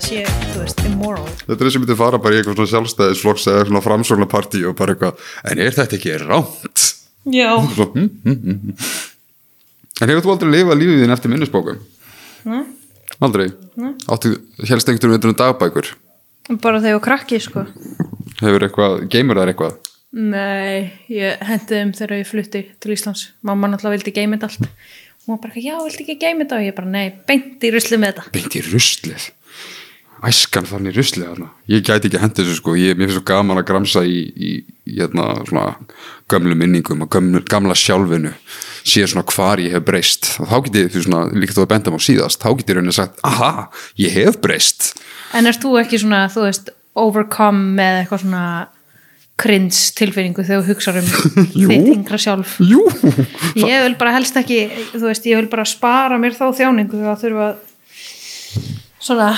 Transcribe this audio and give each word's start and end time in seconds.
það 0.00 0.08
sé, 0.08 0.24
þú 0.54 0.62
veist, 0.62 0.82
immoral 0.88 1.28
Þetta 1.40 1.56
er 1.56 1.66
þessi 1.66 1.80
myndi 1.82 1.96
fara 1.98 2.20
bara 2.22 2.36
í 2.36 2.40
eitthvað 2.40 2.58
svona 2.58 2.72
sjálfstæðisflokks 2.72 3.46
eða 3.52 3.64
svona 3.68 3.82
framsóknarpartí 3.84 4.62
og 4.68 4.76
bara 4.78 4.94
eitthvað, 4.94 5.24
en 5.50 5.62
er 5.62 5.76
þetta 5.76 5.98
ekki 5.98 6.16
rámt? 6.22 6.84
Já, 7.30 7.50
Svo, 7.74 7.90
hm, 7.94 8.06
hm, 8.24 8.38
hm. 8.46 8.76
En 10.00 10.12
hefur 10.12 10.24
þú 10.24 10.34
aldrei 10.34 10.52
lifað 10.54 10.80
lífið 10.80 11.02
þín 11.02 11.14
eftir 11.16 11.32
minnisbókum? 11.34 11.82
Nei. 12.48 12.62
Aldrei? 13.20 13.50
Nei. 13.76 13.92
Áttu, 14.08 14.32
helst 14.70 14.88
einhvern 14.88 15.12
veginn 15.16 15.34
um 15.34 15.36
dagbækur? 15.42 15.92
bara 16.58 16.80
þegar 16.80 16.94
ég 16.94 16.98
var 16.98 17.04
krakki, 17.04 17.38
sko 17.42 17.66
Hefur 18.40 18.64
eitthvað, 18.64 19.04
geymur 19.12 19.38
þær 19.38 19.52
eitthvað? 19.52 19.76
Nei, 20.10 20.88
ég 21.12 21.44
hendi 21.46 21.76
þeim 21.76 21.92
þegar 21.94 22.16
ég 22.18 22.26
flutti 22.26 22.64
til 22.82 22.96
Íslands 22.96 23.28
mamma 23.46 23.68
náttúrulega 23.70 24.00
vildi 24.00 24.14
geymið 24.16 24.48
allt 24.48 24.64
hún 24.64 25.36
var 25.36 25.42
bara, 25.44 25.60
já, 25.60 25.76
vildi 25.84 26.02
ekki 26.06 26.16
geymið 26.24 26.48
þetta 26.48 26.56
og 26.56 26.64
ég 26.66 26.78
bara, 26.80 26.90
nei, 26.90 27.12
beint 27.28 27.62
í 27.62 27.70
rusli 27.70 28.00
með 28.00 28.16
þetta 28.16 28.32
Beint 28.34 28.56
í 28.56 28.64
ruslið 28.66 29.28
Æskan 30.28 30.66
þannig 30.68 30.96
ruslið 30.98 31.28
þarna. 31.30 31.46
Ég 31.70 31.84
gæti 31.86 32.10
ekki 32.10 32.20
hendið 32.20 32.48
þessu 32.50 32.58
sko. 32.58 32.74
Ég, 32.76 32.96
Mér 32.98 33.08
finnst 33.08 33.16
svo 33.16 33.26
gaman 33.30 33.60
að 33.60 33.68
gramsa 33.70 34.02
í, 34.04 34.18
í, 34.28 34.50
í 34.84 34.98
hérna, 34.98 35.30
svona, 35.48 35.76
gömlu 36.28 36.56
minningum 36.60 37.06
og 37.06 37.08
gömlu, 37.14 37.40
gamla 37.48 37.76
sjálfinu 37.78 38.34
sé 38.84 39.06
svona 39.08 39.24
hvar 39.32 39.62
ég 39.62 39.72
hef 39.76 39.86
breyst. 39.86 40.34
Og 40.42 40.50
þá 40.50 40.56
get 40.66 40.76
ég, 40.76 40.90
því 40.92 41.04
svona, 41.06 41.22
líka 41.32 41.56
þú 41.56 41.64
að 41.64 41.70
benda 41.72 41.94
á 41.96 42.00
síðast 42.04 42.44
þá 42.44 42.50
get 42.58 42.72
ég 42.72 42.78
rauninni 42.78 42.96
sagt, 42.96 43.22
aha, 43.24 43.70
ég 44.00 44.12
hef 44.18 44.36
breyst. 44.44 44.90
En 45.36 45.48
er 45.48 45.56
þú 45.56 45.78
ekki 45.80 46.02
svona, 46.02 46.26
þú 46.32 46.44
veist, 46.48 46.68
overcome 47.00 47.72
með 47.78 48.02
eitthvað 48.02 48.24
svona 48.26 48.44
krins 49.40 49.80
tilfinningu 49.96 50.44
þegar 50.44 50.66
þú 50.66 50.74
hugsaður 50.74 51.08
um 51.08 51.48
þitt 51.70 51.90
yngra 51.94 52.20
sjálf? 52.20 52.58
Jú. 52.60 52.84
Ég 53.56 53.86
vil 53.86 53.96
bara 54.00 54.12
helst 54.18 54.36
ekki, 54.36 54.66
þú 54.92 55.06
veist, 55.06 55.28
ég 55.30 55.40
vil 55.40 55.48
bara 55.52 55.64
spara 55.68 56.20
mér 56.20 56.36
þá 56.36 56.50
þjáningu 56.60 57.00
að 57.08 57.24
þurfa 57.24 57.48
að 57.48 57.66
svona 59.00 59.32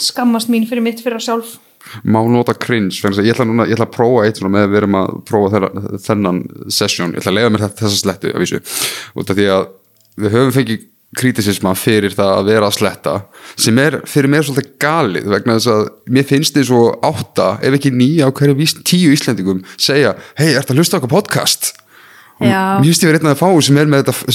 skammast 0.00 0.50
mín 0.52 0.68
fyrir 0.68 0.84
mitt 0.84 1.02
fyrir 1.04 1.22
sjálf. 1.22 1.58
Má 2.04 2.20
nota 2.28 2.54
cringe 2.54 3.00
ég 3.24 3.32
ætla, 3.32 3.46
núna, 3.48 3.66
ég 3.66 3.74
ætla 3.74 3.88
að 3.88 3.96
prófa 3.96 4.26
eitt 4.28 4.40
með 4.44 4.66
að 4.66 4.70
við 4.70 4.80
erum 4.82 4.98
að 5.00 5.12
prófa 5.26 5.52
þeirra, 5.54 5.70
þennan 6.04 6.40
sesjón 6.70 7.14
ég 7.16 7.22
ætla 7.22 7.32
að 7.32 7.38
leiða 7.38 7.52
mér 7.54 7.66
þessa 7.80 7.96
slettu 7.96 8.32
að 8.34 8.44
vísu. 8.44 8.60
Út 9.16 9.32
af 9.32 9.38
því 9.38 9.48
að 9.56 9.64
við 10.20 10.36
höfum 10.36 10.54
fengið 10.54 10.86
kritisisma 11.18 11.72
fyrir 11.74 12.14
það 12.14 12.32
að 12.36 12.48
vera 12.52 12.68
að 12.68 12.76
sletta 12.76 13.14
sem 13.58 13.78
er 13.82 13.96
fyrir 14.06 14.30
mér 14.30 14.46
svolítið 14.46 14.76
galið 14.82 15.26
vegna 15.32 15.56
þess 15.58 15.70
að 15.72 15.82
mér 16.14 16.28
finnst 16.28 16.54
þið 16.54 16.66
svo 16.68 16.82
átta 17.08 17.48
ef 17.66 17.76
ekki 17.80 17.90
nýja 17.96 18.30
á 18.30 18.34
hverju 18.36 18.68
tíu 18.86 19.10
Íslendingum 19.16 19.64
segja, 19.74 20.14
hei, 20.38 20.52
ert 20.54 20.70
að 20.70 20.78
hlusta 20.78 21.00
okkur 21.00 21.10
podcast? 21.16 21.72
Já. 22.38 22.78
mér 22.78 22.86
finnst 22.86 23.02
ég 23.02 23.10
verið 23.10 23.26
einn 23.26 23.34
að 23.34 23.42
fá 23.42 23.50
sem, 23.66 23.80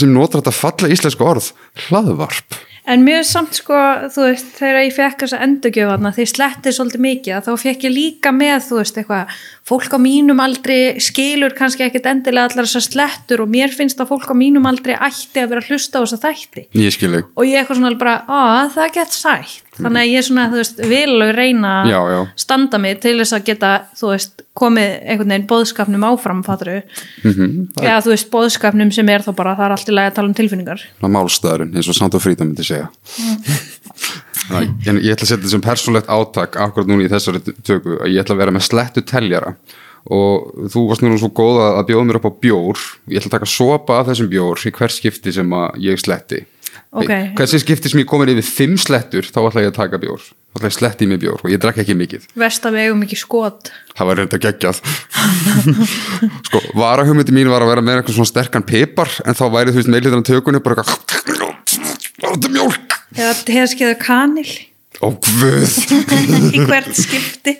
sem 0.01 0.11
notar 0.11 0.43
þetta 0.43 0.57
falla 0.59 0.91
íslensku 0.91 1.25
orð 1.25 1.53
hlaðvarp 1.87 2.59
En 2.85 3.01
mjög 3.01 3.23
samt 3.25 3.57
sko, 3.57 3.77
þú 4.13 4.27
veist, 4.27 4.49
þegar 4.59 4.83
ég 4.83 4.93
fekk 4.93 5.23
þessa 5.23 5.39
endurgjöfarna, 5.41 6.11
því 6.13 6.25
slettið 6.29 6.75
svolítið 6.77 7.01
mikið, 7.05 7.39
þá 7.47 7.63
fekk 7.63 7.85
ég 7.87 7.93
líka 7.95 8.33
með, 8.35 8.59
þú 8.67 8.77
veist, 8.77 8.99
eitthvað, 9.01 9.39
fólk 9.65 9.95
á 9.97 9.99
mínum 10.03 10.41
aldrei 10.43 10.77
skilur 11.01 11.55
kannski 11.57 11.87
ekkit 11.87 12.05
endilega 12.11 12.51
allar 12.51 12.69
þessar 12.69 12.85
slettur 12.85 13.41
og 13.41 13.49
mér 13.49 13.73
finnst 13.73 14.03
að 14.03 14.11
fólk 14.13 14.29
á 14.29 14.35
mínum 14.37 14.69
aldrei 14.69 14.93
ætti 14.93 15.41
að 15.41 15.55
vera 15.55 15.65
að 15.65 15.71
hlusta 15.71 15.97
á 15.97 16.03
þessa 16.05 16.21
þætti. 16.27 16.67
ég 16.77 16.93
skil 16.93 17.09
ekki 17.17 17.33
Og 17.33 17.49
ég 17.49 17.63
eitthvað 17.63 17.81
svona 17.81 17.97
bara, 17.97 18.15
á, 18.29 18.69
það 18.77 18.93
gett 18.99 19.17
sætt. 19.17 19.64
Þannig 19.75 20.01
að 20.05 20.11
ég 20.13 20.23
svona, 20.23 20.45
þú 20.51 20.59
veist, 20.61 20.77
vil 20.87 21.15
reyna 21.35 21.71
Já, 21.89 21.99
já. 22.13 22.19
standa 22.39 22.77
mig 22.79 23.01
til 23.03 23.17
þess 23.19 23.33
að 23.35 23.43
geta, 23.49 23.71
þú 23.99 24.11
veist, 24.13 24.41
komið 24.55 24.93
einhvern 25.03 25.33
veginn 25.33 25.47
bóðskapnum 25.49 26.05
áfram, 26.07 26.43
fattur 26.47 26.81
Mhm. 27.25 27.67
Já, 27.83 27.97
þú 27.99 28.13
veist, 28.13 28.29
bóðskapnum 28.31 28.93
sem 28.93 29.09
er 29.09 29.19
þá 29.25 29.31
bara, 29.35 29.55
það 29.55 29.65
er 29.65 29.71
allt 29.75 29.89
í 29.89 29.95
lagi 29.97 30.11
að 30.11 30.15
tala 30.15 30.27
um 30.27 30.33
tilfinningar. 30.33 30.81
málstæðurinn 31.01 31.75
eins 31.75 31.89
og 31.89 31.95
Sandra 31.95 32.19
Fríta 32.19 32.45
myndi 32.47 32.63
segja 32.63 32.87
Næ, 34.51 34.59
en 34.87 34.99
ég 35.01 35.15
ætla 35.15 35.25
að 35.25 35.29
setja 35.31 35.39
þetta 35.41 35.51
sem 35.55 35.63
persónlegt 35.65 36.07
átak 36.11 36.55
akkurat 36.61 36.87
núna 36.87 37.07
í 37.07 37.09
þessari 37.09 37.39
tökku 37.65 37.95
að 38.03 38.11
ég 38.13 38.21
ætla 38.21 38.35
að 38.35 38.41
vera 38.43 38.53
með 38.53 38.65
slettu 38.67 39.01
teljara 39.01 39.55
og 40.13 40.51
þú 40.69 40.83
varst 40.91 41.01
núna 41.01 41.17
svo 41.17 41.31
góð 41.33 41.57
að 41.63 41.77
að 41.79 41.87
bjóða 41.89 42.05
mér 42.05 42.19
upp 42.19 42.27
á 42.29 42.33
bjór 42.45 42.83
ég 43.09 43.17
ætla 43.17 43.31
að 43.31 43.35
taka 43.39 43.49
sopa 43.49 43.99
af 43.99 44.07
þessum 44.11 44.29
bjór 44.29 44.61
í 44.69 44.73
hver 44.77 44.93
skipti 44.93 45.33
sem 45.33 45.49
að 45.57 45.79
ég 45.87 45.97
sletti 46.03 46.43
Ok. 46.95 47.11
hversi 47.37 47.59
skipti 47.61 47.91
sem 47.91 48.01
ég 48.01 48.07
komin 48.09 48.31
yfir 48.35 48.47
fimm 48.47 48.75
slettur 48.81 49.27
þá 49.27 49.39
ætla 49.45 49.63
ég 49.65 49.71
að 49.73 49.77
taka 49.79 49.99
bjór 50.01 50.21
þá 50.23 50.55
ætla 50.59 50.67
ég 50.69 50.71
að 50.71 50.77
sletti 50.79 51.07
mig 51.09 51.19
bjór 51.23 51.39
og 51.43 51.51
ég 51.51 51.59
drakk 51.63 51.81
ekki 51.83 51.95
mikið 51.99 52.27
Vest 52.39 52.65
að 52.67 52.77
við 52.77 52.87
eigum 52.87 53.03
ekki 53.07 53.19
skot. 53.19 53.71
það 53.95 54.09
var 54.11 54.21
reynda 54.21 54.41
geggjað 54.45 54.81
sko, 56.47 56.63
varahugmyndi 56.79 57.35
mín 57.35 57.51
var 57.51 57.65
að 57.65 57.73
vera 57.73 57.85
með 57.85 57.99
eitthvað 58.01 58.19
svona 58.19 58.31
sterkan 58.31 58.67
pipar 58.67 59.11
en 59.25 59.37
þá 59.37 59.45
væri 59.53 59.73
þú 59.75 59.81
veist 59.81 59.93
meðlitan 59.95 60.23
á 60.23 60.29
tökunni 60.31 60.63
bara 60.63 60.83
eitthvað 60.85 62.49
mjólk 62.55 62.81
Eða 63.15 63.35
teðskiða 63.47 63.95
ó 65.05 65.09
guð. 65.13 65.75
Í 66.57 66.63
hvert 66.65 66.91
skipti. 66.97 67.55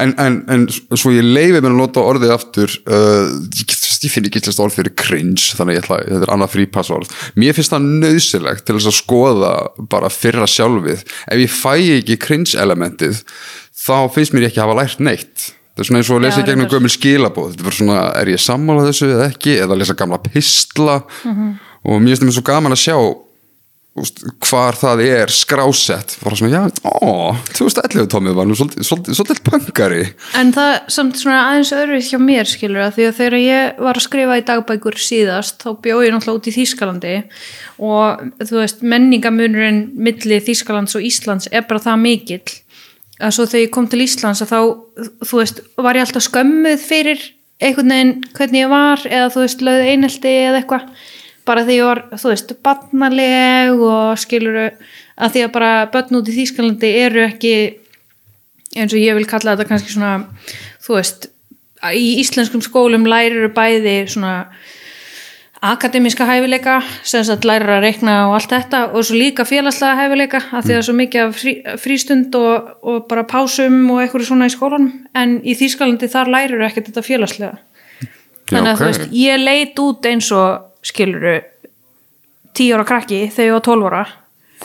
en, 0.00 0.14
en, 0.22 0.36
en 0.48 0.66
svo 0.70 1.12
ég 1.12 1.26
leifi 1.26 1.58
mér 1.58 1.72
að 1.72 1.78
nota 1.80 2.04
orðið 2.04 2.34
aftur 2.34 2.72
uh, 2.88 3.28
ég, 3.52 3.74
ég 4.04 4.12
finn 4.12 4.28
ekki 4.28 4.40
eitthvað 4.40 4.62
orð 4.64 4.78
fyrir 4.78 4.94
cringe 4.96 5.56
þannig 5.58 5.74
að 5.74 5.76
ég 5.76 5.84
ætla, 5.84 5.98
þetta 6.06 6.28
er 6.28 6.34
annað 6.36 6.52
frípassorð 6.54 7.14
mér 7.40 7.56
finnst 7.56 7.74
það 7.74 7.88
nöðsilegt 8.04 8.64
til 8.64 8.78
þess 8.78 8.90
að 8.92 8.98
skoða 9.00 9.54
bara 9.92 10.12
fyrra 10.12 10.48
sjálfið. 10.48 11.06
Ef 11.28 11.42
ég 11.44 11.56
fæ 11.56 11.72
ekki 11.98 12.20
cringe 12.20 12.60
elementið 12.60 13.24
þá 13.80 13.96
finnst 14.14 14.36
mér 14.36 14.50
ekki 14.50 14.62
hafa 14.62 14.76
lært 14.78 15.02
neitt. 15.02 15.50
Það 15.70 15.84
er 15.84 15.88
svona 15.88 16.00
eins 16.02 16.10
og 16.10 16.18
að 16.18 16.24
lesa 16.26 16.42
í 16.42 16.46
gegnum 16.48 16.70
gömul 16.70 16.90
skilabóð 16.92 17.52
þetta 17.52 17.62
er 17.62 17.68
bara 17.68 17.78
svona, 17.78 17.98
er 18.20 18.30
ég 18.32 18.42
sammála 18.42 18.86
þessu 18.88 19.06
eða 19.14 19.28
ekki? 19.30 19.54
Eða 19.64 19.78
lesa 19.78 19.96
gamla 19.96 20.18
pistla? 20.24 20.96
Og 21.86 22.02
mér 22.02 22.10
finnst 22.12 22.24
það 22.24 22.28
mér 22.28 22.36
svo 22.36 22.46
gaman 22.50 22.76
að 22.76 22.82
sjá 22.82 22.96
hvar 24.48 24.78
það 24.78 25.02
er 25.06 25.32
skrásett 25.34 26.16
bara 26.24 26.38
svona, 26.38 26.52
já, 26.54 26.62
ó, 26.84 27.36
2011 27.56 28.08
tómið 28.12 28.38
var 28.38 28.48
nú 28.48 28.56
svolítið, 28.58 28.86
svolítið, 28.88 29.18
svolítið 29.18 29.42
pöngari 29.48 30.02
En 30.40 30.52
það 30.54 30.72
samt 30.92 31.18
svona 31.20 31.40
aðeins 31.48 31.72
öðruvíð 31.74 32.08
hjá 32.10 32.20
mér 32.22 32.48
skilur 32.48 32.84
að 32.84 32.96
því 32.96 33.06
að 33.08 33.18
þegar 33.18 33.36
ég 33.40 33.82
var 33.86 33.98
að 33.98 34.06
skrifa 34.06 34.38
í 34.38 34.46
dagbækur 34.48 34.98
síðast 35.00 35.64
þá 35.64 35.70
bjóð 35.84 36.04
ég 36.06 36.14
náttúrulega 36.14 36.40
út 36.40 36.48
í 36.50 36.54
Þýskalandi. 36.54 37.14
Og 37.80 38.24
þú 38.46 38.58
veist 38.60 38.82
menningamunurinn 38.84 39.82
milli 39.96 40.40
Þýskalands 40.46 40.96
og 40.98 41.06
Íslands 41.06 41.50
er 41.52 41.66
bara 41.68 41.82
það 41.84 42.02
mikill 42.04 42.42
að 43.20 43.36
svo 43.36 43.46
þegar 43.46 43.66
ég 43.66 43.74
kom 43.74 43.88
til 43.90 44.02
Íslands 44.04 44.42
að 44.44 44.52
þá 44.54 44.60
þú 45.28 45.40
veist 45.42 45.62
var 45.76 45.98
ég 45.98 46.06
alltaf 46.06 46.26
skömmuð 46.26 46.84
fyrir 46.84 47.24
einhvern 47.60 47.92
veginn 47.92 48.12
hvernig 48.36 48.64
ég 48.64 48.72
var 48.72 49.02
eða 49.08 49.32
þú 49.34 49.42
veist 49.44 49.64
lögð 49.64 49.88
einelti 49.92 50.36
eða 50.46 50.62
eitthvað 50.62 50.86
bara 51.50 51.66
því 51.66 51.76
ég 51.80 51.90
var, 51.90 52.02
þú 52.14 52.32
veist, 52.32 52.56
barnaleg 52.64 53.84
og 53.90 54.18
skilur 54.22 54.60
að 55.20 55.34
því 55.34 55.44
að 55.44 55.54
bara 55.58 55.72
börn 55.92 56.20
út 56.20 56.30
í 56.30 56.36
Þýskalandi 56.38 56.90
eru 57.02 57.26
ekki 57.26 57.54
eins 58.78 58.94
og 58.94 59.02
ég 59.02 59.16
vil 59.18 59.28
kalla 59.28 59.56
þetta 59.56 59.68
kannski 59.68 59.94
svona 59.94 60.12
þú 60.84 60.98
veist, 60.98 61.30
í 61.90 62.20
íslenskum 62.22 62.62
skólum 62.64 63.08
lærir 63.08 63.50
bæði 63.54 64.04
svona 64.12 64.34
akademiska 65.60 66.24
hæfileika 66.24 66.78
sem 67.04 67.24
sagt 67.24 67.44
lærir 67.44 67.68
að 67.68 67.84
reikna 67.84 68.14
og 68.28 68.38
allt 68.38 68.52
þetta 68.54 68.80
og 68.94 69.04
svo 69.04 69.18
líka 69.20 69.44
félagslega 69.44 69.98
hæfileika 69.98 70.40
að 70.56 70.68
því 70.68 70.76
að 70.76 70.86
svo 70.86 70.94
mikið 70.96 71.24
af 71.24 71.34
frí, 71.36 71.54
frístund 71.82 72.38
og, 72.40 72.70
og 72.80 73.02
bara 73.10 73.26
pásum 73.28 73.82
og 73.92 74.00
eitthvað 74.00 74.24
svona 74.30 74.48
í 74.48 74.54
skólanum. 74.54 74.94
En 75.12 75.36
í 75.44 75.56
Þýskalandi 75.58 76.08
þar 76.08 76.32
lærir 76.32 76.64
ekkert 76.64 76.88
þetta 76.88 77.04
félagslega. 77.04 77.60
Þannig 78.50 78.70
að 78.70 78.72
ok. 78.72 78.80
þú 78.80 78.88
veist, 78.88 79.06
ég 79.20 79.44
leit 79.44 79.84
út 79.84 80.08
eins 80.08 80.30
og 80.32 80.69
skiluru 80.86 81.38
tíu 82.56 82.76
ára 82.76 82.86
krakki 82.88 83.26
þegar 83.30 83.48
ég 83.48 83.56
var 83.56 83.66
12 83.68 83.90
ára. 83.90 84.06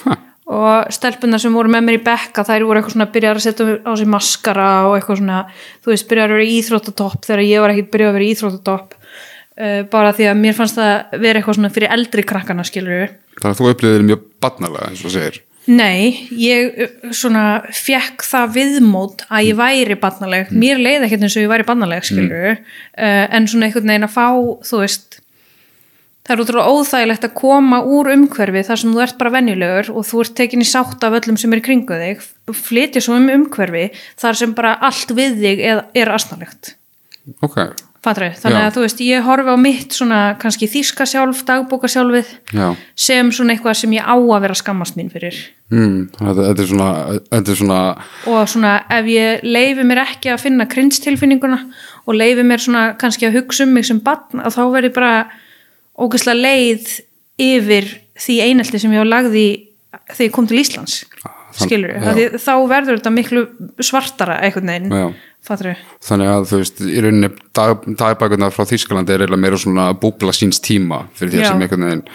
Ha. 0.06 0.16
og 0.46 0.92
stelpunar 0.94 1.42
sem 1.42 1.54
voru 1.56 1.72
með 1.72 1.86
mér 1.88 1.96
í 1.98 2.04
bekka 2.06 2.44
þær 2.46 2.66
voru 2.68 2.78
eitthvað 2.78 2.94
svona 2.94 3.06
að 3.08 3.14
byrja 3.16 3.30
að 3.32 3.40
setja 3.46 3.78
á 3.82 3.92
sig 3.98 4.10
maskara 4.12 4.68
og 4.90 4.98
eitthvað 4.98 5.22
svona, 5.22 5.40
þú 5.82 5.94
veist, 5.94 6.08
byrja 6.10 6.26
að 6.26 6.34
vera 6.36 6.46
í 6.46 6.58
íþróttatopp 6.60 7.26
þegar 7.26 7.42
ég 7.48 7.64
var 7.64 7.74
ekkit 7.74 7.90
byrjað 7.96 8.12
að 8.12 8.18
vera 8.20 8.28
í 8.28 8.36
íþróttatopp. 8.36 8.94
Uh, 9.56 9.82
bara 9.88 10.12
því 10.12 10.26
að 10.28 10.40
mér 10.44 10.56
fannst 10.58 10.76
það 10.76 11.20
vera 11.24 11.40
eitthvað 11.40 11.58
svona 11.58 11.72
fyrir 11.72 11.94
eldri 11.96 12.24
krakkana 12.28 12.66
skilur 12.68 13.14
þannig 13.40 13.54
að 13.54 13.60
þú 13.62 13.68
upplifir 13.72 14.02
mjög 14.04 14.24
barnalega 14.44 14.90
eins 14.92 15.04
og 15.08 15.14
segir. 15.14 15.38
Nei, 15.66 16.28
ég 16.38 16.76
uh, 16.76 16.98
svona 17.16 17.46
fekk 17.74 18.26
það 18.28 18.52
viðmót 18.60 19.24
að 19.30 19.48
ég 19.48 19.60
væri 19.62 19.98
barnaleg, 20.02 20.52
mér 20.52 20.82
leiði 20.84 21.08
ekkert 21.08 21.24
eins 21.26 21.38
og 21.40 21.46
ég 21.46 21.54
væri 21.56 21.68
barnaleg 21.72 22.04
skilur 22.06 22.52
uh, 22.52 23.24
en 23.32 23.48
svona 23.48 23.70
einhvern 23.70 23.94
veginn 23.94 24.10
að 24.10 24.18
fá, 24.18 24.28
þú 24.68 24.82
veist 24.84 25.22
það 26.26 26.34
er 26.34 26.44
útrúlega 26.44 26.74
óþægilegt 26.74 27.28
að 27.28 27.36
koma 27.38 27.82
úr 27.86 28.12
umhverfi 28.16 28.66
þar 28.66 28.82
sem 28.82 28.94
þú 28.96 29.04
ert 29.06 29.18
bara 29.22 29.34
venjulegur 29.38 29.92
og 29.94 30.08
þú 30.10 30.22
ert 30.26 30.38
tekin 30.40 30.66
í 30.66 30.70
sátt 30.70 31.06
af 31.06 31.18
öllum 31.20 31.38
sem 31.38 31.54
er 31.54 31.62
í 31.62 31.66
kringu 31.66 32.00
þig. 32.02 32.24
Flytja 32.66 33.04
svo 33.06 33.20
um 33.20 33.30
umhverfi 33.30 33.90
þar 34.22 34.40
sem 34.42 34.56
bara 34.58 34.78
allt 34.82 35.14
við 35.18 35.38
þig 35.44 35.66
er, 35.70 36.14
asnalegt. 36.16 36.76
Ok, 37.46 37.60
Fatri, 38.06 38.28
þannig 38.38 38.62
Já. 38.62 38.66
að 38.68 38.76
þú 38.76 38.82
veist, 38.84 39.00
ég 39.02 39.24
horfi 39.26 39.54
á 39.54 39.58
mitt 39.58 39.96
svona 39.98 40.20
kannski 40.38 40.68
þýska 40.70 41.08
sjálf, 41.10 41.40
dagbóka 41.48 41.90
sjálfið 41.90 42.28
já. 42.54 42.68
sem 42.94 43.32
svona 43.34 43.56
eitthvað 43.56 43.80
sem 43.80 43.96
ég 43.98 44.06
á 44.06 44.14
að 44.14 44.44
vera 44.44 44.58
skammast 44.58 44.98
mín 45.00 45.10
fyrir. 45.10 45.40
Mm, 45.74 46.12
þetta, 46.20 46.44
þetta 46.52 46.62
er 46.62 46.70
svona, 46.70 46.90
þetta 47.32 47.54
er 47.56 47.60
svona 47.62 47.80
og 48.30 48.52
svona 48.52 48.76
ef 48.94 49.10
ég 49.10 49.48
leifi 49.48 49.88
mér 49.90 50.04
ekki 50.04 50.30
að 50.36 50.44
finna 50.44 50.70
krinstilfinninguna 50.70 51.58
og 52.06 52.20
leifi 52.20 52.46
mér 52.46 52.62
svona 52.62 52.86
kannski 53.02 53.26
að 53.26 53.40
hugsa 53.40 53.66
um 53.66 53.74
mig 53.74 53.90
sem 53.90 53.98
barn 54.06 54.46
að 54.46 54.60
þá 54.60 54.62
verði 54.76 54.94
bara 54.94 55.16
ógeðslega 56.00 56.42
leið 56.42 56.90
yfir 57.42 57.90
því 58.20 58.36
einelti 58.48 58.82
sem 58.82 58.94
ég 58.96 59.04
á 59.04 59.08
lagði 59.08 59.48
þegar 60.12 60.28
ég 60.28 60.36
kom 60.36 60.48
til 60.50 60.60
Íslands 60.62 61.04
skilur 61.56 61.94
já. 61.96 62.36
þá 62.42 62.54
verður 62.68 63.00
þetta 63.00 63.14
miklu 63.16 63.46
svartara 63.84 64.40
fattur 65.46 65.72
við 65.72 65.84
þannig 66.04 66.32
að 66.32 66.48
þú 66.50 66.60
veist, 66.62 66.82
í 66.82 67.04
rauninni 67.04 67.30
dag, 67.56 67.86
dagbækunar 68.02 68.56
frá 68.56 68.66
Þýskalandi 68.70 69.16
er 69.16 69.24
eiginlega 69.26 69.44
meira 69.44 69.60
svona 69.62 69.90
búbla 70.00 70.34
síns 70.36 70.60
tíma 70.64 71.06
fyrir 71.16 71.36
því 71.36 71.46
sem 71.46 71.64
einhvern 71.66 71.88
veginn 71.88 72.06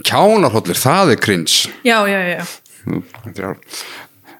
kjánarhóllir, 0.00 0.78
það 0.80 1.10
er 1.12 1.18
cringe. 1.20 1.68
Já, 1.84 1.98
já, 2.08 2.20
já, 2.24 2.38
er- 3.26 3.50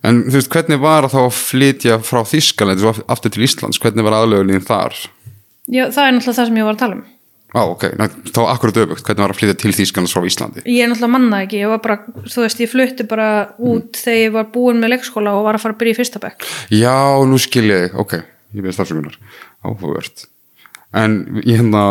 en 0.09 0.23
þú 0.31 0.39
veist, 0.39 0.53
hvernig 0.55 0.81
var 0.81 1.05
að 1.05 1.17
þá 1.17 1.21
að 1.27 1.35
flytja 1.37 1.99
frá 2.01 2.23
Þýskalandi 2.25 2.85
svo 2.87 2.95
aftur 3.13 3.35
til 3.35 3.45
Íslands, 3.45 3.81
hvernig 3.83 4.07
var 4.07 4.17
aðlögunin 4.23 4.65
þar? 4.65 4.97
já, 5.71 5.85
það 5.93 6.07
er 6.07 6.15
náttúrulega 6.17 6.39
það 6.39 6.49
sem 6.49 6.61
ég 6.61 6.69
var 6.69 6.79
að 6.79 6.85
tala 6.85 6.97
um 6.99 7.09
Á, 7.51 7.63
ok, 7.67 7.85
Ná, 7.99 8.07
þá 8.31 8.41
akkurat 8.47 8.77
öfugt, 8.85 9.03
hvernig 9.07 9.25
var 9.25 9.33
að 9.35 9.41
flytja 9.41 9.57
til 9.59 9.73
Þýskalands 9.75 10.15
frá 10.15 10.27
Íslandi? 10.29 10.63
ég 10.71 10.85
er 10.85 10.91
náttúrulega 10.93 11.15
manna 11.17 11.41
ekki, 11.45 11.63
ég 11.65 11.73
var 11.73 11.81
bara 11.83 11.97
þú 12.31 12.45
veist, 12.45 12.61
ég 12.63 12.71
flutti 12.71 13.07
bara 13.11 13.29
út 13.59 13.99
þegar 13.99 14.21
ég 14.21 14.35
var 14.37 14.51
búin 14.55 14.79
með 14.83 14.95
leikskóla 14.95 15.35
og 15.35 15.49
var 15.49 15.59
að 15.59 15.65
fara 15.65 15.75
að 15.75 15.81
byrja 15.83 15.97
í 15.97 15.99
fyrsta 15.99 16.23
bekk. 16.23 16.47
Já, 16.71 16.95
nú 17.27 17.41
skil 17.43 17.67
ég, 17.73 17.97
ok, 17.99 18.21
ég 18.55 18.67
veist 18.69 18.83
afsökunar, 18.85 19.19
áhugavert. 19.67 20.29
En 20.91 21.21
hérna, 21.45 21.83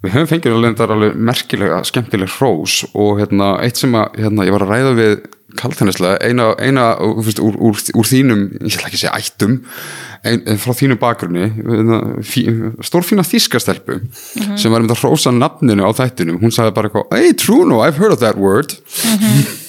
við 0.00 0.14
höfum 0.14 0.28
fengið 0.30 0.54
alveg 0.56 0.78
alveg 0.80 1.16
merkilega, 1.20 1.82
skemmtileg 1.84 2.30
hrós 2.38 2.80
og 2.94 3.18
hérna, 3.20 3.58
eitt 3.60 3.76
sem 3.76 3.92
að, 3.98 4.14
hérna, 4.22 4.46
ég 4.48 4.54
var 4.56 4.64
að 4.64 4.72
ræða 4.72 4.94
við 4.96 5.18
kaltennislega, 5.58 6.18
eina, 6.24 6.50
eina 6.60 6.84
veist, 7.24 7.40
úr, 7.40 7.56
úr, 7.60 7.78
úr 7.96 8.08
þínum, 8.08 8.44
ég 8.60 8.76
ætla 8.76 8.88
ekki 8.90 8.98
að 8.98 9.02
segja 9.02 9.12
ættum, 9.16 9.58
ein, 10.28 10.42
frá 10.60 10.74
þínum 10.76 11.00
bakgrunni, 11.00 11.50
hérna, 11.56 11.98
fí, 12.24 12.44
stórfína 12.84 13.24
þýskastelpu 13.26 13.98
sem 14.60 14.72
var 14.72 14.84
um 14.84 14.92
að 14.92 15.02
hrósa 15.02 15.32
nafninu 15.34 15.88
á 15.88 15.92
þættinum, 15.96 16.40
hún 16.42 16.52
sagði 16.54 16.76
bara 16.76 16.90
eitthvað, 16.90 17.16
hey 17.16 17.36
Truno, 17.36 17.82
I've 17.84 18.00
heard 18.00 18.16
of 18.16 18.20
that 18.24 18.40
word. 18.40 18.76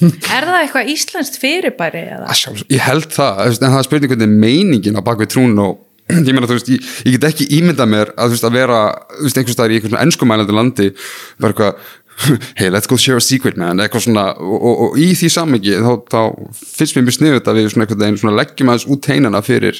er 0.03 0.49
það 0.51 0.61
eitthvað 0.61 0.93
íslenskt 0.95 1.39
fyrirbæri 1.43 2.07
sjálfsögðu, 2.31 2.71
ég 2.75 2.83
held 2.87 3.11
það, 3.15 3.45
en 3.47 3.61
það 3.69 3.79
er 3.81 3.87
spurning 3.87 4.15
hvernig 4.15 4.41
meiningin 4.47 4.99
á 4.99 5.03
bakvið 5.03 5.31
trún 5.35 5.63
og 5.63 5.79
ég 6.27 6.33
meina, 6.33 6.50
þú 6.50 6.57
veist, 6.57 6.73
ég, 6.73 6.91
ég 7.06 7.17
get 7.17 7.29
ekki 7.31 7.50
ímyndað 7.59 7.91
mér 7.94 8.11
að, 8.15 8.29
þú 8.29 8.35
veist, 8.35 8.50
að 8.50 8.59
vera, 8.59 8.81
þú 9.15 9.25
veist, 9.27 9.39
einhvers 9.41 9.57
staðar 9.57 9.73
í 9.73 9.79
einhvers 9.79 9.94
svona 9.94 10.06
ennskumælandi 10.07 10.57
landi, 10.57 10.91
bara 11.39 11.56
eitthvað 11.56 11.97
hey, 12.59 12.69
let's 12.69 12.88
go 12.88 12.97
share 12.97 13.19
a 13.19 13.23
secret 13.23 13.57
man 13.59 13.79
eitthvað 13.79 14.09
svona, 14.09 14.25
og, 14.44 14.57
og, 14.59 14.81
og 14.85 15.00
í 15.00 15.09
því 15.15 15.29
sammengi 15.31 15.77
þá, 15.79 15.91
þá 16.11 16.19
finnst 16.57 16.97
mér 16.97 17.07
mjög 17.07 17.17
sniðut 17.19 17.47
að 17.47 17.59
við 17.59 17.69
svona 17.71 17.85
einhvern 17.85 18.03
veginn 18.03 18.19
svona 18.19 18.39
leggjum 18.41 18.71
aðeins 18.73 18.88
út 18.91 19.03
teinana 19.06 19.41
fyrir 19.45 19.79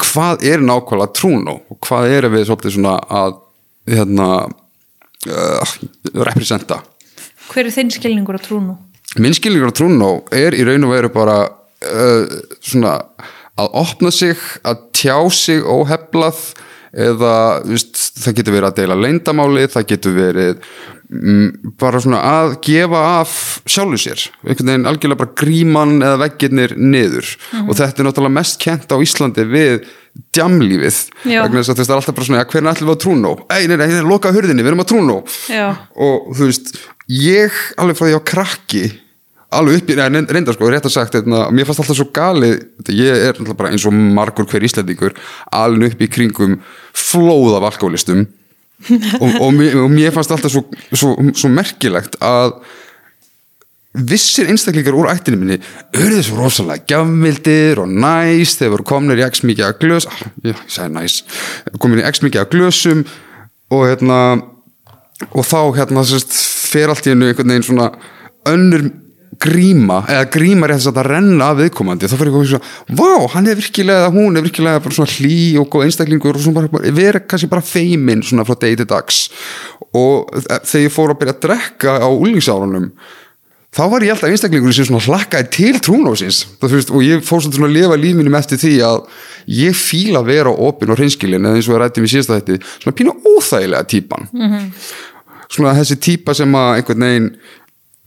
hvað 0.00 0.44
er 0.50 0.64
nákvæmlega 0.64 1.14
trún 1.16 1.48
og 1.48 1.80
hvað 1.86 2.16
erum 2.18 2.36
við 2.36 2.46
svolítið 2.50 2.76
svona 2.76 2.98
að 3.20 3.38
hérna 3.88 4.28
uh, 4.44 5.74
representa 6.28 6.82
hver 7.50 7.66
er 7.66 7.74
þinn 7.74 7.92
skilningur 7.94 8.36
á 8.36 8.40
trúnu? 8.44 8.76
minn 9.18 9.34
skilningur 9.34 9.72
á 9.72 9.74
Trúnó 9.74 10.12
er 10.34 10.54
í 10.54 10.62
raun 10.66 10.86
og 10.86 10.94
veru 10.94 11.10
bara 11.14 11.38
uh, 11.48 12.40
svona 12.62 12.98
að 13.60 13.78
opna 13.82 14.12
sig, 14.14 14.36
að 14.66 14.84
tjá 14.96 15.16
sig 15.34 15.62
óheflað 15.64 16.42
eða 16.90 17.34
viðst, 17.68 17.98
það 18.18 18.38
getur 18.40 18.56
verið 18.56 18.70
að 18.70 18.78
deila 18.80 18.96
leindamáli, 18.98 19.66
það 19.70 19.86
getur 19.92 20.16
verið 20.16 20.64
mm, 21.06 21.74
bara 21.78 22.00
svona 22.02 22.20
að 22.26 22.56
gefa 22.66 23.02
af 23.20 23.34
sjálfu 23.70 24.00
sér, 24.02 24.24
einhvern 24.42 24.72
veginn 24.72 24.88
algjörlega 24.90 25.20
bara 25.22 25.36
gríman 25.38 25.96
eða 26.00 26.20
veggirnir 26.24 26.74
niður. 26.78 27.30
Og 27.62 27.76
þetta 27.78 28.02
er 28.02 28.08
náttúrulega 28.08 28.38
mest 28.40 28.58
kent 28.62 28.90
á 28.90 28.96
Íslandi 28.98 29.46
við 29.50 29.84
djamlífið. 30.34 30.98
Vegna 31.28 31.62
þess 31.62 31.74
að 31.76 31.82
það 31.84 31.92
er 31.92 32.00
alltaf 32.00 32.18
bara 32.18 32.28
svona, 32.30 32.40
ja, 32.42 32.48
hvernig 32.50 32.72
ætlum 32.72 32.90
við 32.90 32.96
að 32.96 33.02
Trúnó? 33.04 33.34
Ei, 33.46 33.68
nei, 33.70 33.76
nei, 33.76 33.86
nei, 33.92 34.02
loka 34.06 34.34
hurðinni, 34.34 34.64
við 34.64 34.72
erum 34.72 34.82
að 34.82 34.90
Trúnó 34.90 35.20
Já. 35.46 35.68
og 35.94 36.32
þú 36.34 36.50
veist 36.50 36.74
ég 37.10 37.62
alveg 37.78 37.98
frá 37.98 38.08
því 38.08 38.12
að 38.16 38.18
var 38.18 38.28
krakki 38.34 38.84
alveg 39.50 39.80
upp 39.80 39.90
í, 39.90 39.96
neða 39.98 40.24
reyndar 40.30 40.56
sko, 40.56 40.68
rétt 40.70 40.86
að 40.86 40.94
sagt 40.94 41.16
eitna, 41.18 41.46
mér 41.54 41.66
fannst 41.68 41.82
alltaf 41.82 41.98
svo 41.98 42.08
galið 42.14 42.92
ég 42.94 43.24
er 43.30 43.40
bara 43.50 43.72
eins 43.72 43.86
og 43.88 43.94
margur 43.94 44.46
hver 44.50 44.66
íslendingur 44.66 45.16
alveg 45.54 45.96
upp 45.96 46.04
í 46.04 46.10
kringum 46.10 46.60
flóð 46.96 47.56
af 47.58 47.70
alkoholistum 47.72 48.26
og, 49.22 49.32
og, 49.40 49.50
mér, 49.56 49.80
og 49.82 49.90
mér 49.92 50.14
fannst 50.14 50.32
alltaf 50.32 50.54
svo, 50.54 50.64
svo, 50.94 51.16
svo 51.36 51.50
merkilegt 51.52 52.16
að 52.24 52.54
vissir 53.90 54.46
einstaklingar 54.46 54.94
úr 54.94 55.10
ættinu 55.10 55.40
minni 55.40 55.58
auðvitað 55.96 56.22
svo 56.28 56.38
rosalega 56.38 56.86
gjafmildir 56.92 57.80
og 57.82 57.90
næs, 57.90 58.54
þeir 58.60 58.76
voru 58.76 58.86
komnir 58.86 59.18
í 59.18 59.26
x 59.26 59.42
mikið 59.42 59.66
að 59.66 59.80
glös 59.82 60.06
ah, 60.06 60.22
ég 60.46 60.62
sagði 60.70 60.94
næs. 60.94 61.16
Komin 61.82 62.02
í 62.02 62.06
x 62.06 62.22
mikið 62.22 62.44
að 62.44 62.52
glösum 62.54 63.02
og 63.74 63.86
hérna 63.88 64.20
og 65.34 65.44
þá 65.44 65.58
hérna 65.80 66.06
sérst, 66.06 66.32
fer 66.70 66.92
allt 66.92 67.08
í 67.08 67.12
hennu 67.12 67.28
einhvern 67.28 67.50
veginn 67.50 67.66
svona 67.66 67.90
önnur 68.48 68.86
gríma, 69.38 70.00
eða 70.10 70.26
gríma 70.34 70.66
er 70.66 70.74
þess 70.74 70.90
að 70.90 71.02
renna 71.06 71.52
af 71.52 71.60
viðkomandi, 71.60 72.08
þá 72.10 72.16
fyrir 72.18 72.32
eitthvað 72.32 72.48
svona 72.50 72.98
vá, 72.98 73.28
hann 73.36 73.46
er 73.46 73.60
virkilega, 73.60 74.10
hún 74.10 74.36
er 74.36 74.44
virkilega 74.44 74.82
bara 74.82 74.96
svona 74.96 75.14
hlý 75.14 75.38
og 75.60 75.70
góð 75.70 75.86
einstaklingur 75.86 76.36
og 76.36 76.44
svona 76.44 76.66
bara 76.66 76.92
vera 76.96 77.22
kannski 77.22 77.50
bara 77.52 77.64
feimin 77.64 78.24
svona 78.26 78.44
frá 78.48 78.58
degi 78.58 78.80
til 78.82 78.90
dags. 78.90 79.22
Og 79.94 80.28
þegar 80.66 80.84
ég 80.84 80.94
fór 80.94 81.14
að 81.14 81.20
byrja 81.22 81.36
að 81.36 81.42
drekka 81.46 81.96
á 82.02 82.08
úlingsárunum 82.10 82.90
þá 83.70 83.82
var 83.92 84.04
ég 84.04 84.14
alltaf 84.14 84.32
einstaklingur 84.32 84.74
sem 84.74 84.88
svona 84.88 85.02
hlakkaði 85.04 85.50
til 85.54 85.78
trúnósins. 85.82 86.42
Og 86.62 87.04
ég 87.06 87.22
fór 87.26 87.44
svona 87.44 87.68
að 87.68 87.76
lifa 87.76 87.98
lífinum 88.00 88.38
eftir 88.38 88.58
því 88.60 88.72
að 88.86 89.04
ég 89.60 89.78
fíla 89.78 90.24
að 90.24 90.32
vera 90.32 90.54
opinn 90.66 90.90
og 90.90 90.98
hreinskilin 90.98 91.46
eða 91.46 91.60
eins 91.60 91.70
og 91.70 91.76
ég 91.76 91.84
rætti 91.84 92.02
mér 92.02 92.12
síðast 92.14 92.34
þetta 92.34 92.58
svona 92.82 92.96
pínu 92.98 93.14
óþægilega 93.30 93.86
típan. 93.94 94.28
Mm 94.32 94.48
-hmm. 94.50 94.66
svona 95.48 95.74
þessi 95.74 95.96
típa 95.96 96.34
sem 96.34 96.52
að 96.54 96.74
einhvern 96.76 97.06
veginn 97.06 97.30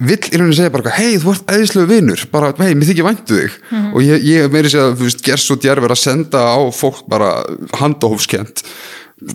vill 0.08 0.20
í 0.20 0.40
rauninni 0.40 0.58
segja 0.58 0.74
bara 0.74 0.96
hei 0.98 1.20
þú 1.22 1.34
ert 1.34 1.54
æðislegu 1.54 1.90
vinnur 1.92 2.26
bara 2.34 2.52
hei 2.60 2.74
mér 2.78 2.90
þykir 2.90 3.08
væntu 3.08 3.38
þig. 3.40 3.60
Og 3.94 4.02
ég, 4.06 4.26
ég 4.30 4.52
meiri 4.54 4.72
segja 4.72 4.90
að 4.92 5.06
gerð 5.28 5.44
svo 5.44 5.60
djærfur 5.60 5.96
að 5.96 6.02
senda 6.04 6.44
á 6.54 6.60
fólk 6.76 7.06
bara 7.12 7.36
handahófskent 7.80 8.66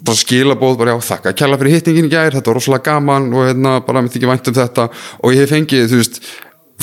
bara 0.04 0.18
skilabóð, 0.20 0.74
bara 0.82 0.92
já 0.92 1.00
þakka 1.14 1.32
kjalla 1.32 1.56
fyrir 1.60 1.78
hittingin 1.78 2.10
í 2.10 2.12
gær, 2.12 2.34
þetta 2.34 2.50
var 2.50 2.58
rosalega 2.58 2.90
gaman 2.90 3.30
og 3.32 3.46
hérna 3.46 3.78
bara 3.86 4.02
mér 4.04 4.12
þykir 4.12 4.28
vænt 4.34 4.50
um 4.50 4.58
þetta. 4.58 4.90
Og 5.24 5.32
ég 5.32 5.46
hef 5.46 5.54
fengið 5.54 5.88
þú 5.88 6.02
veist 6.02 6.20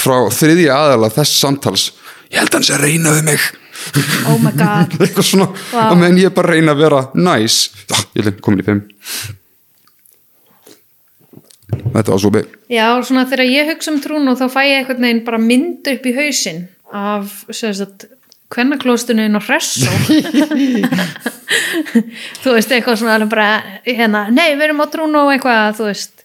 frá 0.02 0.18
þriðja 0.34 0.80
aðala 0.80 1.12
þess 1.14 1.38
samtals 1.44 1.92
ég 2.32 2.42
held 2.42 2.52
að 2.52 2.60
hans 2.60 2.72
er 2.74 2.82
að 2.82 2.90
reyna 2.90 3.14
við 3.16 3.28
mig. 3.30 3.48
Oh 4.32 4.38
my 4.42 4.52
god. 4.60 4.96
Vá. 4.98 5.90
og 5.92 5.98
meðan 6.00 6.22
ég 6.22 6.30
er 6.32 6.36
bara 6.36 6.52
að 6.52 6.58
reyna 6.58 6.76
að 6.76 6.84
vera 6.86 7.02
næs 7.14 7.58
ah, 7.94 8.06
ég 8.18 8.30
er 8.32 8.40
komin 8.42 8.64
í 8.64 8.66
fimm 8.66 8.86
þetta 11.84 12.12
var 12.12 12.22
svo 12.22 12.32
beig 12.34 12.48
Já, 12.72 12.88
svona 13.06 13.26
þegar 13.30 13.46
ég 13.50 13.72
hugsa 13.72 13.94
um 13.94 14.02
trúnu 14.04 14.36
þá 14.40 14.46
fæ 14.52 14.62
ég 14.66 14.76
einhvern 14.82 15.08
veginn 15.08 15.24
bara 15.28 15.40
mynd 15.42 15.84
upp 15.94 16.04
í 16.06 16.16
hausinn 16.16 16.62
af, 16.96 17.44
sem 17.52 17.74
sagt 17.76 18.00
kvennaklóstunni 18.54 19.24
inn 19.28 19.38
á 19.38 19.42
hressó 19.44 19.92
þú 22.44 22.50
veist, 22.56 22.72
eitthvað 22.72 23.00
svona 23.02 23.16
alveg 23.20 23.32
bara, 23.32 23.48
hérna, 23.88 24.28
nei, 24.34 24.56
við 24.56 24.70
erum 24.70 24.84
á 24.84 24.88
trúnu 24.92 25.18
og 25.26 25.32
eitthvað, 25.34 25.80
þú 25.80 25.84
veist 25.90 26.16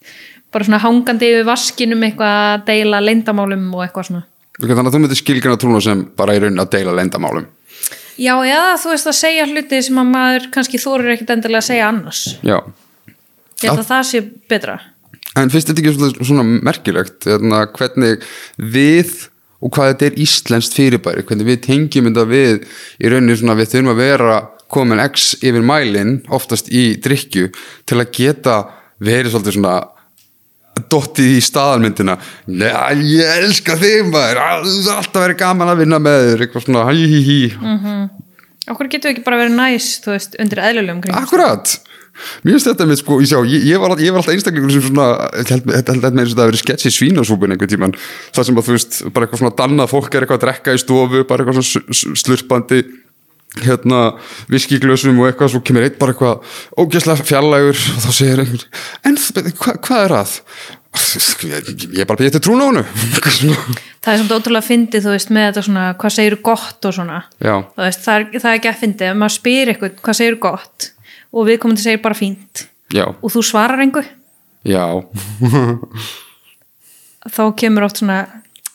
bara 0.50 0.66
svona 0.66 0.82
hangandi 0.82 1.26
yfir 1.30 1.48
vaskinum 1.48 2.04
eitthvað 2.06 2.36
að 2.42 2.66
deila 2.66 2.98
leyndamálum 3.04 3.64
og 3.76 3.80
eitthvað 3.84 4.08
svona. 4.08 4.22
Þannig 4.60 4.82
að 4.82 4.92
þú 4.92 5.00
myndir 5.04 5.20
skilgjana 5.20 5.60
trúna 5.60 5.80
sem 5.84 5.98
bara 6.18 6.34
í 6.36 6.38
raunin 6.42 6.60
að 6.60 6.72
deila 6.74 6.92
lendamálum 6.98 7.46
Já, 8.20 8.34
eða 8.44 8.74
þú 8.76 8.90
veist 8.92 9.08
að 9.08 9.16
segja 9.16 9.44
hluti 9.48 9.78
sem 9.86 10.00
að 10.00 10.08
maður 10.10 10.48
kannski 10.52 10.80
þorir 10.80 11.14
ekkit 11.14 11.30
endilega 11.32 11.62
að 11.62 11.68
segja 11.70 11.86
annars. 11.88 12.18
Já. 12.44 12.58
Ég 13.62 13.70
held 13.70 13.80
að 13.80 13.88
það 13.88 14.02
sé 14.10 14.20
betra 14.50 14.74
En 15.38 15.50
finnst 15.52 15.70
þetta 15.70 15.84
ekki 15.84 16.24
svona, 16.26 16.42
merkilegt 16.42 17.28
hérna, 17.28 17.66
hvernig 17.76 18.24
við 18.58 19.28
og 19.60 19.74
hvað 19.74 19.92
þetta 19.92 20.08
er 20.08 20.18
íslenskt 20.24 20.74
fyrirbæri 20.74 21.22
hvernig 21.28 21.46
við 21.46 21.60
tengjum 21.66 22.08
þetta 22.08 22.24
við 22.30 22.64
í 22.98 23.12
rauninni 23.12 23.36
svona 23.38 23.58
við 23.58 23.74
þurfum 23.74 23.92
að 23.92 24.00
vera 24.00 24.40
komin 24.70 25.02
x 25.04 25.32
yfir 25.42 25.64
mælin 25.66 26.20
oftast 26.32 26.70
í 26.72 26.94
drikju 27.02 27.50
til 27.88 27.98
að 28.00 28.12
geta 28.16 28.56
verið 29.02 29.34
svolítið 29.34 29.58
svona 29.58 29.76
dottið 30.90 31.34
í 31.36 31.40
staðalmyndina. 31.44 32.14
Ég 32.48 33.42
elska 33.42 33.76
þig 33.78 34.08
maður. 34.08 34.40
Alltaf 34.40 35.18
verið 35.18 35.38
gaman 35.42 35.72
að 35.72 35.82
vinna 35.84 36.00
með 36.02 36.26
þér 36.30 36.44
eitthvað 36.46 36.66
svona 36.66 36.86
hí 36.94 37.04
hí 37.10 37.20
hí 37.26 37.40
Okkur 38.70 38.90
getur 38.92 39.10
við 39.10 39.16
ekki 39.16 39.26
bara 39.26 39.40
verið 39.40 39.56
næs, 39.56 39.86
þú 40.04 40.12
veist, 40.14 40.36
undir 40.40 40.60
eðlulegum 40.62 41.16
Akkurat 41.18 41.72
Mér 42.44 42.56
finnst 42.56 42.70
þetta 42.70 42.88
með 42.88 43.00
sko, 43.02 43.18
ég, 43.22 43.30
sjá, 43.30 43.38
ég, 43.48 43.66
ég, 43.70 43.82
var, 43.82 43.94
alltaf 43.96 44.32
einstaklingur 44.34 44.74
sem 44.74 44.86
svona, 44.86 45.10
ég 45.40 45.52
held 45.54 45.68
þetta 45.70 45.96
held 45.96 46.08
með 46.08 46.24
þess 46.24 46.34
að 46.34 46.40
það 46.40 46.44
hafi 46.44 46.52
verið 46.52 46.64
sketch 46.64 46.88
í 46.88 46.94
svínasúpun 46.96 47.54
einhvern 47.54 47.72
tíman, 47.74 47.94
það 48.36 48.48
sem 48.48 48.60
að 48.60 48.68
þú 48.68 48.76
veist 48.76 48.98
bara 49.10 49.28
eitthvað 49.28 49.42
svona 49.44 49.58
dannað 49.60 49.92
fólk 49.94 50.10
er 50.14 50.26
eitthvað 50.26 50.40
að 50.40 50.46
drekka 50.46 50.74
í 50.76 50.82
stofu 50.82 51.22
bara 51.28 51.46
eitthvað 51.46 51.70
svona 51.70 52.18
slurpandi 52.24 52.82
hérna 53.64 54.02
viskiglösum 54.50 55.18
og 55.18 55.30
eitthvað, 55.30 55.54
svo 55.54 55.62
kemur 55.66 55.86
eitt 55.86 55.96
bara 55.98 56.14
eitthvað 56.14 56.58
ógæslega 56.78 57.26
fjarlægur 57.26 57.80
og 57.96 58.04
þá 58.04 58.10
segir 58.14 58.44
einhvern 58.44 58.68
en 59.10 59.18
hva, 59.58 59.74
hvað 59.82 60.04
er 60.04 60.14
að? 60.20 60.36
Ég, 60.90 62.00
er 62.02 62.06
bara 62.06 62.30
til 62.30 62.42
trún 62.42 62.62
á 62.62 62.66
honu 62.66 62.82
Það 64.02 64.08
er 64.10 64.18
samt 64.18 64.32
ótrúlega 64.34 64.66
fyndið, 64.66 65.04
þú 65.04 65.12
veist, 65.14 65.30
með 65.34 65.44
þetta 65.48 65.62
svona 65.66 65.84
hvað 66.00 66.14
segir 66.16 66.36
gott 66.42 66.88
og 66.88 66.96
svona 66.96 67.20
veist, 67.40 68.02
það, 68.06 68.14
er, 68.16 68.40
það 68.40 68.48
er 68.50 68.58
ekki 68.58 68.70
að 68.70 68.80
fyndið, 68.80 69.06
ef 69.10 69.20
maður 69.20 69.36
spyr 69.36 69.70
eitthvað 69.70 70.00
hvað 70.00 70.18
segir 70.18 70.38
gott 70.42 70.88
og 71.30 71.46
við 71.48 71.60
komum 71.62 71.78
til 71.78 71.84
að 71.84 71.88
segja 71.90 72.04
bara 72.04 72.18
fínt. 72.18 72.66
Já, 72.90 73.06
og 73.10 73.30
þú 73.30 73.44
svarar 73.46 73.82
einhver 73.84 74.08
já. 74.66 74.84
Þá 77.30 77.42
kemur 77.60 77.86
oft 77.86 78.00
svona 78.00 78.24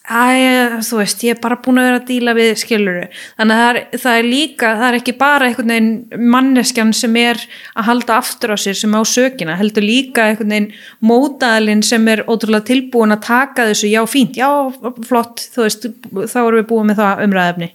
Æ, 0.05 0.77
þú 0.85 1.00
veist, 1.00 1.24
ég 1.25 1.33
er 1.33 1.39
bara 1.41 1.55
búin 1.65 1.79
að 1.81 1.88
vera 1.88 1.97
að 1.97 2.09
díla 2.12 2.33
við 2.38 2.51
skiluru, 2.62 3.07
þannig 3.39 3.55
að 3.55 3.62
það 3.63 3.69
er, 3.79 3.79
það 4.03 4.17
er 4.19 4.27
líka 4.29 4.74
það 4.77 4.85
er 4.85 4.97
ekki 5.00 5.13
bara 5.17 5.47
einhvern 5.47 5.74
veginn 5.74 6.27
manneskjan 6.35 6.91
sem 6.93 7.17
er 7.17 7.41
að 7.74 7.88
halda 7.88 8.17
aftur 8.21 8.53
á 8.53 8.57
sér 8.62 8.77
sem 8.77 8.93
á 8.93 9.01
sökina, 9.01 9.55
heldur 9.57 9.81
líka 9.81 10.27
einhvern 10.29 10.53
veginn 10.53 10.69
mótaðalinn 11.09 11.81
sem 11.89 12.05
er 12.13 12.21
ótrúlega 12.29 12.69
tilbúin 12.69 13.17
að 13.17 13.25
taka 13.25 13.65
þessu, 13.71 13.89
já 13.89 14.03
fínt 14.05 14.38
já 14.38 14.51
flott, 15.09 15.47
þú 15.55 15.65
veist 15.65 15.89
þá 16.13 16.39
erum 16.43 16.59
við 16.62 16.69
búin 16.69 16.91
með 16.91 17.01
það 17.01 17.25
umræðefni 17.25 17.71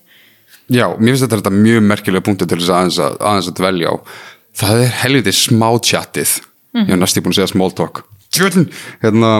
Já, 0.70 0.86
mér 1.02 1.16
finnst 1.16 1.34
þetta 1.34 1.50
mjög 1.50 1.82
merkilega 1.82 2.28
punktu 2.30 2.46
til 2.46 2.60
þess 2.60 2.70
að 2.70 2.78
aðeins 2.78 3.02
að, 3.02 3.50
að 3.50 3.54
dvelja 3.58 3.90
á 3.90 3.94
það 4.56 4.84
er 4.84 4.96
helviti 5.04 5.34
smá 5.36 5.68
tjattið. 5.78 6.38
Mm. 6.70 6.84
ég 6.86 6.92
hef 6.94 7.00
næstu 7.00 7.22
búin 7.24 7.34
að 7.34 7.40
segja 7.40 7.50
small 7.50 7.72
talk. 7.74 8.04
Hérna, 9.02 9.30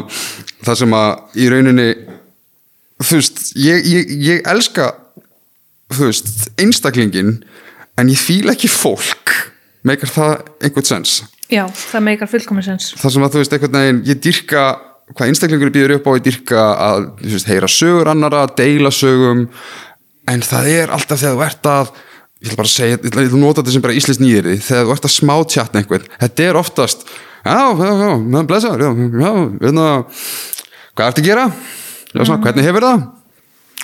það 0.66 0.78
sem 0.80 0.94
að 0.98 1.38
í 1.38 1.44
rauninni 1.52 1.88
þú 3.00 3.20
veist, 3.20 3.42
ég, 3.54 3.86
ég, 3.86 4.10
ég 4.26 4.48
elska 4.50 4.90
þú 5.94 6.08
veist, 6.08 6.50
einstaklingin 6.60 7.36
en 7.98 8.10
ég 8.10 8.18
fíla 8.18 8.56
ekki 8.56 8.70
fólk. 8.70 9.36
Meikar 9.86 10.10
það 10.12 10.34
einhvern 10.60 10.88
sens? 10.88 11.20
Já, 11.50 11.64
það 11.70 12.06
meikar 12.06 12.30
fullkomið 12.30 12.66
sens. 12.66 12.90
Það 13.00 13.14
sem 13.14 13.26
að 13.26 13.32
þú 13.32 13.42
veist, 13.42 13.54
einhvern 13.56 13.78
veginn, 13.78 14.02
ég 14.10 14.20
dyrka 14.26 14.64
hvað 15.10 15.30
einstaklingur 15.30 15.72
býður 15.74 15.96
upp 15.96 16.06
á, 16.06 16.10
ég 16.18 16.26
dyrka 16.26 16.66
að 16.74 17.06
veist, 17.24 17.48
heyra 17.50 17.70
sögur 17.70 18.10
annara, 18.12 18.44
deila 18.58 18.92
sögum 18.94 19.46
en 20.30 20.44
það 20.46 20.70
er 20.74 20.92
alltaf 20.94 21.22
þegar 21.22 21.38
þú 21.38 21.46
ert 21.46 21.70
að 21.70 21.92
ég 22.40 22.48
ætla 22.48 22.60
bara 22.60 22.70
að 22.70 22.74
segja, 22.74 22.96
ég 22.96 23.10
ætla 23.10 23.24
að 23.26 23.36
nota 23.40 23.60
þetta 23.60 23.74
sem 23.74 23.84
bara 23.84 23.96
íslenskt 23.98 24.24
nýri 24.24 24.56
þegar 24.64 24.86
þú 24.88 24.94
ert 24.94 25.08
að 25.08 25.14
smá 25.16 25.34
tjatna 25.44 25.82
einhvern 25.82 26.06
þetta 26.14 26.46
er 26.46 26.58
oftast, 26.60 27.04
já, 27.44 27.58
já, 27.76 27.90
já 28.00 28.10
meðan 28.16 28.48
blessaður, 28.48 28.84
veitna 29.60 29.88
hvað 30.96 31.06
ert 31.06 31.20
að 31.20 31.28
gera? 31.28 31.48
Já, 32.10 32.22
svona, 32.24 32.40
hvernig 32.44 32.66
hefur 32.66 32.86
það? 32.88 33.04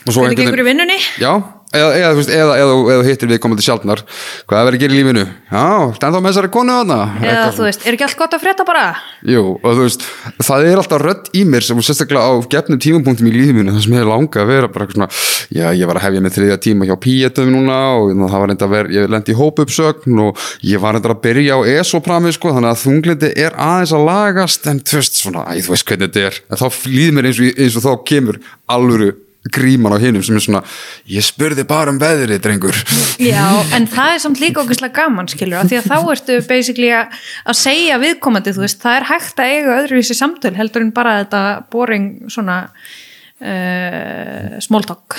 Hvernig 0.06 0.40
gengur 0.40 0.62
í 0.62 0.66
vinnunni? 0.66 0.96
Já, 1.20 1.32
eða, 1.76 1.90
eða, 1.96 2.10
eða, 2.10 2.36
eða, 2.36 2.54
eða, 2.62 2.74
eða 2.94 3.04
hittir 3.06 3.30
við 3.30 3.40
komandi 3.44 3.64
sjálfnar 3.66 4.02
hvað 4.48 4.58
er 4.58 4.66
verið 4.68 4.78
að 4.78 4.82
gera 4.84 4.94
í 4.94 4.98
lífinu? 5.00 5.24
Já, 5.50 5.66
stend 5.96 6.12
þá 6.16 6.20
með 6.20 6.30
þessari 6.30 6.50
konu 6.56 6.72
þarna 6.76 6.98
Eða 7.22 7.46
þú 7.56 7.62
veist, 7.66 7.80
er 7.86 7.92
ekki 7.96 8.06
allt 8.06 8.18
gott 8.20 8.34
að 8.36 8.42
frétta 8.44 8.64
bara? 8.68 8.84
Jú, 9.26 9.42
og 9.56 9.70
þú 9.70 9.82
veist, 9.84 10.02
það 10.48 10.60
er 10.70 10.76
alltaf 10.82 11.00
rödd 11.02 11.24
í 11.36 11.42
mér 11.48 11.62
sem 11.66 11.82
sérstaklega 11.86 12.24
á 12.26 12.32
gefnum 12.56 12.80
tímapunktum 12.82 13.28
í 13.30 13.34
lífinu 13.34 13.74
það 13.74 13.82
sem 13.84 13.96
ég 13.98 14.08
langa 14.08 14.38
að 14.42 14.50
vera 14.52 14.68
bara 14.72 14.88
svona 14.90 15.08
já, 15.50 15.66
ég 15.76 15.86
var 15.90 15.96
að 16.00 16.06
hefja 16.06 16.24
með 16.24 16.36
þriðja 16.38 16.58
tíma 16.66 16.88
hjá 16.88 16.96
Píetum 17.06 17.52
núna 17.54 17.78
og 18.00 18.04
það 18.14 18.40
var 18.40 18.48
reynda 18.50 18.66
að 18.66 18.74
vera, 18.76 18.94
ég 18.96 19.12
lendi 19.12 19.34
í 19.34 19.38
hópupsögn 19.38 20.24
og 20.24 20.30
ég 20.66 20.78
var 20.82 20.96
reynda 20.96 21.12
að 21.14 21.22
byrja 21.26 21.52
á 21.58 21.60
ESO-prami 21.76 22.30
sko, 22.34 22.48
þannig 22.56 22.72
að 22.72 22.82
þunglindi 22.82 23.30
er 23.46 23.52
aðeins 23.54 23.94
að 23.96 24.06
lagast 24.08 24.62
en 24.70 24.78
þú 24.82 24.94
veist 25.02 25.14
svona, 25.20 25.42
æ, 25.46 25.62
þú 25.62 25.70
veist 29.06 29.25
gríman 29.52 29.94
á 29.94 29.98
hinnum 30.00 30.24
sem 30.24 30.36
er 30.38 30.44
svona 30.44 30.62
ég 31.10 31.24
spurði 31.24 31.66
bara 31.68 31.92
um 31.92 32.00
veðrið, 32.00 32.40
drengur 32.44 32.76
Já, 33.22 33.46
en 33.76 33.88
það 33.90 34.14
er 34.14 34.22
samt 34.24 34.42
líka 34.42 34.62
okkurslega 34.62 34.96
gaman 34.96 35.30
skilur, 35.30 35.60
af 35.60 35.70
því 35.70 35.80
að 35.80 35.90
þá 35.92 36.12
ertu 36.14 36.38
basically 36.48 36.90
að 36.96 37.58
segja 37.58 38.00
viðkomandi, 38.02 38.54
þú 38.56 38.64
veist, 38.64 38.82
það 38.82 38.98
er 39.00 39.08
hægt 39.12 39.42
að 39.42 39.54
eiga 39.54 39.78
öðruvísi 39.82 40.18
samtöl 40.18 40.54
heldur 40.58 40.86
en 40.86 40.92
bara 40.96 41.20
þetta 41.22 41.42
boring 41.72 42.10
svona 42.32 42.58
uh, 42.66 44.58
small 44.64 44.86
talk 44.88 45.18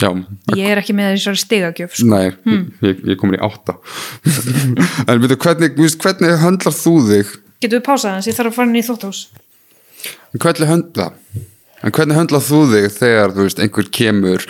Já, 0.00 0.08
ég 0.56 0.70
er 0.72 0.80
ekki 0.80 0.94
með 0.96 1.18
þessari 1.18 1.40
stigagjöf 1.42 1.98
sko. 1.98 2.06
Nei, 2.08 2.30
hmm. 2.46 2.62
ég, 2.80 3.00
ég 3.12 3.18
komin 3.20 3.36
í 3.36 3.42
átta 3.44 3.76
En 5.10 5.20
veitu, 5.20 5.36
hvernig, 5.36 5.76
hvernig 5.76 6.38
höndlar 6.40 6.76
þú 6.76 6.94
þig? 7.10 7.34
Getur 7.60 7.76
við 7.76 7.84
pásað 7.90 8.16
hans, 8.16 8.28
ég 8.30 8.38
þarf 8.38 8.54
að 8.54 8.56
fara 8.56 8.70
inn 8.70 8.80
í 8.80 8.84
þóttús 8.86 9.20
Hvernig 10.32 10.70
höndla? 10.70 11.10
En 11.82 11.90
hvernig 11.94 12.18
höndlað 12.18 12.44
þú 12.46 12.60
þig 12.70 12.88
þegar, 12.94 13.32
þú 13.34 13.46
veist, 13.46 13.62
einhver 13.62 13.88
kemur 13.98 14.44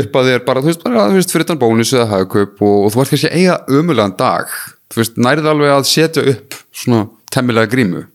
upp 0.00 0.16
að 0.18 0.30
þér 0.30 0.46
bara, 0.46 0.62
þú 0.62 0.70
veist, 0.72 0.84
bara, 0.86 1.08
þú 1.10 1.18
veist, 1.20 1.34
fyrir 1.34 1.48
þann 1.50 1.60
bónus 1.60 1.92
eða 1.94 2.08
hagkaup 2.10 2.62
og, 2.66 2.78
og 2.86 2.94
þú 2.94 3.02
ert 3.02 3.12
kannski 3.12 3.30
eiga 3.30 3.58
ömulegan 3.70 4.16
dag, 4.18 4.56
þú 4.90 5.02
veist, 5.02 5.20
nærið 5.22 5.50
alveg 5.52 5.74
að 5.76 5.90
setja 5.92 6.24
upp 6.32 6.56
svona 6.82 7.04
temmilega 7.32 7.70
grímu? 7.70 8.06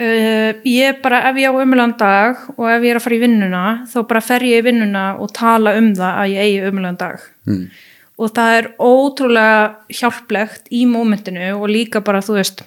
Uh, 0.00 0.56
ég 0.64 1.00
bara, 1.04 1.22
ef 1.28 1.36
ég 1.40 1.52
á 1.52 1.60
ömulegan 1.60 1.96
dag 2.00 2.44
og 2.54 2.66
ef 2.72 2.84
ég 2.84 2.94
er 2.94 3.00
að 3.00 3.04
fara 3.04 3.16
í 3.16 3.22
vinnuna, 3.24 3.64
þá 3.88 3.98
bara 4.08 4.22
fer 4.24 4.44
ég 4.48 4.62
í 4.62 4.66
vinnuna 4.70 5.04
og 5.20 5.32
tala 5.36 5.74
um 5.76 5.90
það 5.96 6.20
að 6.22 6.34
ég 6.34 6.44
eigi 6.46 6.68
ömulegan 6.70 7.00
dag. 7.00 7.24
Mm. 7.48 7.64
Og 8.20 8.32
það 8.36 8.58
er 8.58 8.68
ótrúlega 8.76 9.60
hjálplegt 9.96 10.68
í 10.76 10.84
mómentinu 10.88 11.54
og 11.56 11.68
líka 11.72 12.04
bara, 12.04 12.20
þú 12.24 12.36
veist, 12.36 12.64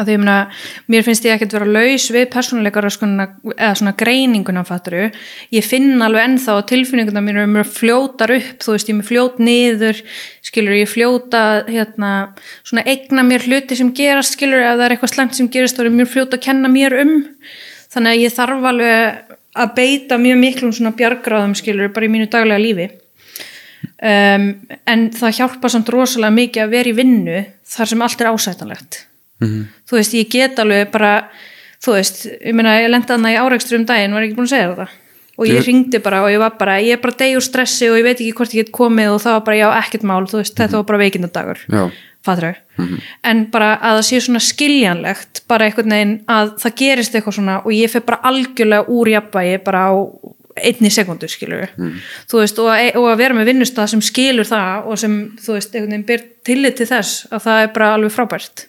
að 0.00 0.10
því 0.10 0.16
að 0.32 0.66
mér 0.90 1.06
finnst 1.06 1.28
ég 1.28 1.36
ekkert 1.36 1.56
vera 1.58 1.68
laus 1.68 2.08
við 2.14 2.26
persónuleikar 2.32 2.88
eða 2.88 3.72
svona 3.78 3.94
greininguna 4.00 4.64
fatturu, 4.68 5.08
ég 5.54 5.66
finn 5.66 6.00
alveg 6.02 6.26
ennþá 6.26 6.58
tilfinninguna 6.70 7.24
mér 7.24 7.42
er 7.44 7.50
mjög 7.52 7.72
fljótar 7.76 8.34
upp, 8.36 8.60
þú 8.64 8.76
veist 8.76 8.90
ég 8.90 8.98
mjög 8.98 9.10
fljót 9.10 9.42
niður 9.42 10.04
skilur 10.44 10.76
ég 10.78 10.88
fljóta 10.90 11.42
hérna, 11.68 12.12
svona 12.64 12.84
eigna 12.88 13.24
mér 13.26 13.44
hluti 13.46 13.76
sem 13.78 13.92
gerast 13.96 14.36
skilur, 14.36 14.62
ef 14.62 14.78
það 14.78 14.86
er 14.86 14.94
eitthvað 14.94 15.12
slengt 15.14 15.36
sem 15.38 15.50
gerast 15.52 15.78
þá 15.78 15.84
er 15.84 15.92
mjög 15.98 16.14
fljóta 16.14 16.38
að 16.38 16.46
kenna 16.46 16.70
mér 16.72 16.96
um. 17.02 17.14
Þannig 17.90 18.14
að 18.14 18.24
ég 18.24 18.34
þarf 18.34 18.66
alveg 18.70 19.36
að 19.60 19.76
beita 19.76 20.18
mjög 20.20 20.40
miklum 20.40 20.74
svona 20.74 20.94
bjargráðum 20.96 21.56
skilur 21.58 21.92
bara 21.94 22.06
í 22.06 22.12
mínu 22.12 22.30
daglega 22.30 22.62
lífi. 22.62 22.88
Um, 24.00 24.46
en 24.88 25.08
það 25.12 25.36
hjálpa 25.36 25.70
samt 25.72 25.90
rosalega 25.92 26.32
mikið 26.32 26.62
að 26.64 26.74
vera 26.74 26.88
í 26.88 26.96
vinnu 26.96 27.40
þar 27.68 27.90
sem 27.90 28.04
allt 28.04 28.22
er 28.22 28.30
ásætanlegt 28.30 29.00
Mm 29.40 29.48
-hmm. 29.48 29.64
þú 29.88 29.96
veist, 29.96 30.14
ég 30.14 30.28
get 30.30 30.58
alveg 30.58 30.90
bara 30.90 31.28
þú 31.84 31.92
veist, 31.92 32.26
ég 32.26 32.54
meina, 32.54 32.80
ég 32.80 32.90
lendi 32.90 33.12
aðna 33.12 33.32
í 33.32 33.40
áreikstru 33.40 33.78
um 33.78 33.86
daginn, 33.86 34.14
var 34.14 34.22
ekki 34.22 34.34
búin 34.34 34.48
að 34.48 34.54
segja 34.54 34.68
þetta 34.68 34.88
og 35.40 35.46
ég 35.46 35.66
ringdi 35.66 35.98
bara 35.98 36.22
og 36.22 36.30
ég 36.30 36.38
var 36.38 36.52
bara, 36.58 36.80
ég 36.80 36.92
er 36.92 37.00
bara 37.00 37.16
deg 37.16 37.36
úr 37.36 37.42
stressi 37.42 37.88
og 37.88 37.96
ég 37.96 38.04
veit 38.04 38.20
ekki 38.20 38.36
hvort 38.36 38.54
ég 38.54 38.64
get 38.64 38.72
komið 38.72 39.08
og 39.14 39.20
það 39.22 39.32
var 39.32 39.44
bara, 39.46 39.56
já, 39.56 39.68
ekkert 39.78 40.02
mál, 40.02 40.26
þú 40.26 40.36
veist, 40.36 40.52
mm 40.52 40.56
-hmm. 40.56 40.68
þetta 40.68 40.76
var 40.76 40.84
bara 40.84 40.98
veikindadagur 40.98 41.58
fattur 42.22 42.54
mm 42.76 42.86
-hmm. 42.86 43.00
en 43.24 43.46
bara 43.50 43.78
að 43.82 43.96
það 43.96 44.06
sé 44.08 44.20
svona 44.20 44.40
skiljanlegt 44.40 45.42
bara 45.48 45.64
einhvern 45.64 45.90
veginn 45.90 46.20
að 46.28 46.52
það 46.62 46.76
gerist 46.76 47.14
eitthvað 47.14 47.34
svona 47.34 47.62
og 47.64 47.72
ég 47.72 47.90
fyrir 47.90 48.06
bara 48.06 48.20
algjörlega 48.22 48.88
úr 48.88 49.08
jafnvægi 49.08 49.64
bara 49.64 49.88
á 49.88 49.92
einni 50.56 50.90
sekundu 50.90 51.28
skilur 51.28 51.68
mm. 51.76 51.94
þú 52.30 52.42
veist 52.42 52.58
og, 52.58 52.68
og 52.96 53.06
að 53.12 53.16
vera 53.16 53.34
með 53.34 53.44
vinnustaf 53.44 53.90
sem 53.90 54.02
skilur 54.02 54.44
það 54.44 54.86
og 54.86 54.98
sem 54.98 55.14
þú 55.40 55.52
veist 55.56 55.74
einhvern 55.74 55.90
veginn 55.90 56.06
ber 56.06 56.22
tillit 56.44 56.76
til 56.76 56.86
þess 56.86 57.26
að 57.30 57.42
það 57.46 57.62
er 57.62 57.72
bara 57.74 57.94
alveg 57.94 58.12
frábært 58.12 58.66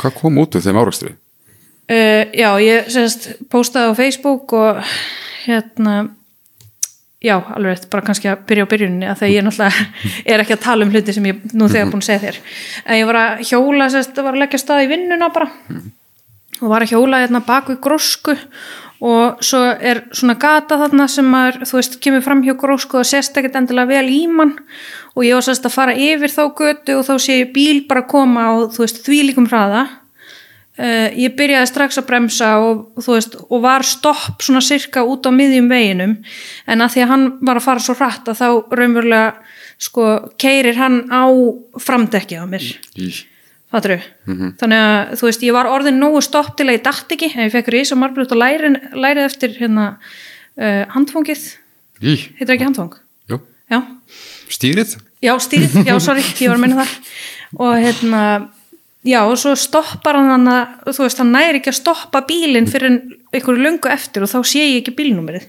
Hvað 0.00 0.16
kom 0.16 0.40
út 0.40 0.56
úr 0.56 0.64
þeim 0.64 0.80
áraugstri? 0.80 1.12
Uh, 1.90 2.24
já, 2.36 2.48
ég 2.62 2.88
semst 2.92 3.28
postaði 3.50 3.92
á 3.92 3.98
Facebook 3.98 4.54
og 4.56 4.80
hérna 5.44 5.94
já, 7.20 7.34
alveg 7.36 7.76
eftir 7.76 7.90
bara 7.92 8.06
kannski 8.06 8.30
að 8.30 8.44
byrja 8.48 8.64
á 8.64 8.70
byrjuninni 8.70 9.08
að 9.10 9.22
þegar 9.22 9.34
ég 9.34 9.46
náttúrulega 9.46 9.86
er 10.32 10.44
ekki 10.44 10.56
að 10.56 10.62
tala 10.64 10.86
um 10.86 10.92
hluti 10.94 11.16
sem 11.16 11.26
ég 11.28 11.42
nú 11.52 11.68
þegar 11.68 11.90
búin 11.90 12.04
að 12.04 12.08
segja 12.08 12.22
þér. 12.26 12.38
En 12.86 13.00
ég 13.00 13.10
var 13.10 13.20
að 13.20 13.42
hjóla, 13.50 13.88
semst, 13.92 14.20
var 14.20 14.36
að 14.36 14.44
leggja 14.44 14.62
stað 14.62 14.84
í 14.86 14.92
vinnuna 14.94 15.32
bara. 15.34 15.50
Og 16.60 16.68
var 16.68 16.84
að 16.84 16.94
hjóla 16.94 17.24
hérna 17.24 17.42
bak 17.44 17.72
við 17.72 17.82
grósku 17.84 18.36
og 19.00 19.40
svo 19.44 19.62
er 19.80 20.02
svona 20.12 20.36
gata 20.40 20.76
þarna 20.82 21.06
sem 21.08 21.24
maður, 21.24 21.62
þú 21.68 21.78
veist, 21.78 21.94
kemur 22.04 22.24
fram 22.24 22.42
hjá 22.44 22.52
grósku 22.60 22.98
og 23.00 23.08
sést 23.08 23.36
ekkert 23.40 23.56
endilega 23.56 23.88
vel 23.94 24.10
í 24.12 24.26
mann. 24.28 24.58
Og 25.16 25.24
ég 25.24 25.38
var 25.38 25.46
sérst 25.46 25.64
að 25.64 25.76
fara 25.76 25.94
yfir 25.96 26.32
þá 26.32 26.42
götu 26.58 26.98
og 26.98 27.06
þá 27.08 27.14
sé 27.16 27.38
ég 27.40 27.54
bíl 27.54 27.86
bara 27.88 28.04
koma 28.08 28.50
og 28.58 28.74
þú 28.74 28.84
veist 28.84 29.00
því 29.06 29.22
líkum 29.30 29.48
hraða. 29.48 29.86
Uh, 30.80 31.08
ég 31.16 31.34
byrjaði 31.36 31.68
strax 31.68 31.98
að 32.00 32.06
bremsa 32.08 32.50
og 32.62 33.00
þú 33.04 33.16
veist 33.16 33.34
og 33.40 33.64
var 33.64 33.84
stopp 33.84 34.44
svona 34.44 34.62
cirka 34.64 35.02
út 35.08 35.24
á 35.28 35.32
miðjum 35.32 35.72
veginum. 35.72 36.14
En 36.68 36.84
að 36.84 36.94
því 36.94 37.04
að 37.04 37.12
hann 37.14 37.26
var 37.40 37.60
að 37.60 37.66
fara 37.66 37.84
svo 37.84 37.96
hratt 37.96 38.28
að 38.28 38.40
þá 38.40 38.76
raunverulega 38.78 39.32
sko 39.80 40.06
keirir 40.40 40.76
hann 40.76 41.02
á 41.08 41.24
framdekki 41.80 42.36
á 42.36 42.44
mér. 42.48 42.68
Þau 42.92 43.30
mm 43.70 44.34
-hmm. 44.36 44.50
þannig 44.58 44.78
að 44.78 45.18
þú 45.18 45.26
veist 45.26 45.42
ég 45.42 45.52
var 45.52 45.66
orðin 45.66 46.00
nógu 46.00 46.20
stopp 46.22 46.56
til 46.56 46.66
að 46.66 46.76
ég 46.78 46.82
dætt 46.82 47.12
ekki 47.12 47.32
en 47.34 47.44
ég 47.46 47.52
fekk 47.52 47.68
rís 47.68 47.92
og 47.92 47.98
margbrut 47.98 48.32
og 48.32 48.38
lærið, 48.38 48.80
lærið 48.94 49.24
eftir 49.24 49.50
hérna 49.60 49.98
uh, 50.56 50.84
handfóngið 50.94 51.56
heitir 52.00 52.54
ekki 52.54 52.64
handfóng? 52.64 52.96
Já. 53.70 53.82
Stýrið? 54.50 54.96
Já, 55.22 55.34
stýrið, 55.38 55.84
já, 55.86 55.94
sorry, 56.06 56.24
ég 56.40 56.50
var 56.50 56.58
að 56.58 56.64
minna 56.64 56.82
það. 56.82 56.94
Og 57.60 57.76
hérna, 57.78 58.22
já, 59.06 59.20
og 59.22 59.36
svo 59.38 59.54
stoppar 59.58 60.18
hann 60.18 60.48
að, 60.50 60.76
þú 60.90 61.06
veist, 61.06 61.22
hann 61.22 61.32
næri 61.34 61.60
ekki 61.60 61.72
að 61.72 61.78
stoppa 61.78 62.24
bílinn 62.26 62.68
fyrir 62.70 62.98
einhverju 63.30 63.62
lungu 63.62 63.90
eftir 63.92 64.26
og 64.26 64.32
þá 64.32 64.38
sé 64.42 64.64
ég 64.64 64.80
ekki 64.80 64.96
bílnúmerið 64.98 65.46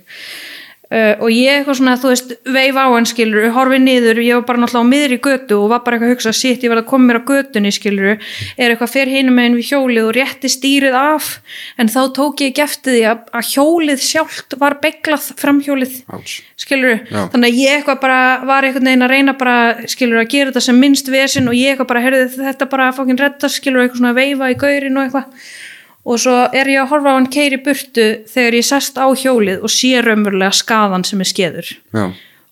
Uh, 0.91 1.13
og 1.23 1.29
ég 1.31 1.61
eitthvað 1.61 1.77
svona, 1.79 1.93
þú 1.95 2.09
veist, 2.11 2.31
veif 2.51 2.75
á 2.75 2.83
hann 2.91 3.05
skilur, 3.07 3.45
horfið 3.55 3.79
niður, 3.85 4.17
ég 4.25 4.35
var 4.35 4.43
bara 4.49 4.59
náttúrulega 4.59 4.83
á 4.83 4.91
miðri 4.91 5.19
götu 5.23 5.55
og 5.61 5.69
var 5.71 5.85
bara 5.85 5.95
eitthvað 5.95 6.09
að 6.09 6.17
hugsa, 6.17 6.33
sitt, 6.35 6.65
ég 6.65 6.73
var 6.73 6.81
að 6.81 6.89
koma 6.89 7.07
mér 7.07 7.19
á 7.23 7.29
götunni 7.29 7.71
skilur, 7.71 8.19
er 8.59 8.73
eitthvað 8.73 8.91
fyrir 8.91 9.13
hinum 9.15 9.39
meginn 9.39 9.55
við 9.55 9.69
hjólið 9.69 10.09
og 10.09 10.11
rétti 10.19 10.51
stýrið 10.51 10.99
af 10.99 11.29
en 11.79 11.93
þá 11.95 12.01
tók 12.17 12.43
ég 12.43 12.51
ekki 12.51 12.65
eftir 12.65 12.97
því 12.97 13.07
að, 13.07 13.23
að 13.39 13.49
hjólið 13.53 14.05
sjálft 14.09 14.59
var 14.59 14.77
beglað 14.83 15.31
framhjólið, 15.39 15.97
skilur 16.59 16.99
Já. 17.07 17.23
þannig 17.31 17.47
að 17.47 17.63
ég 17.63 17.79
eitthvað 17.79 18.03
bara 18.03 18.21
var 18.51 18.67
eitthvað 18.67 18.89
neina 18.89 19.07
að 19.07 19.15
reyna 19.15 19.39
bara, 19.39 19.57
skilur, 19.87 20.19
að 20.19 20.31
gera 20.35 20.51
þetta 20.51 20.67
sem 20.67 20.83
minnst 20.83 21.07
vesin 21.07 21.47
og 21.47 21.55
ég 21.55 21.71
eitthvað 21.71 21.93
bara, 21.95 22.03
herði 22.03 22.27
þetta 22.35 22.67
bara 22.75 22.91
fokkin 22.99 23.23
redda, 23.23 23.47
skilur, 23.47 23.87
eitthvað 23.87 24.03
svona 24.03 24.51
í 24.51 24.59
og 26.01 26.21
svo 26.21 26.37
er 26.49 26.71
ég 26.71 26.81
að 26.81 26.91
horfa 26.93 27.13
á 27.13 27.17
hann 27.17 27.29
keiri 27.33 27.59
burtu 27.61 28.07
þegar 28.31 28.57
ég 28.57 28.67
sest 28.67 28.97
á 28.97 29.05
hjólið 29.05 29.61
og 29.61 29.73
sé 29.73 29.93
raunverulega 30.01 30.55
skaðan 30.57 31.05
sem 31.07 31.21
er 31.21 31.29
skeður. 31.29 31.75
Já, 31.93 32.05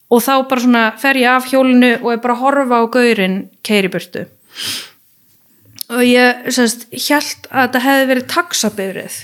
og 0.10 0.24
þá 0.25 0.34
bara 0.50 0.65
svona 0.65 0.86
fer 1.01 1.22
ég 1.22 1.32
af 1.32 1.50
hjólinu 1.50 1.96
og 2.01 2.13
er 2.13 2.22
bara 2.22 2.38
að 2.38 2.44
horfa 2.46 2.82
á 2.82 2.84
gaurinn 2.94 3.41
keiri 3.65 3.91
burtu. 3.94 4.27
Og 5.89 6.06
ég 6.06 6.50
semst 6.53 6.86
hjælt 6.94 7.50
að 7.50 7.65
þetta 7.65 7.86
hefði 7.88 8.10
verið 8.13 8.32
taxabifrið 8.36 9.20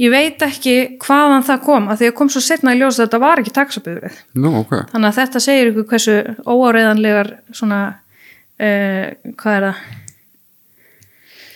ég 0.00 0.12
veit 0.12 0.42
ekki 0.44 0.74
hvaðan 1.02 1.44
það 1.44 1.64
kom 1.66 1.88
að 1.92 2.00
því 2.00 2.10
að 2.10 2.14
kom 2.20 2.30
svo 2.32 2.42
setna 2.44 2.74
í 2.74 2.80
ljós 2.80 2.98
að 2.98 3.06
þetta 3.06 3.20
var 3.22 3.42
ekki 3.42 3.54
taxabifrið 3.56 4.20
nú, 4.40 4.52
ok. 4.62 4.76
Þannig 4.92 5.08
að 5.10 5.18
þetta 5.18 5.42
segir 5.44 5.72
ykkur 5.72 5.88
hversu 5.90 6.16
óáreiðanlegar 6.46 7.32
svona 7.52 7.80
uh, 7.90 9.34
hvað 9.40 9.58
er 9.58 9.66
það? 9.66 9.82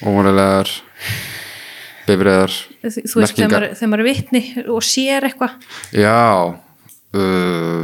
Óvanlegar 0.04 0.74
bifriðar 2.08 2.52
þú 2.82 3.22
veist 3.22 3.38
þegar 3.38 3.88
maður, 3.88 4.02
er 4.02 4.08
vitni 4.08 4.42
og 4.66 4.84
sér 4.84 5.28
eitthvað. 5.28 5.56
Já 5.96 6.20
uh, 7.14 7.82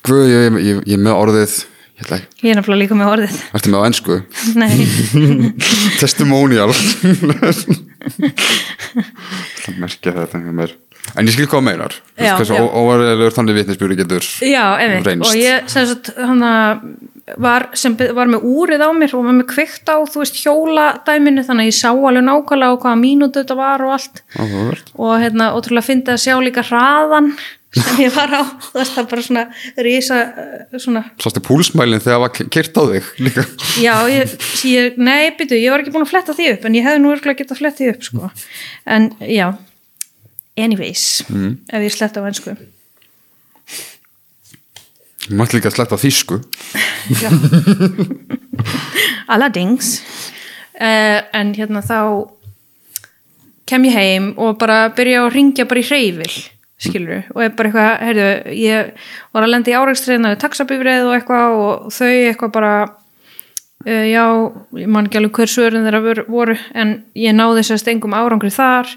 Guð, 0.00 0.24
ég, 0.30 0.56
ég, 0.64 0.80
ég, 0.88 0.94
er 0.96 1.02
með 1.04 1.18
orðið 1.18 1.56
ég 2.00 2.12
ég 2.40 2.52
er 2.52 2.56
nefnilega 2.56 2.80
líka 2.80 2.96
með 2.96 3.10
orðið. 3.14 3.40
Ertu 3.58 3.72
með 3.72 3.82
á 3.84 3.86
ennsku 3.90 4.14
nei, 4.60 4.76
testimonial. 6.02 6.70
Það 9.60 9.76
merkja 9.82 10.16
þetta 10.22 10.40
mér. 10.48 10.72
En 11.18 11.26
ég 11.26 11.34
skil 11.34 11.48
hvað 11.50 11.64
meinar. 11.66 11.94
Já, 12.20 12.34
já. 12.44 12.60
óvarlegur 12.60 13.34
þannig 13.34 13.56
vitnisbjúri 13.60 13.96
getur 13.98 14.24
já, 14.46 14.64
Reynst. 15.04 15.26
og 15.26 15.36
ég 15.38 15.68
sem 15.72 15.88
sagt 15.88 16.12
hann 16.18 16.44
var, 17.38 17.68
sem 17.78 17.94
var 18.16 18.30
með 18.30 18.44
úrið 18.48 18.82
á 18.82 18.90
mér 18.96 19.14
og 19.18 19.24
var 19.28 19.36
með 19.36 19.48
kveikt 19.52 19.90
á, 19.92 19.96
þú 20.08 20.22
veist, 20.22 20.40
hjóladæminu 20.42 21.44
þannig 21.46 21.68
að 21.68 21.70
ég 21.70 21.78
sá 21.78 21.88
alveg 21.90 22.26
nákvæmlega 22.26 22.74
á 22.74 22.80
hvaða 22.82 23.00
mínútu 23.00 23.42
þetta 23.42 23.56
var 23.58 23.84
og 23.86 23.94
allt. 23.96 24.22
Áhugavert. 24.36 24.92
Og 24.98 25.14
hérna, 25.22 25.52
ótrúlega 25.56 25.86
fyndi 25.86 26.14
að 26.14 26.22
sjá 26.24 26.34
líka 26.42 26.64
hraðan 26.66 27.30
sem 27.76 28.00
ég 28.02 28.16
var 28.16 28.34
á. 28.34 28.42
Þú 28.42 28.74
veist, 28.80 28.96
það 28.96 29.08
bara 29.12 29.26
svona 29.28 29.44
rísa 29.86 30.18
eh, 30.26 30.80
svona 30.82 31.04
sástu 31.22 31.44
púlsmælinn 31.46 32.02
þegar 32.02 32.16
það 32.16 32.24
var 32.24 32.50
kyrt 32.56 32.80
á 32.80 32.82
þig 32.90 33.12
líka? 33.28 33.46
Já, 33.78 33.94
ég, 34.10 34.34
ég, 34.70 34.98
nei, 34.98 35.30
byrju, 35.38 35.60
ég 35.60 35.74
var 35.74 35.84
ekki 35.84 35.94
búin 35.94 36.08
að 36.08 36.12
fletta 36.14 36.36
því 36.36 36.50
upp 36.56 36.66
en 36.66 36.80
ég 36.80 36.88
hefði 36.88 37.04
nú 37.04 37.14
örgulega 37.14 37.44
getað 37.44 37.62
flett 37.62 37.78
því 37.78 37.92
upp 37.94 38.10
sko. 38.10 38.32
en 38.90 39.12
já. 39.22 39.48
Anyways, 40.60 41.06
ef 41.30 41.86
ég 41.86 41.94
sletta 41.94 42.20
á 42.20 42.28
ennsku 42.28 42.56
mátt 45.28 45.52
líka 45.52 45.70
sletta 45.70 45.98
Já. 47.20 47.30
Alladings 49.30 50.00
uh, 50.80 51.20
en 51.36 51.52
hérna 51.54 51.82
þá 51.84 51.98
kem 53.70 53.84
ég 53.86 53.94
heim 53.94 54.30
og 54.40 54.56
bara 54.58 54.88
byrja 54.94 55.26
að 55.26 55.34
ringja 55.36 55.66
bara 55.70 55.82
í 55.82 55.86
hreyfil 55.86 56.32
skilur 56.80 57.26
og 57.34 57.42
er 57.44 57.52
bara 57.56 57.68
eitthvað, 57.68 57.90
heyrðu, 58.08 58.30
ég 58.56 58.94
var 59.36 59.44
að 59.44 59.52
lenda 59.52 59.70
í 59.70 59.76
árækstriðna 59.76 60.32
við 60.32 60.40
taxabifrið 60.46 61.04
og 61.06 61.14
eitthvað 61.18 61.58
og 61.60 61.92
þau 61.92 62.08
eitthvað 62.08 62.54
bara 62.56 62.72
uh, 62.86 64.06
já, 64.08 64.24
ég 64.80 64.88
man 64.88 65.10
ekki 65.10 65.20
alveg 65.20 65.42
hver 65.42 65.52
svörin 65.52 65.84
þeirra 65.86 66.24
voru- 66.32 66.56
en 66.72 66.96
ég 67.14 67.36
náði 67.36 67.66
sérst 67.68 67.92
engum 67.92 68.16
árangri 68.16 68.50
þar. 68.54 68.88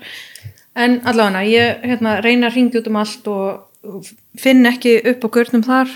En 0.73 1.01
allavega, 1.05 1.43
ég 1.45 1.83
hérna, 1.85 2.15
reyna 2.23 2.47
að 2.49 2.55
ringja 2.57 2.79
út 2.81 2.87
um 2.89 2.95
allt 3.03 3.27
og 3.29 4.07
finn 4.39 4.65
ekki 4.65 4.95
upp 5.11 5.27
á 5.27 5.29
görnum 5.35 5.65
þar 5.67 5.91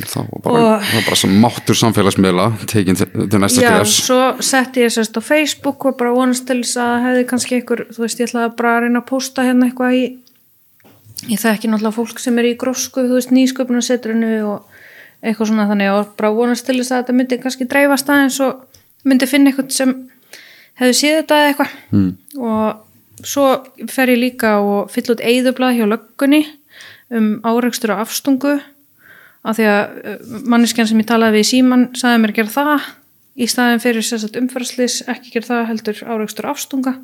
þá 0.00 0.16
var 0.24 0.40
bara, 0.44 0.54
Og- 0.62 0.82
það 0.82 0.94
var 0.96 1.04
bara 1.08 1.18
sem 1.20 1.34
máttur 1.42 1.76
samfélagsmiðla 1.78 2.46
tekin 2.70 2.96
til, 2.96 3.08
næsta 3.42 3.60
Já, 3.62 3.70
skrifs 3.76 3.96
svo 4.06 4.20
setti 4.40 4.80
ég 4.86 4.92
sérst 4.94 5.16
á 5.18 5.22
Facebook 5.22 5.84
og 5.84 5.96
bara 6.00 6.14
vonast 6.16 6.46
til 6.48 6.62
þess 6.62 6.78
að 6.80 7.02
hefði 7.06 7.26
kannski 7.28 7.58
einhver, 7.58 7.84
þú 7.92 8.04
veist, 8.06 8.20
ég 8.20 8.30
ætlaði 8.30 8.56
bara 8.56 8.76
að 8.76 8.82
reyna 8.86 9.02
að 9.02 9.08
posta 9.10 9.44
hérna 9.46 9.68
eitthvað 9.68 9.96
í 9.98 10.04
ég 11.30 11.38
þekki 11.38 11.70
náttúrulega 11.70 11.94
fólk 11.98 12.18
sem 12.18 12.38
er 12.38 12.48
í 12.50 12.56
grósku, 12.58 13.04
þú 13.06 13.18
veist, 13.18 13.34
nýsköpunarsetrinu 13.36 14.32
og 14.48 14.64
eitthvað 15.22 15.52
svona 15.52 15.68
þannig 15.70 15.92
og 15.94 16.16
bara 16.18 16.32
vonast 16.34 16.66
til 16.66 16.78
þess 16.80 16.90
að 16.96 17.02
þetta 17.04 17.18
myndi 17.18 17.38
kannski 17.44 17.68
dreifast 17.70 18.08
aðeins 18.10 18.40
og 18.42 18.64
myndi 19.04 19.28
finna 19.30 19.52
eitthvað 19.52 19.70
sem 19.76 19.92
hefði 20.80 20.96
séð 20.98 21.20
þetta 21.20 21.38
eða 21.38 21.52
eitthvað. 21.52 21.76
Mm. 21.92 22.16
og 22.42 23.26
svo 23.28 23.44
fer 23.92 24.10
ég 24.10 24.18
líka 24.18 24.56
og 24.58 24.90
fyll 24.90 25.12
út 25.14 25.20
eyðublað 25.22 25.76
hjá 25.78 25.84
löggunni 25.86 26.42
um 27.12 27.28
áreikstur 27.44 27.92
og 27.94 28.00
afstungu 28.02 28.56
af 29.42 29.58
því 29.58 29.68
að 29.68 30.42
manneskjan 30.52 30.88
sem 30.90 31.02
ég 31.02 31.08
talaði 31.08 31.38
við 31.38 31.46
í 31.46 31.50
síman 31.50 31.86
sagði 31.98 32.22
mér 32.22 32.34
að 32.34 32.40
gera 32.40 32.54
það 32.56 32.90
í 33.32 33.48
staðin 33.48 33.82
fyrir 33.82 34.06
sérstætt 34.06 34.38
umferðslis 34.42 34.98
ekki 35.10 35.32
gera 35.36 35.48
það 35.48 35.70
heldur 35.70 36.02
áreikstur 36.06 36.50
afstunga. 36.50 36.96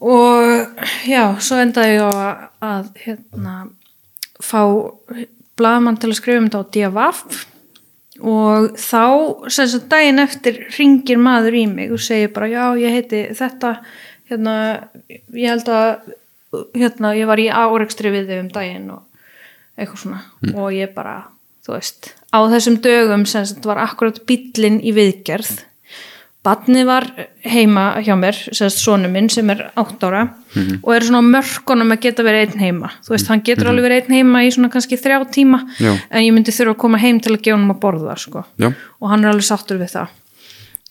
Og 0.00 0.80
já, 1.04 1.24
svo 1.44 1.60
endaði 1.60 1.98
ég 1.98 2.06
á 2.08 2.10
að, 2.10 2.44
að 2.64 2.86
hérna, 3.04 3.54
fá 4.40 4.62
blaðmann 5.60 6.00
til 6.00 6.10
að 6.10 6.18
skrifa 6.20 6.40
um 6.40 6.48
þetta 6.48 6.62
á 6.64 6.70
DFF 6.74 7.46
og 8.20 8.78
þá 8.80 9.04
sagt 9.52 9.88
daginn 9.92 10.20
eftir 10.20 10.62
ringir 10.76 11.20
maður 11.20 11.56
í 11.56 11.66
mig 11.70 11.92
og 11.92 12.02
segir 12.04 12.32
bara 12.34 12.50
já 12.50 12.64
ég 12.80 12.96
heiti 12.96 13.20
þetta 13.36 13.74
hérna 14.28 14.54
ég 15.08 15.48
held 15.48 15.70
að 15.72 16.10
hérna 16.76 17.14
ég 17.16 17.30
var 17.30 17.40
í 17.40 17.48
árekstri 17.48 18.12
við 18.12 18.28
þau 18.32 18.40
um 18.42 18.50
daginn 18.56 18.90
og 18.96 19.06
eitthvað 19.80 20.04
svona 20.04 20.22
og 20.54 20.70
ég 20.76 20.94
bara 20.94 21.16
þú 21.66 21.74
veist 21.76 22.12
á 22.30 22.38
þessum 22.52 22.78
dögum 22.84 23.26
sem 23.26 23.48
sagt 23.48 23.66
var 23.66 23.82
akkurat 23.82 24.22
bíllinn 24.28 24.80
í 24.84 24.94
viðgerð 24.96 25.64
Badni 26.40 26.86
var 26.88 27.04
heima 27.44 27.98
hjá 28.00 28.14
mér, 28.16 28.36
sérst 28.56 28.80
sonu 28.80 29.10
minn 29.12 29.26
sem 29.28 29.50
er 29.52 29.66
8 29.76 30.06
ára 30.08 30.22
og 30.80 30.94
er 30.94 31.04
svona 31.04 31.20
á 31.20 31.30
mörkunum 31.34 31.92
að 31.92 32.06
geta 32.06 32.24
verið 32.24 32.46
einn 32.46 32.62
heima. 32.64 32.88
Þú 33.04 33.12
veist, 33.12 33.28
hann 33.28 33.42
getur 33.44 33.68
alveg 33.68 33.84
verið 33.84 34.06
einn 34.06 34.16
heima 34.16 34.40
í 34.46 34.52
svona 34.54 34.70
kannski 34.72 34.96
þrjá 34.96 35.18
tíma 35.36 35.60
Já. 35.76 35.90
en 36.08 36.24
ég 36.24 36.32
myndi 36.32 36.54
þurfa 36.56 36.72
að 36.72 36.80
koma 36.80 37.00
heim 37.02 37.20
til 37.20 37.34
að 37.34 37.42
gefa 37.44 37.58
hann 37.58 37.74
að 37.74 37.82
borða, 37.82 38.16
sko. 38.16 38.46
Og 38.64 39.12
hann 39.12 39.26
er 39.26 39.34
alveg 39.34 39.48
sáttur 39.50 39.82
við 39.82 39.92
það. 39.98 40.16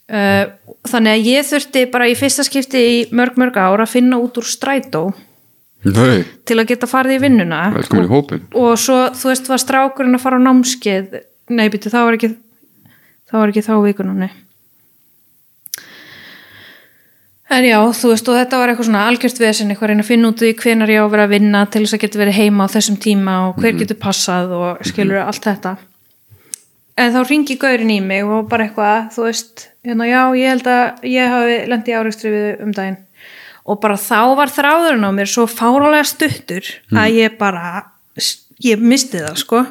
Uh, 0.10 0.46
þannig 0.90 1.16
að 1.16 1.32
ég 1.32 1.50
þurfti 1.50 1.86
bara 1.94 2.10
í 2.10 2.16
fyrsta 2.18 2.46
skipti 2.46 2.86
í 2.86 3.02
mörg 3.14 3.42
mörg 3.42 3.58
ár 3.58 3.82
að 3.82 3.92
finna 3.94 4.22
út 4.22 4.38
úr 4.42 4.46
strætó 4.46 5.04
Nei, 5.88 6.26
til 6.44 6.58
að 6.60 6.74
geta 6.74 6.90
farið 6.92 7.16
í 7.16 7.22
vinnuna. 7.24 7.62
Velkomin 7.72 8.08
í 8.10 8.12
hópin 8.12 8.42
og 8.60 8.74
svo, 8.82 8.98
þú 9.16 9.32
veist, 9.32 9.48
var 9.48 9.62
strákurinn 9.64 10.18
að 10.18 10.24
fara 10.26 10.40
á 10.40 10.44
námskeið. 10.44 11.18
Nei, 11.56 11.70
býttu, 11.72 11.92
það 11.94 12.08
var 12.08 12.18
ekki 12.18 12.32
það 13.30 13.40
var 13.40 13.54
ekki 13.54 13.66
þá 13.66 13.74
vikunum, 13.86 14.24
nei. 14.26 14.32
En 17.50 17.66
já, 17.66 17.80
þú 17.98 18.12
veist, 18.12 18.28
og 18.30 18.38
þetta 18.38 18.58
var 18.62 18.70
eitthvað 18.70 18.88
svona 18.92 19.06
algjört 19.10 19.40
vesen, 19.42 19.72
eitthvað 19.72 19.88
að 19.88 19.92
reyna 19.94 20.04
að 20.04 20.10
finna 20.12 20.30
út 20.30 20.44
í 20.46 20.52
hvenar 20.60 20.92
ég 20.94 21.02
á 21.02 21.06
að 21.08 21.14
vera 21.16 21.26
að 21.26 21.32
vinna 21.34 21.62
til 21.66 21.82
þess 21.82 21.96
að 21.98 22.04
geta 22.04 22.20
verið 22.22 22.38
heima 22.38 22.68
á 22.70 22.74
þessum 22.76 23.00
tíma 23.02 23.38
og 23.48 23.64
hver 23.64 23.80
getur 23.80 23.98
passað 24.04 24.54
og 24.54 24.84
skilur 24.86 25.24
allt 25.24 25.48
þetta. 25.48 25.72
En 27.00 27.16
þá 27.16 27.20
ringi 27.26 27.58
gaurin 27.58 27.96
í 27.96 27.98
mig 28.06 28.28
og 28.28 28.46
bara 28.52 28.68
eitthvað, 28.68 29.10
þú 29.16 29.26
veist, 29.26 29.66
hérna, 29.88 30.06
já, 30.12 30.22
ég 30.38 30.54
held 30.54 30.70
að 30.70 31.10
ég 31.10 31.34
hafi 31.34 31.58
lendi 31.72 31.96
áreikstri 31.96 32.36
við 32.36 32.64
um 32.68 32.76
daginn. 32.76 33.00
Og 33.70 33.78
bara 33.84 34.00
þá 34.02 34.34
var 34.40 34.50
þráðurinn 34.54 35.06
á 35.06 35.12
mér 35.14 35.30
svo 35.30 35.46
fáralega 35.50 36.08
stuttur 36.10 36.66
að 36.90 37.20
ég 37.20 37.36
bara, 37.38 37.84
ég 38.66 38.82
misti 38.82 39.22
það, 39.22 39.36
sko 39.44 39.62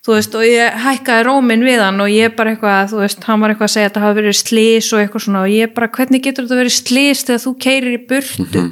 þú 0.00 0.14
veist, 0.16 0.32
og 0.32 0.44
ég 0.46 0.76
hækkaði 0.80 1.24
rómin 1.26 1.60
við 1.60 1.82
hann 1.84 2.00
og 2.00 2.08
ég 2.08 2.32
bara 2.32 2.54
eitthvað, 2.54 2.86
þú 2.88 3.00
veist, 3.02 3.24
hann 3.28 3.42
var 3.42 3.52
eitthvað 3.52 3.66
að 3.66 3.72
segja 3.74 3.84
að 3.84 3.90
þetta 3.90 4.04
hafi 4.06 4.16
verið 4.16 4.36
slís 4.38 4.86
og 4.94 5.02
eitthvað 5.02 5.24
svona 5.26 5.42
og 5.44 5.52
ég 5.52 5.74
bara, 5.76 5.88
hvernig 5.92 6.22
getur 6.24 6.46
þetta 6.46 6.60
verið 6.60 6.74
slís 6.76 7.24
þegar 7.28 7.42
þú 7.42 7.52
keirir 7.66 7.96
í 7.98 8.00
burtu? 8.08 8.62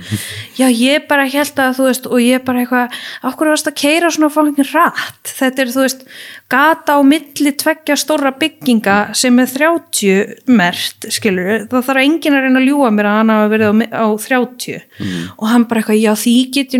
Já, 0.56 0.64
ég 0.72 1.04
bara 1.10 1.26
held 1.28 1.60
að, 1.60 1.74
þú 1.76 1.88
veist, 1.90 2.08
og 2.08 2.22
ég 2.24 2.46
bara 2.46 2.62
eitthvað 2.62 2.96
okkur 3.28 3.52
varst 3.52 3.68
að 3.68 3.76
keira 3.82 4.12
svona 4.14 4.30
fangin 4.32 4.68
rætt 4.70 5.34
þetta 5.34 5.64
er, 5.66 5.74
þú 5.74 5.84
veist, 5.84 6.08
gata 6.48 6.96
á 6.96 7.00
milli 7.04 7.52
tveggja 7.60 7.98
stóra 8.00 8.32
bygginga 8.40 8.96
sem 9.12 9.44
er 9.44 9.52
30 9.52 10.48
mert 10.48 11.10
skilur, 11.12 11.68
það 11.68 11.86
þarf 11.90 12.04
enginn 12.06 12.38
að 12.40 12.48
reyna 12.48 12.64
að 12.64 12.70
ljúa 12.70 12.90
mér 12.96 13.10
að 13.12 13.20
hann 13.20 13.34
hafa 13.36 13.52
verið 13.52 13.68
á, 13.68 14.00
á 14.00 14.06
30 14.16 14.80
og 15.36 15.46
hann 15.52 15.68
bara 15.68 15.84
eitthvað, 15.84 16.00
já, 16.00 16.12
því 16.24 16.36
get 16.56 16.72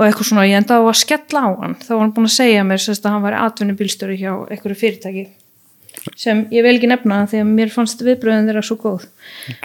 og 0.00 0.06
eitthvað 0.06 0.30
svona, 0.30 0.46
ég 0.48 0.56
endaði 0.56 0.88
að 0.88 0.98
skella 1.02 1.44
á 1.44 1.50
hann. 1.60 1.76
Þá 1.76 1.90
var 1.92 2.02
hann 2.02 2.12
búin 2.16 2.28
að 2.30 2.36
segja 2.38 2.64
mér 2.64 2.80
sérst 2.80 3.04
að 3.04 3.16
hann 3.16 3.24
var 3.26 3.36
atvinnubílstjóri 3.44 4.16
hjá 4.16 4.32
einhverju 4.48 4.80
fyrirtæki 4.80 5.26
sem 6.16 6.46
ég 6.54 6.64
vil 6.64 6.78
ekki 6.78 6.88
nefna 6.88 7.24
því 7.28 7.42
að 7.42 7.50
mér 7.50 7.72
fannst 7.74 8.00
viðbröðin 8.06 8.48
þeirra 8.48 8.62
svo 8.64 8.76
góð. 8.80 9.04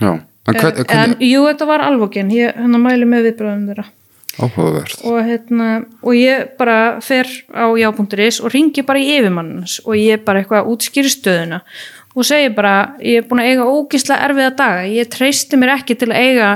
Já, 0.02 0.10
en 0.12 0.58
hvern, 0.58 0.82
en, 0.82 0.90
hvern, 0.90 1.14
jú, 1.24 1.46
þetta 1.48 1.70
var 1.70 1.84
alvokin 1.86 2.34
ég 2.36 2.58
hérna 2.58 2.82
mæli 2.82 3.08
með 3.08 3.30
viðbröðin 3.30 3.70
þeirra. 3.70 3.88
Áhugavert. 4.36 4.98
Og, 5.08 5.20
hérna, 5.24 5.70
og 6.04 6.18
ég 6.18 6.50
bara 6.60 6.80
fer 7.00 7.30
á 7.56 7.72
já.is 7.80 8.42
og 8.44 8.52
ringi 8.52 8.84
bara 8.84 9.00
í 9.00 9.14
yfirmannans 9.16 9.78
og 9.86 9.96
ég 9.96 10.26
bara 10.28 10.42
eitthvað 10.42 10.68
útskýri 10.74 11.14
stöðuna 11.14 11.62
og 12.16 12.28
segi 12.28 12.52
bara, 12.56 12.96
ég 13.00 13.22
er 13.22 13.30
búin 13.30 13.44
að 13.44 13.54
eiga 13.54 13.68
ógislega 13.68 14.28
erfiða 14.28 14.52
daga, 14.60 14.84
ég 14.92 15.08
treysti 15.12 15.60
mér 15.60 15.78
ekki 15.78 15.96
til 16.00 16.12
að 16.12 16.20
eiga 16.20 16.50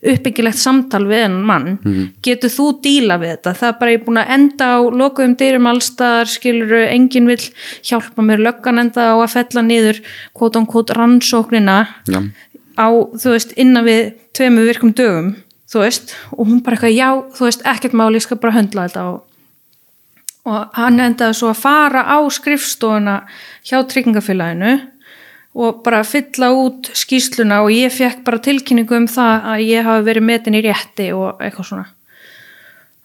uppbyggilegt 0.00 0.56
samtal 0.58 1.02
við 1.08 1.24
en 1.26 1.36
mann. 1.44 1.78
Getur 2.24 2.52
þú 2.52 2.66
díla 2.84 3.18
við 3.20 3.34
þetta? 3.34 3.52
Það 3.58 3.68
er 3.68 3.78
bara 3.80 3.92
ég 3.92 4.04
búin 4.06 4.20
að 4.22 4.32
enda 4.36 4.68
á 4.72 4.78
lokuðum 4.80 5.36
dyrum 5.36 5.68
allstaðar 5.68 6.30
skilur 6.32 6.72
enginn 6.86 7.28
vill 7.28 7.42
hjálpa 7.84 8.24
mér 8.24 8.40
löggan 8.40 8.80
enda 8.80 9.10
á 9.12 9.16
að 9.20 9.32
fella 9.34 9.62
niður 9.62 10.00
kvót 10.36 10.56
án 10.56 10.66
kvót 10.66 10.90
rannsóknina 10.96 11.78
Já. 12.08 12.20
á, 12.80 12.88
þú 12.90 13.34
veist, 13.34 13.52
innan 13.60 13.84
við 13.84 14.14
tveimu 14.32 14.64
virkum 14.64 14.94
dögum, 14.96 15.34
þú 15.68 15.84
veist. 15.84 16.14
Og 16.32 16.46
hún 16.48 16.62
bara 16.64 16.78
eitthvað, 16.78 16.96
já, 16.96 17.10
þú 17.36 17.44
veist, 17.50 17.66
ekkert 17.68 17.92
máli 17.92 18.16
ég 18.16 18.24
skal 18.24 18.40
bara 18.40 18.56
höndla 18.56 18.88
þetta 18.88 19.04
og, 19.10 19.20
og 20.48 20.80
hann 20.80 21.00
endaði 21.00 21.36
svo 21.36 21.52
að 21.52 21.60
fara 21.60 22.06
á 22.08 22.18
skrifstofuna 22.32 23.20
hjá 23.68 23.82
tryggingafélaginu 23.84 24.78
og 25.54 25.80
bara 25.84 26.02
fylla 26.06 26.52
út 26.54 26.90
skýsluna 26.94 27.62
og 27.64 27.72
ég 27.74 27.90
fekk 27.90 28.20
bara 28.24 28.38
tilkynningu 28.38 28.94
um 29.00 29.08
það 29.10 29.48
að 29.54 29.64
ég 29.66 29.88
hafi 29.88 30.04
verið 30.06 30.28
metin 30.28 30.54
í 30.54 30.62
rétti 30.62 31.08
og 31.16 31.40
eitthvað 31.42 31.66
svona 31.72 31.88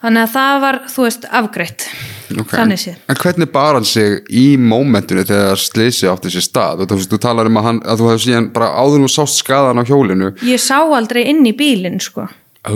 þannig 0.05 0.21
að 0.27 0.34
það 0.36 0.60
var, 0.62 0.77
þú 0.91 1.05
veist, 1.08 1.25
afgreitt 1.31 1.86
Ok. 2.36 2.51
þannig 2.51 2.79
séð 2.81 2.95
En 3.10 3.17
hvernig 3.21 3.49
bar 3.53 3.77
hann 3.77 3.86
sig 3.86 4.19
í 4.34 4.45
mómentinu 4.62 5.23
þegar 5.25 5.58
sleysi 5.62 6.08
átti 6.10 6.29
sér 6.34 6.41
stað? 6.45 6.84
Þú, 6.89 6.97
þú 7.13 7.19
talar 7.21 7.49
um 7.49 7.58
að, 7.62 7.65
hann, 7.69 7.79
að 7.86 8.01
þú 8.01 8.08
hefur 8.12 8.23
síðan 8.25 8.47
bara 8.53 8.69
áður 8.81 9.01
nú 9.05 9.10
sást 9.13 9.39
skadan 9.41 9.81
á 9.81 9.84
hjólinu. 9.86 10.31
ég 10.45 10.62
sá 10.62 10.77
aldrei 10.84 11.23
inn 11.29 11.45
í 11.45 11.53
bílinn 11.58 12.01
sko 12.01 12.27
Ó. 12.65 12.73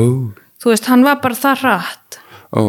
þú 0.61 0.69
veist, 0.73 0.85
hann 0.89 1.03
var 1.05 1.19
bara 1.21 1.35
það 1.37 1.63
rætt 1.65 2.19
Ó. 2.57 2.61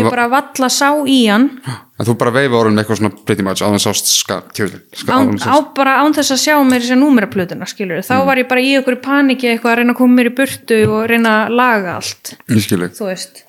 ég 0.00 0.08
bara 0.10 0.26
valla 0.32 0.68
sá 0.72 0.88
í 1.06 1.20
hann 1.30 1.48
En 1.94 2.06
þú 2.08 2.16
bara 2.18 2.32
veifa 2.34 2.58
orðin 2.58 2.80
eitthvað 2.82 2.98
svona 2.98 3.10
pretty 3.26 3.44
much 3.46 3.62
en 3.62 3.78
sást 3.78 4.08
ska, 4.10 4.40
tjóðin. 4.56 4.80
án, 5.06 5.28
á, 5.46 5.56
bara 5.76 5.92
án 6.02 6.14
þess 6.16 6.34
að 6.34 6.40
sjá 6.42 6.54
mér 6.66 6.82
þess 6.82 6.94
að 6.96 7.02
númeraplötuna 7.04 7.68
skilur 7.70 8.02
þá 8.02 8.14
var 8.26 8.40
ég 8.42 8.48
bara 8.50 8.60
í 8.66 8.72
okkur 8.80 8.96
paniki 9.04 9.52
eitthvað 9.52 9.72
að 9.72 9.78
reyna 9.78 9.94
að 9.94 10.00
koma 10.00 10.18
mér 10.18 10.30
í 10.32 10.34
burtu 10.40 10.78
og 10.90 11.04
reyna 11.12 11.34
að 11.46 11.54
laga 11.60 11.94
allt 12.00 12.34
Ég 12.50 12.64
skilji. 12.66 12.88
þú 12.98 13.10
veist 13.12 13.44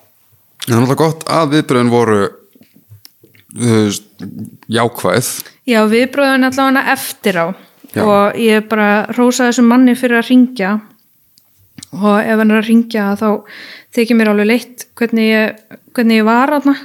En 0.65 0.73
það 0.73 0.75
er 0.75 0.81
náttúrulega 0.81 1.01
gott 1.01 1.25
að 1.29 1.55
viðbröðin 1.55 1.89
voru 1.93 2.19
uh, 3.55 3.89
jákvæð. 4.69 5.29
já 5.69 5.79
viðbröðun 5.89 6.47
allavega 6.49 6.85
eftir 6.93 7.37
á 7.41 7.45
Já. 7.95 8.01
og 8.03 8.35
ég 8.41 8.65
bara 8.67 9.05
rósa 9.15 9.45
þessum 9.49 9.69
manni 9.71 9.93
fyrir 9.95 10.19
að 10.19 10.29
ringja 10.29 10.71
og 11.95 12.19
ef 12.19 12.41
hann 12.41 12.51
er 12.51 12.61
að 12.61 12.69
ringja 12.69 13.07
þá 13.19 13.29
þykir 13.95 14.19
mér 14.19 14.31
alveg 14.33 14.49
leitt 14.51 14.85
hvernig 14.99 15.29
ég, 15.31 15.63
hvernig 15.95 16.21
ég 16.21 16.27
var 16.27 16.53
aðna 16.59 16.75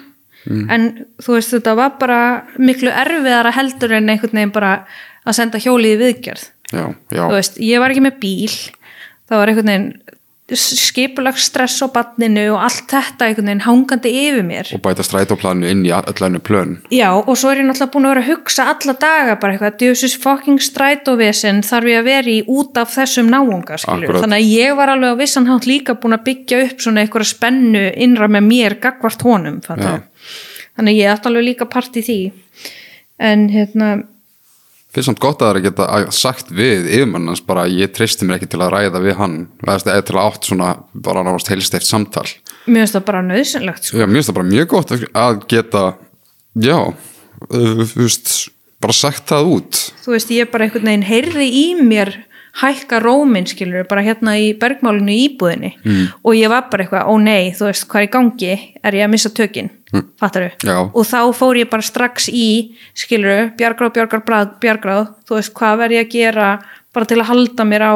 en 0.48 0.86
þú 1.20 1.36
veist 1.36 1.52
þetta 1.52 1.74
var 1.76 1.96
bara 2.00 2.20
miklu 2.58 2.90
erfiðara 2.90 3.52
heldur 3.52 3.92
en 3.98 4.08
einhvern 4.08 4.38
veginn 4.38 4.54
bara 4.54 4.72
að 5.28 5.36
senda 5.36 5.60
hjólið 5.60 5.92
í 5.92 5.98
viðgerð. 6.00 6.46
Já, 6.70 6.84
já. 7.12 7.24
þú 7.26 7.34
veist, 7.34 7.58
ég 7.60 7.82
var 7.82 7.92
ekki 7.92 8.04
með 8.06 8.16
bíl 8.22 8.54
það 9.28 9.36
var 9.36 9.52
einhvern 9.52 9.70
veginn 9.72 9.90
skipulags 10.56 11.46
stress 11.50 11.82
á 11.82 11.86
banninu 11.92 12.46
og 12.54 12.64
allt 12.66 12.86
þetta 12.90 13.26
einhvern 13.26 13.50
veginn 13.50 13.64
hangandi 13.64 14.12
yfir 14.24 14.46
mér. 14.46 14.70
Og 14.76 14.82
bæta 14.84 15.04
strætóplanu 15.06 15.68
inn 15.70 15.84
í 15.86 15.92
önnu 15.94 16.40
plön. 16.40 16.78
já 16.90 17.10
og 17.12 17.36
svo 17.38 17.50
er 17.50 17.62
ég 17.62 17.68
náttúrulega 17.68 17.92
búin 17.92 18.06
að 18.06 18.14
vera 18.14 18.24
að 18.24 18.30
hugsa 18.30 18.66
alla 18.72 18.92
daga 18.92 19.36
bara 19.40 19.52
eitthvað, 19.52 19.78
djöfsis 19.78 20.16
fucking 20.18 20.60
strætóvesen 20.60 21.62
þarf 21.62 21.90
ég 21.90 21.98
að 22.00 22.04
vera 22.04 22.30
í 22.30 22.42
út 22.46 22.76
af 22.76 22.94
þessum 22.94 23.30
náunga 23.30 23.78
þannig 23.78 24.38
að 24.38 24.50
ég 24.50 24.76
var 24.76 24.88
alveg 24.88 25.14
á 25.14 25.20
vissan 25.20 25.46
hátt 25.46 25.66
líka 25.66 25.94
búin 25.94 26.18
að 26.18 26.24
byggja 26.24 26.62
upp 26.66 26.80
svona 26.80 27.00
einhverja 27.04 27.32
spennu 27.34 27.84
innra 27.96 28.28
með 28.28 28.46
mér 28.50 28.78
gagvart 28.80 29.22
honum 29.22 29.60
þannig 29.64 30.94
að 30.94 30.96
ég 30.96 31.12
ætti 31.12 31.28
alveg 31.28 31.44
líka 31.44 31.66
part 31.68 31.96
í 31.96 32.02
því. 32.02 32.20
En 33.20 33.48
hérna 33.52 34.00
Fyrst 34.90 35.06
samt 35.06 35.20
gott 35.22 35.38
að 35.38 35.46
það 35.46 35.50
er 35.52 35.58
að 35.58 35.66
geta 35.68 36.12
sagt 36.16 36.48
við 36.50 36.88
yfirmannans 36.90 37.42
bara 37.46 37.68
ég 37.70 37.92
treysti 37.94 38.26
mér 38.26 38.40
ekki 38.40 38.48
til 38.50 38.58
að 38.64 38.72
ræða 38.74 39.02
við 39.04 39.18
hann 39.20 39.36
eða 39.62 40.00
til 40.02 40.16
að 40.16 40.24
átt 40.24 40.48
svona 40.48 40.70
bara 40.94 41.22
náttúrulega 41.22 41.54
heilsteift 41.54 41.86
samtal. 41.86 42.26
mér 42.66 42.82
finnst 42.82 42.96
það 42.96 43.04
bara 43.06 43.20
nöðsynlegt 43.28 43.86
sko. 43.86 44.00
Já, 44.00 44.06
mér 44.06 44.18
finnst 44.18 44.32
það 44.32 44.38
bara 44.40 44.50
mjög 44.50 44.72
gott 44.72 44.94
að 44.96 45.38
geta, 45.52 45.84
já, 46.58 46.78
þú 47.46 48.02
veist, 48.02 48.32
bara 48.82 48.96
sagt 48.98 49.30
það 49.30 49.52
út. 49.54 49.80
þú 50.02 50.16
veist, 50.16 50.34
ég 50.34 50.50
bara 50.50 50.66
einhvern 50.66 50.90
veginn 50.90 51.06
heyrði 51.06 51.48
í 51.60 51.64
mér 51.78 52.12
hækka 52.60 52.98
róminn, 53.02 53.46
skilur, 53.46 53.86
bara 53.88 54.02
hérna 54.04 54.34
í 54.40 54.50
bergmálinu 54.58 55.14
íbúðinni. 55.14 55.72
Mm. 55.84 56.06
og 56.24 56.34
ég 56.34 56.50
var 56.50 56.66
bara 56.70 56.84
eitthvað, 56.84 57.06
ó 57.06 57.14
nei, 57.22 57.52
þú 57.56 57.68
veist, 57.68 57.86
hvað 57.90 58.02
er 58.02 58.08
í 58.08 58.12
gangi? 58.14 58.54
Er 58.82 58.98
ég 58.98 59.06
að 59.06 59.12
missa 59.14 59.30
tökin, 59.34 59.70
mm. 59.92 60.06
fattaru 60.20 60.50
Já. 60.66 60.76
og 60.82 61.06
þá 61.06 61.20
fór 61.36 61.60
ég 61.62 61.70
bara 61.70 61.86
strax 61.86 62.30
í 62.32 62.48
skilur, 62.98 63.52
bjargráð, 63.58 63.94
bjargráð, 63.98 64.56
bjargráð. 64.62 65.04
Þú 65.28 65.38
veist, 65.38 65.54
hvað 65.54 65.84
verð 65.84 65.98
ég 65.98 66.08
að 66.08 66.16
gera 66.16 66.48
bara 66.94 67.06
til 67.06 67.20
að 67.20 67.30
halda 67.30 67.68
mér 67.68 67.86
á 67.86 67.94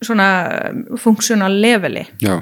svona 0.00 0.30
funksjónal 1.00 1.52
leveli? 1.60 2.06
Já, 2.24 2.40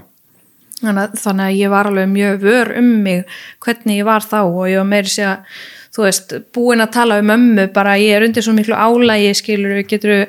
þannig 0.82 1.42
að, 1.48 1.56
ég 1.58 1.74
var 1.74 1.90
alveg 1.90 2.06
mjög 2.12 2.38
vör 2.44 2.70
um 2.78 2.94
mig 3.02 3.26
hvernig 3.64 3.98
ég 3.98 4.06
var 4.06 4.22
þá 4.22 4.40
og 4.44 4.64
ég 4.70 4.78
var 4.78 4.88
meiri 4.92 5.10
sér 5.10 5.32
að 5.32 5.58
þú 5.98 6.04
veist, 6.04 6.34
búin 6.54 6.84
að 6.84 6.92
tala 6.94 7.18
um 7.18 7.32
ömmu 7.34 7.66
bara 7.74 7.96
ég 7.98 8.14
er 8.14 8.26
undir 8.26 8.44
svo 8.44 8.54
miklu 8.54 8.76
álægi 8.76 9.32
skilur, 9.34 9.80
getur 9.88 10.28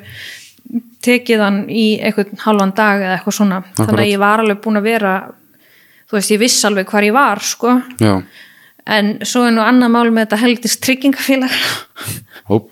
tekið 1.04 1.40
hann 1.44 1.60
í 1.72 1.84
einhvern 2.04 2.40
halvan 2.44 2.72
dag 2.76 3.02
eða 3.02 3.18
eitthvað 3.18 3.36
svona. 3.38 3.62
Þannig 3.74 3.86
Akkurat. 3.86 4.04
að 4.04 4.10
ég 4.12 4.20
var 4.20 4.42
alveg 4.44 4.64
búin 4.64 4.80
að 4.80 4.88
vera 4.90 5.14
þú 6.10 6.18
veist, 6.18 6.32
ég 6.34 6.42
viss 6.42 6.66
alveg 6.66 6.90
hvar 6.90 7.06
ég 7.06 7.14
var 7.14 7.40
sko, 7.46 7.76
já, 8.02 8.14
en 8.90 9.10
svo 9.22 9.44
er 9.46 9.54
nú 9.54 9.62
annað 9.62 9.92
mál 9.94 10.08
með 10.10 10.26
þetta 10.26 10.40
helgist 10.42 10.82
tryggingafélag. 10.82 11.58
Hóp. 12.50 12.70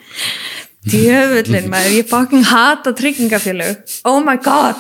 djöfullin 0.89 1.69
maður, 1.71 1.99
ég 2.01 2.09
fucking 2.09 2.47
hata 2.49 2.95
tryggingafélag 2.97 3.83
oh 4.09 4.19
my 4.25 4.39
god. 4.43 4.79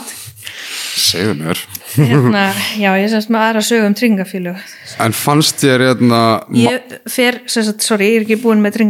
Segðu 0.98 1.34
mér. 1.42 1.60
hérna, 1.94 2.44
já, 2.80 2.88
ég 2.98 3.10
semst 3.12 3.30
með 3.30 3.44
aðra 3.44 3.62
sögum 3.66 3.94
tryggingafélag 3.96 4.62
En 5.04 5.14
fannst 5.14 5.60
þér 5.62 5.84
hérna, 5.86 6.22
ég 6.56 6.96
fer, 7.10 7.42
sem 7.50 7.66
sagt, 7.66 7.84
sorry, 7.86 8.08
ég 8.08 8.22
er 8.22 8.26
ekki 8.26 8.40
búin 8.42 8.64
með 8.64 8.80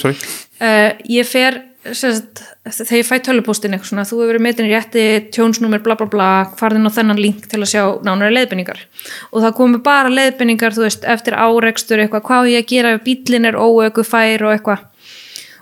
sorry, 0.00 0.16
uh, 0.62 0.94
ég 1.10 1.28
fer 1.28 1.60
sagt, 1.80 2.42
þegar 2.68 2.98
ég 2.98 3.06
fæ 3.08 3.14
tölupóstin 3.24 3.72
eitthvað 3.74 3.90
svona, 3.90 4.04
þú 4.08 4.18
hefur 4.20 4.30
verið 4.34 4.44
metin 4.44 4.66
í 4.68 4.72
rétti 4.74 5.04
tjónsnúmer 5.32 5.80
bla 5.84 5.96
bla 5.96 6.08
bla, 6.12 6.28
farðin 6.58 6.88
á 6.88 6.92
þennan 6.92 7.20
link 7.20 7.46
til 7.48 7.62
að 7.62 7.70
sjá 7.72 7.82
nánari 8.04 8.34
leiðbenningar 8.36 8.82
og 9.30 9.44
það 9.46 9.54
komu 9.56 9.80
bara 9.84 10.12
leiðbenningar, 10.12 10.76
þú 10.76 10.84
veist, 10.84 11.06
eftir 11.08 11.38
árekstur 11.40 12.02
eitthvað, 12.02 12.26
hvað 12.28 12.50
ég 12.52 12.64
að 12.64 12.74
gera 12.74 12.92
ef 12.96 13.06
bílinn 13.06 13.48
er 13.48 13.56
óöku 13.56 14.04
fær 14.04 14.44
og 14.44 14.54
eitthvað. 14.56 14.84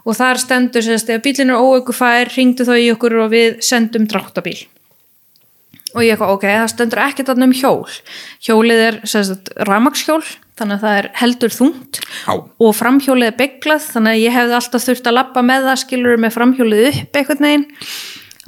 Og 0.09 0.17
þar 0.17 0.43
stendur, 0.43 0.83
sagt, 0.89 1.13
ef 1.13 1.23
bílinn 1.23 1.55
er 1.55 1.63
óöku 1.63 1.95
fær 1.95 2.33
ringdu 2.35 2.67
þá 2.67 2.75
í 2.81 2.91
okkur 2.97 3.19
og 3.23 3.33
við 3.37 3.63
sendum 3.63 4.09
dráttabíl. 4.11 4.59
Og 5.95 6.03
ég 6.05 6.17
eitthvað, 6.17 6.35
ok, 6.35 6.49
það 6.51 6.71
stendur 6.75 7.05
ekkert 7.05 7.31
þarna 7.31 7.49
um 7.49 7.57
hjól. 7.57 7.99
Hjólið 8.45 8.85
er, 8.89 9.01
sagt, 9.09 9.53
ramakshjól 9.69 10.23
þannig 10.59 10.77
að 10.79 10.85
það 10.85 10.99
er 10.99 11.09
heldur 11.21 11.55
þungt 11.55 12.01
á, 12.29 12.35
og 12.35 12.77
framhjólið 12.77 13.31
er 13.31 13.39
bygglað 13.39 13.89
þannig 13.95 14.15
að 14.15 14.23
ég 14.25 14.37
hefði 14.37 14.59
alltaf 14.59 14.85
þurft 14.85 15.09
að 15.09 15.17
lappa 15.19 15.45
með 15.47 15.69
það 15.71 15.81
skilur 15.85 16.21
með 16.21 16.37
framhjólið 16.37 16.87
upp 16.91 17.19
einhvern 17.21 17.49
veginn. 17.49 17.67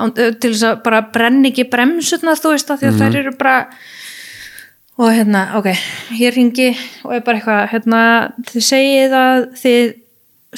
Án- 0.00 0.14
til 0.16 0.52
þess 0.52 0.66
að 0.68 0.82
bara 0.84 1.00
brenni 1.12 1.50
ekki 1.50 1.66
bremsutna 1.70 2.36
þú 2.38 2.54
veist 2.54 2.70
að 2.72 2.82
því 2.82 2.90
að 2.90 3.00
þær 3.00 3.18
eru 3.20 3.34
bara 3.36 3.56
og 5.00 5.10
hérna, 5.16 5.42
ok 5.56 5.68
ég 6.20 6.34
ringi 6.36 6.70
og 7.04 7.16
er 7.16 7.24
bara 7.24 7.40
eitthvað 7.40 7.66
hérna, 7.72 8.00
þið 8.50 8.64
segið 8.64 9.16
að 9.16 9.44
þið 9.60 9.92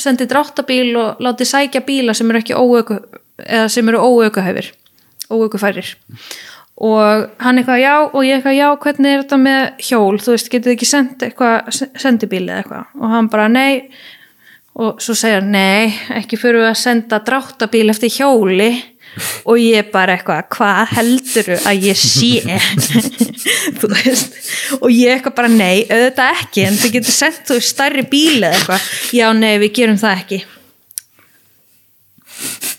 sendið 0.02 0.30
dráttabíl 0.30 0.92
og 0.98 1.20
látið 1.22 1.50
sækja 1.50 1.82
bíla 1.86 2.14
sem 2.16 2.30
eru 2.30 2.40
ekki 2.40 2.56
óöku 2.56 2.98
eða 3.42 3.68
sem 3.70 3.88
eru 3.88 4.00
óökuhæfir 4.00 4.72
óökufærir. 5.32 5.94
og 6.12 6.18
hann 6.80 7.60
eitthvað 7.60 7.82
já 7.82 7.94
og 8.00 8.22
ég 8.24 8.38
eitthvað 8.38 8.56
já 8.56 8.68
hvernig 8.80 9.12
er 9.12 9.20
þetta 9.22 9.38
með 9.42 9.84
hjól? 9.88 10.16
Þú 10.22 10.32
veist 10.34 10.48
getið 10.52 10.72
ekki 10.72 10.88
sendt 10.88 11.24
eitthvað 11.26 11.82
sendibíl 12.00 12.46
eða 12.46 12.62
eitthvað? 12.62 12.94
Og 12.98 13.12
hann 13.12 13.28
bara 13.32 13.50
nei. 13.52 13.74
Og 14.72 15.02
svo 15.04 15.12
segja 15.18 15.42
nei 15.44 15.92
ekki 16.16 16.38
fyrir 16.40 16.62
við 16.62 16.70
að 16.70 16.80
senda 16.80 17.20
dráttabíl 17.26 17.92
eftir 17.92 18.14
hjóli. 18.14 18.70
Og 19.50 19.60
ég 19.60 19.90
bara 19.92 20.16
eitthvað 20.16 20.46
hvað 20.56 20.94
heldur 20.96 21.52
að 21.58 21.84
ég 21.90 22.00
sé? 22.00 22.56
Þú 23.78 23.92
veist. 23.92 24.40
Og 24.80 24.88
ég 24.88 25.18
eitthvað 25.18 25.36
bara 25.42 25.52
nei 25.52 25.84
auðvitað 25.84 26.40
ekki 26.40 26.66
en 26.70 26.80
þið 26.80 26.96
getur 26.96 27.18
sendt 27.18 27.44
þú 27.50 27.60
veist 27.60 27.74
stærri 27.76 28.08
bíl 28.08 28.40
eða 28.40 28.56
eitthvað. 28.56 28.90
Já 29.20 29.28
nei 29.36 29.54
við 29.60 29.74
gerum 29.82 30.00
það 30.00 30.24
ekki 30.24 30.42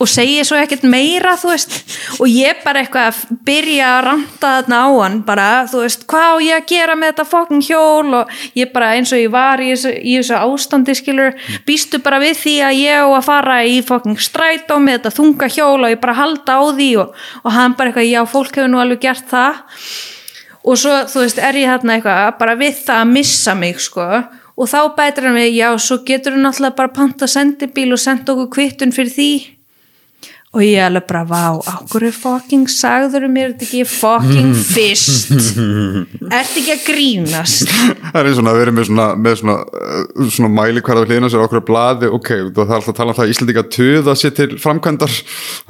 og 0.02 0.10
segi 0.10 0.42
svo 0.44 0.58
ekkert 0.58 0.84
meira 0.90 1.34
þú 1.40 1.50
veist. 1.52 1.76
Og 2.20 2.28
ég 2.30 2.60
bara 2.64 2.82
eitthvað 2.82 3.10
að 3.10 3.40
byrja 3.46 3.90
að 3.90 4.04
ranta 4.08 4.52
þarna 4.56 4.80
á 4.80 4.88
hann 4.98 5.18
bara 5.26 5.48
þú 5.70 5.82
veist 5.84 6.06
hvað 6.10 6.30
á 6.30 6.36
ég 6.44 6.58
að 6.58 6.68
gera 6.72 6.96
með 6.98 7.12
þetta 7.12 7.26
fokkin 7.30 7.64
hjól? 7.64 8.14
Og 8.20 8.34
ég 8.58 8.72
bara 8.74 8.92
eins 8.98 9.12
og 9.14 9.22
ég 9.22 9.32
var 9.32 9.62
í 9.62 9.70
þessu, 9.72 9.94
í 9.94 10.16
þessu 10.18 10.38
ástandi 10.40 10.96
skilur 10.98 11.38
býstu 11.68 12.00
bara 12.04 12.20
við 12.22 12.38
því 12.42 12.56
að 12.68 12.80
ég 12.82 13.04
á 13.04 13.08
að 13.08 13.26
fara 13.28 13.58
í 13.64 13.80
fokkin 13.86 14.18
strætó 14.20 14.80
með 14.82 14.98
þetta 14.98 15.14
þunga 15.18 15.50
hjól 15.56 15.80
og 15.80 15.92
ég 15.92 16.02
bara 16.02 16.18
halda 16.20 16.58
á 16.58 16.62
því 16.74 16.90
og, 17.04 17.26
og 17.44 17.56
hann 17.56 17.78
bara 17.78 17.92
eitthvað 17.92 18.10
já 18.10 18.22
fólk 18.28 18.58
hefur 18.58 18.72
nú 18.72 18.82
alveg 18.82 19.04
gert 19.06 19.28
það. 19.30 19.62
Og 20.64 20.80
svo 20.80 20.94
þú 21.12 21.26
veist 21.26 21.42
er 21.44 21.60
ég 21.60 21.68
hérna 21.68 21.98
eitthvað 21.98 22.38
bara 22.40 22.56
við 22.56 22.80
það 22.86 23.02
að 23.02 23.12
missa 23.12 23.54
mig 23.58 23.82
sko. 23.84 24.06
Og 24.54 24.70
þá 24.70 24.78
bætir 24.96 25.26
hann 25.26 25.36
mig 25.36 25.50
já 25.52 25.68
svo 25.82 25.98
getur 26.06 26.36
hann 26.36 26.46
náttúrulega 26.46 26.78
bara 26.78 26.94
panta 26.94 27.28
sendibíl 27.28 27.90
og 27.92 28.00
senda 28.00 28.32
okkur 28.32 28.52
kvittun 28.54 28.94
fyrir 28.94 29.12
því 29.12 29.30
og 30.54 30.62
ég 30.62 30.80
alveg 30.86 31.06
bara, 31.08 31.24
vá, 31.28 31.42
okkur 31.58 32.06
er 32.08 32.14
fucking 32.16 32.70
sagður 32.70 33.26
mér 33.32 33.52
þetta 33.54 33.66
ekki? 33.66 33.82
Fucking 33.90 34.52
fyrst. 34.74 35.32
Ertu 35.34 36.62
ekki 36.62 36.74
að 36.76 36.84
grínast? 36.86 37.74
Það 37.74 38.20
er 38.20 38.30
eins 38.30 38.40
og 38.40 38.50
að 38.52 38.60
vera 38.60 38.76
með 38.78 38.88
svona, 38.90 39.08
með 39.26 39.38
svona, 39.42 39.58
uh, 39.64 40.30
svona 40.36 40.52
mæli 40.54 40.84
hverða 40.84 41.04
hlýðina 41.08 41.32
sér 41.32 41.44
okkur 41.44 41.64
blaði, 41.66 42.12
ok, 42.14 42.30
það 42.54 42.64
er 42.64 42.76
alltaf 42.78 42.92
að 42.94 43.00
tala 43.00 43.14
um 43.14 43.18
það 43.18 43.26
að 43.26 43.34
Íslandi 43.34 43.54
ekki 43.54 43.64
að 43.64 43.72
tuða 43.78 44.16
sér 44.20 44.36
til 44.38 44.50
framkvæmdar. 44.62 45.18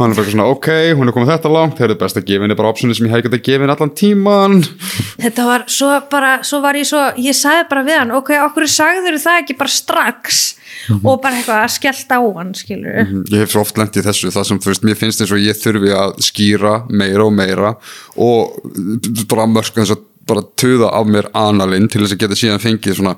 Hann 0.00 0.12
er 0.12 0.20
bara 0.20 0.34
svona, 0.36 0.50
ok, 0.52 0.70
hún 0.98 1.08
er 1.10 1.16
komið 1.16 1.34
þetta 1.34 1.54
langt. 1.54 1.78
Þeir 1.80 1.90
eru 1.90 2.00
best 2.04 2.20
að 2.20 2.28
gefa 2.28 2.46
henni 2.46 2.58
bara 2.58 2.74
optioni 2.74 2.96
sem 2.96 3.08
ég 3.08 3.14
hef 3.14 3.24
ekki 3.24 3.32
að 3.32 3.44
gefa 3.48 3.64
henni 3.64 3.74
allan 3.74 3.94
tíman 3.98 4.60
þetta 5.20 5.46
var 5.48 5.64
svo 5.70 5.90
bara, 6.10 6.36
svo 6.46 6.60
var 6.64 6.78
ég 6.78 6.88
svo 6.88 7.02
ég 7.20 7.36
sagði 7.36 7.68
bara 7.70 7.84
við 7.86 8.00
hann, 8.00 8.14
ok, 8.18 8.34
okkur 8.48 8.68
sagður 8.70 9.18
það 9.22 9.40
ekki 9.42 9.58
bara 9.60 9.74
strax 9.74 10.42
og 11.00 11.20
bara 11.22 11.38
eitthvað 11.38 11.62
að 11.64 11.74
skellt 11.76 12.14
á 12.14 12.20
hann, 12.20 12.54
skilur 12.58 12.98
ég 13.32 13.44
hef 13.44 13.54
svo 13.54 13.64
oft 13.64 13.78
lent 13.80 14.00
í 14.00 14.04
þessu, 14.04 14.32
það 14.34 14.48
sem 14.50 14.62
þú 14.64 14.72
veist 14.72 14.88
mér 14.88 15.00
finnst 15.00 15.24
eins 15.24 15.34
og 15.34 15.44
ég 15.44 15.60
þurfi 15.60 15.94
að 15.98 16.16
skýra 16.24 16.74
meira 16.90 17.28
og 17.28 17.36
meira 17.36 17.76
og 18.16 18.58
bara 19.30 19.48
mörg 19.50 19.80
eins 19.80 19.94
og 19.94 20.10
bara 20.28 20.42
töða 20.56 20.88
af 20.96 21.06
mér 21.08 21.28
analinn 21.36 21.86
til 21.90 22.02
þess 22.02 22.14
að 22.16 22.22
geta 22.22 22.38
síðan 22.38 22.62
fengið 22.62 22.98
svona, 22.98 23.14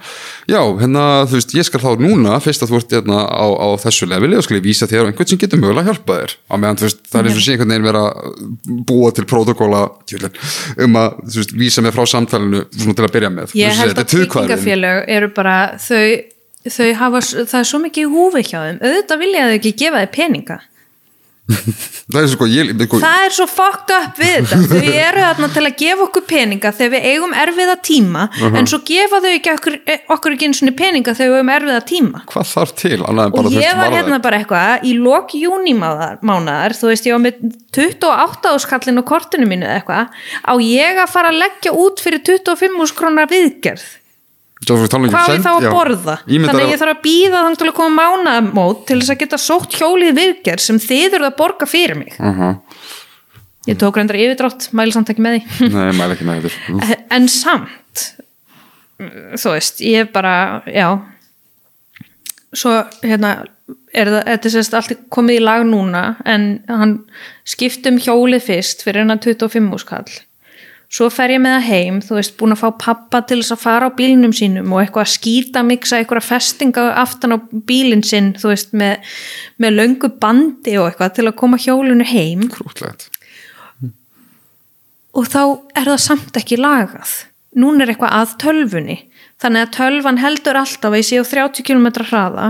já, 0.51 0.59
hérna, 0.81 1.05
þú 1.29 1.39
veist, 1.39 1.55
ég 1.57 1.67
skal 1.69 1.83
þá 1.83 2.03
núna, 2.03 2.39
fyrst 2.43 2.65
að 2.65 2.73
þú 2.73 2.81
ert 2.81 2.95
hérna 2.97 3.21
á, 3.27 3.47
á 3.47 3.69
þessu 3.85 4.09
leveli 4.11 4.39
og 4.39 4.47
skal 4.47 4.59
ég 4.59 4.67
vísa 4.67 4.89
þér 4.91 5.05
og 5.05 5.11
einhvern 5.13 5.31
sem 5.31 5.41
getur 5.43 5.63
mögulega 5.63 5.85
að 5.85 5.91
hjálpa 5.93 6.19
þér, 6.21 6.37
á 6.51 6.55
meðan, 6.57 6.81
þú 6.81 6.89
veist, 6.89 7.03
það 7.11 7.21
er 7.21 7.31
eins 7.31 7.41
og 7.41 7.45
sé 7.47 7.55
einhvern 7.55 7.75
veginn 7.75 7.89
vera 7.91 8.05
búa 8.91 9.13
til 9.15 9.27
protokóla 9.31 9.83
um 10.87 11.01
að, 11.03 11.21
þú 11.23 11.43
veist, 11.43 11.57
vísa 11.63 11.85
mér 11.87 11.97
frá 11.97 12.07
samtalenu 12.11 12.65
svona 12.75 12.99
til 12.99 13.07
að 13.07 13.15
byrja 13.19 13.35
með. 13.37 13.59
Ég 13.61 13.71
veist, 13.71 13.85
held 13.85 14.03
að 14.03 14.11
tryggingafélög 14.15 15.03
eru 15.19 15.31
bara 15.37 15.59
þau, 15.83 16.03
þau 16.73 16.89
hafa, 17.01 17.21
það 17.37 17.61
er 17.61 17.69
svo 17.73 17.83
mikið 17.83 18.15
húfi 18.15 18.47
hjá 18.47 18.59
þeim, 18.63 18.81
auðvitað 18.83 19.23
vilja 19.25 19.45
þau 19.47 19.59
ekki 19.59 19.77
gefa 19.85 20.03
þau 20.03 20.17
peninga. 20.17 20.59
Það 22.07 22.19
er 22.21 22.29
sko, 22.31 22.47
ég, 22.51 22.71
sko, 22.87 22.99
það 23.03 23.25
er 23.25 23.35
svo 23.35 23.45
fucked 23.51 23.91
up 23.95 24.19
við 24.19 24.49
þetta. 24.51 24.57
Þau 24.71 24.89
eru 25.03 25.23
þarna 25.23 25.49
til 25.55 25.63
að 25.63 25.77
gefa 25.81 26.05
okkur 26.07 26.25
peninga 26.31 26.71
þegar 26.75 26.93
við 26.93 27.07
eigum 27.11 27.35
erfiða 27.43 27.77
tíma 27.87 28.25
en 28.47 28.69
svo 28.71 28.81
gefa 28.87 29.21
þau 29.23 29.29
ekki 29.31 29.53
okkur, 29.53 29.77
okkur 30.15 30.37
ekki 30.37 30.49
eins 30.49 30.63
og 30.63 30.77
peninga 30.79 31.15
þegar 31.19 31.33
við 31.33 31.41
eigum 31.41 31.53
erfiða 31.57 31.83
tíma. 31.91 32.23
Hvað 32.31 32.49
þarf 32.53 32.75
til, 32.83 32.99
og 33.03 33.51
ég 33.55 33.79
var 33.79 33.95
hérna 33.95 34.21
bara 34.23 34.41
eitthvað 34.41 34.87
í 34.87 34.95
lok 35.03 35.35
júnimánaðar 35.39 36.79
þú 36.79 36.91
veist 36.93 37.11
ég 37.11 37.19
var 37.19 37.25
með 37.27 37.45
28 37.75 38.55
áskallin 38.55 39.03
og 39.03 39.09
kortinu 39.11 39.51
mínu 39.51 39.71
eitthvað 39.71 40.15
á 40.47 40.53
ég 40.63 41.03
að 41.03 41.15
fara 41.15 41.35
að 41.35 41.43
leggja 41.45 41.75
út 41.75 42.03
fyrir 42.03 42.23
25 42.27 42.83
úrs 42.83 42.95
krónar 42.95 43.31
viðgerð 43.31 43.87
hvað 44.65 45.27
send- 45.27 45.45
þá 45.45 45.51
að 45.53 45.63
já. 45.67 45.71
borða? 45.71 46.15
Ímyndaðu- 46.27 46.47
þannig 46.49 46.65
að 46.65 46.73
ég 46.73 46.81
þarf 46.81 46.95
að 46.97 47.03
býða 47.05 47.41
þannig 47.45 47.59
til 47.59 47.69
að 47.69 47.75
koma 47.77 48.03
mánamót 48.03 48.87
til 48.87 48.99
þess 49.01 49.11
að 49.13 49.19
geta 49.19 49.37
sótt 49.39 49.77
hjólið 49.77 50.15
viðgerð 50.17 50.61
sem 50.61 50.79
þið 50.79 51.15
eru 51.15 51.25
að 51.29 51.37
borga 51.37 51.67
fyrir 51.67 51.97
mig. 51.97 52.17
Mhm. 52.19 52.61
ég 53.67 53.77
tók 53.77 53.97
reyndar 53.99 54.15
yfirdrátt 54.17 54.69
mæli 54.73 54.93
samt 54.93 55.09
ekki 55.11 55.21
með 55.21 55.43
því. 55.43 55.71
Nei, 55.75 56.09
ekki 56.15 56.25
með 56.25 56.47
þetta 56.47 56.97
en 57.11 57.29
samt 57.29 58.05
þú 59.37 59.51
veist, 59.53 59.81
ég 59.85 60.13
bara 60.13 60.63
já. 60.67 61.03
Svo 62.57 62.71
hérna 63.03 63.45
er 63.93 64.07
það, 64.07 64.23
þetta 64.31 64.49
er 64.49 64.55
sérst 64.55 64.77
allt 64.79 64.95
komið 65.13 65.41
í 65.41 65.43
lag 65.43 65.65
núna 65.67 66.05
en 66.25 66.47
hann 66.69 66.95
skipt 67.45 67.87
um 67.91 67.99
hjólið 67.99 68.47
fyrst 68.47 68.85
fyrir 68.87 69.03
hennar 69.05 69.19
25 69.21 69.73
úrskall 69.77 70.07
svo 70.93 71.09
fer 71.13 71.35
ég 71.35 71.43
með 71.43 71.57
það 71.57 71.67
heim, 71.71 71.99
þú 72.05 72.19
veist, 72.19 72.37
búin 72.39 72.55
að 72.55 72.63
fá 72.63 72.69
pappa 72.85 73.21
til 73.27 73.41
þess 73.41 73.55
að 73.57 73.63
fara 73.65 73.91
á 73.91 73.97
bílnum 73.99 74.35
sínum 74.37 74.73
og 74.75 74.83
eitthvað 74.83 75.07
að 75.07 75.13
skýta 75.15 75.65
miksa 75.67 76.01
eitthvað 76.01 76.29
festinga 76.29 76.87
aftan 77.03 77.37
á 77.37 77.39
bílinn 77.69 78.05
sinn, 78.07 78.33
þú 78.39 78.53
veist, 78.53 78.75
með, 78.77 79.17
með 79.63 79.79
löngu 79.81 80.13
bandi 80.23 80.77
og 80.81 80.91
eitthvað 80.91 81.17
til 81.19 81.27
að 81.27 81.39
koma 81.43 81.61
hjólinu 81.61 82.07
heim. 82.07 82.47
Krútlegt. 82.53 83.09
Og 85.17 85.27
þá 85.33 85.43
er 85.75 85.89
það 85.89 86.03
samt 86.05 86.39
ekki 86.39 86.61
lagað. 86.61 87.19
Núna 87.57 87.87
er 87.87 87.95
eitthvað 87.95 88.17
að 88.19 88.35
tölfunni 88.43 88.99
þannig 89.41 89.67
að 89.67 89.75
tölvan 89.77 90.21
heldur 90.21 90.59
alltaf 90.61 90.93
að 90.93 90.99
ég 91.01 91.09
sé 91.09 91.21
á 91.21 91.25
30 91.25 91.67
km 91.67 91.89
hraða 92.09 92.49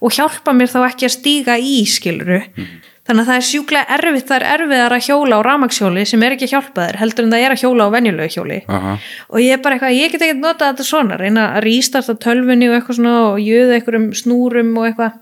og 0.00 0.12
hjálpa 0.16 0.52
mér 0.56 0.72
þá 0.72 0.80
ekki 0.88 1.08
að 1.08 1.14
stíga 1.16 1.56
í 1.60 1.78
skiluru 1.88 2.42
þannig 3.06 3.22
að 3.22 3.28
það 3.30 3.36
er 3.38 3.46
sjúklega 3.48 3.96
erfitt 3.96 4.28
það 4.28 4.36
er 4.36 4.46
erfiðar 4.56 4.94
að 4.96 5.04
hjóla 5.06 5.38
á 5.38 5.40
ramagshjóli 5.46 6.04
sem 6.10 6.22
er 6.26 6.34
ekki 6.34 6.48
að 6.48 6.54
hjálpa 6.54 6.86
þér 6.86 6.98
heldur 7.02 7.26
en 7.26 7.34
það 7.34 7.44
er 7.46 7.54
að 7.54 7.62
hjóla 7.62 7.86
á 7.86 7.94
venjulegu 7.94 8.34
hjóli. 8.34 8.58
Aha. 8.66 8.94
og 9.30 9.42
ég 9.42 9.56
er 9.56 9.62
bara 9.62 9.76
eitthvað, 9.76 9.96
ég 9.96 10.14
get 10.14 10.24
ekki 10.26 10.38
notað 10.40 10.72
þetta 10.72 10.88
svona 10.90 11.18
reyna 11.20 11.44
að 11.56 11.66
rístarta 11.66 12.16
tölfunni 12.26 12.70
og 12.70 12.78
eitthvað 12.78 12.98
svona 13.00 13.14
og 13.28 13.38
jöða 13.42 13.78
einhverjum 13.78 14.08
snúrum 14.22 14.72
og 14.80 14.88
eitthvað. 14.90 15.20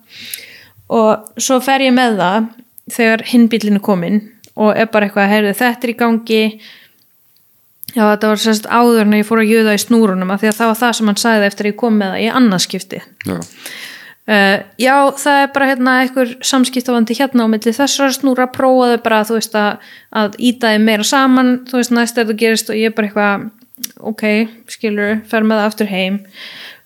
Og 0.95 1.43
svo 1.43 1.61
fer 1.65 1.85
ég 1.85 1.95
með 1.97 2.17
það 2.23 2.49
þegar 2.95 3.27
hinbílinn 3.33 3.81
er 3.81 3.85
komin 3.85 4.23
og 4.55 4.73
er 4.79 4.89
bara 4.93 5.09
eitthvað, 5.09 5.31
heyrðu 5.33 5.55
þetta 5.61 5.89
er 5.89 5.93
í 5.93 5.99
gangi. 6.01 6.43
Já 7.95 8.03
þetta 8.09 8.31
var 8.33 8.41
sérst 8.43 8.67
áður 8.67 9.05
en 9.05 9.17
ég 9.21 9.27
fór 9.29 9.43
að 9.43 9.53
jöða 9.53 9.75
í 9.77 9.81
snúrunum 9.83 10.33
af 10.35 10.41
því 10.43 10.51
að 10.51 10.57
það 10.59 10.71
var 10.71 10.79
það 10.81 10.95
sem 10.99 11.11
hann 11.11 11.21
sagði 11.21 11.51
eftir 11.51 11.67
að 11.67 11.71
ég 11.71 11.77
kom 11.79 11.99
með 12.01 12.15
það 12.15 12.23
í 12.25 12.31
annarskipti 12.41 13.01
Uh, 14.25 14.63
já, 14.81 14.95
það 15.21 15.43
er 15.43 15.51
bara 15.53 15.67
hérna 15.69 15.95
einhver 16.01 16.31
samskiptavandi 16.41 17.17
hérna 17.19 17.45
á 17.45 17.49
milli 17.53 17.75
þessar 17.77 18.15
snúra 18.17 18.47
prófaðu 18.49 19.03
bara 19.05 19.19
þú 19.29 19.37
veist 19.37 19.59
að, 19.61 19.83
að 20.17 20.39
íta 20.41 20.71
þeim 20.73 20.87
meira 20.89 21.05
saman 21.05 21.51
þú 21.69 21.77
veist 21.77 21.93
næst 21.93 22.17
er 22.17 22.25
þetta 22.25 22.41
gerist 22.41 22.73
og 22.73 22.79
ég 22.81 22.89
er 22.89 22.97
bara 22.97 23.11
eitthvað 23.11 23.45
ok, 24.01 24.25
skilur, 24.71 25.19
fer 25.29 25.45
með 25.45 25.61
það 25.61 25.69
aftur 25.69 25.91
heim. 25.91 26.17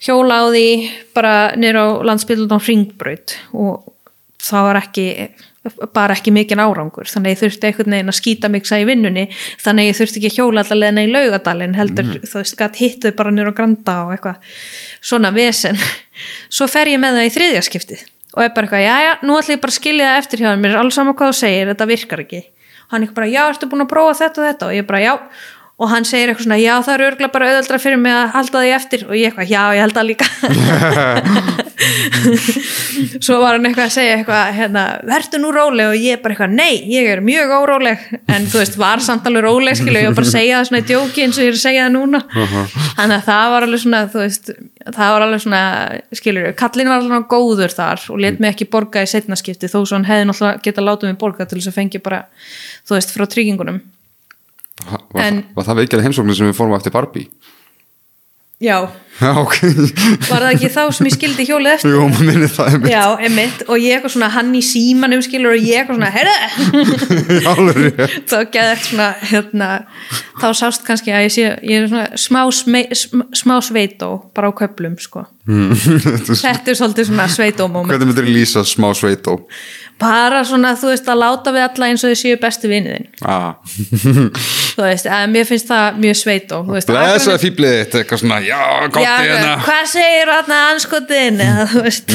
Hjóla 0.02 0.40
á 0.42 0.44
því 0.50 0.66
bara 1.14 1.34
niður 1.58 1.78
á 1.78 1.86
landsbyldun 2.10 2.54
á 2.54 2.58
ringbraut 2.64 3.36
og 3.54 3.86
það 4.42 4.68
var 4.68 4.80
ekki 4.82 5.06
bara 5.94 6.16
ekki 6.16 6.32
mikinn 6.34 6.62
árangur. 6.62 7.08
Þannig 7.08 7.34
ég 7.34 7.40
þurfti 7.42 7.70
einhvern 7.70 7.96
veginn 7.96 8.12
að 8.12 8.18
skýta 8.18 8.50
mig 8.52 8.68
í 8.68 8.84
vinnunni. 8.88 9.24
Þannig 9.64 9.90
ég 9.90 9.98
þurfti 9.98 10.20
ekki 10.20 10.32
að 10.32 10.38
hjóla 10.38 10.64
allar 10.64 10.82
leðina 10.82 11.06
í 11.06 11.10
laugadalinn 11.14 11.78
heldur 11.78 12.12
þú 12.22 12.42
veist, 12.42 12.58
gætt 12.58 12.82
hittu 12.82 13.14
bara 13.16 13.32
niður 13.34 13.52
á 13.52 13.58
granda 13.58 13.96
og 14.04 14.14
eitthvað 14.16 14.60
svona 15.00 15.32
vesen. 15.34 15.80
Svo 16.50 16.68
fer 16.70 16.92
ég 16.92 17.02
með 17.02 17.20
það 17.20 17.28
í 17.28 17.34
þriðja 17.38 17.66
skiptið 17.68 18.06
og 18.38 18.44
er 18.44 18.52
bara 18.54 18.68
eitthvað, 18.68 18.84
já 18.84 18.96
já, 19.02 19.12
nú 19.26 19.36
ætlum 19.38 19.56
ég 19.56 19.62
bara 19.62 19.72
að 19.72 19.78
skilja 19.80 20.08
það 20.08 20.20
eftir 20.22 20.42
hjá 20.44 20.48
mér 20.60 20.74
er 20.74 20.80
alls 20.82 20.98
saman 20.98 21.16
hvað 21.18 21.32
þú 21.32 21.38
segir, 21.38 21.70
þetta 21.72 21.86
virkar 21.88 22.22
ekki. 22.22 22.42
Og 22.88 22.92
hann 22.94 23.04
eitthvað 23.04 23.18
bara, 23.18 23.30
já, 23.32 23.40
ertu 23.50 23.68
búin 23.68 23.84
að 23.84 23.90
prófa 23.90 24.18
þetta 24.20 24.42
og 24.42 24.46
þetta? 24.48 24.68
Og 24.68 24.76
ég 24.76 24.86
bara, 24.88 25.00
já, 25.02 25.14
og 25.78 25.86
hann 25.92 26.02
segir 26.06 26.28
eitthvað 26.32 26.44
svona 26.48 26.56
já, 26.58 26.72
það 26.82 26.94
er 26.96 27.02
örgulega 27.06 27.30
bara 27.30 27.48
auðvöldra 27.52 27.78
fyrir 27.78 28.00
mig 28.02 28.10
að 28.10 28.32
halda 28.34 28.58
því 28.64 28.70
eftir. 28.74 29.04
Og 29.06 29.14
ég 29.14 29.30
eitthvað, 29.30 29.46
já, 29.52 29.62
ég 29.76 29.82
held 29.84 29.94
það 29.94 30.08
líka. 30.08 30.26
Svo 33.22 33.38
var 33.38 33.54
hann 33.54 33.62
eitthvað 33.68 33.84
að 33.84 33.94
segja 33.94 34.16
eitthvað, 34.16 34.50
hérna, 34.56 34.82
verður 35.06 35.40
nú 35.44 35.52
róleg. 35.54 35.86
Og 35.92 35.96
ég 36.02 36.18
bara 36.24 36.34
eitthvað, 36.34 36.56
nei, 36.58 36.82
ég 36.90 37.06
er 37.12 37.22
mjög 37.22 37.54
óróleg. 37.60 38.02
En 38.26 38.42
þú 38.50 38.58
veist, 38.58 38.74
var 38.80 38.98
samt 39.06 39.22
alveg 39.30 39.46
róleg 39.46 39.78
skilu, 39.78 40.00
ég 40.00 40.08
var 40.10 40.18
bara 40.18 40.26
að 40.26 40.34
segja 40.34 40.58
það 40.58 40.66
svona 40.72 40.80
í 40.80 40.88
djóki 40.88 41.22
eins 41.26 41.38
og 41.38 41.44
ég 41.46 41.50
er 41.52 41.58
að 41.60 41.62
segja 41.62 41.84
það 41.84 41.94
núna. 41.94 42.20
Þannig 42.98 43.16
að 43.20 43.26
það 43.28 43.46
var 43.54 43.62
alveg 43.68 43.80
svona, 43.84 44.00
veist 44.16 44.46
það 44.88 45.08
var 45.14 45.22
alveg 45.26 45.40
svona, 45.44 45.62
skilur 46.16 46.56
kallin 46.58 46.90
var 46.90 46.98
alveg 47.04 47.30
góður 47.30 47.72
þar 47.76 47.98
og 48.10 48.18
let 48.24 48.38
mig 48.42 48.50
ekki 48.54 48.66
borga 48.72 49.04
í 49.04 49.10
setnaskipti, 49.10 49.70
þó 49.70 49.78
svo 49.84 49.94
hann 49.94 50.08
hefði 50.08 50.24
náttúrulega 50.32 50.58
var, 54.86 55.22
En- 55.24 55.44
var 55.56 55.64
það 55.68 55.82
veikjara 55.82 56.06
heimsóknir 56.08 56.36
sem 56.38 56.50
við 56.52 56.58
fórum 56.60 56.76
eftir 56.78 56.94
Barbie? 56.94 57.28
já, 58.60 58.88
Já, 59.18 59.32
ok. 59.34 59.54
Var 60.30 60.42
það 60.44 60.52
ekki 60.52 60.68
þá 60.70 60.80
sem 60.94 61.06
ég 61.08 61.14
skildi 61.16 61.44
hjólið 61.48 61.72
eftir? 61.72 61.90
Jú, 61.90 62.04
maður 62.06 62.26
minni 62.28 62.48
það 62.54 62.68
einmitt. 62.70 62.90
Já, 62.92 63.02
einmitt, 63.26 63.62
og 63.66 63.80
ég 63.82 63.96
eitthvað 63.96 64.12
svona 64.14 64.28
hann 64.30 64.52
í 64.54 64.60
símanum 64.62 65.22
skilur 65.26 65.56
og 65.56 65.64
ég 65.66 65.80
eitthvað 65.80 65.98
svona 65.98 66.10
heyrðu, 66.14 66.92
Alveg 67.50 67.80
rétt. 67.98 68.28
þá 68.30 68.36
geði 68.54 68.74
eftir 68.76 68.90
svona 68.92 69.08
hérna, 69.32 69.70
þá 70.38 70.46
sást 70.60 70.86
kannski 70.86 71.10
að 71.14 71.24
ég 71.26 71.34
sé 71.34 71.46
ég 71.66 71.74
er 71.82 71.88
svona 71.90 72.04
smá, 72.14 72.40
sme, 72.54 72.84
sm, 72.94 73.24
smá 73.42 73.56
sveitó 73.66 74.12
bara 74.38 74.50
á 74.50 74.58
köplum 74.62 74.94
sko. 75.02 75.24
Þetta 75.48 76.70
er 76.70 76.78
svolítið 76.78 77.10
svona 77.10 77.26
sveitó 77.34 77.66
moment. 77.66 77.90
Hvernig 77.90 78.12
myndir 78.12 78.30
lýsa 78.30 78.62
smá 78.66 78.92
sveitó? 78.94 79.40
Bara 79.98 80.40
svona 80.46 80.72
þú 80.78 80.90
veist 80.92 81.08
að 81.10 81.18
láta 81.22 81.52
við 81.54 81.64
alla 81.66 81.88
eins 81.90 82.04
og 82.06 82.12
þið 82.12 82.18
séu 82.22 82.38
bestu 82.42 82.70
vinniðin 82.70 83.06
Ah. 83.26 83.54
þú 84.78 84.82
veist, 84.84 85.08
að 85.10 85.24
mér 85.34 85.46
finnst 85.48 85.70
það 85.70 85.98
mjög 86.04 86.18
þú 86.68 86.76
veist, 86.76 86.90
Blessaði 86.92 87.18
ákveðin- 87.18 87.42
fýblið 87.44 87.76
þitt, 87.78 87.96
eitthvað 88.02 88.22
svona, 88.22 88.40
já, 88.46 88.60
gott 88.94 89.02
Já, 89.02 89.14
í 89.18 89.28
hérna 89.32 89.54
hvað 89.66 89.88
segir 89.94 90.32
þarna 90.34 90.58
anskotin 90.74 91.40
eða 91.48 91.64
þú 91.72 91.82
veist 91.88 92.12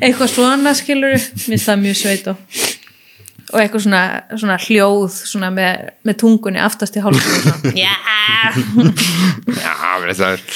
eitthvað 0.00 0.32
svona 0.36 0.72
skilur 0.80 1.18
minnst 1.52 1.68
það 1.68 1.82
mjög 1.86 2.00
sveit 2.04 2.32
og 2.32 2.70
og 3.52 3.60
eitthvað 3.60 3.82
svona, 3.84 4.02
svona 4.40 4.54
hljóð 4.64 5.16
svona 5.28 5.50
með, 5.52 5.82
með 6.08 6.16
tungunni 6.22 6.60
aftast 6.64 6.94
í 6.96 7.02
hálfum 7.04 7.74
já, 7.76 7.92
Já, 9.60 9.74
veit 10.06 10.16
það 10.16 10.46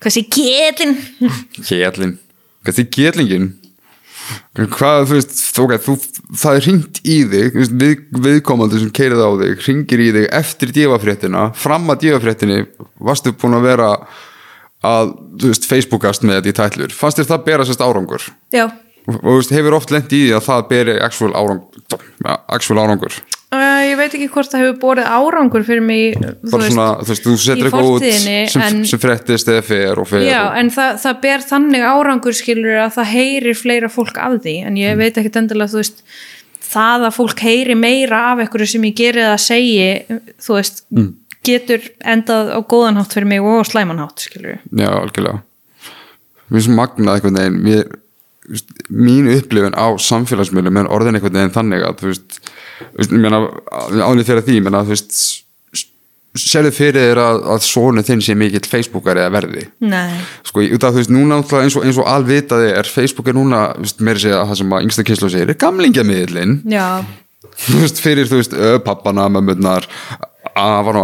hvað 0.00 0.14
sé 0.16 0.22
ketin 0.32 0.94
Kjellin 1.66 2.16
Hvað 2.64 2.76
því 2.78 2.84
kjellingin? 2.96 3.46
Hvað, 4.60 5.04
þú 5.08 5.16
veist, 5.16 5.38
ok, 5.62 5.74
þú, 5.84 5.94
það 6.42 6.58
er 6.58 6.66
hringt 6.66 7.00
í 7.04 7.16
þig, 7.30 7.58
við, 7.70 8.02
viðkomandi 8.26 8.82
sem 8.82 8.92
keirið 8.96 9.22
á 9.22 9.30
þig, 9.42 9.54
hringir 9.64 10.02
í 10.02 10.10
þig 10.16 10.28
eftir 10.40 10.74
djöfafréttina, 10.76 11.46
fram 11.58 11.88
að 11.92 12.04
djöfafréttinni 12.06 12.60
varstu 13.10 13.32
búin 13.40 13.58
að 13.58 13.66
vera 13.70 13.90
að, 14.86 15.16
þú 15.40 15.52
veist, 15.52 15.68
Facebookast 15.70 16.26
með 16.26 16.40
þetta 16.40 16.52
í 16.52 16.58
tætlur, 16.60 16.96
fannst 16.96 17.20
þér 17.20 17.30
það 17.32 17.44
bera 17.50 17.68
sérst 17.68 17.84
árangur? 17.84 18.30
já, 18.54 18.66
og 19.08 19.20
þú 19.20 19.36
veist, 19.38 19.54
hefur 19.56 19.78
oft 19.78 19.94
lent 19.94 20.12
í 20.12 20.24
því 20.26 20.34
að 20.36 20.46
það 20.48 20.66
beri 20.70 20.96
actual 21.04 21.32
árangur, 21.34 22.08
actual 22.50 22.82
árangur. 22.84 23.20
Uh, 23.50 23.80
ég 23.82 23.96
veit 23.98 24.12
ekki 24.14 24.28
hvort 24.30 24.46
það 24.52 24.60
hefur 24.62 24.76
borið 24.78 25.06
árangur 25.10 25.64
fyrir 25.66 25.82
mig 25.82 26.12
bara 26.14 26.60
veist, 26.62 26.70
svona, 26.70 26.84
þú 27.02 27.08
veist, 27.10 27.24
þú 27.24 27.32
setur 27.42 27.66
eitthvað 27.66 27.88
út 27.96 28.04
sem, 28.06 28.60
en- 28.62 28.84
sem 28.86 29.00
fréttist 29.02 29.48
eða 29.50 29.64
fer 29.66 29.98
og 29.98 30.06
fer 30.06 30.22
Já, 30.22 30.36
og, 30.44 30.58
en 30.60 30.70
það, 30.70 31.00
það 31.02 31.16
ber 31.24 31.42
þannig 31.48 31.86
árangur 31.90 32.36
skilur 32.38 32.78
að 32.84 32.92
það 32.94 33.08
heyrir 33.10 33.58
fleira 33.58 33.90
fólk 33.90 34.20
af 34.22 34.36
því 34.44 34.54
en 34.68 34.76
Mm. 34.76 34.78
ég 34.84 35.00
veit 35.02 35.18
ekkit 35.18 35.40
endilega 35.40 35.72
þú 35.72 35.80
veist 35.82 36.04
það 36.70 37.08
að 37.08 37.16
fólk 37.18 37.42
heyri 37.42 37.74
meira 37.74 38.20
af 38.30 38.38
einhverju 38.44 38.68
sem 38.70 38.86
ég 38.86 38.94
geri 39.02 39.24
eða 39.26 39.40
segi 39.42 39.88
þú 40.38 40.54
veist, 40.60 40.82
Mm. 40.94 41.10
getur 41.42 41.90
endað 42.06 42.54
á 42.54 42.58
góðanhátt 42.62 43.12
fyrir 43.18 43.26
mig 43.26 43.40
og 43.42 43.66
slæmanhátt 43.66 44.28
skilur 44.30 44.60
já, 44.70 44.88
algjörlega 44.94 45.42
mér 46.50 46.62
finnst 46.62 46.70
magnað 46.78 47.26
þú 48.50 48.54
veist, 48.54 48.70
mín 48.90 49.26
upplifun 49.30 49.74
á 49.78 49.86
samfélagsmiðlum 49.98 50.78
er 50.80 50.88
orðin 50.90 51.18
einhvern 51.18 51.34
veginn 51.38 51.54
þannig 51.54 51.84
að 51.86 51.98
þú 52.00 52.06
veist, 52.10 52.40
ánið 52.98 54.26
fyrir 54.28 54.44
því, 54.46 54.58
ég 54.58 54.66
meina, 54.66 54.82
þú 54.86 54.94
veist 54.94 55.20
sérðu 56.38 56.70
fyrir 56.70 57.08
þér 57.08 57.20
að, 57.24 57.40
að 57.54 57.64
svona 57.66 58.04
þinn 58.06 58.20
sé 58.22 58.36
mikill 58.38 58.62
Facebookar 58.70 59.18
eða 59.18 59.32
verði? 59.34 59.64
Sko, 60.46 60.62
þú 60.62 61.00
veist, 61.00 61.12
núna 61.14 61.40
eins 61.42 61.76
og, 61.78 61.86
eins 61.86 61.98
og 61.98 62.10
alvitaði 62.10 62.70
er 62.78 62.90
Facebook 62.90 63.30
er 63.32 63.38
núna, 63.38 63.64
veist, 63.80 64.02
meiri 64.06 64.22
segja 64.22 64.44
það 64.46 64.60
sem 64.62 64.76
að 64.76 64.86
yngsta 64.86 65.06
kynslu 65.08 65.32
segir, 65.32 65.50
er 65.50 65.58
veist, 67.82 68.02
fyrir, 68.04 68.30
þú 68.30 68.38
veist, 68.38 68.58
pappana, 68.86 69.26
mömmurnar 69.32 69.88
afan 70.54 70.98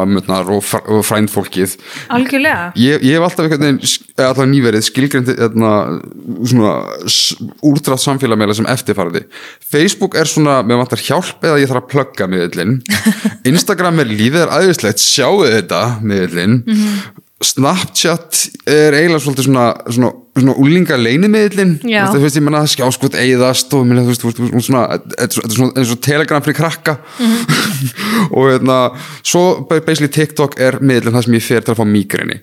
og 0.55 0.63
fr 0.65 0.83
og 0.91 1.03
frændfólkið. 1.07 1.77
Algjörlega. 2.15 2.71
Ég, 2.79 3.03
ég 3.05 3.17
hef 3.17 3.27
alltaf 3.27 3.47
einhvern 3.47 3.67
veginn, 3.67 4.06
alltaf 4.25 4.49
nýverið 4.49 4.87
skilgrendi 4.87 5.35
hérna, 5.37 5.73
svona 6.49 6.73
úrtrátt 7.67 8.05
samfélagmeila 8.05 8.57
sem 8.57 8.69
eftirfærandi 8.73 9.27
Facebook 9.61 10.17
er 10.17 10.31
svona, 10.31 10.63
mér 10.65 10.81
vantar 10.81 11.03
hjálp 11.03 11.45
eða 11.45 11.61
ég 11.61 11.71
þarf 11.71 11.85
að 11.85 11.93
plugga 11.93 12.31
miðlinn 12.33 12.79
Instagram 13.53 14.01
er 14.03 14.11
lífið 14.13 14.47
er 14.47 14.57
aðeinslegt 14.57 15.05
sjáu 15.05 15.45
þetta 15.45 15.85
miðlinn 16.07 16.61
Snapchat 17.45 18.39
er 18.65 18.95
eiginlega 18.97 19.21
svolítið 19.21 19.45
svona, 19.51 19.65
svona, 19.93 20.09
svona 20.39 20.55
úlinga 20.57 20.97
leinimiðlinn 20.97 21.75
þú 21.85 22.23
veist, 22.23 22.39
ég 22.39 22.45
menna 22.47 22.63
skjáskot 22.73 23.19
eigðast 23.21 23.75
og 23.77 23.85
þú 23.85 24.07
veist, 24.07 24.25
þú 24.25 24.47
veist, 24.47 24.71
svona, 24.71 24.87
eins 25.77 25.93
og 25.93 26.01
telegram 26.01 26.41
fyrir 26.47 26.57
krakka. 26.57 26.97
Og 28.37 28.49
hérna 28.49 28.79
svo 29.21 29.67
basically 29.69 30.09
TikTok 30.09 30.57
er 30.57 30.81
miðlinn 30.81 31.13
það 31.13 31.29
sem 31.29 31.37
ég 31.37 31.45
fer 31.45 31.67
til 31.67 31.75
að 31.75 31.83
fá 31.83 31.85
sem 31.85 32.41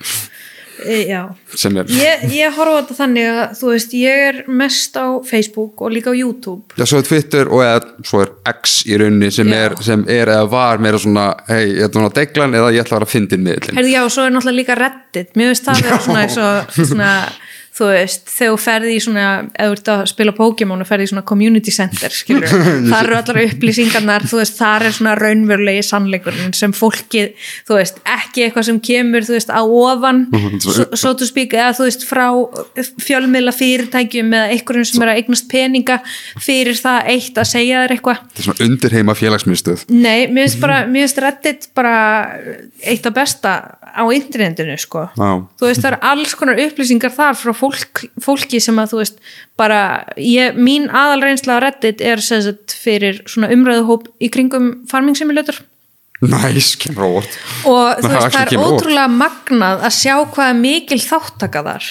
er, 0.83 1.93
ég, 1.93 2.25
ég 2.33 2.57
horfa 2.57 2.81
þetta 2.81 2.97
þannig 2.97 3.29
að 3.31 3.55
þú 3.59 3.71
veist, 3.71 3.95
ég 3.97 4.25
er 4.27 4.41
mest 4.47 4.99
á 4.99 5.07
Facebook 5.27 5.85
og 5.85 5.95
líka 5.95 6.11
á 6.11 6.15
YouTube. 6.17 6.75
Já, 6.75 6.85
svo 6.89 6.99
er 6.99 7.07
Twitter 7.07 7.51
og 7.51 7.63
eða, 7.63 7.81
svo 8.03 8.23
er 8.25 8.33
X 8.53 8.81
í 8.89 8.99
rauninni 8.99 9.31
sem 9.33 9.53
er, 9.55 9.77
sem 9.85 10.03
er 10.11 10.33
eða 10.33 10.49
var 10.51 10.83
meira 10.83 10.99
svona, 11.01 11.29
hei, 11.47 11.63
ég 11.77 11.87
ætla 11.87 12.07
að 12.09 12.19
deglan 12.19 12.59
eða 12.59 12.73
ég 12.75 12.83
ætla 12.83 12.97
að 12.97 13.01
vera 13.01 13.09
að 13.09 13.15
fyndin 13.15 13.47
miðlinn 13.47 13.93
já, 13.93 14.01
og 14.03 14.11
svo 14.13 14.25
er 14.25 14.33
náttúrulega 14.33 14.59
líka 14.59 14.77
Reddit. 14.79 15.33
Mér 15.39 15.51
veist 15.51 15.67
það 15.67 15.83
vera 15.85 15.99
svona, 16.03 16.23
og, 16.27 16.77
svona 16.77 17.11
þú 17.73 17.87
veist, 17.89 18.27
þegar 18.29 18.51
þú 18.53 18.59
ferði 18.61 18.93
í 18.93 18.99
svona 19.01 19.25
eða 19.49 19.69
þú 19.71 19.75
ert 19.75 19.89
að 19.93 20.01
spila 20.11 20.33
Pokémon 20.37 20.83
og 20.83 20.89
ferði 20.89 21.07
í 21.07 21.09
svona 21.09 21.23
community 21.25 21.73
center, 21.73 22.13
skilur, 22.13 22.51
þar 22.91 23.07
eru 23.07 23.17
allar 23.17 23.39
upplýsingarnar, 23.47 24.27
þú 24.29 24.41
veist, 24.41 24.57
þar 24.59 24.85
er 24.89 24.93
svona 24.93 25.15
raunverulegi 25.17 25.85
sannleikurinn 25.87 26.53
sem 26.57 26.75
fólki 26.77 27.23
þú 27.65 27.79
veist, 27.79 27.97
ekki 28.05 28.45
eitthvað 28.45 28.67
sem 28.69 28.81
kemur 28.83 29.25
þú 29.25 29.37
veist, 29.37 29.49
á 29.49 29.61
ofan, 29.65 30.27
so, 30.61 31.13
to 31.17 31.25
speak 31.29 31.55
eða 31.57 31.73
þú 31.79 31.87
veist, 31.89 32.05
frá 32.05 32.27
fjölmiðla 33.07 33.55
fyrirtækjum 33.57 34.29
eða 34.37 34.53
einhverjum 34.53 34.89
sem 34.91 35.05
er 35.05 35.13
að 35.15 35.23
eignast 35.23 35.49
peninga 35.49 35.97
fyrir 36.41 36.77
það 36.77 37.09
eitt 37.15 37.41
að 37.41 37.49
segja 37.55 37.81
þér 37.83 37.95
eitthvað. 37.95 38.21
Þetta 38.27 38.43
er 38.43 38.47
svona 38.49 38.67
undirheima 38.67 39.17
félagsmiðstöð. 39.17 39.85
Nei, 39.93 40.29
mér 40.29 40.45
finnst 40.45 40.61
bara, 40.61 40.79
mér 40.85 41.07
finnst 41.07 41.21
Reddit 41.23 41.67
bara 41.73 41.95
eitt 42.85 43.09
af 43.09 43.15
besta 43.17 43.55
á 43.81 44.03
internetinu, 44.13 44.77
sko. 44.81 45.05
Þú 45.17 45.69
veist, 45.69 45.85
fólk, 47.63 48.05
fólki 48.23 48.61
sem 48.63 48.79
að, 48.81 48.93
þú 48.93 49.01
veist, 49.01 49.21
bara, 49.59 49.81
ég, 50.19 50.57
mín 50.59 50.89
aðalreynsla 50.91 51.59
á 51.59 51.63
Reddit 51.63 52.03
er 52.03 52.23
sagt 52.23 52.75
fyrir 52.83 53.21
svona 53.29 53.51
umræðuhóp 53.55 54.09
í 54.23 54.31
kringum 54.33 54.73
farming 54.89 55.17
simulator. 55.19 55.61
Næs, 56.23 56.75
kemur 56.79 57.09
óvart 57.09 57.33
og 57.67 57.99
þú 57.99 58.13
veist, 58.13 58.31
það 58.31 58.53
er 58.53 58.61
ótrúlega 58.63 59.09
magnað 59.11 59.81
að 59.83 59.97
sjá 59.97 60.13
hvað 60.31 60.55
mikil 60.61 61.01
þáttaka 61.03 61.63
þar. 61.65 61.89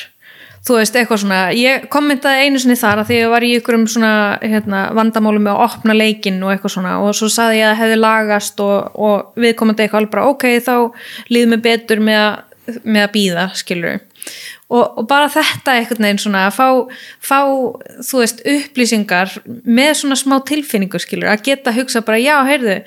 Þú 0.63 0.77
veist, 0.79 0.95
eitthvað 0.95 1.21
svona, 1.25 1.41
ég 1.59 1.89
kommentaði 1.91 2.47
einu 2.47 2.61
sinni 2.63 2.77
þar 2.79 3.03
að 3.03 3.09
því 3.09 3.17
ég 3.19 3.33
var 3.33 3.45
í 3.45 3.51
ykkurum 3.59 3.85
svona 3.91 4.13
hérna, 4.39 4.85
vandamálum 4.95 5.43
með 5.43 5.57
að 5.57 5.65
opna 5.67 5.97
leikinn 5.97 6.39
og 6.47 6.53
eitthvað 6.53 6.75
svona 6.77 6.93
og 7.03 7.17
svo 7.19 7.29
saði 7.35 7.59
ég 7.59 7.67
að 7.67 7.73
það 7.73 7.81
hefði 7.83 7.99
lagast 7.99 8.63
og, 8.63 9.01
og 9.09 9.43
við 9.43 9.57
komandi 9.59 9.85
eitthvað 9.85 10.05
alveg 10.05 10.15
bara 10.15 10.29
ok, 10.31 10.47
þá 10.63 10.77
líður 11.35 11.51
mig 11.51 11.65
betur 11.67 12.05
með 12.07 12.21
að, 12.23 12.37
með 12.87 13.09
að 13.09 13.15
býða, 13.19 13.49
skilur 13.59 13.99
og, 14.73 14.99
og 15.01 15.09
bara 15.11 15.31
þetta 15.33 15.77
einhvern 15.77 16.07
veginn 16.07 16.23
svona 16.23 16.47
að 16.49 16.57
fá, 16.57 16.67
fá, 17.21 17.41
þú 18.09 18.23
veist, 18.23 18.43
upplýsingar 18.55 19.37
með 19.47 19.95
svona 20.01 20.19
smá 20.19 20.39
tilfinningu, 20.49 21.01
skilur 21.03 21.33
að 21.33 21.45
geta 21.51 21.75
hugsa 21.77 22.05
bara, 22.07 22.21
já, 22.23 22.37
heyrðu 22.49 22.81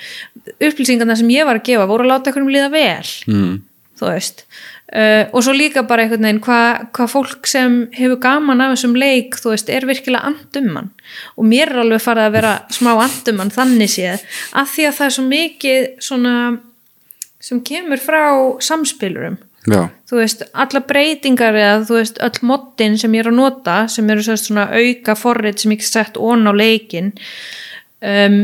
upplýsingarna 0.59 1.17
sem 1.19 1.31
ég 1.33 1.47
var 1.47 1.61
að 1.61 1.67
gefa 1.69 1.89
voru 1.89 2.05
að 2.05 2.13
láta 2.13 2.31
einhverjum 2.31 2.53
líða 2.53 2.71
vel. 2.73 3.11
Mm. 3.29 3.55
þú 3.95 4.09
veist. 4.11 4.47
Uh, 4.85 5.25
og 5.33 5.41
svo 5.41 5.53
líka 5.55 5.81
bara 5.87 6.03
einhvern 6.03 6.27
veginn 6.27 6.43
hvað 6.45 6.83
hva 6.93 7.05
fólk 7.09 7.47
sem 7.49 7.77
hefur 7.95 8.19
gaman 8.21 8.61
af 8.61 8.75
þessum 8.75 8.93
leik 9.01 9.33
þú 9.41 9.55
veist, 9.55 9.71
er 9.73 9.87
virkilega 9.89 10.29
andumann 10.29 10.91
og 11.33 11.47
mér 11.49 11.71
er 11.71 11.81
alveg 11.81 12.03
farið 12.03 12.27
að 12.27 12.35
vera 12.35 12.51
smá 12.75 12.91
andumann 12.93 13.49
þannig 13.55 13.89
séð, 13.95 14.21
af 14.53 14.69
því 14.75 14.85
að 14.85 14.95
það 14.99 15.07
er 15.07 15.15
svo 15.15 15.25
mikið 15.31 15.87
svona 16.05 16.35
sem 17.41 17.63
kemur 17.65 18.03
frá 18.03 18.21
samspilurum 18.61 19.39
já, 19.69 19.81
þú 20.09 20.19
veist, 20.19 20.43
alla 20.53 20.81
breytingar 20.87 21.57
eða 21.59 21.79
þú 21.87 21.99
veist, 21.99 22.21
öll 22.25 22.49
moddin 22.49 22.97
sem 23.01 23.17
ég 23.17 23.25
er 23.25 23.31
að 23.31 23.39
nota 23.39 23.77
sem 23.91 24.09
eru 24.13 24.25
svona 24.25 24.67
auka 24.73 25.17
forrið 25.19 25.63
sem 25.63 25.75
ég 25.75 25.83
get 25.83 25.91
sett 25.91 26.19
ón 26.21 26.47
á 26.47 26.53
leikin 26.55 27.11
um, 28.01 28.39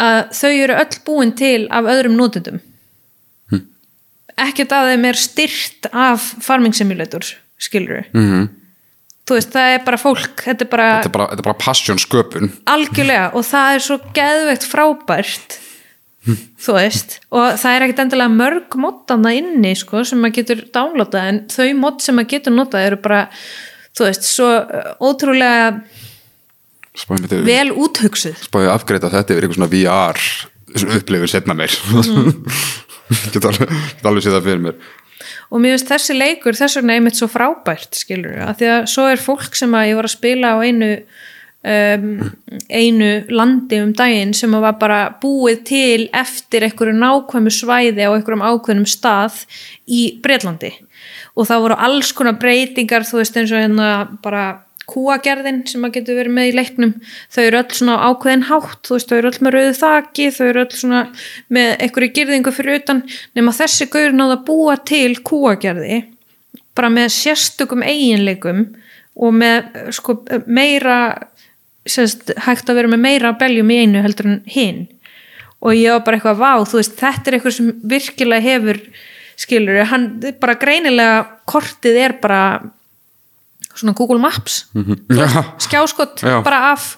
að 0.00 0.20
þau 0.40 0.52
eru 0.52 0.80
öll 0.82 0.98
búin 1.06 1.34
til 1.38 1.68
af 1.70 1.86
öðrum 1.86 2.18
notendum. 2.18 2.58
Hm. 3.52 3.64
ekkert 4.48 4.74
að 4.74 4.92
þeim 4.92 5.08
er 5.12 5.22
styrt 5.22 5.90
af 5.92 6.28
farming 6.42 6.76
simulator 6.76 7.34
skilur 7.62 8.06
mm 8.12 8.52
þú 9.24 9.38
veist, 9.38 9.52
það 9.54 9.74
er 9.74 9.84
bara 9.86 10.00
fólk 10.00 10.44
þetta 10.44 10.66
er 10.66 10.70
bara 10.70 10.88
bara, 11.12 11.36
bara 11.40 11.56
passion 11.60 12.00
sköpun. 12.00 12.50
Algjörlega 12.70 13.30
og 13.32 13.46
það 13.48 13.76
er 13.76 13.84
svo 13.86 13.98
geðveikt 14.16 14.66
frábært 14.68 15.58
þú 16.24 16.76
veist 16.78 17.18
og 17.34 17.58
það 17.60 17.74
er 17.74 17.84
ekkert 17.84 18.02
endilega 18.06 18.32
mörg 18.32 18.76
moddana 18.80 19.34
inni 19.36 19.74
sko 19.76 20.02
sem 20.08 20.22
maður 20.22 20.38
getur 20.40 20.64
downloadað 20.74 21.30
en 21.30 21.40
þau 21.52 21.68
mod 21.82 22.02
sem 22.04 22.16
maður 22.16 22.32
getur 22.36 22.56
notað 22.56 22.88
eru 22.88 23.00
bara 23.04 23.20
þú 23.94 24.08
veist, 24.08 24.26
svo 24.26 24.48
uh, 24.48 24.90
ótrúlega 25.04 25.84
við 26.94 27.40
vel 27.46 27.70
úthugsuð. 27.74 28.44
Spáðum 28.46 28.68
við 28.68 28.74
afgreita 28.74 29.10
þetta 29.12 29.34
yfir 29.34 29.46
eitthvað 29.46 29.58
svona 29.58 29.72
VR 29.72 30.98
upplifur 30.98 31.30
setna 31.30 31.56
meir. 31.58 31.74
Get 33.34 33.44
alveg, 33.44 33.68
get 33.68 34.06
alveg 34.08 34.24
séð 34.24 34.38
það 34.38 34.46
fyrir 34.46 34.62
mér. 34.64 34.76
Og 35.52 35.60
mér 35.60 35.74
finnst 35.74 35.90
þessi 35.90 36.14
leikur 36.16 36.56
þess 36.56 36.78
vegna 36.78 36.94
einmitt 36.96 37.18
svo 37.18 37.28
frábært 37.28 37.98
skilur 37.98 38.38
að 38.46 38.62
því 38.62 38.70
að 38.72 38.86
svo 38.94 39.04
er 39.10 39.20
fólk 39.20 39.58
sem 39.58 39.76
að 39.76 39.90
ég 39.90 39.98
var 39.98 40.08
að 40.08 40.14
spila 40.14 40.52
á 40.56 40.58
einu 40.64 40.88
um, 41.64 42.08
einu 42.68 43.10
landi 43.32 43.80
um 43.82 43.92
daginn 43.96 44.34
sem 44.36 44.52
var 44.64 44.76
bara 44.80 45.00
búið 45.22 45.62
til 45.70 46.08
eftir 46.12 46.66
einhverju 46.68 46.96
nákvæmu 46.98 47.52
svæði 47.54 48.06
á 48.06 48.12
einhverjum 48.12 48.44
ákveðnum 48.44 48.88
stað 48.88 49.44
í 49.86 50.04
Breitlandi 50.24 50.74
og 51.34 51.48
það 51.48 51.64
voru 51.64 51.80
alls 51.88 52.12
konar 52.14 52.38
breytingar 52.40 53.06
þú 53.08 53.20
veist 53.22 53.40
eins 53.40 53.52
og 53.52 53.64
hérna 53.64 53.90
bara 54.22 54.44
kúagerðin 54.90 55.62
sem 55.68 55.84
að 55.86 55.94
getur 55.98 56.18
verið 56.18 56.34
með 56.36 56.50
í 56.50 56.56
leiknum. 56.58 56.90
Þau 57.32 57.42
eru 57.42 57.60
öll 57.62 57.76
svona 57.78 57.94
ákveðin 58.10 58.46
hátt 58.50 58.82
þú 58.84 58.96
veist, 58.98 59.08
þau 59.08 59.16
eru 59.16 59.30
öll 59.30 59.44
með 59.46 59.54
rauðu 59.54 59.76
þaki 59.78 60.26
þau 60.36 60.44
eru 60.46 60.64
öll 60.64 60.76
svona 60.76 61.00
með 61.56 61.70
einhverju 61.86 62.10
girðingu 62.18 62.52
fyrir 62.54 62.80
utan. 62.82 63.00
Nema 63.36 63.54
þessi 63.56 63.88
gaur 63.92 64.16
náða 64.16 64.38
að 64.38 64.44
búa 64.50 64.76
til 64.92 65.14
kúagerði 65.24 66.02
bara 66.74 66.90
með 66.90 67.12
sérstökum 67.14 67.84
eiginleikum 67.86 68.64
og 69.14 69.36
með 69.38 69.92
sko 69.94 70.18
meira 70.50 70.98
sérst, 71.86 72.32
hægt 72.46 72.70
að 72.70 72.80
vera 72.80 72.90
með 72.92 73.02
meira 73.04 73.32
beljum 73.38 73.72
í 73.72 73.80
einu 73.84 74.04
heldur 74.04 74.30
en 74.30 74.38
hinn 74.50 74.86
og 75.64 75.72
ég 75.76 75.94
var 75.94 76.04
bara 76.04 76.18
eitthvað 76.18 76.40
vá, 76.40 76.52
þú 76.68 76.80
veist, 76.80 76.96
þetta 77.00 77.30
er 77.30 77.36
eitthvað 77.38 77.56
sem 77.56 77.68
virkilega 77.88 78.44
hefur 78.44 78.80
skilur, 79.40 79.80
hann 79.90 80.08
bara 80.40 80.58
greinilega 80.60 81.22
kortið 81.48 82.00
er 82.04 82.16
bara 82.22 82.40
svona 83.74 83.94
Google 83.98 84.20
Maps. 84.22 84.66
Já, 85.10 85.26
skjáskott 85.58 86.22
Já. 86.22 86.42
bara 86.44 86.72
af 86.72 86.96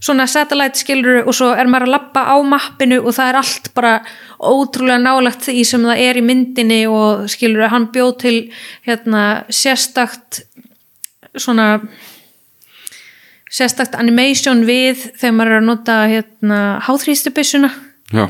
svona 0.00 0.26
satellite 0.30 0.78
skilur 0.78 1.26
og 1.26 1.34
svo 1.34 1.50
er 1.58 1.66
maður 1.66 1.88
að 1.88 1.94
lappa 1.96 2.22
á 2.30 2.36
mappinu 2.46 3.00
og 3.02 3.16
það 3.16 3.30
er 3.32 3.38
allt 3.40 3.70
bara 3.74 3.94
ótrúlega 4.38 5.02
nálagt 5.02 5.48
því 5.48 5.64
sem 5.66 5.86
það 5.88 6.02
er 6.04 6.20
í 6.20 6.22
myndinni 6.22 6.80
og 6.86 7.26
skilur 7.30 7.72
hann 7.72 7.88
bjóð 7.92 8.12
til 8.22 8.36
hérna 8.86 9.24
sérstakt 9.50 10.44
svona 11.34 11.80
sérstakt 13.50 13.96
animation 13.98 14.64
við 14.68 15.08
þegar 15.18 15.36
maður 15.36 15.52
er 15.52 15.60
að 15.60 15.68
nota 15.68 15.98
hérna 16.10 16.60
háþrýstubyssuna 16.86 17.70
já, 18.12 18.26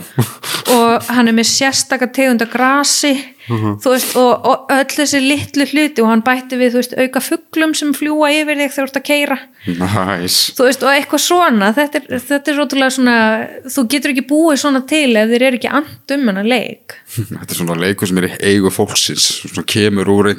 og 0.74 1.10
hann 1.10 1.30
er 1.30 1.36
með 1.36 1.50
sérstaka 1.52 2.10
tegunda 2.14 2.48
grasi 2.50 3.14
þú 3.48 3.92
veist, 3.94 4.16
og, 4.20 4.48
og 4.50 4.72
öll 4.74 4.94
þessi 4.94 5.20
litlu 5.24 5.66
hluti 5.72 6.04
og 6.04 6.10
hann 6.12 6.24
bætti 6.26 6.58
við, 6.60 6.74
þú 6.74 6.82
veist, 6.82 6.96
auka 6.98 7.22
fugglum 7.24 7.74
sem 7.78 7.94
fljúa 7.96 8.30
yfir 8.34 8.60
þig 8.62 8.74
þegar 8.74 8.78
þú 8.78 8.88
ert 8.88 9.00
að 9.00 9.06
keira 9.08 9.38
næs 9.78 10.36
þú 10.56 10.68
veist, 10.68 10.84
og 10.86 10.92
eitthvað 10.94 11.24
svona 11.24 11.70
þetta 11.76 12.00
er, 12.00 12.22
þetta 12.28 12.52
er 12.52 12.58
rótulega 12.60 12.94
svona 12.94 13.16
þú 13.68 13.84
getur 13.94 14.14
ekki 14.14 14.26
búið 14.28 14.62
svona 14.62 14.82
til 14.88 15.10
ef 15.18 15.32
þeir 15.32 15.46
eru 15.48 15.60
ekki 15.60 15.72
and 15.78 16.14
um 16.14 16.28
hennar 16.30 16.48
leik. 16.48 16.96
Þetta 17.18 17.52
er 17.54 17.58
svona 17.58 17.76
leikur 17.80 18.08
sem 18.10 18.20
er 18.22 18.28
eigu 18.48 18.70
fólksins 18.72 19.26
svona 19.42 19.64
kemur 19.68 20.10
úr 20.12 20.30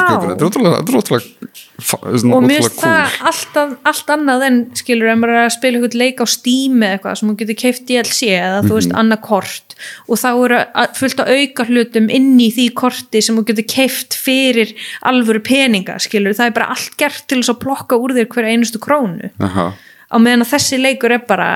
sköpun. 0.00 0.32
þetta 0.32 0.44
er 0.44 0.48
er 2.10 2.20
svona 2.22 2.36
og 2.36 2.46
mér 2.46 2.64
finnst 2.64 2.80
það 2.82 3.16
alltaf, 3.30 3.74
allt 3.90 4.12
annað 4.16 4.46
en 4.48 4.58
skilur 4.80 5.12
maður 5.20 5.36
er 5.36 5.46
að 5.46 5.54
spila 5.56 5.80
eitthvað 5.80 5.98
leik 6.00 6.22
á 6.22 6.26
eða 6.84 6.96
eitthvað 6.96 7.18
sem 7.20 7.30
hún 7.30 7.38
getur 7.40 7.58
keift 7.62 7.86
DLC 7.88 8.30
eða 8.36 8.62
þú 8.66 8.76
veist 8.78 8.96
annað 9.02 9.22
kort. 9.26 9.76
Og 10.08 10.20
þá 10.20 10.28
eru 10.32 10.60
að- 10.60 10.96
fullt 11.00 11.22
af 11.24 11.32
auka 11.36 11.68
hlutum 11.70 12.10
inn 12.12 12.29
í 12.38 12.50
því 12.54 12.68
korti 12.78 13.22
sem 13.24 13.38
hún 13.38 13.48
getur 13.48 13.66
keift 13.70 14.14
fyrir 14.18 14.74
alvöru 15.06 15.42
peninga 15.44 15.98
skilur, 16.02 16.36
það 16.36 16.52
er 16.52 16.56
bara 16.60 16.70
allt 16.76 16.96
gert 17.00 17.26
til 17.26 17.40
þess 17.40 17.54
að 17.54 17.62
plokka 17.64 17.98
úr 18.00 18.14
þér 18.18 18.30
hverja 18.30 18.54
einustu 18.54 18.82
krónu. 18.82 19.32
Aha. 19.42 19.72
á 20.10 20.16
meðan 20.18 20.46
að 20.46 20.52
þessi 20.54 20.80
leikur 20.80 21.14
er 21.14 21.24
bara 21.26 21.50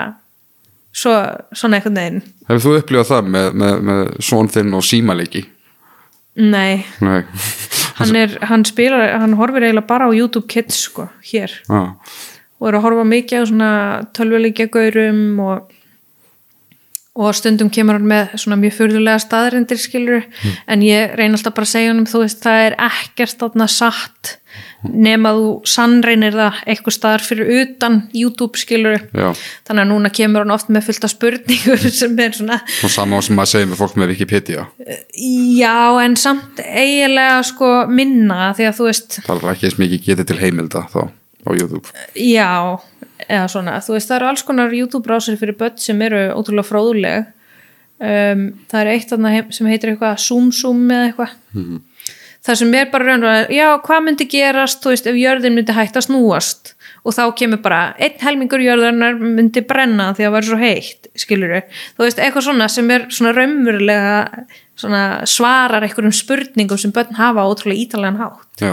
svo, 0.95 1.15
svona 1.55 1.79
eitthvað 1.79 1.99
neginn 1.99 2.23
hefur 2.49 2.65
þú 2.65 2.77
upplifað 2.81 3.11
það 3.11 3.33
með, 3.35 3.49
með, 3.63 3.75
með 3.89 4.03
svon 4.29 4.51
þinn 4.53 4.77
og 4.77 4.87
símaleiki? 4.87 5.45
Nei, 6.35 6.85
nei. 7.05 7.23
Hann 7.95 8.17
er 8.19 8.33
hann 8.51 8.65
spilar, 8.67 9.13
hann 9.23 9.37
horfir 9.39 9.69
eiginlega 9.69 9.87
bara 9.87 10.09
á 10.11 10.17
YouTube 10.17 10.49
Kids 10.51 10.81
sko, 10.89 11.07
hér. 11.31 11.53
Ah. 11.71 11.95
og 12.59 12.71
er 12.71 12.79
að 12.79 12.87
horfa 12.87 13.05
mikið 13.07 13.45
á 13.45 13.45
svona 13.51 13.71
tölvuleikja 14.17 14.67
gaurum 14.73 15.39
og, 15.45 15.74
og 17.15 17.35
stundum 17.39 17.71
kemur 17.71 17.99
hann 17.99 18.09
með 18.11 18.33
svona 18.43 18.59
mjög 18.59 18.79
fyrðulega 18.81 19.21
staðrindir 19.23 19.79
skilur 19.79 20.25
en 20.67 20.83
ég 20.83 21.15
reyna 21.15 21.39
alltaf 21.39 21.55
bara 21.55 21.69
að 21.69 21.75
segja 21.77 21.93
hann 21.93 22.09
þú 22.11 22.25
veist 22.25 22.43
það 22.43 22.63
er 22.65 22.77
ekkert 22.89 23.39
þarna 23.45 23.69
satt 23.71 24.33
nema 24.85 25.33
þú 25.37 25.47
sannreinir 25.69 26.35
það 26.35 26.61
eitthvað 26.67 26.97
staðar 26.97 27.25
fyrir 27.25 27.51
utan 27.63 28.01
YouTube 28.15 28.61
skilur 28.61 29.01
já, 29.15 29.31
þannig 29.67 29.85
að 29.85 29.91
núna 29.93 30.13
kemur 30.15 30.45
hann 30.45 30.55
oft 30.55 30.71
með 30.75 30.89
fullt 30.91 31.07
af 31.07 31.15
spurningur 31.15 31.89
sem 32.01 32.19
er 32.21 32.37
svona 32.37 32.61
og 32.61 32.93
sama 32.93 33.23
sem 33.25 33.39
maður 33.39 33.53
segir 33.55 33.71
með 33.71 33.83
fólk 33.83 33.99
með 34.01 34.15
Wikipedia. 34.15 34.67
Já 35.15 35.79
en 36.05 36.17
samt 36.21 36.63
eiginlega 36.65 37.43
sko 37.47 37.75
minna 37.91 38.53
því 38.59 38.71
að 38.71 38.81
þú 38.81 38.89
veist 38.91 39.21
það 39.25 39.37
er 39.37 39.53
ekki 39.55 39.71
eins 39.71 39.83
mikið 39.83 40.09
getið 40.11 40.33
til 40.33 40.41
heimilda 40.43 40.89
þá 40.93 41.05
á 41.45 41.51
YouTube. 41.53 41.89
Já, 42.17 42.81
eða 43.29 43.47
svona, 43.53 43.79
þú 43.85 43.97
veist 43.97 44.11
það 44.11 44.17
eru 44.21 44.29
alls 44.33 44.43
konar 44.47 44.75
YouTube-brásir 44.77 45.39
fyrir 45.41 45.57
börn 45.61 45.79
sem 45.81 46.03
eru 46.03 46.23
ótrúlega 46.37 46.69
fróðuleg 46.69 47.27
um, 48.05 48.47
það 48.71 48.81
er 48.83 48.93
eitt 48.95 49.11
heim- 49.17 49.51
sem 49.55 49.67
heitir 49.71 49.95
eitthvað 49.95 50.19
Zoom 50.25 50.53
Zoom 50.53 50.87
eða 50.91 51.11
eitthvað. 51.11 51.37
Það 52.45 52.59
sem 52.61 52.75
er 52.77 52.89
bara 52.93 53.05
raunverða, 53.09 53.45
já 53.57 53.69
hvað 53.87 54.03
myndi 54.05 54.25
gerast 54.29 54.83
þú 54.85 54.91
veist 54.93 55.07
ef 55.09 55.17
jörðin 55.17 55.55
myndi 55.57 55.73
hægt 55.73 55.97
að 55.97 56.05
snúast? 56.11 56.75
Og 57.05 57.13
þá 57.17 57.23
kemur 57.37 57.61
bara 57.65 57.95
einn 58.01 58.21
helmingur 58.21 58.61
jörðarnar 58.65 59.17
myndi 59.21 59.61
brenna 59.65 60.11
því 60.17 60.25
að 60.25 60.29
það 60.29 60.35
væri 60.35 60.49
svo 60.51 60.59
heitt 60.61 61.09
skilur 61.21 61.55
þú 61.97 62.05
veist 62.05 62.21
eitthvað 62.21 62.47
svona 62.49 62.69
sem 62.73 62.91
er 62.93 63.07
svona 63.13 63.33
raunverulega 63.37 64.45
svona 64.77 65.03
svarar 65.29 65.85
einhverjum 65.87 66.13
spurningum 66.17 66.81
sem 66.81 66.93
börn 66.97 67.17
hafa 67.17 67.45
ótrúlega 67.49 67.81
ítalega 67.85 68.25
hátt. 68.25 68.49
Já, 68.61 68.73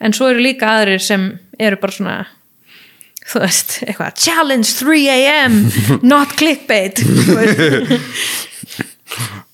en 0.00 0.14
svo 0.16 0.30
eru 0.30 0.42
líka 0.42 0.70
aðrir 0.78 1.02
sem 1.02 1.28
eru 1.58 1.78
bara 1.82 1.92
svona 1.98 2.16
þú 3.26 3.42
veist, 3.42 3.78
eitthvað 3.86 4.20
challenge 4.22 4.76
3am, 4.80 5.56
not 6.06 6.36
clickbait 6.38 7.02
þú 7.02 7.34
veist. 7.38 8.86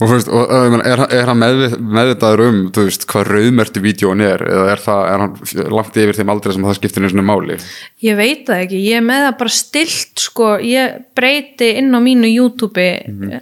og, 0.00 0.08
þú 0.08 0.14
veist, 0.14 0.30
og 0.32 0.52
meina, 0.72 0.84
er, 0.88 1.02
er 1.12 1.28
hann 1.28 1.40
meðvitaður 1.40 2.42
um 2.46 2.60
þú 2.74 2.84
veist, 2.86 3.06
hvað 3.10 3.30
rauðmerti 3.34 3.82
vídjóan 3.84 4.22
er? 4.24 4.44
Eða 4.48 4.66
er, 4.72 4.82
það, 4.84 5.02
er 5.10 5.24
hann 5.24 5.74
langt 5.76 5.98
yfir 6.00 6.18
þeim 6.18 6.32
aldrei 6.34 6.54
sem 6.56 6.64
það 6.68 6.78
skiptir 6.78 7.04
einu 7.04 7.10
svona 7.12 7.26
máli? 7.28 7.58
Ég 8.06 8.16
veit 8.18 8.46
það 8.48 8.64
ekki, 8.64 8.80
ég 8.86 9.00
er 9.00 9.04
með 9.06 9.26
það 9.26 9.36
bara 9.42 9.54
stilt 9.56 10.24
sko, 10.24 10.48
ég 10.64 10.96
breyti 11.18 11.72
inn 11.80 11.92
á 11.92 12.00
mínu 12.00 12.30
YouTube 12.30 12.86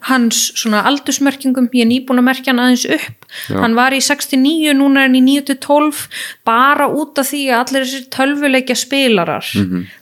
hans 0.08 0.40
svona 0.58 0.82
aldursmerkingum, 0.90 1.70
ég 1.78 1.86
er 1.86 1.92
nýbúin 1.92 2.22
að 2.24 2.28
merkja 2.32 2.52
hann 2.54 2.64
aðeins 2.64 2.88
upp, 2.98 3.28
Já. 3.46 3.60
hann 3.62 3.78
var 3.78 3.94
í 3.94 4.02
69 4.02 4.74
núna 4.78 5.04
er 5.04 5.10
hann 5.10 5.20
í 5.20 5.22
9-12 5.28 6.02
bara 6.48 6.90
út 6.90 7.22
af 7.22 7.30
því 7.30 7.44
að 7.52 7.62
allir 7.62 7.86
þessir 7.86 8.10
tölvuleikja 8.14 8.78
spilarar 8.78 9.46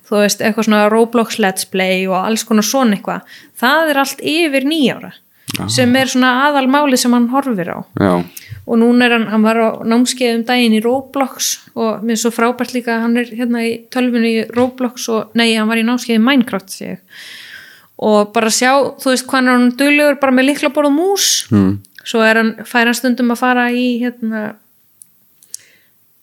þú 0.07 0.23
veist, 0.23 0.41
eitthvað 0.41 0.69
svona 0.69 0.87
Roblox 0.93 1.41
Let's 1.43 1.69
Play 1.69 2.07
og 2.07 2.19
alls 2.21 2.47
konar 2.47 2.67
svona 2.67 2.97
eitthvað. 2.97 3.39
Það 3.59 3.91
er 3.91 4.03
allt 4.03 4.21
yfir 4.23 4.69
nýjára 4.69 5.13
sem 5.73 5.95
er 5.97 6.11
svona 6.11 6.33
aðalmáli 6.49 6.99
sem 7.01 7.15
hann 7.15 7.29
horfir 7.33 7.71
á. 7.71 7.79
Já, 8.01 8.13
og 8.67 8.81
núna 8.81 9.07
er 9.07 9.17
hann, 9.17 9.27
hann 9.31 9.47
var 9.47 9.61
á 9.63 9.69
námskeið 9.87 10.41
um 10.41 10.45
daginn 10.49 10.77
í 10.77 10.83
Roblox 10.83 11.53
og 11.79 12.03
mér 12.03 12.17
er 12.17 12.23
svo 12.25 12.33
frábært 12.35 12.75
líka 12.75 12.97
að 12.97 13.05
hann 13.05 13.17
er 13.23 13.33
hérna 13.39 13.63
í 13.63 13.73
tölvunni 13.95 14.33
í 14.41 14.45
Roblox 14.57 15.09
og 15.15 15.37
nei, 15.39 15.53
hann 15.55 15.71
var 15.71 15.81
í 15.81 15.87
námskeið 15.87 16.19
í 16.19 16.25
Minecraft 16.25 16.79
ég. 16.83 17.01
Og 18.07 18.33
bara 18.35 18.53
sjá, 18.53 18.73
þú 19.01 19.13
veist 19.13 19.29
hvað 19.31 19.53
hann 19.53 19.71
duglegur 19.79 20.19
bara 20.21 20.35
með 20.35 20.51
likla 20.51 20.73
borð 20.75 20.91
og 20.91 20.97
mús. 20.99 21.29
Mm. 21.55 21.77
svo 22.07 22.21
er 22.23 22.39
hann, 22.39 22.53
fær 22.67 22.87
hann 22.87 22.95
stundum 22.95 23.33
að 23.35 23.41
fara 23.43 23.71
í 23.75 23.87
hérna 24.03 24.43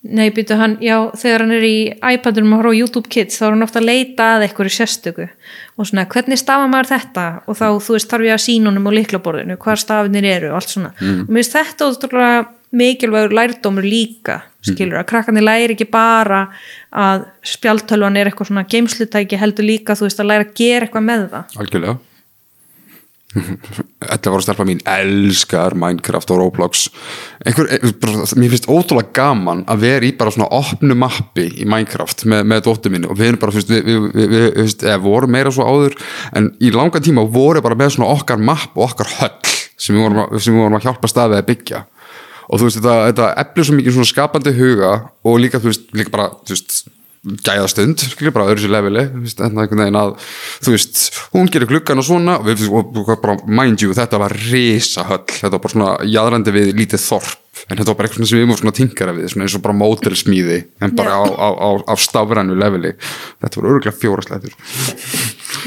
nei, 0.03 0.27
býtu 0.35 0.57
hann, 0.59 0.75
já, 0.83 0.97
þegar 1.19 1.45
hann 1.45 1.53
er 1.55 1.65
í 1.67 1.77
iPadunum 1.95 2.55
að 2.55 2.59
horfa 2.59 2.73
á 2.75 2.79
YouTube 2.79 3.11
Kids 3.13 3.39
þá 3.39 3.45
er 3.45 3.53
hann 3.53 3.65
ofta 3.65 3.79
að 3.79 3.87
leita 3.87 4.27
að 4.35 4.45
eitthvað 4.47 4.71
sérstöku. 4.75 5.27
Og 5.79 5.89
svona, 5.89 6.05
hvernig 6.11 6.41
stafa 6.41 6.67
maður 6.71 6.91
þetta? 6.91 7.25
Og 7.47 7.59
þá, 7.59 7.65
þú 7.85 7.95
veist, 7.95 8.09
þarf 8.11 8.27
ég 8.27 8.35
að 8.35 8.43
sína 8.43 8.71
honum 8.71 8.89
á 8.89 8.97
liklaborðinu 8.99 9.59
hvar 9.63 9.79
stafinir 9.79 10.29
eru 10.33 10.51
og 10.51 10.59
allt 10.59 10.75
svona. 10.75 10.93
Og 10.99 11.31
mér 11.31 11.41
finnst 11.41 11.57
þetta 11.57 11.89
ótrúlega 11.89 12.45
mikilvægur 12.73 13.35
lærdómur 13.37 13.85
líka, 13.85 14.39
skilur 14.65 14.97
að 14.99 15.09
krakkarnir 15.11 15.45
læri 15.45 15.75
ekki 15.75 15.85
bara 15.93 16.47
að 16.89 17.27
spjaltölvan 17.45 18.17
er 18.17 18.31
eitthvað 18.31 18.49
svona 18.49 18.65
geimslutæki 18.65 19.37
heldur 19.39 19.67
líka, 19.67 19.95
þú 19.95 20.09
veist, 20.09 20.23
að 20.23 20.31
læra 20.31 20.47
að 20.47 20.55
gera 20.57 20.87
eitthvað 20.87 21.07
með 21.11 21.29
það. 21.35 21.61
Algjörlega 21.61 21.99
Þetta 23.33 24.31
voru 24.33 24.45
stelpa 24.45 24.65
mín 24.67 24.81
elskar 24.89 25.73
Minecraft 25.79 26.33
og 26.35 26.39
Roblox. 26.41 26.85
Einhver, 27.47 27.69
bara, 28.01 28.27
mér 28.37 28.51
finnst 28.53 28.69
ótrúlega 28.69 29.13
gaman 29.17 29.63
að 29.71 29.85
vera 29.87 30.07
í 30.07 30.11
bara 30.19 30.33
svona 30.33 30.49
opnu 30.53 30.97
mappi 30.99 31.47
í 31.63 31.67
Minecraft 31.69 32.25
með, 32.29 32.43
með 32.51 32.63
dóttur 32.67 32.93
minni. 32.93 33.09
Og 33.09 33.17
við 33.17 33.31
erum 33.31 33.41
bara, 33.41 33.55
við, 33.57 33.73
við, 33.73 34.05
við, 34.13 34.35
við, 34.35 34.75
eða, 34.83 34.99
vorum 35.03 35.33
meira 35.33 35.53
svo 35.53 35.65
áður 35.65 35.97
en 36.37 36.51
í 36.61 36.73
langa 36.75 37.01
tíma 37.03 37.25
voru 37.33 37.63
bara 37.65 37.79
með 37.79 37.95
svona 37.97 38.13
okkar 38.13 38.41
mapp 38.41 38.77
og 38.77 38.91
okkar 38.91 39.09
höll 39.17 39.53
sem 39.79 39.97
við 39.97 40.05
vorum 40.05 40.39
sem 40.39 40.59
vorum 40.59 40.77
að 40.77 40.87
hjálpa 40.87 41.09
staðið 41.09 41.41
að 41.41 41.49
byggja. 41.49 41.85
Og 42.51 42.59
þú 42.59 42.67
veist 42.67 42.79
þetta, 42.79 42.97
þetta 43.09 43.29
eflir 43.41 43.67
svo 43.67 43.77
mikið 43.79 43.95
svona 43.97 44.11
skapandi 44.11 44.53
huga 44.57 44.91
og 45.25 45.39
líka 45.41 45.61
þú 45.63 45.71
veist, 45.71 45.87
líka 45.95 46.13
bara 46.13 46.29
þú 46.43 46.53
veist 46.53 46.83
gæðastund, 47.23 48.01
skilja 48.03 48.33
bara 48.35 48.49
öðru 48.51 48.65
sér 48.65 48.73
leveli 48.73 49.05
veginn 49.13 49.99
að 49.99 50.15
þú 50.65 50.73
veist, 50.73 51.03
hún 51.31 51.47
gerir 51.51 51.69
gluggan 51.69 52.01
og 52.01 52.07
svona 52.07 52.35
og, 52.41 52.49
við, 52.49 52.65
og, 52.67 53.13
bara, 53.23 53.37
mind 53.47 53.85
you, 53.85 53.95
þetta 53.95 54.19
var 54.19 54.35
risahöll 54.49 55.23
þetta 55.29 55.53
var 55.55 55.63
bara 55.63 55.75
svona 55.75 55.93
jaðrandi 56.03 56.55
við 56.55 56.73
lítið 56.81 57.05
þorp 57.05 57.39
en 57.69 57.77
þetta 57.77 57.87
var 57.91 57.97
bara 57.99 58.09
eitthvað 58.09 58.27
sem 58.27 58.39
við 58.39 58.43
erum 58.43 58.59
svona 58.59 58.75
tinkara 58.75 59.15
við 59.15 59.29
svona 59.31 59.47
eins 59.47 59.55
og 59.55 59.63
bara 59.63 59.77
mótelsmíði 59.77 60.59
en 60.83 60.95
bara 60.97 61.15
á, 61.15 61.23
á, 61.23 61.47
á, 61.53 61.69
á 61.87 61.93
stafrænu 62.01 62.57
leveli. 62.59 62.95
Þetta 63.43 63.61
var 63.61 63.69
örgulega 63.71 63.95
fjóraslættur 64.01 64.57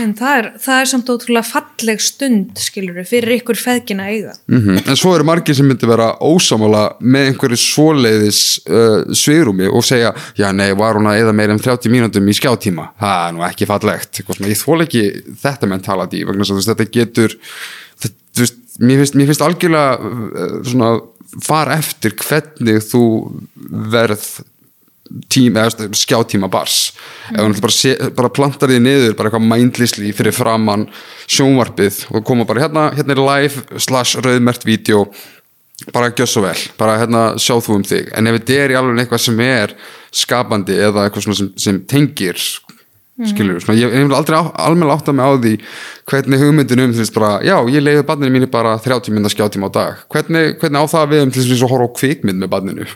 en 0.02 0.12
það 0.18 0.38
er, 0.38 0.48
það 0.62 0.80
er 0.80 0.90
samt 0.90 1.10
ótrúlega 1.12 1.46
falleg 1.48 2.02
stund, 2.04 2.60
skilur 2.60 3.00
fyrir 3.08 3.36
ykkur 3.38 3.58
feðgina 3.60 4.08
eiga. 4.10 4.34
Mm 4.50 4.80
en 4.86 4.98
svo 4.98 5.14
eru 5.16 5.26
margir 5.26 5.56
sem 5.56 5.66
myndi 5.66 5.88
vera 5.88 6.12
ósamála 6.20 6.84
með 7.00 7.30
einhverju 7.30 7.58
svoleiðis 7.60 8.42
uh, 8.68 9.02
svigrúmi 9.14 9.68
og 9.68 9.84
segja 9.84 10.12
já 10.38 10.52
nei, 10.52 10.72
var 10.78 10.98
hún 10.98 11.08
að 11.10 11.22
eða 11.24 11.32
meira 11.32 11.56
en 11.56 11.62
30 11.62 11.92
mínútum 11.92 12.28
í 12.28 12.36
skjátíma? 12.36 12.90
Það 13.00 13.24
er 13.26 13.34
nú 13.36 13.46
ekki 13.48 13.66
fallegt. 13.66 14.22
Ég 14.46 14.60
þól 14.60 14.84
ekki 14.86 15.04
þetta 15.42 15.70
mentality 15.70 16.24
vegna 16.24 16.44
þess 16.44 16.68
að 16.68 16.72
þetta 16.74 16.90
getur 16.98 17.36
þetta, 18.02 18.16
veist, 18.40 18.58
mér, 18.78 19.02
finnst, 19.02 19.18
mér 19.18 19.30
finnst 19.30 19.46
algjörlega 19.46 19.98
uh, 19.98 20.58
svona 20.66 20.90
fara 21.42 21.76
eftir 21.80 22.14
hvernig 22.16 22.84
þú 22.86 23.04
verð 23.92 24.26
tíma, 25.32 25.66
eða 25.66 25.88
skjátíma 25.96 26.50
bars. 26.50 26.92
Ef 27.32 27.40
hún 27.40 27.54
bara, 27.60 27.74
sé, 27.74 27.94
bara 28.16 28.32
plantar 28.32 28.70
því 28.72 28.80
niður 28.82 29.16
bara 29.18 29.30
eitthvað 29.30 29.48
mindlessly 29.52 30.12
fyrir 30.16 30.34
framann 30.36 30.86
sjónvarpið 31.26 32.04
og 32.12 32.26
koma 32.26 32.46
bara 32.48 32.66
hérna 32.66 32.90
hérna 32.96 33.16
er 33.16 33.22
live 33.22 33.80
slash 33.82 34.20
rauðmert 34.24 34.66
vídeo 34.66 35.06
bara 35.92 36.10
gjör 36.10 36.30
svo 36.30 36.44
vel 36.46 36.58
bara 36.78 36.98
hérna 37.02 37.24
sjá 37.40 37.56
þú 37.60 37.80
um 37.80 37.86
þig. 37.86 38.12
En 38.16 38.30
ef 38.30 38.40
þetta 38.40 38.60
er 38.62 38.74
í 38.74 38.78
alveg 38.78 39.04
eitthvað 39.04 39.26
sem 39.26 39.42
er 39.46 39.76
skapandi 40.14 40.78
eða 40.78 41.06
eitthvað 41.06 41.28
sem, 41.28 41.52
sem 41.60 41.82
tengir 41.88 42.40
skilur, 43.24 43.62
svona, 43.64 43.78
ég, 43.80 43.92
hef 43.96 44.12
aldrei 44.12 44.36
á, 44.36 44.44
almenn 44.66 44.92
átt 44.92 45.08
að 45.08 45.16
mig 45.16 45.24
á 45.24 45.32
því 45.40 45.52
hvernig 46.10 46.42
hugmyndin 46.42 46.82
um 46.84 46.92
veist 46.92 47.14
bara, 47.16 47.38
já, 47.40 47.56
ég 47.72 47.80
leiði 47.80 48.04
barninu 48.04 48.34
mínu 48.34 48.48
bara 48.52 48.74
30 48.84 49.14
minna 49.16 49.32
skjátíma 49.32 49.70
á 49.72 49.76
dag. 49.76 50.02
Hvernig, 50.12 50.58
hvernig 50.60 50.84
á 50.84 50.92
það 50.92 51.12
við 51.14 51.24
um 51.24 51.32
til 51.32 51.44
þess 51.46 51.64
að 51.64 51.72
horfa 51.72 51.88
á 51.88 51.96
kvikmynd 51.96 52.42
með 52.42 52.52
barninu 52.52 52.88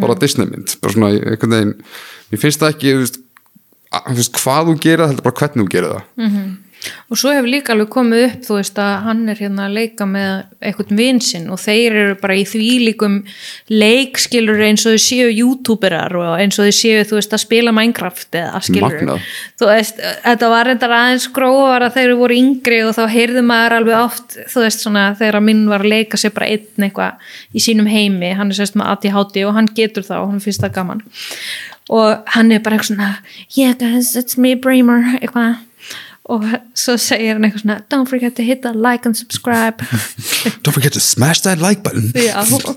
bara 0.00 0.14
Disney 0.20 0.46
mynd 0.50 0.76
bara 0.82 0.92
svona, 0.92 1.08
einhvern 1.12 1.50
veginn, 1.56 1.74
mér 2.32 2.40
finnst 2.40 2.60
það 2.62 2.74
ekki 2.74 2.92
þú 2.96 3.00
veist, 4.16 4.38
hvað 4.42 4.70
þú 4.70 4.76
gerir 4.86 5.02
það 5.04 5.10
heldur 5.12 5.26
bara 5.28 5.38
hvernig 5.40 5.66
þú 5.66 5.72
gerir 5.74 5.90
það 5.96 6.02
og 7.10 7.18
svo 7.18 7.32
hefur 7.34 7.50
líka 7.50 7.74
alveg 7.74 7.90
komið 7.92 8.24
upp 8.26 8.46
þú 8.46 8.58
veist 8.58 8.78
að 8.82 8.92
hann 9.06 9.22
er 9.30 9.40
hérna 9.40 9.66
að 9.68 9.76
leika 9.76 10.06
með 10.08 10.32
einhvern 10.60 11.00
vinsinn 11.00 11.48
og 11.52 11.60
þeir 11.62 11.98
eru 12.02 12.16
bara 12.20 12.36
í 12.38 12.44
því 12.48 12.70
líkum 12.84 13.18
leikskilur 13.70 14.62
eins 14.66 14.86
og 14.86 14.96
þau 14.96 15.04
séu 15.06 15.28
youtuberar 15.30 16.16
og 16.18 16.32
eins 16.40 16.58
og 16.58 16.68
þau 16.68 16.78
séu 16.80 17.04
þú 17.06 17.18
veist 17.20 17.36
að 17.36 17.44
spila 17.44 17.74
Minecraft 17.76 18.40
eða 18.40 18.62
skilur 18.66 18.96
Magnað. 18.96 19.30
þú 19.60 19.70
veist, 19.70 20.02
þetta 20.24 20.50
var 20.52 20.70
reyndar 20.70 20.96
aðeins 20.98 21.28
grófar 21.36 21.86
að 21.86 21.98
þeir 21.98 22.08
eru 22.08 22.18
voru 22.22 22.40
yngri 22.40 22.82
og 22.86 22.96
þá 22.96 23.04
heyrðu 23.14 23.44
maður 23.46 23.78
alveg 23.80 24.00
oft 24.00 24.38
þú 24.52 24.66
veist 24.66 24.84
svona 24.84 25.06
þegar 25.18 25.40
að 25.40 25.46
minn 25.50 25.64
var 25.70 25.86
að 25.86 25.92
leika 25.94 26.20
sér 26.20 26.34
bara 26.36 26.50
einn 26.54 26.88
eitthvað 26.88 27.30
í 27.54 27.62
sínum 27.62 27.88
heimi 27.90 28.34
hann 28.36 28.52
er 28.52 28.58
sérst 28.58 28.78
með 28.78 28.92
ADHD 28.94 29.42
og 29.46 29.56
hann 29.56 29.70
getur 29.76 30.06
það 30.06 30.24
og 30.24 30.34
hann 30.34 30.44
finnst 30.44 30.64
það 30.64 30.76
gaman. 30.80 31.06
Og 31.86 32.32
hann 32.34 32.50
er 32.50 32.62
bara 32.64 32.76
eitthvað 32.76 32.96
svona 32.96 33.10
yeah 33.54 33.76
guys, 33.78 34.16
it's 34.18 34.38
me 34.38 34.56
Bramer 34.58 35.20
eitthvað 35.20 35.62
og 36.26 36.44
svo 36.74 36.96
segir 36.98 37.36
hann 37.36 37.46
eitthvað 37.46 37.62
svona 37.62 37.76
don't 37.92 38.10
forget 38.10 38.34
to 38.34 38.42
hit 38.42 38.62
that 38.64 38.74
like 38.74 39.06
and 39.06 39.14
subscribe. 39.18 39.82
Don't 40.64 40.74
forget 40.74 40.92
to 40.92 41.00
smash 41.00 41.42
that 41.42 41.60
like 41.62 41.82
button. 41.82 42.10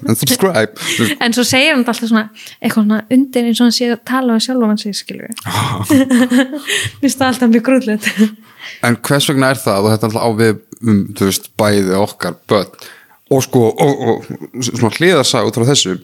And 0.07 0.17
subscribe. 0.17 0.77
En 1.23 1.33
svo 1.33 1.43
segir 1.47 1.73
hann 1.73 1.81
alltaf 1.81 2.03
svona 2.03 2.27
eitthvað 2.61 2.83
svona 2.83 2.99
undir 3.09 3.49
eins 3.49 3.61
og 3.61 3.69
hann 3.69 3.75
sé 3.75 3.89
að 3.89 4.03
tala 4.05 4.37
um 4.37 4.43
sjálf 4.43 4.67
hann 4.69 4.81
sig 4.81 4.97
skilur 4.97 5.29
við 5.29 6.05
finnst 7.01 7.17
það 7.17 7.27
alltaf 7.31 7.53
mjög 7.55 7.65
grúðlega 7.69 8.29
En 8.85 8.99
hvers 9.07 9.29
vegna 9.31 9.49
er 9.53 9.59
það? 9.59 9.81
Og 9.81 9.93
þetta 9.93 10.05
er 10.05 10.11
alltaf 10.11 10.29
á 10.29 10.29
við 10.39 10.53
um, 10.85 11.01
þú 11.17 11.31
veist, 11.31 11.49
bæði 11.59 11.97
okkar 11.99 12.37
börn. 12.49 12.87
Og 13.29 13.43
sko, 13.45 13.65
og, 13.69 14.05
og 14.09 14.61
svona 14.65 14.93
hliðarsag 14.97 15.49
út 15.49 15.57
frá 15.57 15.67
þessu 15.69 15.97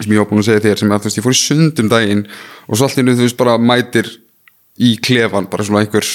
sem 0.00 0.14
ég 0.14 0.20
var 0.20 0.28
búin 0.30 0.40
að 0.40 0.48
segja 0.48 0.64
þér 0.64 0.80
sem 0.80 0.92
að 0.92 1.04
þú 1.04 1.10
veist, 1.10 1.20
ég 1.20 1.26
fór 1.26 1.36
í 1.36 1.40
sundum 1.40 1.88
daginn 1.92 2.26
og 2.66 2.76
svo 2.78 2.86
allt 2.86 3.00
innu 3.00 3.16
þú 3.16 3.26
veist 3.26 3.40
bara 3.40 3.56
mætir 3.60 4.08
í 4.78 4.94
klefan 5.02 5.48
bara 5.50 5.66
svona 5.66 5.82
einhver, 5.84 6.06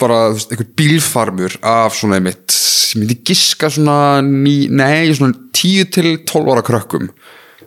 bara 0.00 0.20
einhver 0.30 0.68
bílfarmur 0.78 1.58
af 1.66 1.96
svona 1.98 2.20
einmitt 2.20 2.52
sem 2.52 3.02
myndi 3.02 3.18
giska 3.24 3.70
svona 3.72 4.20
ný, 4.24 4.68
nei, 4.70 5.08
svona 5.16 5.34
10 5.56 5.90
til 5.94 6.10
12 6.28 6.52
ára 6.52 6.64
krökkum. 6.66 7.08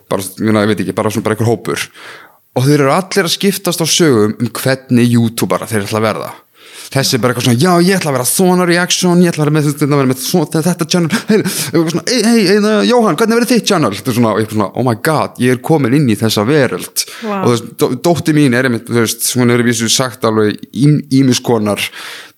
Bara, 0.06 0.22
ég 0.22 0.70
veit 0.70 0.82
ekki, 0.84 0.94
bara 0.94 1.10
svona 1.10 1.26
bara 1.26 1.36
einhver 1.36 1.50
hópur. 1.50 1.86
Og 2.56 2.64
þeir 2.64 2.84
eru 2.86 2.92
allir 2.94 3.26
að 3.26 3.34
skiptast 3.34 3.82
á 3.82 3.86
sögum 3.90 4.36
um 4.40 4.50
hvernig 4.54 5.10
youtubera 5.12 5.68
þeir 5.68 5.84
ætla 5.84 6.00
að 6.00 6.06
verða 6.06 6.30
þessi 6.92 7.16
er 7.16 7.22
bara 7.22 7.34
eitthvað 7.34 7.46
svona, 7.48 7.60
já 7.60 7.72
ég 7.86 7.98
ætla 7.98 8.10
að 8.12 8.16
vera 8.16 8.26
svona 8.30 8.66
reaction, 8.68 9.22
ég 9.24 9.32
ætla 9.32 9.42
að 9.42 9.48
vera 9.48 9.54
með, 9.56 9.68
þetta, 9.72 9.88
vera 9.92 10.10
með 10.10 10.20
svona, 10.22 10.62
þetta 10.66 10.88
channel, 10.92 11.20
hei, 11.30 11.38
svona, 11.74 12.04
hei, 12.10 12.20
hei, 12.26 12.44
hei 12.66 12.88
Jóhann, 12.90 13.18
hvernig 13.20 13.38
verður 13.40 13.50
þitt 13.52 13.68
channel? 13.70 13.92
Þetta 13.98 14.12
er 14.12 14.18
svona, 14.20 14.34
ég 14.40 14.46
er 14.48 14.54
svona, 14.56 14.68
oh 14.74 14.86
my 14.86 14.96
god, 15.10 15.40
ég 15.42 15.56
er 15.56 15.62
komin 15.66 15.96
inn 15.98 16.08
í 16.12 16.18
þessa 16.20 16.46
veröld. 16.48 17.06
Vá. 17.26 17.38
og 17.42 17.46
þú 17.48 17.54
veist, 17.54 17.70
dó, 17.82 17.86
dótti 18.08 18.36
mín 18.36 18.54
er 18.56 18.68
einmitt, 18.70 18.86
þú 18.90 19.00
veist, 19.02 19.30
hún 19.38 19.54
er 19.54 19.64
vísu 19.66 19.88
sagt 19.92 20.24
alveg 20.28 20.60
ímiskonar 21.16 21.82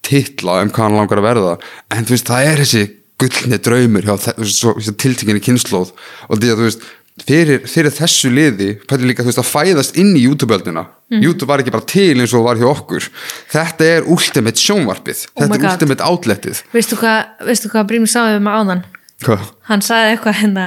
titla 0.06 0.62
um 0.62 0.70
hvað 0.72 0.86
hann 0.88 0.98
langar 1.00 1.20
að 1.20 1.28
verða. 1.28 1.56
En 1.94 2.06
þú 2.08 2.16
veist, 2.16 2.30
það 2.30 2.48
er 2.52 2.62
þessi 2.64 2.84
gullni 3.18 3.58
draumur 3.66 4.06
hjá 4.06 4.14
þe- 4.22 4.36
þú 4.38 4.44
veist, 4.44 4.60
svo, 4.62 4.74
svo 4.78 4.94
tiltekinni 5.02 5.42
kynnslóð 5.42 5.88
og 6.28 6.38
því 6.38 6.52
að 6.52 6.60
þú 6.60 6.66
veist 6.68 6.84
fyrir, 7.26 7.64
fyrir 7.68 7.94
þessu 7.94 8.30
liði, 8.32 8.68
pæli 8.88 9.08
líka 9.10 9.24
þú 9.24 9.32
veist 9.32 9.42
að 9.42 9.50
fæðast 9.50 9.98
inn 10.00 10.14
í 10.16 10.24
YouTube-öldina. 10.26 10.84
YouTube 11.08 11.48
var 11.48 11.62
ekki 11.62 11.72
bara 11.72 11.88
til 11.88 12.20
eins 12.20 12.34
og 12.36 12.44
var 12.44 12.60
hjá 12.60 12.68
okkur. 12.68 13.08
Þetta 13.52 13.86
er 13.96 14.08
ultimate 14.12 14.60
sjónvarpið. 14.60 15.24
Oh 15.34 15.42
þetta 15.42 15.56
er 15.56 15.62
God. 15.62 15.70
ultimate 15.72 16.08
outletið. 16.10 16.62
Veistu 16.74 16.98
hvað, 17.00 17.48
hvað 17.72 17.88
Brím 17.88 18.06
sagði 18.10 18.42
um 18.42 18.50
áðan? 18.52 18.84
Hvað? 19.24 19.48
hann 19.66 19.82
sagði 19.82 20.12
eitthvað 20.14 20.36
hérna 20.42 20.66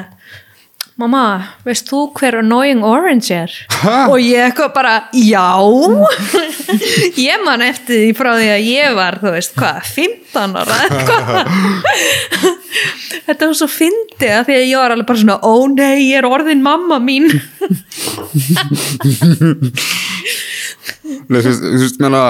mamma, 1.02 1.24
veist 1.66 1.89
þú 1.89 1.99
hver 2.18 2.36
Annoying 2.39 2.84
Orange 2.86 3.34
er? 3.36 3.52
Ha? 3.82 3.95
og 4.12 4.20
ég 4.22 4.45
eitthvað 4.47 4.74
bara, 4.76 4.93
já 5.18 5.47
ég 7.28 7.38
man 7.45 7.62
eftir 7.66 7.95
því 8.06 8.12
frá 8.18 8.32
því 8.38 8.49
að 8.56 8.62
ég 8.70 8.88
var, 8.97 9.14
þú 9.22 9.30
veist, 9.36 9.54
hvað 9.58 9.78
15 9.95 10.58
ára 10.62 10.78
þetta 13.28 13.43
var 13.49 13.56
svo 13.58 13.70
fyndið 13.72 14.32
að 14.38 14.45
því 14.49 14.56
að 14.60 14.68
ég 14.68 14.78
var 14.84 14.91
alveg 14.95 15.10
bara 15.10 15.24
svona, 15.24 15.39
ó 15.41 15.54
nei, 15.74 15.97
ég 16.10 16.16
er 16.22 16.30
orðin 16.30 16.66
mamma 16.66 16.97
mín 17.04 17.26
Nei, 21.32 21.39
þú 21.41 21.49
veist, 21.52 21.99
meina 22.02 22.22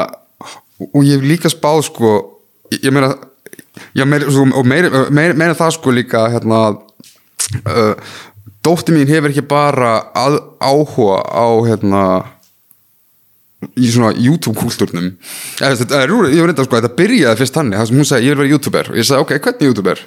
og 0.82 1.02
ég 1.06 1.14
hef 1.20 1.28
líka 1.28 1.50
spáð 1.52 1.80
sko 1.92 2.10
ég 2.72 2.80
ég 2.88 2.94
meina 2.96 3.10
meira, 4.06 4.32
svo, 4.32 4.46
og 4.48 4.66
meira, 4.68 5.06
meira, 5.14 5.36
meira 5.38 5.58
það 5.58 5.76
sko 5.78 5.94
líka 5.96 6.26
hérna 6.34 6.60
uh, 6.72 7.94
dótti 8.66 8.94
mín 8.96 9.10
hefur 9.10 9.32
ekki 9.32 9.46
bara 9.50 9.96
að, 10.18 10.38
áhuga 10.62 11.24
á 11.26 11.48
hérna 11.66 12.04
í 13.78 13.88
svona 13.94 14.10
YouTube-kúlturnum 14.18 15.12
er 15.62 15.76
ég 16.34 16.42
var 16.42 16.50
reynda 16.50 16.64
sko 16.66 16.80
þetta 16.80 16.98
byrjaði 16.98 17.38
fyrst 17.38 17.58
þannig, 17.58 17.78
það 17.78 17.90
sem 17.90 18.00
hún 18.00 18.08
sagði 18.10 18.26
ég 18.26 18.34
vil 18.34 18.42
vera 18.42 18.54
YouTuber. 18.56 18.90
Og 18.90 18.98
ég 18.98 19.06
sagði 19.06 19.26
ok, 19.26 19.34
hvernig 19.46 19.70
YouTuber? 19.70 20.02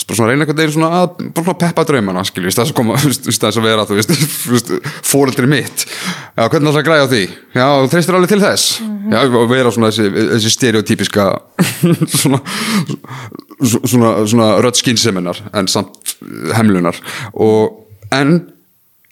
Svona 0.00 0.28
reyna 0.30 0.46
eitthvað 0.46 0.72
svona 0.72 0.90
að 1.02 1.10
bara 1.20 1.44
svona 1.44 1.58
peppa 1.60 1.84
draumana 1.90 2.24
skilju, 2.24 2.54
þess 2.54 2.72
að 2.72 2.78
koma, 2.80 2.96
þess 2.96 3.44
að 3.60 3.68
vera 3.68 3.84
þú 3.90 3.98
veist, 4.00 4.72
fóreldri 5.10 5.50
mitt. 5.52 5.84
Já, 5.84 6.48
hvernig 6.48 6.72
ætla 6.72 6.80
að 6.80 6.88
græja 6.88 7.04
á 7.04 7.12
því? 7.12 7.22
Já, 7.52 7.66
þú 7.68 7.92
treystir 7.92 8.18
alveg 8.18 8.32
til 8.32 8.42
þess. 8.46 8.66
Já, 9.12 9.20
og 9.28 9.46
vera 9.52 9.76
svona 9.76 9.92
þessi, 9.92 10.26
þessi 10.32 10.54
stereotypiska 10.56 11.28
svona 12.24 12.40
svona, 13.60 14.16
svona 14.26 14.50
rödd 14.64 14.80
skynseminar 14.80 15.44
en 15.52 15.68
samt 15.70 16.16
hemlunar. 16.56 16.98
Og 17.36 17.83
en 18.20 18.34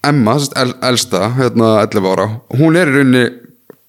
Emma, 0.03 0.35
elsta, 0.83 1.29
hérna 1.37 1.77
11 1.85 2.09
ára 2.11 2.27
hún 2.59 2.75
er 2.75 2.89
í 2.91 2.97
rauninni 2.97 3.23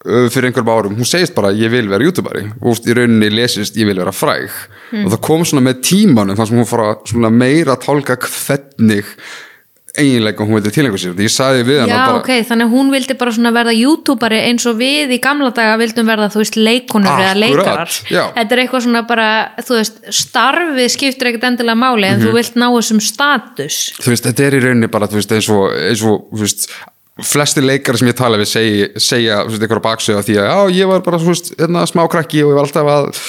fyrir 0.05 0.51
einhverjum 0.51 0.69
árum, 0.69 0.97
hún 0.99 1.09
segist 1.09 1.35
bara 1.35 1.53
ég 1.57 1.73
vil 1.73 1.89
vera 1.89 2.05
youtuberi 2.05 2.45
og 2.61 2.85
í 2.85 2.95
rauninni 2.97 3.31
lesist 3.33 3.79
ég 3.81 3.89
vil 3.89 3.99
vera 4.03 4.13
fræg. 4.13 4.53
Og 5.01 5.09
það 5.15 5.21
kom 5.25 5.47
svona 5.49 5.65
með 5.65 5.81
tímanum 5.89 6.37
þar 6.37 6.51
sem 6.51 6.61
hún 6.61 6.69
fór 6.69 6.83
að 6.85 6.95
svona 7.09 7.31
meira 7.33 7.75
að 7.75 7.87
tálka 7.87 8.19
hvernig 8.21 9.15
eiginlega 9.95 10.43
hún 10.43 10.57
vildi 10.59 10.73
tilengu 10.75 10.99
sér 10.99 11.13
því 11.15 11.27
ég 11.29 11.33
sagði 11.33 11.65
við 11.69 11.77
hann 11.85 11.91
já, 11.93 11.99
bara 12.03 12.19
ok, 12.19 12.31
þannig 12.49 12.73
hún 12.73 12.89
vildi 12.91 13.15
bara 13.21 13.35
verða 13.55 13.75
youtuberi 13.77 14.41
eins 14.49 14.65
og 14.67 14.79
við 14.81 15.13
í 15.15 15.19
gamla 15.23 15.53
daga 15.55 15.77
vildum 15.79 16.09
verða, 16.11 16.27
þú 16.35 16.41
veist, 16.43 16.57
leikonur 16.59 17.13
eða 17.13 17.29
Akkurat, 17.31 17.43
leikarar 17.45 17.93
já. 18.11 18.25
þetta 18.35 18.57
er 18.57 18.63
eitthvað 18.65 18.83
svona 18.89 19.05
bara, 19.07 19.29
þú 19.63 19.79
veist, 19.79 20.01
starfið 20.25 20.91
skiptir 20.97 21.31
ekkert 21.31 21.47
endilega 21.53 21.79
máli 21.79 22.09
en 22.11 22.19
Mhm. 22.19 22.27
þú 22.27 22.35
vilt 22.41 22.59
ná 22.59 22.67
þessum 22.75 23.01
status 23.07 23.79
þú 24.03 24.11
veist, 24.15 24.27
þetta 24.27 24.47
er 24.49 24.59
í 24.59 24.65
rauninni 24.67 24.91
bara 24.91 25.07
þú 25.07 25.21
veist, 25.21 25.33
eins 25.39 25.49
og, 25.55 25.71
eins 25.79 26.03
og 26.03 26.27
þú 26.35 26.43
veist, 26.43 26.69
flesti 27.23 27.63
leikari 27.63 27.99
sem 28.01 28.09
ég 28.11 28.17
tala 28.19 28.37
við 28.41 28.49
segja, 28.51 28.87
segja 28.99 29.37
veist, 29.47 29.63
einhverja 29.63 29.85
baksöða 29.87 30.25
því 30.27 30.35
að 30.43 30.49
já, 30.51 30.83
ég 30.83 30.89
var 30.91 31.01
bara 31.07 31.19
veist, 31.23 31.53
hérna, 31.61 31.85
smá 31.87 32.03
krakki 32.11 32.43
og 32.43 32.51
ég 32.51 32.59
var 32.59 32.67
alltaf 32.67 32.91
að 32.91 33.21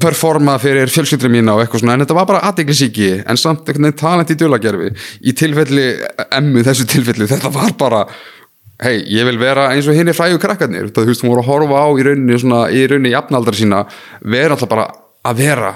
performa 0.00 0.58
fyrir 0.62 0.92
fjölskyldri 0.92 1.30
mína 1.32 1.56
og 1.56 1.64
eitthvað 1.64 1.84
svona, 1.84 1.96
en 1.96 2.04
þetta 2.04 2.18
var 2.18 2.28
bara 2.30 2.44
aðdeglisíki 2.50 3.10
en 3.22 3.40
samt 3.40 3.64
einhvern 3.64 3.88
veginn 3.88 4.00
talent 4.00 4.32
í 4.32 4.38
djúlagerfi 4.38 4.92
í 5.24 5.34
tilfelli, 5.36 5.88
emmu 6.38 6.64
þessu 6.66 6.88
tilfelli 6.90 7.28
þetta 7.30 7.52
var 7.54 7.74
bara 7.80 8.04
hei, 8.82 8.98
ég 9.14 9.26
vil 9.28 9.38
vera 9.40 9.70
eins 9.72 9.88
og 9.88 9.96
hinn 9.96 10.10
er 10.10 10.16
frægu 10.16 10.40
krakkarnir. 10.42 10.90
Þú 10.94 11.06
veist, 11.08 11.24
hún 11.24 11.32
voru 11.32 11.44
að 11.44 11.50
horfa 11.52 11.86
á 11.86 11.88
í 11.94 12.06
rauninni 12.08 12.38
svona, 12.42 12.60
í 12.74 12.84
rauninni 12.90 13.14
jafnaldra 13.14 13.56
sína, 13.56 13.82
vera 14.20 14.56
alltaf 14.56 14.70
bara 14.70 14.88
að 15.24 15.40
vera 15.40 15.74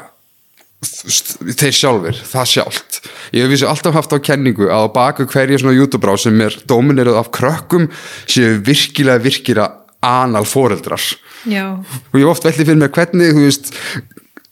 þeir 0.78 1.74
sjálfur, 1.74 2.18
það 2.30 2.50
sjálft. 2.52 3.00
Ég 3.34 3.44
hef 3.44 3.50
vissi 3.50 3.66
alltaf 3.66 3.96
haft 3.96 4.14
á 4.14 4.18
kenningu 4.22 4.68
að 4.70 4.86
á 4.86 4.94
baku 4.94 5.26
hverja 5.30 5.58
svona 5.58 5.74
YouTube-brá 5.74 6.14
sem 6.20 6.38
er 6.44 6.54
dominerað 6.70 7.18
af 7.18 7.32
krökkum 7.34 7.88
séu 8.30 8.60
virkilega 8.62 9.24
virkilega 9.24 9.87
anal 10.04 10.46
foreldrar. 10.48 11.02
Já, 11.48 11.78
og 11.78 12.18
ég 12.18 12.24
hef 12.24 12.32
oft 12.32 12.46
veldi 12.46 12.64
fyrir 12.64 12.80
mig 12.80 12.94
hvernig 12.94 13.34
þú 13.34 13.44
veist, 13.46 13.72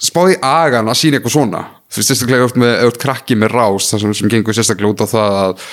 spáði 0.02 0.38
agan 0.44 0.88
að 0.90 1.00
sína 1.00 1.18
eitthvað 1.18 1.36
svona 1.36 1.64
þú 1.86 2.00
veist, 2.00 2.10
sérstaklega 2.10 2.46
oft 2.48 2.58
með 2.60 2.72
auðvitað 2.80 3.02
krakki 3.04 3.38
með 3.38 3.52
rás 3.54 3.90
það 3.92 4.02
sem, 4.02 4.14
sem 4.20 4.32
gengur 4.32 4.56
sérstaklega 4.56 4.92
út 4.92 5.04
á 5.04 5.06
það 5.12 5.36
að 5.42 5.66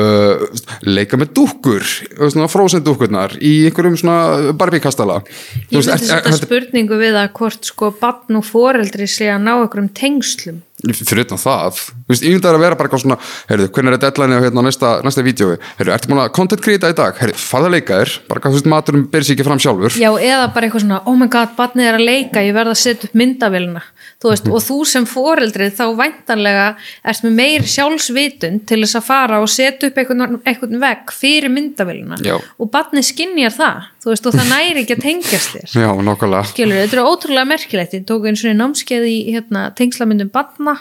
uh, 0.00 0.62
leika 0.86 1.18
með 1.20 1.32
dúkkur 1.36 1.86
svona 1.86 2.50
frósen 2.50 2.84
dúkkurnar 2.86 3.36
í 3.40 3.54
einhverjum 3.68 3.98
svona 4.00 4.54
barbíkastala 4.58 5.20
ég 5.26 5.74
myndi 5.74 5.98
setja 6.06 6.36
spurningu 6.38 7.00
við 7.00 7.18
að 7.18 7.32
hvort 7.40 7.66
sko 7.72 7.90
barn 8.00 8.38
og 8.40 8.46
foreldri 8.46 9.08
sé 9.10 9.30
að 9.32 9.44
ná 9.46 9.52
einhverjum 9.56 9.92
tengslum. 9.96 10.62
Fyrir 10.86 11.24
utan 11.24 11.40
það, 11.40 11.78
þú 12.04 12.12
veist, 12.12 12.24
ég 12.26 12.34
myndi 12.34 12.48
að 12.50 12.58
vera 12.60 12.76
bara 12.76 12.86
eitthvað 12.86 13.02
svona, 13.02 13.16
heyrðu, 13.48 13.68
hvernig 13.74 13.94
er 13.96 14.02
deadline 14.02 14.36
á 14.36 14.44
hérna 14.44 14.64
næsta, 14.66 14.90
næsta 15.06 15.24
vídjói, 15.24 15.54
heyrðu, 15.78 15.94
ertu 15.94 16.10
múin 16.10 16.20
að 16.20 16.34
content 16.36 16.62
creata 16.62 16.90
í 16.92 16.96
dag, 16.98 17.16
heyrðu, 17.16 17.38
farða 17.40 17.70
að 17.70 17.76
leika 17.78 18.00
þér. 18.02 18.12
Bara 18.28 18.42
hvað, 18.44 18.52
þú 18.52 18.60
veist, 18.60 18.68
maturum 18.74 19.06
ber 19.14 19.24
sér 19.24 19.34
ekki 19.34 19.46
fram 19.48 19.62
sjálfur. 19.64 19.96
Já, 19.96 20.10
eða 20.12 20.50
bara 20.52 20.68
eitthvað 20.68 20.84
svona, 20.84 21.00
oh 21.08 21.16
my 21.16 21.30
god, 21.32 21.54
barnið 21.56 21.88
er 21.88 21.96
að 21.96 22.06
leika 22.10 22.44
ég 22.44 22.58
verð 22.58 22.74
að 22.74 22.80
setja 22.82 23.08
upp 23.08 23.16
myndavélina 23.16 23.82
þú 24.22 24.32
veist, 24.32 24.48
og 24.48 24.62
þú 24.64 24.78
sem 24.88 25.06
foreldri 25.08 25.68
þá 25.76 25.84
væntanlega 25.98 26.66
ert 27.04 27.24
með 27.26 27.36
meir 27.36 27.66
sjálfsvitund 27.68 28.64
til 28.68 28.80
þess 28.82 28.98
að 29.00 29.06
fara 29.10 29.40
og 29.42 29.50
setja 29.52 29.90
upp 29.90 30.00
einhvern, 30.00 30.40
einhvern 30.42 30.80
vegg 30.82 31.12
fyrir 31.14 31.52
myndavélina 31.52 32.18
Já. 32.24 32.36
og 32.40 32.70
barnið 32.72 33.10
skinnjar 33.10 33.54
það 33.56 33.86
þú 34.02 34.12
veist, 34.12 34.28
og 34.28 34.36
það 34.38 34.52
næri 34.52 34.82
ekki 34.84 34.96
að 34.96 35.02
tengjast 35.02 35.54
þér. 35.54 35.72
Já, 35.82 35.88
nákvæmlega. 36.08 36.50
Skilur, 36.52 36.80
þetta 36.84 36.96
er 36.96 37.08
ótrúlega 37.10 37.50
merkilegt. 37.50 37.96
Ég 37.96 38.04
tók 38.06 38.28
einu 38.28 38.38
svona 38.38 38.60
námskeið 38.60 39.08
í 39.10 39.16
hérna, 39.34 39.64
tengslamyndum 39.76 40.30
barna 40.34 40.76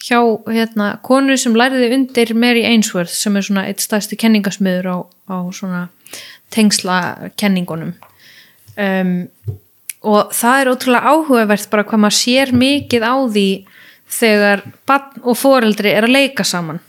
hjá 0.00 0.20
hérna, 0.46 0.90
konu 1.02 1.36
sem 1.38 1.56
læriði 1.58 1.90
undir 1.96 2.34
Mary 2.38 2.62
Ainsworth 2.66 3.12
sem 3.14 3.36
er 3.36 3.46
svona 3.46 3.66
eitt 3.68 3.82
stærsti 3.82 4.18
kenningasmiður 4.20 4.86
á, 4.86 4.96
á 5.30 5.36
svona 5.54 5.88
tengslakenningunum 6.54 7.94
um, 8.76 9.16
og 10.00 10.32
það 10.32 10.60
er 10.60 10.70
ótrúlega 10.72 11.12
áhugavert 11.14 11.70
bara 11.72 11.84
hvað 11.88 12.02
maður 12.04 12.18
sér 12.20 12.52
mikið 12.56 13.04
á 13.04 13.14
því 13.28 13.48
þegar 14.10 14.62
barn 14.88 15.20
og 15.22 15.36
foreldri 15.38 15.92
er 15.92 16.06
að 16.08 16.16
leika 16.16 16.46
saman 16.46 16.80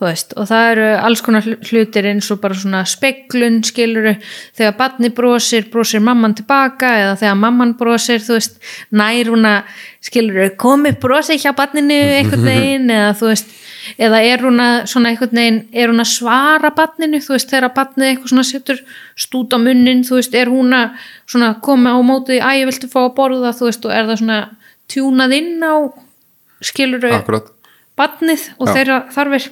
þú 0.00 0.06
veist, 0.08 0.30
og 0.40 0.46
það 0.48 0.66
eru 0.72 0.84
alls 1.04 1.20
konar 1.20 1.44
hl- 1.44 1.58
hlutir 1.68 2.06
eins 2.08 2.30
og 2.32 2.38
bara 2.40 2.56
svona 2.56 2.78
speglun 2.88 3.58
skiluru, 3.68 4.14
þegar 4.56 4.76
barni 4.78 5.10
brosir 5.12 5.66
brosir 5.72 6.00
mamman 6.00 6.32
tilbaka 6.38 6.88
eða 7.02 7.18
þegar 7.20 7.36
mamman 7.42 7.74
brosir, 7.76 8.22
þú 8.24 8.38
veist, 8.38 8.56
nær 8.96 9.28
hún 9.28 9.44
að 9.50 9.74
skiluru, 10.08 10.46
komi 10.56 10.94
brosi 11.02 11.36
hjá 11.42 11.52
barninu 11.58 11.98
einhvern 12.16 12.48
veginn 12.50 12.88
eða 12.96 13.12
þú 13.20 13.28
veist, 13.28 13.52
eða 14.00 14.22
er 14.30 14.46
hún 14.48 14.64
að 14.64 14.78
svona 14.94 15.12
einhvern 15.12 15.36
veginn, 15.42 15.60
er 15.84 15.92
hún 15.92 16.00
að 16.06 16.10
svara 16.14 16.72
barninu, 16.80 17.20
þú 17.20 17.36
veist, 17.36 17.52
þegar 17.52 17.74
barnið 17.76 18.08
eitthvað 18.14 18.32
svona 18.34 18.48
setur 18.54 18.82
stút 19.20 19.52
á 19.52 19.58
munnin, 19.60 20.00
þú 20.08 20.16
veist, 20.22 20.34
er 20.40 20.48
hún 20.48 20.72
að 20.80 20.96
svona 21.28 21.52
koma 21.60 21.92
á 21.92 22.00
móti, 22.00 22.40
æ, 22.40 22.64
viltu 22.72 22.88
fá 22.88 23.02
að 23.04 23.14
borða, 23.20 23.52
þú 23.52 23.68
veist, 23.68 23.84
og 23.84 23.92
er 23.92 24.08
það 24.08 24.22
svona 24.24 24.40
tjúnað 24.90 25.36
inn 25.36 25.60
á 25.60 25.74
skiluru 26.64 27.12
barnið 28.00 28.42
og 28.56 28.68
Já. 28.68 28.72
þeirra 28.74 28.98
þarfir 29.12 29.50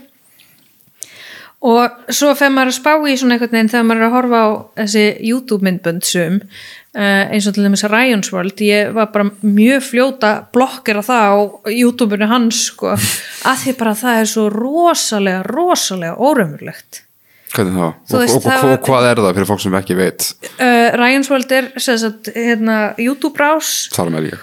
og 1.58 2.10
svo 2.14 2.34
þegar 2.38 2.52
maður 2.54 2.68
er 2.68 2.72
að 2.72 2.76
spá 2.78 2.92
í 3.10 3.14
svona 3.18 3.34
einhvern 3.34 3.54
veginn 3.56 3.70
þegar 3.72 3.86
maður 3.88 4.02
er 4.04 4.06
að 4.08 4.14
horfa 4.14 4.42
á 4.42 4.48
þessi 4.82 5.04
YouTube 5.26 5.66
myndbönd 5.66 6.04
sum 6.06 6.36
uh, 6.38 7.24
eins 7.34 7.48
og 7.50 7.56
til 7.56 7.64
dæmis 7.66 7.82
Ryan's 7.90 8.30
World 8.34 8.62
ég 8.62 8.92
var 8.94 9.08
bara 9.10 9.26
mjög 9.42 9.82
fljóta 9.88 10.30
blokkir 10.54 11.00
að 11.00 11.08
það 11.10 11.26
á 11.34 11.36
YouTube-unu 11.74 12.28
hans 12.30 12.60
sko, 12.70 12.94
að 13.50 13.64
því 13.64 13.74
bara 13.80 13.96
það 13.98 14.20
er 14.22 14.30
svo 14.36 14.46
rosalega, 14.54 15.42
rosalega 15.50 16.14
órömmurlegt 16.14 17.02
hvernig? 17.48 17.74
Þú 18.06 18.14
Og, 18.14 18.20
veist, 18.22 18.34
og, 18.36 18.38
og, 18.38 18.46
það- 18.46 18.72
og 18.76 18.82
hvað 18.86 19.06
er 19.10 19.20
það 19.24 19.34
fyrir 19.40 19.48
fólk 19.48 19.62
sem 19.64 19.76
ekki 19.80 19.94
veit? 19.98 20.26
Uh, 20.60 20.88
Ryan's 21.00 21.30
World 21.32 21.54
er 21.58 21.70
sagt, 21.80 22.28
hérna, 22.36 22.74
YouTube-rás. 23.00 23.70
Þar 23.96 24.10
með 24.14 24.26
ég. 24.30 24.42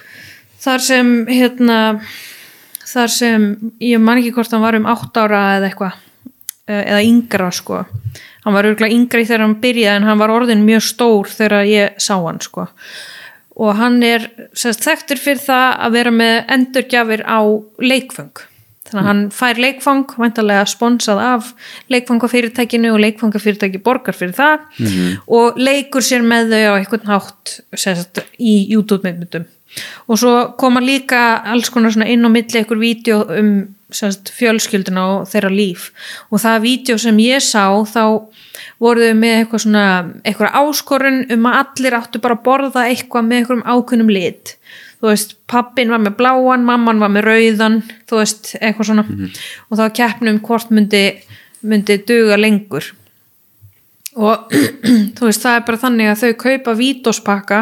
Þar 0.66 0.82
sem 0.84 1.11
hérna 1.30 1.78
þar 2.86 3.11
sem, 3.13 3.45
ég 3.84 4.01
man 4.01 4.18
ekki 4.20 4.34
hvort 4.36 4.51
hann 4.55 4.63
var 4.66 4.76
um 4.80 4.88
8 4.89 5.22
ára 5.22 5.43
eða 5.59 5.70
eitthvað. 5.70 5.93
eh, 5.93 6.05
eða 6.70 7.01
yngra 7.05 7.51
sko. 7.53 7.84
Hann 8.45 8.55
var 8.55 8.68
örgulega 8.70 8.95
yngri 8.95 9.26
þegar 9.26 9.45
hann 9.45 9.59
byrjaði 9.61 9.99
en 9.99 10.09
hann 10.09 10.22
var 10.22 10.34
orðin 10.34 10.66
mjög 10.66 10.84
stór 10.86 11.30
þegar 11.30 11.70
ég 11.70 12.01
sá 12.01 12.16
hann 12.18 12.41
sko. 12.43 12.68
Og 13.55 13.78
hann 13.80 14.01
er 14.03 14.28
sérst, 14.57 14.84
þekktur 14.84 15.22
fyrir 15.22 15.43
það 15.45 15.70
að 15.86 15.95
vera 15.95 16.11
með 16.11 16.36
endurgjafir 16.57 17.24
á 17.24 17.39
leikfang 17.80 18.45
þannig 18.86 19.01
að 19.01 19.07
hann 19.09 19.22
fær 19.34 19.59
leikfang 19.61 20.11
væntalega 20.22 20.66
sponsað 20.70 21.22
af 21.24 21.47
leikfangafyrirtækinu 21.93 22.91
og 22.93 23.01
leikfangafyrirtæki 23.01 23.82
borgar 23.86 24.18
fyrir 24.18 24.36
það 24.38 24.84
og 25.26 25.57
leikur 25.57 26.05
sér 26.05 26.26
með 26.26 26.53
þau 26.53 26.61
á 26.70 26.78
einhvern 26.78 27.09
hátt 27.09 27.55
sérst, 27.74 28.22
í 28.38 28.68
YouTube-myndum 28.70 29.47
og 30.07 30.20
svo 30.20 30.36
koma 30.59 30.84
líka 30.84 31.41
alls 31.51 31.72
konar 31.74 31.95
inn 32.05 32.26
á 32.26 32.30
milli 32.32 32.59
einhver 32.61 32.80
vídeo 32.80 33.24
um 33.39 33.76
sérst, 33.93 34.32
fjölskylduna 34.34 35.03
og 35.11 35.30
þeirra 35.30 35.51
líf. 35.53 35.89
Og 36.32 36.41
það 36.41 36.63
vídeo 36.66 36.97
sem 37.01 37.20
ég 37.22 37.43
sá 37.43 37.70
þá 37.88 38.26
voru 38.82 39.07
þau 39.09 39.20
með 39.20 39.38
eitthvað 39.39 39.63
svona 39.66 39.86
eitthvað 40.24 40.57
áskorun 40.61 41.22
um 41.36 41.47
að 41.49 41.59
allir 41.61 41.97
áttu 41.99 42.22
bara 42.24 42.38
að 42.38 42.43
borða 42.47 42.86
eitthvað 42.89 43.30
með 43.30 43.41
einhverjum 43.41 43.66
ákveðnum 43.70 44.11
lit. 44.11 44.55
Þú 44.99 45.09
veist, 45.11 45.36
pappin 45.51 45.91
var 45.93 46.01
með 46.01 46.18
bláan 46.20 46.66
mamman 46.66 47.01
var 47.03 47.11
með 47.13 47.28
rauðan, 47.30 47.82
þú 48.09 48.22
veist 48.22 48.53
eitthvað 48.61 48.91
svona. 48.91 49.07
Og 49.70 49.80
þá 49.80 49.86
keppnum 49.99 50.39
hvort 50.45 50.72
myndi, 50.74 51.03
myndi 51.61 51.99
duga 52.07 52.39
lengur. 52.39 52.93
Og 54.16 54.55
þú 55.18 55.28
veist, 55.28 55.43
það 55.43 55.59
er 55.59 55.68
bara 55.68 55.84
þannig 55.84 56.11
að 56.11 56.24
þau 56.24 56.34
kaupa 56.45 56.80
vítospakka 56.80 57.59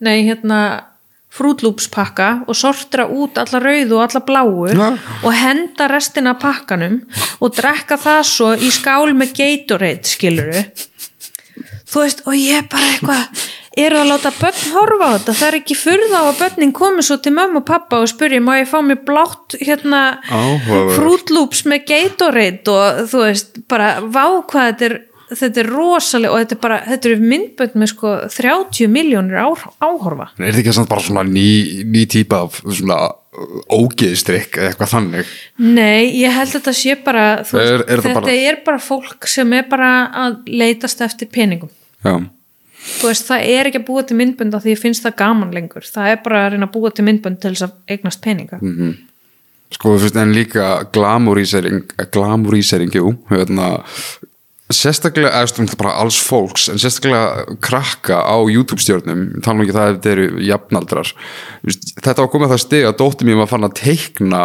nei, 0.00 0.22
hérna 0.24 0.89
frútlúpspakka 1.30 2.28
og 2.48 2.56
sortira 2.58 3.06
út 3.06 3.38
alla 3.38 3.60
rauðu 3.62 3.98
og 3.98 4.02
alla 4.08 4.20
bláu 4.26 4.66
Ja. 4.74 4.90
og 5.22 5.32
henda 5.34 5.88
restina 5.88 6.34
pakkanum 6.34 7.00
og 7.40 7.54
drekka 7.56 7.96
það 7.96 8.22
svo 8.26 8.52
í 8.58 8.70
skál 8.74 9.14
með 9.14 9.34
Gatorade 9.38 10.04
skiluru 10.10 10.64
þú 11.90 12.04
veist, 12.04 12.20
og 12.26 12.34
ég 12.38 12.68
bara 12.70 12.90
eitthvað 12.92 13.48
eru 13.80 13.98
að 14.00 14.08
láta 14.10 14.30
börn 14.34 14.72
horfa 14.74 15.06
á 15.06 15.10
þetta? 15.14 15.34
Það 15.38 15.46
er 15.48 15.56
ekki 15.60 15.76
furða 15.78 16.18
á 16.22 16.24
að 16.30 16.38
börnin 16.42 16.72
komi 16.74 17.02
svo 17.06 17.16
til 17.22 17.32
mömmu 17.34 17.62
og 17.62 17.66
pappa 17.66 18.00
og 18.02 18.10
spurja, 18.10 18.40
má 18.42 18.52
ég 18.60 18.68
fá 18.70 18.78
mér 18.82 19.00
blátt 19.06 19.56
hérna 19.62 20.02
Loops 21.30 21.64
með 21.66 21.86
Gatorade 21.90 22.70
og 22.74 23.00
þú 23.10 23.22
veist, 23.24 23.60
bara 23.70 24.00
vá 24.02 24.24
hvað 24.50 24.66
þetta 24.70 24.86
er 24.90 24.96
þetta 25.30 25.60
er 25.62 25.68
rosalega 25.70 26.32
og 26.34 26.40
þetta 26.42 26.56
er 26.56 26.60
bara, 26.64 26.78
þetta 26.88 27.08
eru 27.10 27.20
myndbönd 27.30 27.74
með 27.78 27.90
sko 27.92 28.14
30 28.34 28.88
miljónir 28.90 29.38
áhorfa. 29.40 30.30
Er 30.38 30.50
þetta 30.50 30.62
ekki 30.64 30.74
samt 30.76 30.88
bara 30.90 31.00
svona 31.06 31.22
ný, 31.28 31.84
ný 31.86 32.04
típa 32.10 32.42
af 32.46 32.60
svona 32.66 32.98
ógeðstrykk 33.70 34.58
eða 34.58 34.72
eitthvað 34.72 34.90
þannig? 34.94 35.30
Nei, 35.62 36.10
ég 36.18 36.34
held 36.34 36.50
að 36.50 36.56
þetta 36.58 36.74
sé 36.80 36.96
bara 37.04 37.24
þú 37.46 37.60
Er- 37.60 37.84
er 37.86 38.00
þetta 38.02 38.14
bara- 38.20 38.34
er 38.50 38.56
bara 38.66 38.78
fólk 38.82 39.26
sem 39.28 39.52
er 39.52 39.62
bara 39.70 39.90
að 40.12 40.40
leitast 40.48 41.00
eftir 41.00 41.28
peningum. 41.30 41.70
Já, 42.04 42.16
þú 42.98 43.06
veist, 43.10 43.28
það 43.28 43.46
er 43.46 43.66
ekki 43.70 43.78
að 43.82 43.86
búa 43.86 44.02
til 44.06 44.16
myndbönd 44.16 44.54
af 44.54 44.64
því 44.64 44.74
ég 44.74 44.78
finnst 44.82 45.02
það 45.04 45.16
gaman 45.16 45.52
lengur, 45.54 45.82
það 45.86 46.10
er 46.12 46.16
bara 46.24 46.46
að 46.46 46.52
reyna 46.52 46.66
að 46.66 46.72
búa 46.72 46.90
til 46.94 47.04
myndbönd 47.04 47.40
til 47.40 47.52
þess 47.54 47.62
að 47.68 47.72
eignast 47.88 48.20
peninga. 48.22 48.58
Sko 49.70 49.92
þú 49.96 50.00
veist 50.02 50.16
en 50.16 50.32
líka 50.34 50.90
glamúrísering, 50.90 51.84
glamúrísering 52.10 52.90
jú, 52.90 53.12
hérna 53.30 53.84
sérstaklega, 54.74 55.32
eða 55.34 55.50
stum 55.50 55.68
bara 55.80 55.96
alls 56.02 56.18
fólks 56.22 56.68
en 56.72 56.80
sérstaklega 56.80 57.56
krakka 57.62 58.20
á 58.22 58.36
YouTube 58.46 58.82
stjórnum, 58.82 59.26
tala 59.44 59.64
ekki 59.64 59.76
það 59.76 59.90
ef 59.90 59.98
þetta 59.98 60.12
eru 60.14 60.46
jafnaldrar, 60.46 61.12
þetta 62.00 62.18
var 62.22 62.32
komið 62.32 62.54
það 62.54 62.64
stig 62.64 62.88
að 62.88 62.98
dóttir 63.02 63.30
mér 63.30 63.40
var 63.42 63.52
fann 63.52 63.68
að 63.68 63.76
teikna 63.82 64.42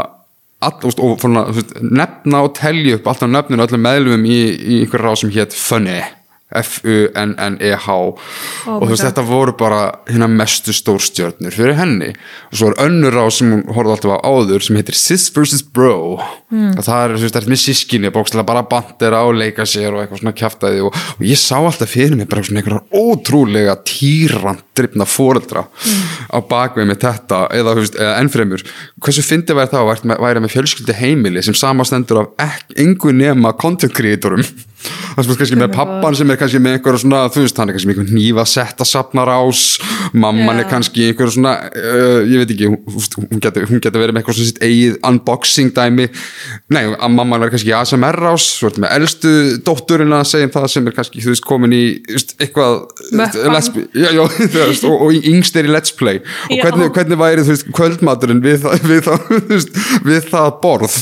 all, 0.66 0.94
og 0.98 1.18
fann 1.22 1.42
að 1.42 1.64
nefna 1.84 2.44
og 2.46 2.54
telja 2.58 3.00
upp 3.00 3.10
alltaf 3.12 3.32
nöfninu 3.32 3.62
og 3.62 3.70
öllum 3.70 3.86
meðlumum 3.86 4.30
í, 4.30 4.40
í 4.56 4.80
einhver 4.84 5.06
ráð 5.06 5.22
sem 5.24 5.34
hétt 5.36 5.58
Funny 5.58 6.02
F-U-N-N-E-H 6.62 7.88
og 7.95 8.20
þú 8.86 8.89
veist 8.91 9.06
þetta 9.06 9.26
voru 9.28 9.56
bara 9.60 9.82
hérna 10.10 10.30
mestu 10.32 10.74
stórstjörnur 10.76 11.56
fyrir 11.56 11.78
henni 11.80 12.12
og 12.16 12.56
svo 12.60 12.72
er 12.72 12.80
önnur 12.88 13.18
á 13.20 13.26
sem 13.34 13.51
hún 13.53 13.66
horfði 13.76 13.95
alltaf 13.97 14.16
á 14.16 14.26
áður 14.26 14.66
sem 14.66 14.80
heitir 14.80 14.97
Sis 14.99 15.30
vs. 15.36 15.64
Bro 15.76 16.20
Hmm. 16.56 16.76
og 16.78 16.84
það 16.86 16.99
er, 17.03 17.14
þú 17.18 17.24
veist, 17.26 17.34
það 17.36 17.41
er 17.41 17.51
með 17.51 17.60
sískinni 17.60 18.10
bókslega 18.14 18.45
bara 18.45 18.62
bandera 18.70 19.24
og 19.26 19.34
leika 19.36 19.66
sér 19.68 19.95
og 19.95 20.03
eitthvað 20.03 20.20
svona 20.22 20.34
kjaftaði 20.38 20.84
og, 20.86 20.99
og 21.18 21.24
ég 21.26 21.39
sá 21.41 21.56
alltaf 21.58 21.89
fyrir 21.89 22.14
mig 22.16 22.30
bara 22.30 22.43
svona 22.45 22.62
einhverjar 22.62 22.86
ótrúlega 22.95 23.74
týrand 23.84 24.62
drifna 24.78 25.08
fóreldra 25.10 25.66
Hmm. 25.66 26.06
á 26.32 26.38
bakvið 26.45 26.88
með 26.91 27.01
þetta 27.01 27.39
eða, 27.58 27.74
veist, 27.80 27.97
eða 27.97 28.14
ennfremur 28.22 28.64
hversu 29.01 29.26
fyndið 29.26 29.58
væri 29.60 29.74
það 29.74 29.82
að 29.82 30.22
væri 30.24 30.43
með, 30.45 30.53
fjölskyldi 30.53 30.95
heimili 31.01 31.43
sem 31.43 31.58
samastendur 31.58 32.22
af 32.38 32.62
engu 32.78 33.12
nema 33.12 33.51
content 33.58 33.93
creatorum 33.97 34.45
það 34.76 35.24
sem 35.26 35.32
er 35.34 35.40
kannski 35.40 35.58
með 35.60 35.72
pappan 35.76 36.16
sem 36.20 36.32
er 36.34 36.40
kannski 36.40 36.60
með 36.62 36.76
einhverja 36.78 37.02
svona, 37.04 37.20
þú 37.34 37.44
veist, 37.46 37.60
hann 37.62 37.70
er 37.72 37.76
kannski 37.78 37.90
með 37.90 37.96
einhvern 37.96 38.18
nýfa 38.20 38.46
setta 38.52 38.86
safnar 38.88 39.32
ás, 39.32 39.62
mamman 40.14 40.60
Já. 40.60 40.62
er 40.66 40.70
kannski 40.72 41.06
einhverja 41.10 41.36
svona, 41.38 41.54
uh, 41.72 42.20
ég 42.28 42.42
veit 42.44 42.54
ekki 42.56 42.70
hún, 42.72 42.80
hún 43.32 43.44
getur 43.44 43.70
geti 43.72 44.02
verið 44.02 44.16
með 44.18 44.22
eitthvað 44.24 44.38
svona 44.40 44.50
sitt 44.52 44.62
eigið 44.66 44.98
unboxing 45.10 45.72
dæmi, 45.78 46.08
nei, 46.76 46.84
að 46.94 47.16
mamman 47.16 47.46
er 47.48 47.54
kannski 47.56 47.74
ASMR 47.80 48.20
ás, 48.34 48.50
svo 48.60 48.70
ertu 48.72 48.84
með 48.84 48.96
elstu 49.00 49.34
dótturina 49.66 50.20
að 50.24 50.30
segja 50.34 50.52
það 50.58 50.68
sem 50.76 50.92
er 50.92 50.98
kannski 51.00 51.24
þú 51.26 51.34
veist, 51.34 51.46
komin 51.48 51.76
í, 51.76 51.84
veist, 52.12 52.36
eitthvað 52.42 52.82
Mukbang. 53.16 53.56
let's, 53.56 53.72
já, 53.96 54.10
já, 54.12 54.24
veist, 54.60 54.86
og, 54.90 55.08
og 55.08 55.16
yngst 55.32 55.56
er 55.62 55.70
í 55.70 55.74
let's 55.74 55.96
play. 55.96 56.20
Og 56.52 56.60
hvernig, 56.62 56.92
hvernig 56.96 57.20
væri, 57.22 57.46
þú 57.48 57.56
veist, 57.56 57.72
kvöldmaturinn 57.76 58.44
við, 58.46 58.62
það- 58.66 58.88
við, 58.92 59.02
það, 59.08 59.66
við 60.12 60.30
það 60.34 60.52
borð 60.64 61.00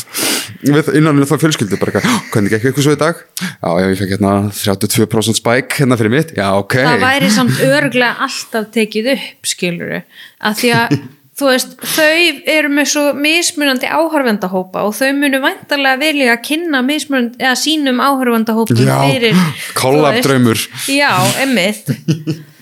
við, 0.63 0.91
innan 0.99 1.19
við 1.19 1.27
það 1.31 1.41
fjölskyldu 1.43 1.79
bara, 1.81 1.91
eitthvað, 1.91 2.05
"Hó, 2.09 2.29
hvernig 2.33 2.53
gekk 2.55 2.69
ykkur 2.71 2.83
svo 2.87 2.93
í 2.95 2.99
dag? 3.01 3.15
Já, 3.41 3.69
já, 3.79 3.87
ég 3.89 3.97
fekk 3.99 4.13
hérna 4.15 4.35
32% 4.51 5.39
spike 5.41 5.81
hérna 5.81 5.97
fyrir 5.99 6.11
mitt, 6.15 6.31
já, 6.37 6.47
ok 6.59 6.77
það 6.83 7.03
væri 7.07 7.29
samt 7.33 7.59
örglega 7.67 8.15
alltaf 8.27 8.71
tekið 8.71 9.11
upp 9.17 9.51
skiluru, 9.53 9.99
að 10.43 10.57
því 10.61 10.71
að 10.79 10.95
þú 11.39 11.47
veist, 11.49 11.71
þau 11.81 12.43
eru 12.53 12.69
með 12.69 12.85
svo 12.93 13.03
mismunandi 13.17 13.87
áhörvendahópa 13.89 14.83
og 14.85 14.93
þau 14.93 15.11
munu 15.17 15.39
væntarlega 15.41 15.97
vilja 15.99 16.35
að 16.35 16.43
kynna 16.45 16.81
mismunandi, 16.85 17.39
eða 17.41 17.55
sínum 17.57 17.97
áhörvendahópum 18.05 18.77
Já, 18.85 18.99
fyrir 19.09 19.35
collab 19.73 20.13
þú 20.13 20.17
veist. 20.19 20.27
draumur. 20.29 20.65
já, 20.93 21.11
emmitt 21.41 21.89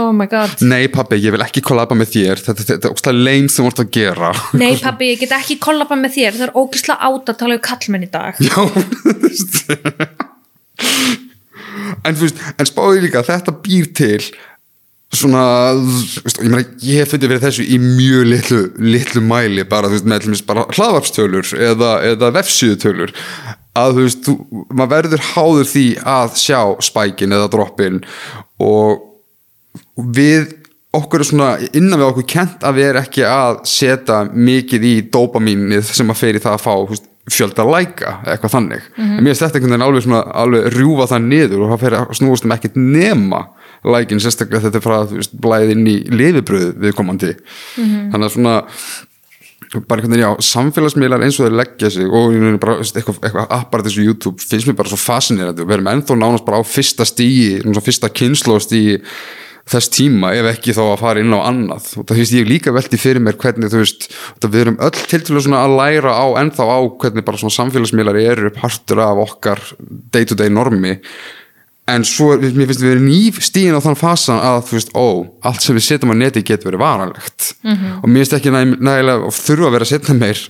oh 0.00 0.10
my 0.14 0.28
god. 0.30 0.60
Nei, 0.66 0.88
pabbi, 0.92 1.18
ég 1.22 1.34
vil 1.34 1.44
ekki 1.44 1.62
kollaba 1.64 1.96
með 1.98 2.14
þér. 2.14 2.44
Þetta, 2.44 2.60
þetta, 2.60 2.74
þetta 2.76 2.88
er 2.88 2.94
ógstlega 2.96 3.26
leim 3.30 3.48
sem 3.52 3.68
ert 3.68 3.82
að 3.84 3.92
gera. 3.98 4.32
Nei 4.58 4.72
pabbi, 4.86 5.12
ég 5.14 5.22
get 5.24 5.34
ekki 5.38 5.58
kollaba 5.62 5.98
með 5.98 6.16
þér. 6.18 6.38
Það 6.38 6.46
er 6.48 6.56
ógislega 6.58 7.10
átt 7.10 7.32
að 7.34 7.40
tala 7.44 7.58
um 7.58 7.64
kallmenn 7.70 8.08
í 8.08 8.12
dag. 8.12 8.32
Já, 8.44 8.58
En 12.06 12.16
veist, 12.18 12.38
en 12.58 12.68
spáði 12.68 13.02
líka 13.04 13.24
þetta 13.26 13.54
býr 13.64 13.88
til 13.96 14.20
svona, 15.14 15.42
veist, 15.72 16.40
ég 16.42 16.52
meina 16.52 16.64
ég 16.84 17.00
hef 17.02 17.14
fundið 17.14 17.32
fyrir 17.32 17.44
þessu 17.46 17.64
í 17.64 17.78
mjög 17.80 18.26
litlu, 18.28 18.60
litlu 18.92 19.22
mæli 19.24 19.64
bara, 19.68 19.90
veist, 19.92 20.06
með 20.08 20.28
hlaðvarpstölur 20.28 21.54
eða, 21.70 21.94
eða 22.12 22.32
vefsíðutölur. 22.36 23.14
Að 23.78 23.96
þú 23.96 24.06
veist, 24.06 24.22
þú, 24.26 24.64
maður 24.74 24.94
verður 24.94 25.26
háður 25.32 25.70
því 25.72 25.86
að 26.14 26.38
sjá 26.42 26.60
spækin 26.84 27.36
eða 27.36 27.50
droppin 27.52 28.02
og 28.62 29.04
við 29.98 30.54
okkur 30.98 31.22
er 31.22 31.28
svona 31.28 31.50
innan 31.76 32.00
við 32.00 32.08
okkur 32.08 32.26
kent 32.32 32.64
að 32.64 32.78
við 32.78 32.88
erum 32.88 33.04
ekki 33.04 33.24
að 33.28 33.60
setja 33.68 34.22
mikið 34.32 34.88
í 34.88 34.94
dopamínið 35.12 35.90
sem 35.90 36.10
að 36.10 36.20
fer 36.22 36.38
í 36.38 36.42
það 36.42 36.56
að 36.56 36.64
fá 36.64 36.72
húst, 36.90 37.08
fjölda 37.28 37.66
læka 37.68 38.14
eitthvað 38.24 38.54
þannig. 38.54 38.86
En 38.96 39.18
mér 39.18 39.34
finnst 39.34 39.44
þetta 39.44 39.58
einhvern 39.58 39.74
veginn 39.74 39.86
alveg, 39.88 40.04
svona, 40.06 40.22
alveg 40.42 40.70
rjúfa 40.72 41.08
það 41.10 41.26
niður 41.26 41.64
og 41.64 41.72
það 41.74 41.82
fer 41.82 41.96
að 41.98 42.14
snúast 42.16 42.46
um 42.46 42.54
ekkert 42.56 42.78
nema 42.80 43.42
lækin 43.84 44.22
sérstaklega 44.22 44.64
þetta 44.64 44.80
er 44.80 44.86
frá 44.86 44.96
að 45.02 45.12
blæði 45.44 45.76
inn 45.76 45.90
í 45.92 45.98
lifibröð 46.08 46.70
viðkomandi. 46.86 47.34
Þannig 47.76 48.26
að 48.30 48.34
svona 48.38 48.56
bara 49.68 50.00
einhvern 50.00 50.14
veginn, 50.14 50.24
já, 50.24 50.46
samfélagsmiðlar 50.48 51.24
eins 51.26 51.36
og 51.36 51.44
þeir 51.44 51.58
leggja 51.58 51.90
sig 51.92 52.08
og 52.08 52.32
bara 52.62 52.78
eitthvað, 52.80 53.18
eitthvað 53.20 53.50
appar 53.58 53.84
þessu 53.84 54.06
YouTube 54.06 54.40
finnst 54.40 54.70
mér 54.70 54.78
bara 54.78 54.88
svo 54.88 55.00
og 55.52 55.68
við 55.68 55.74
erum 55.76 55.90
ennþá 55.92 56.16
nánast 56.16 56.46
bara 56.46 56.62
á 56.62 56.64
fyrsta 56.64 57.04
svona 57.60 57.84
fyrsta 57.84 58.08
kynnslóðstíi 58.08 58.96
þess 59.68 59.92
tíma 59.94 60.32
ef 60.36 60.50
ekki 60.52 60.74
þá 60.76 60.82
að 60.86 61.00
fara 61.02 61.22
inn 61.22 61.34
á 61.36 61.40
annað. 61.40 61.90
Og 62.00 62.06
það 62.08 62.20
finnst 62.20 62.36
ég 62.36 62.50
líka 62.50 62.74
veldi 62.74 63.00
fyrir 63.00 63.24
mér 63.24 63.38
hvernig 63.40 63.72
þú 63.72 63.82
veist, 63.82 64.08
við 64.44 64.60
erum 64.62 64.78
öll 64.84 64.94
til 65.10 65.24
til 65.24 65.40
að 65.40 65.74
læra 65.78 66.14
á 66.14 66.26
ennþá 66.42 66.68
á 66.68 66.78
hvernig 67.02 67.26
bara 67.26 67.40
svona 67.40 67.58
samfélagsmiðlar 67.58 68.22
eru 68.22 68.54
partur 68.54 69.02
af 69.04 69.24
okkar 69.26 69.62
day 70.12 70.28
to 70.28 70.38
day 70.38 70.48
normi. 70.52 70.98
En 71.88 72.04
svo, 72.04 72.34
mér 72.36 72.68
finnst 72.68 72.82
við 72.84 72.90
erum 72.92 73.06
nýf 73.08 73.38
stíðin 73.46 73.78
á 73.80 73.84
þann 73.84 73.96
fasan 73.96 74.40
að 74.44 74.58
þú 74.68 74.74
veist, 74.76 74.90
ó, 74.92 75.06
allt 75.48 75.64
sem 75.64 75.76
við 75.76 75.86
setjum 75.86 76.12
á 76.12 76.20
neti 76.20 76.42
getur 76.44 76.68
verið 76.68 76.82
varanlegt. 76.82 77.54
-hmm. 77.64 78.02
og 78.02 78.08
mér 78.08 78.20
finnst 78.20 78.36
ekki 78.36 78.52
næ, 78.52 78.60
nægilega 78.76 79.24
og 79.24 79.32
þurfa 79.32 79.66
að 79.68 79.72
vera 79.72 79.86
að 79.86 79.92
setja 79.92 80.14
meir 80.14 80.40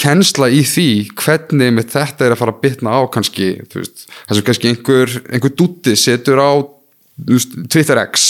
kennsla 0.00 0.48
í 0.48 0.62
því 0.64 0.88
hvernig 1.12 1.74
með 1.76 1.86
þetta 1.92 2.24
er 2.24 2.32
að 2.32 2.40
fara 2.40 2.52
að 2.52 2.62
bitna 2.64 2.96
á 2.96 3.00
kannski, 3.12 3.48
þú 3.68 3.76
veist, 3.82 4.06
þess 4.28 4.40
að 4.40 4.46
kannski 4.48 4.68
einhver, 4.72 5.08
einhver 5.32 5.52
dúti 5.52 5.96
setur 5.96 6.40
á 6.40 6.75
Twitter 7.16 8.00
X 8.04 8.26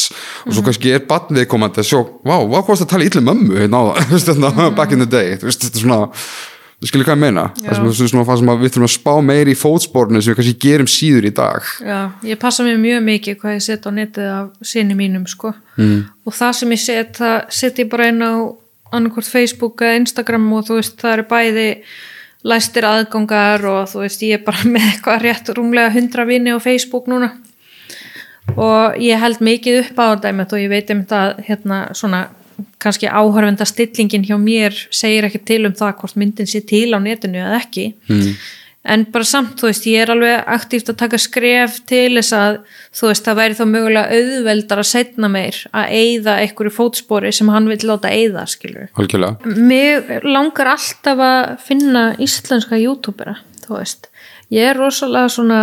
og 0.46 0.54
svo 0.54 0.62
kannski 0.66 0.92
er 0.94 1.06
batnviðkomandi 1.08 1.82
að 1.82 1.88
sjó, 1.88 2.02
vá, 2.22 2.36
hvað 2.38 2.68
kosti 2.68 2.86
að 2.86 2.92
tala 2.92 3.08
ítli 3.08 3.22
mömmu 3.26 3.56
hérna 3.58 3.80
á 3.82 3.84
það, 4.26 4.76
back 4.78 4.94
in 4.94 5.02
the 5.02 5.08
day, 5.10 5.34
þetta 5.40 5.72
er 5.72 5.80
svona 5.82 6.04
þú 6.76 6.90
skilur 6.90 7.08
hvað 7.08 7.16
ég 7.16 7.22
meina? 7.24 7.44
Það 7.56 7.78
sem, 7.78 8.08
svona, 8.12 8.36
sem 8.38 8.50
við 8.60 8.74
þurfum 8.74 8.86
að 8.86 8.92
spá 8.94 9.12
meir 9.24 9.50
í 9.50 9.56
fótsporinu 9.56 10.20
sem 10.20 10.32
við 10.32 10.40
kannski 10.40 10.66
gerum 10.66 10.90
síður 10.92 11.28
í 11.28 11.32
dag. 11.36 11.70
Já, 11.80 11.98
ég 12.28 12.40
passa 12.42 12.66
mér 12.66 12.76
mjög 12.82 13.06
mikið 13.06 13.38
hvað 13.40 13.56
ég 13.56 13.64
set 13.64 13.88
á 13.88 13.90
netið 13.96 14.28
af 14.34 14.68
sinni 14.72 14.98
mínum 14.98 15.24
sko. 15.30 15.54
Mm. 15.80 16.04
og 16.24 16.36
það 16.36 16.52
sem 16.60 16.76
ég 16.76 16.82
set, 16.82 17.16
það 17.18 17.38
set 17.58 17.80
ég 17.82 17.88
bara 17.92 18.10
inn 18.12 18.22
á 18.24 18.34
annarkort 18.96 19.28
Facebook 19.28 19.82
eða 19.84 20.02
Instagram 20.02 20.46
og 20.56 20.68
þú 20.68 20.78
veist 20.78 21.00
það 21.00 21.16
eru 21.16 21.26
bæði 21.32 21.66
læstir 22.46 22.86
aðgangar 22.86 23.64
og 23.66 23.90
þú 23.90 24.04
veist 24.04 24.22
ég 24.24 24.38
er 24.38 24.46
bara 24.46 24.68
með 24.76 24.88
eitthvað 24.92 25.24
rétt 25.24 25.52
rúmlega 25.56 25.94
hundra 25.96 26.28
vini 26.28 26.54
á 26.54 26.58
Facebook 26.62 27.10
núna 27.10 27.32
og 28.54 28.98
ég 29.02 29.20
held 29.20 29.42
mikið 29.44 29.82
upp 29.82 29.98
á 29.98 30.06
þetta 30.14 30.46
og 30.46 30.60
ég 30.62 30.72
veit 30.72 30.90
um 30.94 31.02
þetta 31.04 31.46
hérna 31.46 31.80
svona 31.96 32.26
kannski 32.80 33.08
áhörvenda 33.08 33.66
stillingin 33.68 34.24
hjá 34.24 34.36
mér 34.40 34.76
segir 34.94 35.26
ekki 35.28 35.42
til 35.44 35.64
um 35.68 35.74
það 35.76 35.98
hvort 36.00 36.20
myndin 36.20 36.48
sé 36.48 36.62
til 36.66 36.92
á 36.96 36.98
netinu 37.02 37.42
eða 37.42 37.58
ekki 37.60 37.86
mm. 38.08 38.30
en 38.92 39.04
bara 39.12 39.26
samt, 39.28 39.56
þú 39.60 39.68
veist, 39.70 39.88
ég 39.90 40.04
er 40.04 40.12
alveg 40.14 40.52
aktíft 40.56 40.92
að 40.92 40.98
taka 41.02 41.20
skref 41.20 41.80
til 41.88 42.14
þess 42.18 42.36
að 42.36 42.60
þú 42.96 43.10
veist, 43.10 43.26
það 43.26 43.40
væri 43.40 43.58
þá 43.58 43.64
mögulega 43.72 44.20
auðveldar 44.20 44.82
að 44.82 44.90
setna 44.92 45.32
meir 45.32 45.60
að 45.72 45.96
eigða 46.00 46.38
einhverju 46.44 46.74
fótspori 46.78 47.34
sem 47.34 47.52
hann 47.52 47.68
vil 47.72 47.80
láta 47.90 48.12
eigða, 48.12 48.46
skilur 48.48 48.88
Algjörlega. 48.96 49.56
Mér 49.56 50.24
langar 50.24 50.72
alltaf 50.76 51.24
að 51.28 51.42
finna 51.66 52.06
íslenska 52.22 52.80
youtubera, 52.80 53.38
þú 53.66 53.80
veist 53.80 54.10
ég 54.54 54.70
er 54.70 54.78
rosalega 54.78 55.32
svona 55.32 55.60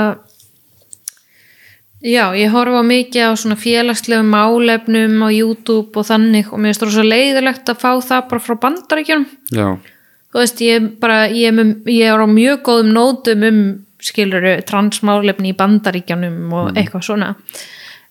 Já, 2.03 2.33
ég 2.35 2.51
horfa 2.51 2.81
mikið 2.83 3.29
á 3.29 3.31
svona 3.39 3.55
félagslegum 3.55 4.27
málefnum 4.33 5.21
á 5.23 5.29
YouTube 5.31 5.95
og 5.95 6.07
þannig 6.09 6.49
og 6.51 6.59
mér 6.59 6.73
finnst 6.73 6.83
það 6.83 6.95
svo 6.97 7.05
leiðilegt 7.07 7.69
að 7.71 7.79
fá 7.79 7.91
það 8.03 8.25
bara 8.31 8.43
frá 8.43 8.55
bandaríkjum 8.65 9.23
Já. 9.55 9.67
þú 10.33 10.41
veist, 10.41 10.63
ég, 10.65 10.89
bara, 10.99 11.21
ég, 11.31 11.61
ég 11.87 12.11
er 12.11 12.19
á 12.19 12.27
mjög 12.27 12.65
góðum 12.67 12.91
nótum 12.97 13.45
um 13.47 13.61
skiluru 14.03 14.57
transmálefni 14.67 15.53
í 15.53 15.57
bandaríkjanum 15.57 16.51
og 16.51 16.73
mm. 16.73 16.81
eitthvað 16.81 17.07
svona 17.07 17.29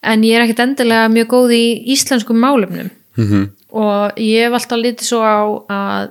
en 0.02 0.24
ég 0.24 0.38
er 0.38 0.46
ekkert 0.46 0.64
endilega 0.64 1.10
mjög 1.12 1.28
góð 1.34 1.52
í 1.58 1.64
íslenskum 1.92 2.40
málefnum 2.40 2.88
mm 2.88 3.26
-hmm. 3.28 3.48
og 3.76 4.16
ég 4.16 4.46
hef 4.46 4.56
alltaf 4.56 4.78
litið 4.78 5.06
svo 5.06 5.20
á 5.20 5.40
að 5.68 6.08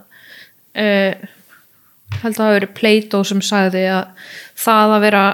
uh, 0.77 1.13
held 2.21 2.33
að 2.33 2.37
það 2.37 2.45
hafi 2.45 2.59
verið 2.59 2.77
Plato 2.77 3.23
sem 3.23 3.41
sagði 3.41 3.83
að 3.89 4.05
það 4.55 4.95
að 4.95 5.01
vera 5.01 5.25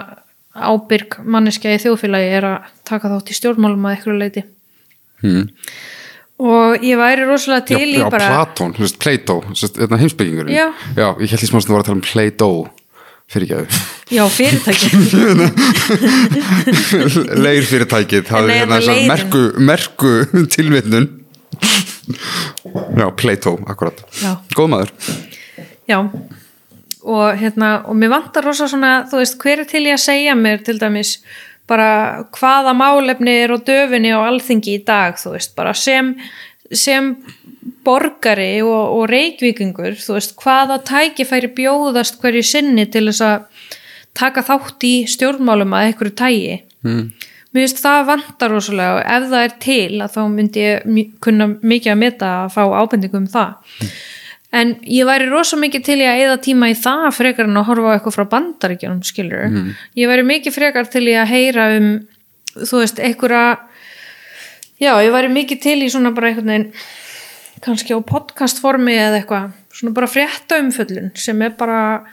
ábyrg 0.62 1.18
manneskja 1.24 1.74
í 1.76 1.82
þjóðfélagi 1.82 2.32
er 2.38 2.44
að 2.48 2.56
taka 2.88 3.10
þátt 3.12 3.32
í 3.32 3.36
stjórnmálum 3.38 3.86
að 3.88 3.94
eitthvað 3.96 4.20
leiti 4.22 4.42
hmm. 5.24 5.44
og 6.48 6.68
ég 6.86 6.96
væri 7.00 7.28
rosalega 7.28 7.68
til 7.70 7.82
já, 7.82 7.86
í 7.86 8.00
já, 8.00 8.08
bara 8.14 8.32
Platón, 8.32 8.70
Plato, 9.02 9.36
hérna 9.78 10.00
heimsbyggingur 10.02 10.46
já. 10.52 10.66
já, 10.96 11.08
ég 11.18 11.28
held 11.28 11.42
því 11.42 11.50
smá 11.52 11.60
að 11.60 11.68
það 11.68 11.76
var 11.76 11.82
að 11.82 11.88
tala 11.90 11.98
um 11.98 12.06
Plato 12.08 12.50
fyrir 13.28 13.46
ekki 13.58 14.16
já, 14.16 14.24
fyrirtæki 14.38 14.88
leir 17.44 17.64
fyrirtækið 17.68 18.22
það 18.30 18.42
er 18.48 18.50
hérna 18.62 18.80
þess 18.80 18.92
að 18.94 19.00
merku, 19.12 19.42
merku 19.72 20.12
tilvittnun 20.56 21.08
já, 22.96 23.10
Plato, 23.16 23.58
akkurat. 23.68 23.98
Góð 24.56 24.68
maður. 24.72 24.92
Já 25.88 25.98
og 27.08 27.38
hérna 27.40 27.70
og 27.88 27.96
mér 27.96 28.12
vantar 28.12 28.44
rosa 28.44 28.68
svona 28.68 29.04
þú 29.08 29.22
veist 29.22 29.38
hver 29.40 29.62
er 29.62 29.68
til 29.68 29.84
ég 29.86 29.96
að 29.96 30.04
segja 30.04 30.34
mér 30.36 30.60
til 30.64 30.76
dæmis 30.80 31.18
bara 31.68 32.24
hvaða 32.36 32.74
málefni 32.76 33.34
er 33.44 33.54
á 33.56 33.58
döfinni 33.60 34.12
á 34.12 34.20
alþingi 34.24 34.76
í 34.76 34.84
dag 34.84 35.16
þú 35.20 35.34
veist 35.36 35.54
bara 35.56 35.74
sem, 35.76 36.14
sem 36.72 37.14
borgari 37.84 38.60
og, 38.64 38.98
og 38.98 39.06
reikvikingur 39.12 39.96
þú 40.00 40.18
veist 40.18 40.36
hvaða 40.40 40.80
tækifæri 40.88 41.52
bjóðast 41.56 42.20
hverju 42.20 42.44
sinni 42.44 42.88
til 42.92 43.06
þess 43.08 43.24
að 43.24 43.64
taka 44.18 44.44
þátt 44.44 44.84
í 44.88 44.94
stjórnmálum 45.08 45.76
að 45.76 45.88
einhverju 45.88 46.16
tægi 46.18 46.60
mm. 46.84 47.02
mér 47.54 47.64
finnst 47.64 47.82
það 47.84 48.04
vantar 48.12 48.52
rosalega 48.52 48.98
og 48.98 49.02
ef 49.16 49.32
það 49.32 49.46
er 49.46 49.58
til 49.64 50.04
að 50.04 50.14
þá 50.16 50.22
myndi 50.36 50.66
ég 50.66 51.18
kunna 51.24 51.50
mikið 51.56 51.94
að 51.94 52.00
meta 52.04 52.32
að 52.42 52.54
fá 52.58 52.62
ábendingum 52.82 53.24
um 53.24 53.32
það. 53.32 53.76
Mm 53.80 53.96
en 54.52 54.74
ég 54.88 55.04
væri 55.04 55.28
rosa 55.28 55.56
mikið 55.60 55.82
til 55.84 55.98
ég 56.00 56.08
að 56.14 56.22
eða 56.26 56.36
tíma 56.46 56.70
í 56.72 56.76
það 56.78 57.08
frekar 57.16 57.44
en 57.48 57.56
að 57.60 57.66
horfa 57.68 57.90
á 57.92 57.94
eitthvað 57.98 58.16
frá 58.16 58.28
bandaríkjum 58.32 59.02
skilur, 59.04 59.48
Mhm. 59.50 59.74
ég 59.96 60.08
væri 60.08 60.24
mikið 60.24 60.54
frekar 60.56 60.90
til 60.90 61.04
ég 61.04 61.20
að 61.22 61.32
heyra 61.34 61.76
um 61.76 62.06
þú 62.56 62.80
veist, 62.80 62.98
einhverja 62.98 63.58
já, 64.80 64.92
ég 65.04 65.12
væri 65.12 65.28
mikið 65.32 65.60
til 65.60 65.78
í 65.82 65.90
svona 65.90 66.14
bara 66.14 66.28
einhvern 66.32 66.46
veginn 66.46 66.72
kannski 67.60 67.92
á 67.94 68.00
podcastformi 68.06 68.94
eða 68.94 69.20
eitthvað, 69.22 69.52
svona 69.74 69.94
bara 69.94 70.06
frétta 70.06 70.58
umföllun 70.62 71.10
sem 71.18 71.42
er 71.42 71.50
bara 71.50 72.04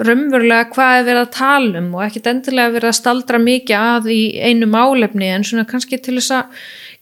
raunverulega 0.00 0.70
hvað 0.72 0.98
er 1.00 1.04
verið 1.08 1.22
að 1.26 1.32
tala 1.36 1.78
um 1.82 1.94
og 1.94 2.04
ekkit 2.06 2.28
endilega 2.30 2.72
verið 2.72 2.88
að 2.92 2.98
staldra 3.00 3.38
mikið 3.42 3.76
að 3.76 4.06
í 4.14 4.20
einu 4.40 4.68
málefni 4.70 5.28
en 5.34 5.42
svona 5.44 5.66
kannski 5.68 5.98
til 6.00 6.14
þess 6.16 6.30
að 6.38 6.44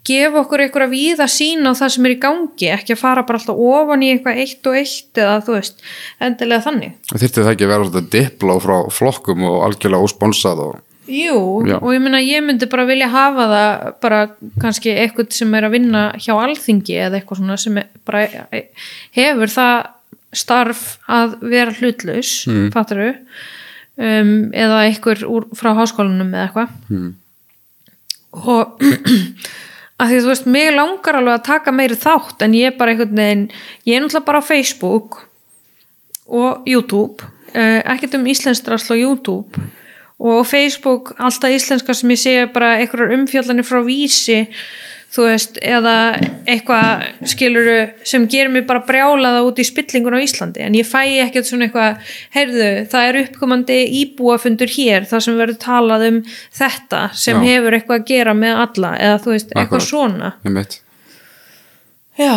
gefa 0.08 0.42
okkur 0.42 0.64
einhverja 0.64 0.90
víða 0.92 1.28
sín 1.30 1.68
á 1.68 1.72
það 1.76 1.94
sem 1.94 2.08
er 2.08 2.14
í 2.16 2.18
gangi, 2.22 2.68
ekki 2.74 2.96
að 2.96 3.02
fara 3.02 3.24
bara 3.28 3.40
alltaf 3.40 3.62
ofan 3.68 4.04
í 4.06 4.10
eitthvað 4.14 4.42
eitt 4.42 4.68
og 4.70 4.80
eitt 4.80 5.22
eða 5.22 5.38
þú 5.46 5.56
veist, 5.58 5.86
endilega 6.24 6.66
þannig 6.66 6.98
Þyrfti 7.14 7.44
það 7.44 7.54
ekki 7.54 7.68
að 7.68 7.72
vera 7.74 7.88
svona 7.88 8.12
dipló 8.16 8.58
frá 8.64 8.76
flokkum 8.98 9.48
og 9.48 9.58
algjörlega 9.68 10.08
ósponsað 10.08 10.64
og 10.66 10.76
Jú, 11.08 11.64
Já. 11.64 11.78
og 11.80 11.94
ég 11.94 12.02
meina 12.04 12.18
ég 12.20 12.42
myndi 12.44 12.66
bara 12.68 12.84
vilja 12.84 13.06
hafa 13.08 13.46
það 13.48 13.84
bara 14.04 14.18
kannski 14.60 14.92
eitthvað 14.92 15.30
sem 15.38 15.54
er 15.56 15.64
að 15.64 15.76
vinna 15.78 16.02
hjá 16.20 16.34
alþingi 16.36 16.98
eða 17.00 17.16
eitthvað 17.16 17.40
svona 17.40 17.56
sem 17.56 17.78
bara 18.04 18.26
hefur 19.16 19.54
það 19.54 19.78
starf 20.36 20.82
að 21.08 21.38
vera 21.48 21.72
hlutlaus, 21.78 22.32
mm. 22.50 22.66
fattaru 22.74 23.08
um, 23.96 24.34
eða 24.52 24.82
úr, 25.32 25.48
frá 25.56 25.72
háskólanum 25.80 26.34
eða 26.34 26.44
eitthvað 26.50 26.76
Mm. 26.92 27.14
og 28.44 28.84
að 29.98 30.12
því 30.12 30.20
þú 30.22 30.30
veist, 30.30 30.46
mig 30.46 30.68
langar 30.74 31.18
alveg 31.18 31.34
að 31.38 31.48
taka 31.48 31.74
meiri 31.74 31.98
þátt 31.98 32.44
en 32.46 32.54
ég 32.54 32.70
er 32.70 32.78
bara 32.78 32.94
einhvern 32.94 33.18
veginn 33.18 33.48
ég 33.88 33.96
er 33.96 34.04
náttúrulega 34.04 34.28
bara 34.28 34.42
á 34.42 34.48
Facebook 34.48 35.24
og 36.28 36.68
YouTube 36.68 37.24
uh, 37.54 37.80
ekkert 37.94 38.18
um 38.18 38.28
íslenstrasl 38.28 38.94
á 38.94 38.96
YouTube. 38.96 39.66
Og 40.18 40.46
Facebook 40.46 41.12
alltaf 41.16 41.54
íslenska 41.54 41.94
sem 41.94 42.10
ég 42.10 42.18
sé 42.18 42.32
bara 42.50 42.76
einhverjar 42.80 43.14
umfjallanir 43.14 43.66
frá 43.66 43.78
vísi 43.86 44.48
þú 45.08 45.24
veist, 45.24 45.58
eða 45.64 45.94
eitthvað 46.48 47.28
skiluru 47.32 47.76
sem 48.06 48.26
gerir 48.28 48.52
mig 48.52 48.66
bara 48.68 48.84
brjálaða 48.84 49.44
út 49.46 49.60
í 49.60 49.66
spillingun 49.66 50.18
á 50.18 50.24
Íslandi 50.24 50.64
en 50.66 50.76
ég 50.76 50.88
fæ 50.88 51.00
ekkert 51.24 51.48
svona 51.48 51.68
eitthvað 51.68 52.10
heyrðu, 52.36 52.68
það 52.92 53.08
er 53.08 53.20
uppkomandi 53.22 53.78
íbúafundur 54.02 54.74
hér 54.74 55.08
þar 55.08 55.24
sem 55.24 55.38
verður 55.40 55.60
talað 55.64 56.08
um 56.10 56.18
þetta 56.60 57.04
sem 57.16 57.40
Já. 57.40 57.46
hefur 57.52 57.78
eitthvað 57.78 58.02
að 58.02 58.10
gera 58.12 58.36
með 58.36 58.60
alla 58.66 58.92
eða 58.98 59.22
þú 59.24 59.34
veist, 59.36 59.54
eitthvað 59.54 59.64
Akkurat. 59.64 59.88
svona. 59.88 60.34
Já, 62.18 62.34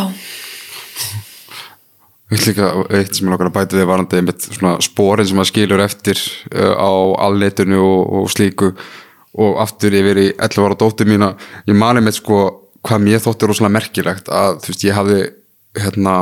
líka 2.32 2.72
eitt 2.96 3.16
sem 3.16 3.28
ég 3.28 3.32
langar 3.34 3.50
að 3.50 3.56
bæta 3.58 3.78
við 3.80 3.88
varandi 3.90 4.36
sporin 4.86 5.28
sem 5.28 5.36
maður 5.40 5.52
skilur 5.52 5.84
eftir 5.84 6.20
uh, 6.56 6.76
á 6.80 6.92
alnetinu 7.28 7.82
og, 7.84 8.14
og 8.22 8.30
slíku 8.32 8.72
og 9.42 9.60
aftur 9.64 9.96
yfir 9.96 10.20
í 10.20 10.28
11 10.36 10.66
ára 10.66 10.78
dóttir 10.80 11.08
mína 11.08 11.34
ég 11.68 11.76
mani 11.76 12.04
með 12.04 12.20
sko 12.20 12.40
hvað 12.88 13.04
mér 13.06 13.24
þótti 13.24 13.50
rosalega 13.50 13.78
merkilegt 13.78 14.32
að 14.34 14.62
þú 14.64 14.72
veist, 14.72 14.86
ég 14.88 14.98
hafði 14.98 15.20
hérna, 15.82 16.16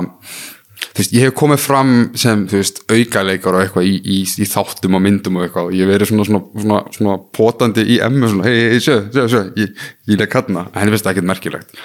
þú 0.79 1.01
veist, 1.01 1.13
ég 1.15 1.27
hef 1.27 1.37
komið 1.39 1.61
fram 1.63 1.93
sem, 2.19 2.43
þú 2.49 2.59
veist, 2.59 2.81
aukaleikar 2.89 3.57
og 3.57 3.63
eitthvað 3.63 3.87
í, 3.89 3.95
í, 3.99 4.19
í 4.25 4.49
þáttum 4.49 4.97
og 4.99 5.05
myndum 5.05 5.39
og 5.39 5.47
eitthvað 5.47 5.69
og 5.69 5.77
ég 5.77 5.85
hef 5.85 5.93
verið 5.93 6.11
svona, 6.11 6.27
svona, 6.29 6.43
svona, 6.65 6.81
svona 6.97 7.15
potandi 7.39 7.87
í 7.95 8.01
emmu, 8.05 8.33
svona, 8.33 8.49
hei, 8.49 8.59
hei, 8.73 8.83
sjö, 8.83 8.99
sjö, 9.13 9.29
sjö 9.31 9.45
ég, 9.63 9.87
ég 10.11 10.21
leik 10.21 10.37
hann, 10.39 10.61
en 10.65 10.77
henni 10.81 10.95
finnst 10.95 11.07
það 11.07 11.15
ekkert 11.15 11.31
merkilegt 11.31 11.81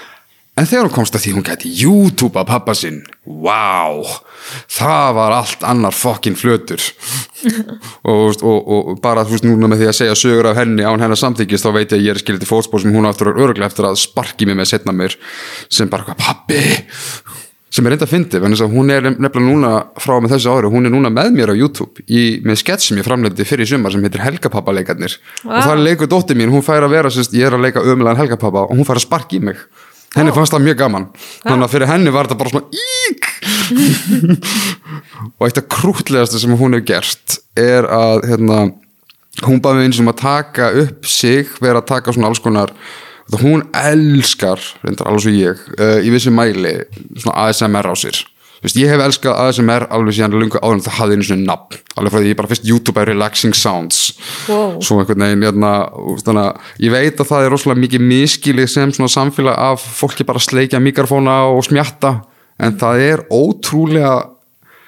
en 0.55 0.69
þegar 0.71 0.89
hún 0.89 0.97
komst 0.97 1.17
að 1.19 1.27
því 1.27 1.37
hún 1.37 1.49
gæti 1.49 1.75
YouTube 1.81 2.41
að 2.41 2.51
pappa 2.53 2.77
sinn, 2.79 3.03
wow 3.25 4.05
það 4.71 5.15
var 5.17 5.35
allt 5.39 5.65
annar 5.67 5.97
fokkin 5.97 6.37
flötur. 6.39 6.83
Og, 8.09 8.41
og, 8.41 8.69
og 8.73 9.01
bara 9.05 9.25
þú 9.25 9.35
veist 9.35 9.45
núna 9.45 9.69
með 9.69 9.83
því 9.83 9.87
að 9.91 9.97
segja 9.99 10.17
sögur 10.17 10.47
af 10.49 10.57
henni 10.57 10.85
án 10.85 11.01
hennar 11.01 11.19
samþykist 11.21 11.67
þá 11.67 11.71
veit 11.75 11.93
ég 11.93 11.99
að 11.99 12.05
ég 12.05 12.15
er 12.15 12.21
skildið 12.23 12.49
fótspór 12.49 12.81
sem 12.81 12.95
hún 12.95 13.09
aftur 13.09 13.31
er 13.31 13.41
öruglega 13.41 13.69
eftir 13.69 13.85
að 13.89 13.99
sparki 14.01 14.49
mig 14.49 14.57
með 14.57 14.71
setna 14.71 14.95
mér 14.97 15.17
sem 15.73 15.91
bara 15.93 16.07
hvað 16.07 16.23
pappi 16.23 16.61
sem 17.75 17.85
er 17.85 17.93
reynda 17.93 18.09
að 18.09 18.13
fyndi, 18.15 18.41
þannig 18.41 18.65
að 18.65 18.77
hún 18.77 18.93
er 18.95 19.09
nefnilega 19.11 19.45
núna 19.45 19.73
frá 20.01 20.15
með 20.25 20.37
þessu 20.37 20.53
ári, 20.55 20.73
hún 20.73 20.89
er 20.89 20.95
núna 20.95 21.13
með 21.13 21.33
mér 21.37 21.53
á 21.53 21.55
YouTube 21.59 22.05
í, 22.07 22.23
með 22.45 22.61
skett 22.63 22.85
sem 22.85 23.01
ég 23.01 23.09
framleiti 23.09 23.49
fyrir 23.49 23.69
sumar 23.69 23.93
sem 23.93 24.05
heitir 24.05 24.25
Helgapappa-leikarnir 24.25 25.19
wow. 25.43 25.51
og 25.51 25.67
það 25.67 25.73
er 25.75 25.85
leikur 25.89 26.13
dótti 26.13 26.37
mín, 26.39 26.53
hún 26.55 26.65
fær 26.65 26.87
að 26.87 26.97
vera, 26.97 27.13
sérst, 27.13 27.37
ég 27.37 27.49
er 27.49 27.57
að 27.59 27.67
leika 27.67 27.85
ömulegan 27.85 28.21
Helgapappa 28.23 28.69
og 28.69 28.79
hún 28.79 28.89
fær 28.89 29.01
að 29.01 29.09
sparki 29.09 29.43
mig 29.45 29.61
henni 30.15 30.33
oh. 30.33 30.37
fannst 30.37 30.55
það 30.55 30.67
mjög 30.69 30.81
gaman. 30.83 31.09
Þannig 31.45 31.67
að 31.67 31.75
fyrir 31.75 31.91
henni 31.91 32.15
var 32.15 32.29
þetta 32.29 32.41
bara 32.41 32.53
svona 32.55 32.69
ík. 32.85 33.31
Og 35.39 35.47
eitt 35.47 35.61
af 35.61 35.71
krútlegasta 35.73 36.41
sem 36.41 36.55
hún 36.59 36.77
hefur 36.77 36.89
gert 36.93 37.39
er 37.59 37.89
að 37.89 38.29
hérna, 38.31 38.61
hún 39.47 39.63
baði 39.65 39.87
eins 39.87 39.99
og 39.99 40.07
um 40.07 40.13
að 40.13 40.21
taka 40.23 40.71
upp 40.85 41.09
sig 41.09 41.51
vera 41.63 41.83
að 41.83 41.91
taka 41.95 42.15
svona 42.15 42.31
alls 42.33 42.43
konar 42.45 42.75
hún 43.41 43.65
elskar, 43.73 44.61
reyndar 44.85 45.09
alveg 45.09 45.25
svo 45.25 45.33
ég 45.33 45.61
uh, 45.79 45.99
í 46.05 46.13
vissi 46.13 46.33
mæli 46.35 46.77
svona 47.17 47.49
ASMR 47.49 47.89
á 47.89 47.95
sér 47.97 48.21
Vist, 48.65 48.79
ég 48.81 48.89
hef 48.89 49.03
elskað 49.05 49.41
ASMR 49.45 49.85
alveg 49.93 50.17
síðan 50.17 50.39
lunga 50.41 50.61
áður 50.63 50.79
en 50.79 50.85
það 50.87 50.95
hafði 50.99 51.17
einu 51.19 51.27
svona 51.29 51.49
nafn. 51.51 51.81
Alveg 52.01 52.15
frá 52.15 52.21
því 52.23 52.31
ég 52.31 52.39
bara 52.39 52.49
fyrst 52.49 52.69
YouTube 52.69 53.03
er 53.03 53.11
relaxing 53.11 53.57
sounds. 53.59 53.99
Wow. 54.49 54.79
svo 54.81 55.03
einhvern 55.03 55.25
veginn 55.27 55.45
jæna, 55.45 55.73
hérna, 56.09 56.45
ég 56.81 56.95
veit 56.95 57.21
að 57.21 57.29
það 57.29 57.45
er 57.45 57.53
rosalega 57.53 57.83
mikið 57.83 58.07
miskilið 58.09 58.71
sem 58.73 58.95
svona 58.97 59.13
samfélag 59.13 59.59
af 59.67 59.85
fólki 59.99 60.25
bara 60.25 60.41
sleikja 60.41 60.81
mikrofóna 60.81 61.43
og 61.53 61.61
smjatta. 61.69 62.15
En 62.57 62.79
það 62.81 63.05
er 63.05 63.25
ótrúlega 63.35 64.15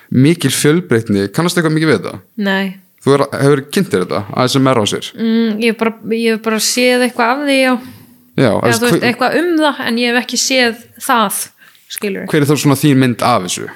mikil 0.09 0.55
fjölbreytni. 0.55 1.27
Kannast 1.35 1.59
eitthvað 1.59 1.77
mikið 1.77 1.93
við 1.93 1.99
þetta? 1.99 2.21
Nei. 2.47 2.77
Þú 3.05 3.13
er, 3.15 3.23
hefur 3.43 3.61
kynntir 3.77 4.07
þetta, 4.07 4.23
ASMR 4.41 4.81
á 4.81 4.85
sér? 4.89 5.11
Mm, 5.15 5.61
ég 5.63 5.75
hef 5.75 5.83
bara, 5.83 5.93
bara 6.49 6.63
séð 6.65 7.05
eitthvað 7.07 7.35
af 7.35 7.45
því 7.45 7.59
já, 7.61 7.75
já 8.41 8.49
Eða, 8.49 8.65
veist, 8.65 9.05
eitthvað 9.11 9.37
um 9.43 9.53
það 9.61 9.83
en 9.85 10.01
ég 10.01 10.11
hef 10.11 10.25
ekki 10.25 10.41
séð 10.43 10.81
það 11.05 11.45
skilur 11.93 12.27
hver 12.31 12.43
er 12.43 12.49
þá 12.49 12.57
svona 12.57 12.79
þín 12.81 13.01
mynd 13.03 13.25
af 13.27 13.47
þessu? 13.47 13.69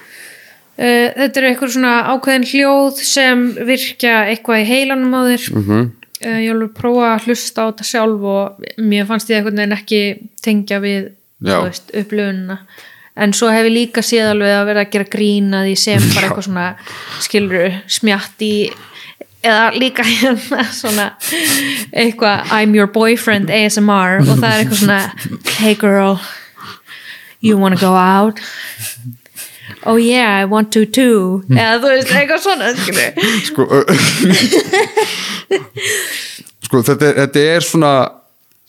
Uh, 0.81 1.09
þetta 1.17 1.41
er 1.41 1.49
eitthvað 1.51 1.75
svona 1.77 1.95
ákveðin 2.15 2.49
hljóð 2.51 3.01
sem 3.05 3.47
virkja 3.69 4.21
eitthvað 4.33 4.63
í 4.63 4.69
heilanum 4.71 5.17
á 5.17 5.21
þér 5.29 5.49
mm 5.53 5.65
-hmm. 5.67 5.89
uh, 6.27 6.39
ég 6.41 6.61
vil 6.61 6.71
prófa 6.77 7.15
að 7.15 7.27
hlusta 7.29 7.67
á 7.67 7.69
þetta 7.71 7.89
sjálf 7.93 8.29
og 8.35 8.69
mér 8.79 9.09
fannst 9.09 9.31
ég 9.31 9.41
eitthvað 9.41 9.65
en 9.67 9.77
ekki 9.77 10.03
tengja 10.43 10.81
við 10.81 11.11
upplöfununa 11.41 12.61
en 13.21 13.33
svo 13.33 13.51
hef 13.53 13.67
ég 13.67 13.75
líka 13.75 14.03
séð 14.05 14.35
alveg 14.35 14.55
að 14.55 14.69
vera 14.71 14.85
að 14.85 14.93
gera 14.95 15.13
grína 15.13 15.65
því 15.67 15.75
sem 15.77 16.07
bara 16.15 16.29
eitthvað 16.29 16.47
svona 16.47 16.69
skilur 17.21 17.75
smjátt 17.91 18.45
í 18.47 18.55
eða 19.43 19.71
líka 19.77 20.05
hérna 20.11 20.65
svona 20.73 21.07
eitthvað 21.93 22.53
I'm 22.53 22.77
your 22.77 22.91
boyfriend 22.93 23.51
ASMR 23.51 24.21
og 24.25 24.37
það 24.37 24.51
er 24.51 24.63
eitthvað 24.63 24.83
svona 24.85 25.01
hey 25.61 25.75
girl 25.81 26.21
you 27.41 27.59
wanna 27.59 27.77
go 27.81 27.95
out? 27.97 28.41
Oh 29.87 29.97
yeah 29.97 30.37
I 30.37 30.45
want 30.45 30.73
to 30.73 30.85
too. 30.85 31.43
Eða 31.49 31.81
þú 31.81 31.93
veist 31.95 32.15
eitthvað 32.15 32.41
svona 32.45 32.73
sko 33.47 33.67
sko 36.67 36.83
þetta 36.87 37.13
þetta 37.23 37.45
er 37.57 37.65
svona 37.65 37.93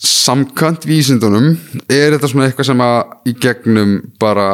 samkant 0.02 0.88
vísindunum. 0.90 1.54
Er 1.92 2.16
þetta 2.16 2.32
svona 2.32 2.48
eitthvað 2.50 2.70
sem 2.72 2.84
að 2.86 3.32
í 3.32 3.36
gegnum 3.44 3.98
bara 4.22 4.50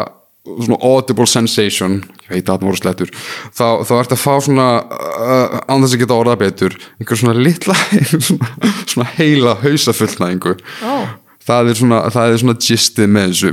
svona 0.47 0.79
audible 0.81 1.27
sensation 1.27 1.99
ég 2.27 2.31
veit 2.31 2.49
að 2.49 2.61
það 2.61 2.65
voru 2.69 2.79
slettur 2.79 3.11
þá, 3.11 3.67
þá 3.87 3.93
ert 3.97 4.13
að 4.15 4.21
fá 4.21 4.33
svona 4.43 4.67
uh, 4.79 5.55
þess 5.67 5.95
að 5.95 6.01
geta 6.03 6.17
orða 6.17 6.35
betur 6.39 6.75
einhver 6.97 7.19
svona 7.19 7.35
litla 7.35 7.75
svona, 8.27 8.51
svona 8.87 9.09
heila 9.17 9.57
hausafullnæðingu 9.63 10.55
oh 10.87 11.07
það 11.47 11.71
er 11.71 11.79
svona, 11.79 12.01
það 12.13 12.33
er 12.33 12.41
svona 12.43 12.57
gistið 12.67 13.11
með 13.15 13.31
þessu. 13.31 13.51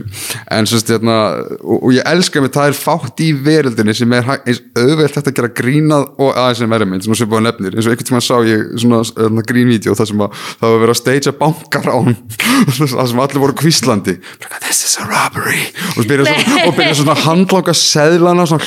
En 0.56 0.68
svo 0.68 0.80
stjárna 0.82 1.18
og, 1.60 1.76
og 1.78 1.94
ég 1.94 2.08
elska 2.10 2.42
mig, 2.42 2.52
það 2.54 2.70
er 2.70 2.78
fátt 2.78 3.22
í 3.24 3.30
veröldinni 3.46 3.94
sem 3.96 4.16
er 4.16 4.30
auðvelt 4.30 5.18
hægt 5.18 5.30
að 5.30 5.36
gera 5.38 5.52
grínað 5.60 6.08
og 6.18 6.32
aðeins 6.32 6.62
sem 6.62 6.74
verður 6.74 6.90
minn, 6.92 7.04
búið 7.04 7.40
að 7.40 7.46
nefnir. 7.48 7.78
Eins 7.78 7.88
og 7.88 7.94
einhvern 7.94 8.10
tíma 8.10 8.22
sá 8.24 8.34
ég 8.48 8.66
svona 8.82 9.46
grínvídeó 9.48 9.96
það 9.98 10.10
sem 10.10 10.24
að 10.26 10.42
það 10.44 10.74
var 10.74 10.82
verið 10.84 10.94
að 10.94 11.00
stagea 11.02 11.36
bankar 11.38 11.90
án 11.90 12.16
það 12.74 13.10
sem 13.10 13.24
allir 13.24 13.44
voru 13.44 13.58
kvíslandi 13.58 14.18
this 14.66 14.84
is 14.84 14.96
a 14.98 15.04
robbery. 15.04 15.62
Og 15.96 16.08
byrja 16.08 16.24
svona, 16.24 16.94
svona 16.94 17.16
handláka 17.24 17.74
seðlana 17.76 18.46
svona, 18.48 18.66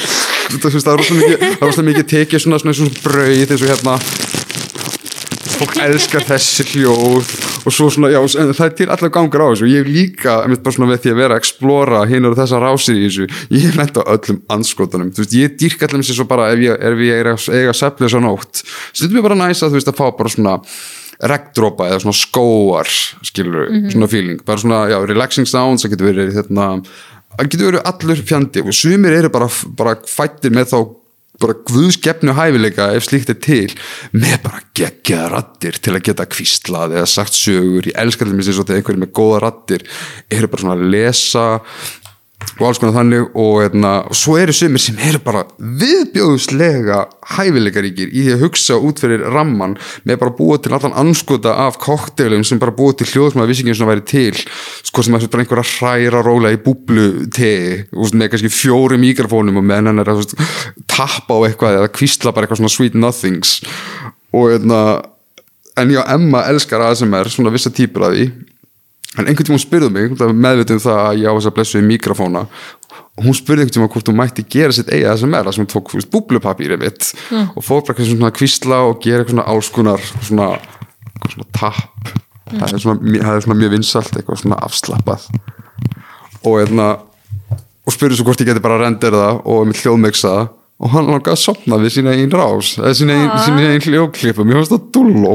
það 0.56 0.92
er 0.94 1.06
rosalega 1.62 1.88
mikið 1.92 2.10
tekið 2.14 2.46
svona, 2.46 2.62
svona, 2.64 2.78
svona 2.80 3.00
brauð 3.04 3.56
eins 3.56 3.64
og 3.64 3.72
hérna 3.74 3.98
fólk 5.58 5.78
elskar 5.82 6.26
þessi 6.28 6.66
hljóð 6.72 7.30
og 7.66 7.74
svo 7.74 7.88
svona, 7.94 8.12
já, 8.14 8.20
það 8.30 8.62
er 8.68 8.76
til 8.78 8.88
allar 8.94 9.12
gangur 9.14 9.42
á 9.42 9.48
þessu. 9.50 9.70
Ég 9.72 9.86
er 9.86 9.90
líka, 9.90 10.36
veit 10.52 10.62
bara 10.66 10.76
svona 10.76 10.92
með 10.92 11.02
því 11.04 11.14
að 11.14 11.20
vera 11.22 11.38
að 11.38 11.42
explora 11.42 12.04
hinn 12.10 12.30
og 12.30 12.38
þessar 12.38 12.64
rásir 12.66 13.00
í 13.00 13.08
þessu. 13.08 13.28
Ég 13.56 13.66
er 13.72 13.80
nætt 13.80 13.98
á 13.98 14.04
öllum 14.06 14.40
anskotunum, 14.54 15.10
þú 15.16 15.24
veist, 15.24 15.36
ég 15.38 15.58
dýrk 15.58 15.88
allir 15.88 16.02
með 16.02 16.10
sér 16.10 16.20
svo 16.20 16.28
bara 16.30 16.52
ef 16.54 16.62
ég, 16.62 16.86
ég 17.08 17.24
er 17.24 17.32
að 17.34 17.50
eiga 17.58 17.76
seflið 17.78 18.14
svo 18.14 18.22
nótt, 18.24 18.64
stundum 18.92 19.20
ég 19.20 19.28
bara 19.28 19.40
næsa 19.40 19.72
þú 19.72 19.80
veist, 19.80 19.92
að 19.92 19.98
fá 19.98 20.06
bara 20.20 20.34
svona 20.36 20.56
regndrópa 21.34 21.90
eða 21.90 22.04
svona 22.04 22.20
skóar, 22.22 22.94
skilur 23.26 23.72
mm 23.72 23.78
-hmm. 23.78 23.92
svona 23.92 24.08
feeling, 24.08 24.46
bara 24.46 24.58
svona, 24.58 24.86
já, 24.94 24.98
relaxing 25.08 25.48
sounds 25.48 25.84
það 25.84 25.92
getur 25.92 26.12
verið, 26.14 26.34
hérna 26.38 26.84
það 27.38 27.50
getur 27.52 27.72
verið 27.72 27.86
allur 27.86 28.22
fjandi. 28.26 28.62
Og 28.62 28.74
sumir 28.74 29.14
eru 29.14 29.30
bara, 29.30 29.50
bara 29.78 29.96
fættir 30.06 30.52
með 30.52 30.74
þá 30.74 30.80
bara 31.42 31.58
guðskeppnu 31.70 32.36
hæfileika 32.38 32.90
ef 32.98 33.08
slíkt 33.08 33.32
er 33.34 33.40
til 33.44 33.70
með 34.16 34.38
bara 34.46 34.64
gegjaða 34.78 35.30
rattir 35.36 35.80
til 35.82 35.96
að 35.96 36.04
geta 36.10 36.28
kvíslað 36.30 36.98
eða 36.98 37.10
sagt 37.12 37.38
sögur, 37.38 37.90
ég 37.90 37.98
elskar 37.98 38.28
þetta 38.28 38.40
minnst 38.40 38.54
eins 38.54 38.62
og 38.62 38.68
þegar 38.68 38.82
einhverjum 38.82 39.06
með 39.06 39.16
góða 39.20 39.44
rattir 39.46 39.88
eru 40.34 40.52
bara 40.52 40.66
svona 40.66 40.78
að 40.78 40.92
lesa 40.96 41.48
og 42.58 42.68
alls 42.68 42.80
konar 42.82 42.96
þannig 42.96 43.26
og, 43.38 43.56
erna, 43.66 43.92
og 44.10 44.18
svo 44.18 44.36
eru 44.40 44.54
sumir 44.56 44.82
sem 44.82 44.98
eru 45.10 45.20
bara 45.22 45.44
viðbjóðslega 45.58 47.00
hæfileikaríkir 47.36 48.10
í 48.10 48.24
því 48.26 48.36
að 48.36 48.44
hugsa 48.46 48.78
út 48.82 49.02
fyrir 49.02 49.26
ramman 49.34 49.76
með 50.08 50.20
bara 50.22 50.36
búa 50.38 50.58
til 50.62 50.74
allan 50.78 50.96
anskota 50.98 51.56
af 51.66 51.80
koktelum 51.82 52.46
sem 52.48 52.62
bara 52.62 52.74
búa 52.78 52.96
til 52.98 53.10
hljóð 53.10 53.34
sem 53.34 53.44
að 53.44 53.52
vissingin 53.52 53.78
svona 53.78 53.96
væri 53.96 54.06
til 54.10 54.42
sko 54.88 55.06
sem 55.06 55.18
að 55.18 55.28
einhver 55.28 55.62
að 55.62 55.74
hræra 55.76 56.24
róla 56.26 56.54
í 56.54 56.62
búblu 56.62 57.28
tegi 57.34 57.86
með 57.94 58.34
kannski 58.34 58.54
fjóri 58.54 59.00
mikrofónum 59.02 59.62
og 59.62 59.68
með 59.68 59.82
hennar 59.92 60.14
að 60.14 60.22
veist, 60.22 60.38
tappa 60.90 61.38
á 61.38 61.46
eitthvað 61.46 61.82
eða 61.82 61.94
kvistla 61.94 62.34
bara 62.34 62.48
eitthvað 62.48 62.64
svona 62.64 62.74
sweet 62.74 62.98
nothings. 62.98 63.60
Og 64.36 64.58
erna, 64.58 64.82
en 65.78 65.94
já, 65.94 66.02
Emma 66.14 66.46
elskar 66.50 66.86
ASMR 66.86 67.30
svona 67.32 67.54
vissa 67.54 67.74
típur 67.74 68.08
af 68.08 68.16
því 68.16 68.30
en 69.16 69.24
einhvern 69.26 69.48
tíma 69.48 69.56
hún 69.56 69.64
spurði 69.64 69.94
mig 69.94 70.18
meðvitið 70.20 70.76
um 70.78 70.84
það 70.84 71.00
að 71.06 71.22
ég 71.22 71.32
á 71.32 71.36
þess 71.38 71.50
að 71.50 71.58
blessu 71.58 71.80
í 71.80 71.88
mikrofóna 71.88 72.44
hún 73.24 73.36
spurði 73.36 73.64
einhvern 73.66 73.76
tíma 73.78 73.90
hvort 73.92 74.12
hún 74.12 74.18
mætti 74.20 74.46
gera 74.46 74.76
sitt 74.76 74.92
eiga 74.92 75.16
þessum 75.16 75.36
er 75.38 75.50
að 75.50 75.60
hún 75.62 75.70
tók 75.72 75.94
búblupapýrið 76.14 76.82
mitt 76.82 77.10
mm. 77.32 77.48
og 77.58 77.66
fór 77.66 77.84
bara 77.88 78.06
svona 78.06 78.34
kvísla 78.36 78.84
og 78.90 79.00
gera 79.04 79.24
eitthvað 79.24 79.38
svona 79.38 79.48
áskunar 79.54 80.06
svona, 80.28 80.50
svona 81.26 81.48
tap. 81.58 82.12
Mm. 82.48 82.60
það 82.62 82.68
er 82.68 82.84
svona, 82.84 83.16
það 83.24 83.34
er 83.34 83.46
svona 83.48 83.60
mjög 83.62 83.74
vinsalt 83.74 84.14
eitthvað 84.14 84.44
svona 84.44 84.60
afslappað. 84.68 85.26
Og, 86.44 86.54
hérna, 86.62 86.92
og 87.84 87.96
spurði 87.96 88.20
svo 88.20 88.28
hvort 88.30 88.44
ég 88.44 88.52
geti 88.52 88.64
bara 88.64 88.80
rendir 88.84 89.18
það 89.18 89.42
og 89.44 89.66
með 89.68 89.82
hljóðmiksa 89.82 90.36
það. 90.36 90.54
Og 90.78 90.92
hann 90.94 91.08
langaði 91.10 91.34
að 91.34 91.42
sopna 91.42 91.80
við 91.82 91.96
sína 91.96 92.12
einn 92.14 92.34
rás 92.38 92.76
eða 92.78 92.94
sína 93.00 93.16
einn, 93.18 93.62
einn 93.66 93.82
hljóklipum 93.82 94.52
ég 94.52 94.60
finnst 94.60 94.76
það 94.76 94.84
dulló 94.94 95.32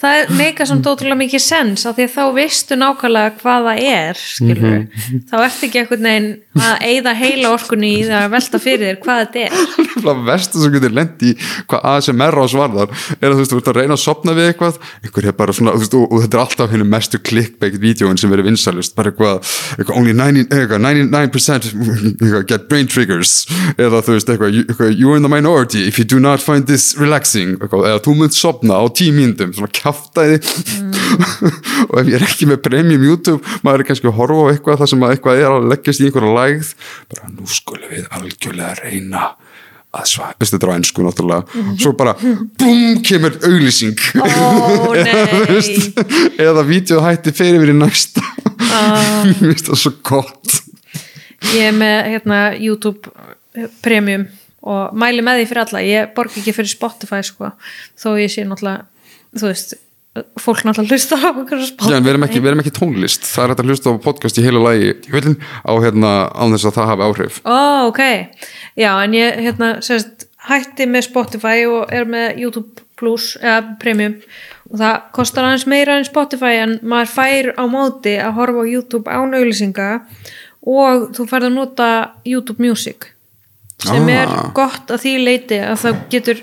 það 0.00 0.30
meika 0.38 0.66
samt 0.68 0.86
ótrúlega 0.88 1.18
mikið 1.20 1.42
sens 1.42 1.84
af 1.88 1.96
því 1.98 2.06
að 2.06 2.14
þá 2.14 2.22
veistu 2.38 2.78
nákvæmlega 2.80 3.32
hvað 3.42 3.68
það 3.68 3.80
er 3.90 4.22
mm 4.40 4.54
-hmm. 4.54 5.22
þá 5.30 5.36
ert 5.44 5.64
ekki 5.66 5.80
eitthvað 5.80 6.04
neginn 6.06 6.30
að 6.54 6.74
eigða 6.88 7.14
heila 7.18 7.50
orkunni 7.54 7.90
í 7.98 8.02
það 8.06 8.20
að 8.24 8.34
velta 8.34 8.60
fyrir 8.62 8.86
þér 8.88 9.00
hvað 9.04 9.20
þetta 9.22 9.38
er 9.44 9.52
það 10.04 10.22
versta 10.28 10.62
sem 10.62 10.74
getur 10.74 10.94
lendi 10.94 11.32
í 11.32 11.36
hvað 11.70 11.86
ASMR 11.92 12.38
ás 12.44 12.56
varðar 12.56 12.94
er 13.20 13.28
að 13.28 13.34
þú 13.34 13.40
veist, 13.42 13.52
þú 13.52 13.60
ert 13.60 13.70
að 13.72 13.78
reyna 13.80 13.96
að 13.98 14.04
sopna 14.04 14.36
við 14.38 14.50
eitthvað 14.50 14.78
einhver 15.02 15.28
er 15.28 15.36
bara 15.38 15.56
svona, 15.56 15.74
veist, 15.78 15.94
og, 15.98 16.06
og 16.08 16.24
þetta 16.24 16.38
er 16.38 16.44
alltaf 16.44 16.74
hennu 16.74 16.88
mestu 16.88 17.18
clickbait 17.18 17.78
vídjóin 17.80 18.20
sem 18.20 18.30
verður 18.30 18.48
vinsalust 18.48 18.94
bara 18.96 19.12
eitthvað, 19.12 19.42
eitthvað 19.78 19.98
only 19.98 20.14
99%, 20.14 20.78
99% 20.80 22.46
get 22.48 22.68
brain 22.68 22.88
triggers 22.88 23.44
eða 23.76 24.02
þú 24.04 24.16
veist, 24.16 24.30
eitthvað 24.30 24.60
eitthvað, 24.64 24.94
you're 24.96 25.16
in 25.16 25.26
the 25.26 25.32
minority 25.32 25.86
if 25.88 25.98
you 25.98 26.04
do 26.04 26.20
not 26.20 26.40
find 26.40 26.66
this 26.70 26.94
relaxing 26.98 27.58
eitthvað, 27.58 27.88
eða 27.90 28.02
þú 28.04 28.16
mynd 28.22 28.36
sopna 28.36 28.78
á 28.80 28.84
tíu 28.94 29.12
mínutum 29.34 29.54
svona 29.56 29.70
kaftæði 29.74 30.40
og 31.90 31.96
ef 32.00 32.10
ég 32.10 32.16
er 32.18 32.26
ekki 32.26 32.48
með 32.50 32.62
premium 32.64 33.04
YouTube 33.04 33.58
maður 33.66 33.84
er 33.84 33.88
kannski 33.90 34.10
að 34.10 34.18
horfa 34.18 34.46
á 34.46 34.50
eitthvað 34.52 34.82
það 34.82 34.92
sem 34.92 35.06
að 35.06 35.14
eitthvað 35.14 35.40
er 35.42 35.54
að 35.54 35.70
leggjast 35.72 36.02
í 36.02 36.08
einhverja 36.08 36.36
lægð. 36.38 36.70
Bara 37.12 37.32
nú 37.32 37.48
skulum 37.50 37.90
við 37.92 38.06
algjörlega 38.18 38.76
reyna 38.82 39.24
að 39.94 40.08
svæ, 40.10 40.24
veistu 40.40 40.56
þetta 40.56 40.66
er 40.66 40.72
á 40.74 40.78
ennsku 40.78 41.04
náttúrulega, 41.04 41.64
svo 41.78 41.92
bara 41.94 42.16
búm, 42.18 42.96
kemur 43.06 43.36
auglýsing. 43.46 44.00
Nei. 45.06 46.24
eða 46.42 46.64
vídeo 46.66 47.02
hætti 47.04 47.34
fyrir 47.34 47.62
við 47.62 47.74
í 47.74 47.78
næsta. 47.78 48.24
Mér 49.28 49.36
finnst 49.38 49.70
það 49.70 49.82
svo 49.84 49.92
gott. 50.02 50.56
Ég 51.54 51.68
er 51.68 51.76
með 51.78 51.98
hérna, 52.10 52.40
YouTube 52.58 53.12
premium 53.84 54.26
og 54.64 54.96
mæli 54.98 55.22
með 55.22 55.42
því 55.42 55.48
fyrir 55.52 55.62
alla. 55.66 55.84
Ég 55.86 56.10
borg 56.16 56.34
ekki 56.40 56.56
fyrir 56.56 56.72
Spotify 56.72 57.22
sko 57.26 57.52
þó 58.00 58.16
ég 58.18 58.32
sé 58.32 58.46
náttúrulega 58.48 58.88
þú 59.40 59.48
veist, 59.50 59.74
fólk 60.38 60.60
náttúrulega 60.62 60.94
hlusta 60.94 61.16
á 61.18 61.28
okkur 61.34 61.62
Já, 61.90 61.98
við 61.98 62.10
erum, 62.12 62.24
ekki, 62.28 62.40
við 62.42 62.50
erum 62.52 62.60
ekki 62.62 62.74
tónlist, 62.76 63.24
það 63.26 63.44
er 63.44 63.52
hægt 63.54 63.62
að 63.64 63.70
hlusta 63.72 63.90
á 63.90 63.94
podcast 64.04 64.38
í 64.38 64.44
heilu 64.46 64.60
lagi 64.62 64.92
í 64.92 65.10
höllin 65.14 65.36
á 65.66 65.72
hérna 65.82 66.12
án 66.30 66.54
þess 66.54 66.68
að 66.70 66.76
það 66.78 66.90
hafi 66.92 67.08
áhrif. 67.08 67.40
Ó, 67.42 67.58
ok, 67.90 68.02
já, 68.78 68.90
en 69.02 69.16
ég 69.18 69.40
hérna, 69.42 69.70
sérst, 69.82 70.28
hætti 70.46 70.86
með 70.86 71.06
Spotify 71.08 71.64
og 71.66 71.90
er 71.94 72.04
með 72.06 72.38
YouTube 72.44 72.84
Plus 73.00 73.32
eða 73.42 73.74
Premium. 73.82 74.14
Og 74.70 74.78
það 74.78 75.00
kostar 75.16 75.48
aðeins 75.48 75.66
meira 75.68 75.96
en 75.98 76.06
Spotify 76.06 76.60
en 76.62 76.76
maður 76.86 77.10
fær 77.16 77.48
á 77.58 77.64
móti 77.68 78.14
að 78.22 78.36
horfa 78.38 78.62
á 78.62 78.70
YouTube 78.70 79.10
án 79.10 79.34
auglýsinga 79.34 79.88
og 80.64 81.08
þú 81.16 81.26
færð 81.28 81.48
að 81.50 81.56
nota 81.58 81.88
YouTube 82.24 82.62
Music 82.62 83.10
sem 83.84 84.06
Ah. 84.08 84.22
er 84.22 84.52
gott 84.56 84.88
að 84.94 85.02
því 85.02 85.12
leiti 85.26 85.58
að 85.60 85.76
það 85.82 85.98
getur 86.14 86.38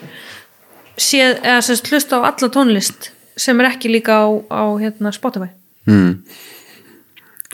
séð, 1.02 1.40
eða 1.42 1.62
sérst, 1.66 1.90
hlusta 1.92 2.22
á 2.22 2.30
alla 2.30 2.52
tónlist 2.54 3.12
sem 3.40 3.60
er 3.62 3.72
ekki 3.72 3.92
líka 3.92 4.22
á, 4.22 4.28
á 4.52 4.64
hérna, 4.82 5.14
Spotify 5.16 5.50
mm. 5.90 6.14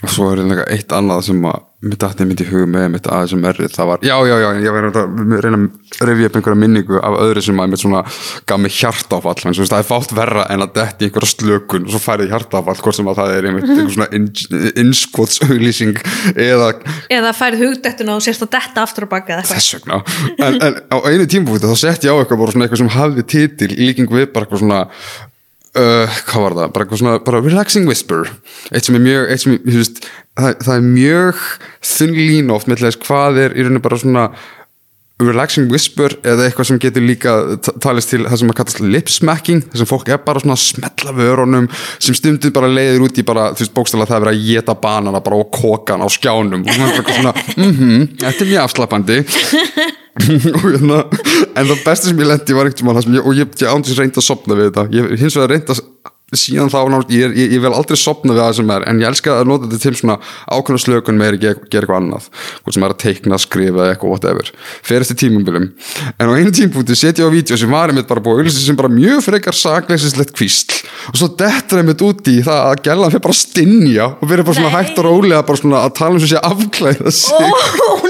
og 0.03 0.13
svo 0.13 0.31
er 0.31 0.43
einhverja 0.43 0.69
eitt 0.75 0.95
annað 0.95 1.27
sem 1.29 1.49
að 1.49 1.66
mitt 1.85 2.01
aftur 2.01 2.25
myndi 2.25 2.41
í 2.41 2.49
hugum 2.49 2.71
með 2.73 2.87
mitt 2.95 3.07
errið 3.07 3.73
það 3.75 3.89
var, 3.91 4.05
já, 4.05 4.15
já, 4.25 4.33
já, 4.41 4.47
ég 4.65 4.73
var 4.73 4.87
að 4.87 5.19
reyna 5.45 5.59
að 5.61 6.07
rifja 6.09 6.29
upp 6.31 6.39
einhverja 6.39 6.57
minningu 6.63 7.01
af 7.05 7.17
öðru 7.21 7.43
sem 7.45 7.61
að 7.61 7.69
mitt 7.69 7.81
svona 7.83 8.01
gaf 8.49 8.61
mig 8.63 8.73
hjartáfall 8.73 9.35
en 9.45 9.57
það 9.59 9.75
er 9.77 9.85
fátt 9.85 10.15
verra 10.17 10.47
en 10.49 10.65
að 10.65 10.73
detti 10.79 11.05
í 11.05 11.11
einhverja 11.11 11.29
slökun 11.35 11.85
og 11.85 11.93
svo 11.93 12.01
færið 12.01 12.33
hjartáfall, 12.33 12.77
hvort 12.81 12.97
sem 12.97 13.11
að 13.11 13.21
það 13.21 13.35
er 13.35 13.49
einhver, 13.51 13.69
einhver 13.75 13.93
svona 13.93 14.73
innskotshauglýsing 14.81 16.01
eða 16.33 16.71
eða 17.13 17.37
færð 17.37 17.61
hugdettuna 17.67 18.17
og 18.17 18.25
sérst 18.25 18.47
að 18.47 18.55
detta 18.57 18.87
aftur 18.87 19.05
á 19.05 19.13
baka 19.13 19.41
þess 19.45 19.77
vegna. 19.77 20.01
En, 20.41 20.57
en 20.57 20.81
á 20.89 20.97
einu 21.05 21.29
tímafúti 21.29 21.69
þá 21.69 21.77
sett 21.77 22.09
ég 22.09 22.17
á 22.17 22.17
eitthvað 22.17 22.41
bara 22.41 22.57
svona 22.57 22.65
eitthvað 22.65 22.81
sem 22.87 22.93
hafði 22.97 23.29
titil 23.37 23.73
í 23.77 23.91
líking 23.91 24.09
við 24.09 24.31
bara 24.33 24.49
eitthvað 24.49 24.65
svona 24.65 24.85
uh, 25.75 26.19
hvað 26.29 26.45
var 26.45 26.55
það, 26.57 26.71
bara 26.75 26.85
eitthvað 26.85 27.01
svona 27.01 27.17
bara 27.27 27.41
relaxing 27.43 27.89
whisper, 27.89 28.31
eitt 28.71 28.87
sem 28.87 28.97
er 28.97 29.03
mjög 29.03 29.33
sem, 29.43 29.57
þú 29.65 29.79
veist, 29.81 30.03
það, 30.37 30.51
það 30.67 30.73
er 30.75 30.85
mjög 30.87 31.43
þunn 31.91 32.15
lín 32.19 32.53
oft 32.55 32.69
með 32.71 32.85
þess 32.85 33.01
hvað 33.05 33.41
er 33.45 33.57
í 33.57 33.65
rauninu 33.65 33.83
bara 33.83 34.01
svona 34.01 34.27
relaxing 35.17 35.65
whisper 35.73 36.13
eða 36.21 36.45
eitthvað 36.45 36.67
sem 36.69 36.79
getur 36.81 37.01
líka 37.01 37.31
ta- 37.65 37.73
talist 37.81 38.11
til 38.11 38.21
það 38.27 38.41
sem 38.41 38.51
að 38.53 38.57
kallast 38.59 38.81
lip 38.85 39.09
smacking 39.09 39.63
þar 39.65 39.81
sem 39.81 39.89
fólk 39.89 40.11
er 40.13 40.19
bara 40.25 40.43
svona 40.43 40.57
að 40.57 40.61
smetla 40.61 41.13
vörunum 41.17 41.69
sem 41.97 42.17
stundum 42.17 42.53
bara 42.53 42.69
leiðir 42.69 43.05
út 43.07 43.17
í 43.17 43.25
bara 43.25 43.47
þú 43.57 43.65
veist 43.65 43.73
bókstæðlega 43.73 44.11
það 44.11 44.19
er 44.19 44.25
verið 44.27 44.37
að 44.37 44.51
geta 44.51 44.75
banana 44.83 45.21
bara 45.25 45.39
og 45.41 45.49
kokan 45.57 46.05
á 46.05 46.07
skjánum. 46.13 46.65
Og 46.67 46.73
svona 46.75 46.91
eitthvað 46.93 47.17
svona 47.17 47.33
mhm, 47.57 48.05
þetta 48.21 48.45
er 48.45 48.51
mjög 48.51 48.67
afslappandi. 48.67 49.19
Og 50.17 50.63
hérna 50.65 51.03
en 51.53 51.67
það 51.69 51.81
besta 51.85 52.07
sem 52.07 52.17
ég 52.17 52.25
lendi 52.25 52.55
var 52.57 52.69
ekkert 52.69 52.87
mann 52.87 52.97
og 52.97 53.35
ég, 53.37 53.51
ég 53.61 53.67
ándis 53.69 53.97
reyndi 53.99 54.17
að 54.17 54.25
sopna 54.25 54.57
við 54.57 54.71
þetta. 54.71 54.85
Ég 54.95 55.11
hins 55.21 55.37
vegar 55.37 55.51
reyndi 55.53 55.75
að 55.75 55.83
síðan 56.35 56.67
þá 56.67 56.79
ég, 57.07 57.31
ég, 57.39 57.53
ég 57.55 57.61
vil 57.63 57.71
aldrei 57.71 57.95
sopna 57.95 58.33
við 58.35 58.41
það 58.41 58.55
sem 58.57 58.71
er 58.75 58.85
en 58.89 58.97
ég 58.99 59.07
elska 59.07 59.35
að 59.39 59.47
nota 59.47 59.69
þetta 59.69 59.77
til 59.85 59.95
svona 59.95 60.17
ákveðna 60.51 60.81
slökun 60.83 61.19
með 61.21 61.29
að 61.29 61.37
gera 61.45 61.69
gera 61.71 61.85
eitthvað 61.85 61.99
annað. 62.01 62.27
Hvort 62.65 62.75
sem 62.75 62.83
er 62.83 62.95
að 62.95 62.99
teikna, 63.03 63.39
skrifa 63.39 63.85
eitthvað 63.93 64.11
whatever. 64.11 64.51
Fer 64.83 65.05
eftir 65.05 65.19
tímumbilum 65.23 65.69
en 65.71 66.27
á 66.27 66.33
einu 66.35 66.51
tímpúti 66.51 66.97
setja 66.99 67.23
ég 67.23 67.31
á 67.31 67.35
vídeo 67.37 67.59
sem 67.59 67.71
var 67.71 67.93
einmitt 67.93 68.09
bara 68.11 68.25
búið 68.25 68.51
sem 68.51 68.75
bara 68.75 68.91
mjög 68.91 69.23
frekar 69.23 69.55
sakleysislegt 69.55 70.35
kvísl. 70.35 70.81
Og 71.13 71.21
svo 71.21 71.31
dettur 71.39 71.79
einmitt 71.79 72.03
út 72.03 72.27
í 72.27 72.41
það 72.43 72.73
að 72.73 72.83
gælan 72.89 73.15
fyrir 73.15 73.23
bara 73.29 73.37
að 73.37 73.41
stinja 73.45 74.09
og 74.11 74.27
verður 74.27 74.49
bara 74.49 74.59
svona 74.59 74.73
Nei. 74.73 74.77
hægt 74.81 74.99
og 74.99 75.07
rólega 75.07 75.47
bara 75.47 75.63
svona 75.63 75.85
að 75.87 75.95
tala 76.01 76.19
um 76.19 76.25
sem 76.25 76.33
sé 76.35 76.43
afklæða 76.43 77.15
sig. 77.21 77.47
Nei 77.47 78.06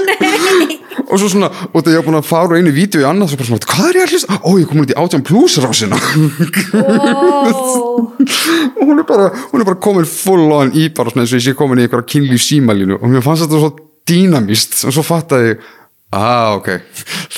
og 1.06 1.14
svo 1.20 1.30
svona, 1.30 1.48
og 1.70 1.78
þegar 1.78 1.94
ég 1.94 2.00
var 2.00 2.06
búin 2.08 2.18
að 2.20 2.28
fara 2.28 2.58
einu 2.58 2.72
vídeo 2.74 3.02
í 3.02 3.08
annað, 3.08 3.32
svo 3.32 3.40
bara 3.40 3.50
svona, 3.50 3.68
hvað 3.72 3.88
er 3.88 3.98
ég 4.00 4.06
að 4.06 4.14
hlusta? 4.14 4.38
Ó, 4.42 4.50
ég 4.58 4.68
kom 4.70 4.82
út 4.82 4.92
í 4.94 4.98
átján 4.98 5.26
plus 5.28 5.58
rásina. 5.62 5.98
Ó, 6.74 7.56
og 8.78 8.84
hún 8.88 9.02
er 9.02 9.06
bara, 9.08 9.28
hún 9.52 9.62
er 9.62 9.68
bara 9.68 9.82
komin 9.88 10.08
full 10.08 10.48
on 10.58 10.72
í 10.74 10.88
bara 10.94 11.12
svona 11.12 11.26
eins 11.26 11.34
og 11.34 11.40
ég 11.40 11.46
sé 11.48 11.58
komin 11.58 11.82
í 11.82 11.86
einhverja 11.86 12.10
kynlíf 12.14 12.44
símalínu. 12.46 12.98
Og 12.98 13.12
mér 13.12 13.24
fannst 13.26 13.46
þetta 13.46 13.62
svo 13.62 13.74
dýnamist 14.08 14.80
og 14.88 14.94
svo 14.96 15.04
fattaði 15.06 15.52
ég, 15.52 15.68
ah, 16.16 16.56
ok 16.56 16.70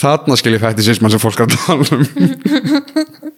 þarna 0.00 0.38
skil 0.38 0.54
ég 0.56 0.62
fætti 0.62 0.86
sinns 0.86 1.02
mann 1.02 1.12
sem 1.12 1.22
fólk 1.22 1.42
er 1.42 1.48
að 1.48 1.56
tala 1.58 1.84
um. 1.96 2.04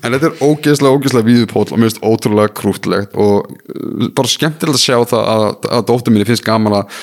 En 0.00 0.14
þetta 0.14 0.28
er 0.28 0.36
ógeðslega, 0.46 0.92
ógeðslega 0.94 1.26
víðupól 1.26 1.64
og 1.66 1.72
mér 1.74 1.90
finnst 1.90 2.04
ótrúlega 2.06 2.52
krútlegt 2.56 3.16
og 3.18 3.50
uh, 3.50 4.06
bara 4.16 4.30
skemmtilegt 4.30 4.78
að 4.78 4.84
sjá 4.84 4.96
það 5.10 5.30
að, 5.34 5.46
að 5.66 5.82
dóttur 5.90 6.14
minni 6.14 6.28
finnst 6.28 6.46
gaman 6.46 6.78
að 6.78 7.00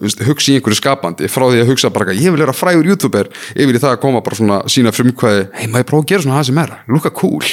hugsa 0.00 0.52
í 0.52 0.58
einhverju 0.58 0.78
skapandi 0.78 1.30
frá 1.30 1.46
því 1.48 1.64
að 1.64 1.72
hugsa 1.72 1.90
bara 1.94 2.14
ég 2.16 2.32
vil 2.34 2.40
vera 2.40 2.54
frægur 2.56 2.88
youtuber 2.90 3.30
yfir 3.54 3.76
í 3.76 3.82
það 3.82 3.96
að 3.96 4.00
koma 4.04 4.22
bara 4.24 4.38
svona 4.38 4.60
sína 4.70 4.94
frumkvæði 4.94 5.48
hei 5.58 5.66
maður 5.72 5.90
prófa 5.90 6.06
að 6.06 6.12
gera 6.12 6.26
svona 6.26 6.38
það 6.38 6.48
sem 6.50 6.62
er 6.62 6.72
lukka 6.90 7.12
cool. 7.20 7.50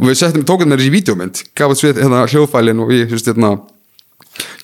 Og 0.00 0.06
við 0.08 0.16
settum, 0.20 0.46
tókum 0.48 0.70
með 0.70 0.82
þessi 0.82 0.94
vídeomynd 0.96 1.42
gaf 1.54 1.74
þetta 1.74 1.80
svið 1.82 2.02
hérna 2.04 2.24
hljóðfælin 2.30 2.82
og 2.84 2.94
ég, 2.96 3.12
hérna 3.12 3.52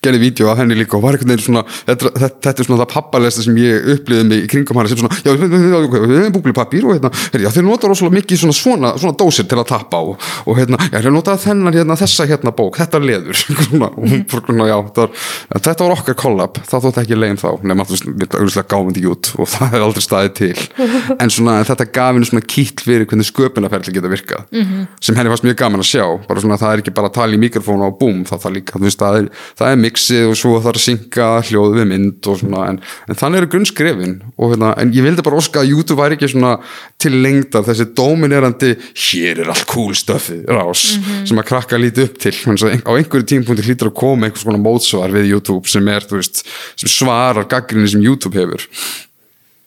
gerði 0.07 0.23
vídeo 0.23 0.51
af 0.53 0.61
henni 0.63 0.79
líka 0.79 0.99
og 0.99 1.05
var 1.05 1.17
einhvern 1.17 1.35
veginn 1.35 1.45
svona 1.47 1.65
þetta, 1.67 2.13
þetta, 2.23 2.55
er 2.55 2.69
svona 2.69 2.81
það 2.83 2.93
pappalesta 2.95 3.45
sem 3.47 3.61
ég 3.61 3.91
upplýði 3.97 4.27
mig 4.31 4.45
í 4.45 4.51
kringum 4.51 4.81
hana 4.81 4.93
sem 4.93 5.01
svona, 5.01 5.21
já, 5.25 5.33
við 5.37 6.17
hefum 6.17 6.37
búblipapír 6.37 6.87
og 6.87 6.97
hérna, 6.97 7.13
herri, 7.33 7.47
já, 7.47 7.53
þeir 7.57 7.67
nota 7.67 7.91
rosalega 7.91 8.21
mikið 8.21 8.43
svona, 8.43 8.57
svona, 8.57 8.93
svona 9.01 9.17
dósir 9.21 9.49
til 9.51 9.61
að 9.61 9.69
tappa 9.73 10.03
og, 10.03 10.29
og 10.47 10.59
hérna, 10.59 10.81
já, 10.89 10.99
þeir 10.99 11.15
nota 11.15 11.37
þennan 11.41 11.77
hérna, 11.77 11.99
þessa 12.01 12.29
hérna 12.31 12.55
bók, 12.57 12.81
þetta 12.81 13.03
leður 13.03 13.41
svona, 13.67 13.91
og 13.97 14.71
já, 14.71 14.77
var, 14.97 15.15
þetta 15.55 15.77
var 15.83 15.97
okkar 15.97 16.19
kollab, 16.23 16.61
það 16.71 16.87
þótt 16.87 17.03
ekki 17.03 17.21
legin 17.21 17.41
þá 17.41 17.49
nema 17.67 17.87
auðvitað 17.87 18.69
gáum 18.71 18.91
þetta 18.91 19.03
ekki 19.03 19.13
út 19.13 19.33
og 19.41 19.51
það 19.55 19.77
er 19.77 19.87
aldrei 19.87 20.05
staðið 20.05 20.35
til 20.41 20.67
en 21.23 21.33
svona, 21.33 21.59
þetta 21.67 21.89
gaf 21.99 22.15
henni 22.17 22.31
svona 22.31 22.47
kýtt 22.47 22.85
fyrir 22.87 23.09
hvernig 23.09 23.29
sköpunarferðli 23.31 23.97
geta 23.97 24.13
virkað 24.13 24.45
-hmm. 24.51 24.87
sem 25.01 25.17
henni 25.17 25.33
fannst 25.33 25.47
mjög 25.47 25.59
gaman 25.61 25.83
að 25.83 25.91
sjá 25.91 26.05
bara 26.29 26.43
svona, 26.43 26.59
það 26.61 26.73
er 26.73 26.85
ekki 26.85 26.95
bara 26.97 27.11
að 27.11 27.17
tala 27.19 27.37
í 27.37 27.41
mikrofónu 27.41 27.89
og 27.89 27.99
búm 28.01 28.25
það, 28.29 28.43
það, 28.45 28.57
líka, 28.57 28.81
það, 28.81 29.19
er, 29.21 29.29
það 29.59 29.73
er 29.73 29.81
mixið 29.97 30.31
og 30.31 30.37
svo 30.39 30.55
þarf 30.61 30.79
að 30.79 30.85
synka 30.85 31.27
hljóð 31.49 31.77
við 31.79 31.87
mynd 31.91 32.29
og 32.31 32.41
svona, 32.41 32.65
en, 32.71 32.81
en 33.09 33.19
þannig 33.19 33.43
eru 33.43 33.51
grunnskrefin 33.55 34.15
og 34.37 34.53
hérna, 34.53 34.73
en 34.81 34.93
ég 34.95 35.07
vildi 35.07 35.25
bara 35.27 35.41
óska 35.41 35.63
að 35.63 35.73
YouTube 35.73 36.01
væri 36.01 36.19
ekki 36.19 36.31
svona 36.33 36.57
til 37.01 37.17
lengdar. 37.25 37.65
Þessi 37.67 37.89
dominerandi, 37.97 38.73
hér 39.07 39.43
er 39.45 39.53
allt 39.53 39.67
cool 39.71 39.95
stöfið, 39.97 40.45
rás, 40.53 40.85
sem 41.29 41.41
að 41.41 41.49
krakka 41.49 41.81
lítið 41.81 42.11
upp 42.11 42.21
til, 42.23 42.35
þannig 42.43 42.85
á 42.85 42.93
einhverju 42.95 43.29
tímpunkti 43.33 43.67
hlýtur 43.67 43.93
að 43.93 43.99
koma 44.03 44.29
einhvers 44.29 44.47
konar 44.47 44.63
mótsvar 44.63 45.15
við 45.15 45.31
YouTube 45.33 45.73
sem 45.73 45.89
er, 45.93 46.07
veist, 46.13 46.45
sem 46.77 46.93
svarar 46.93 47.49
gaggrinni 47.51 47.91
sem 47.91 48.05
YouTube 48.05 48.37
hefur. 48.39 48.69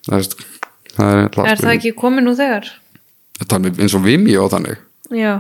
Það, 0.07 0.15
veist, 0.19 0.37
það 0.95 1.15
er, 1.23 1.41
er 1.49 1.65
það 1.65 1.73
ekki 1.77 1.97
komið 1.97 2.29
nú 2.29 2.37
þegar? 2.37 2.69
það 3.39 3.69
er 3.69 3.83
eins 3.85 3.95
og 3.95 4.03
Vimeo 4.03 4.47
þannig. 4.51 4.79
Já, 5.15 5.39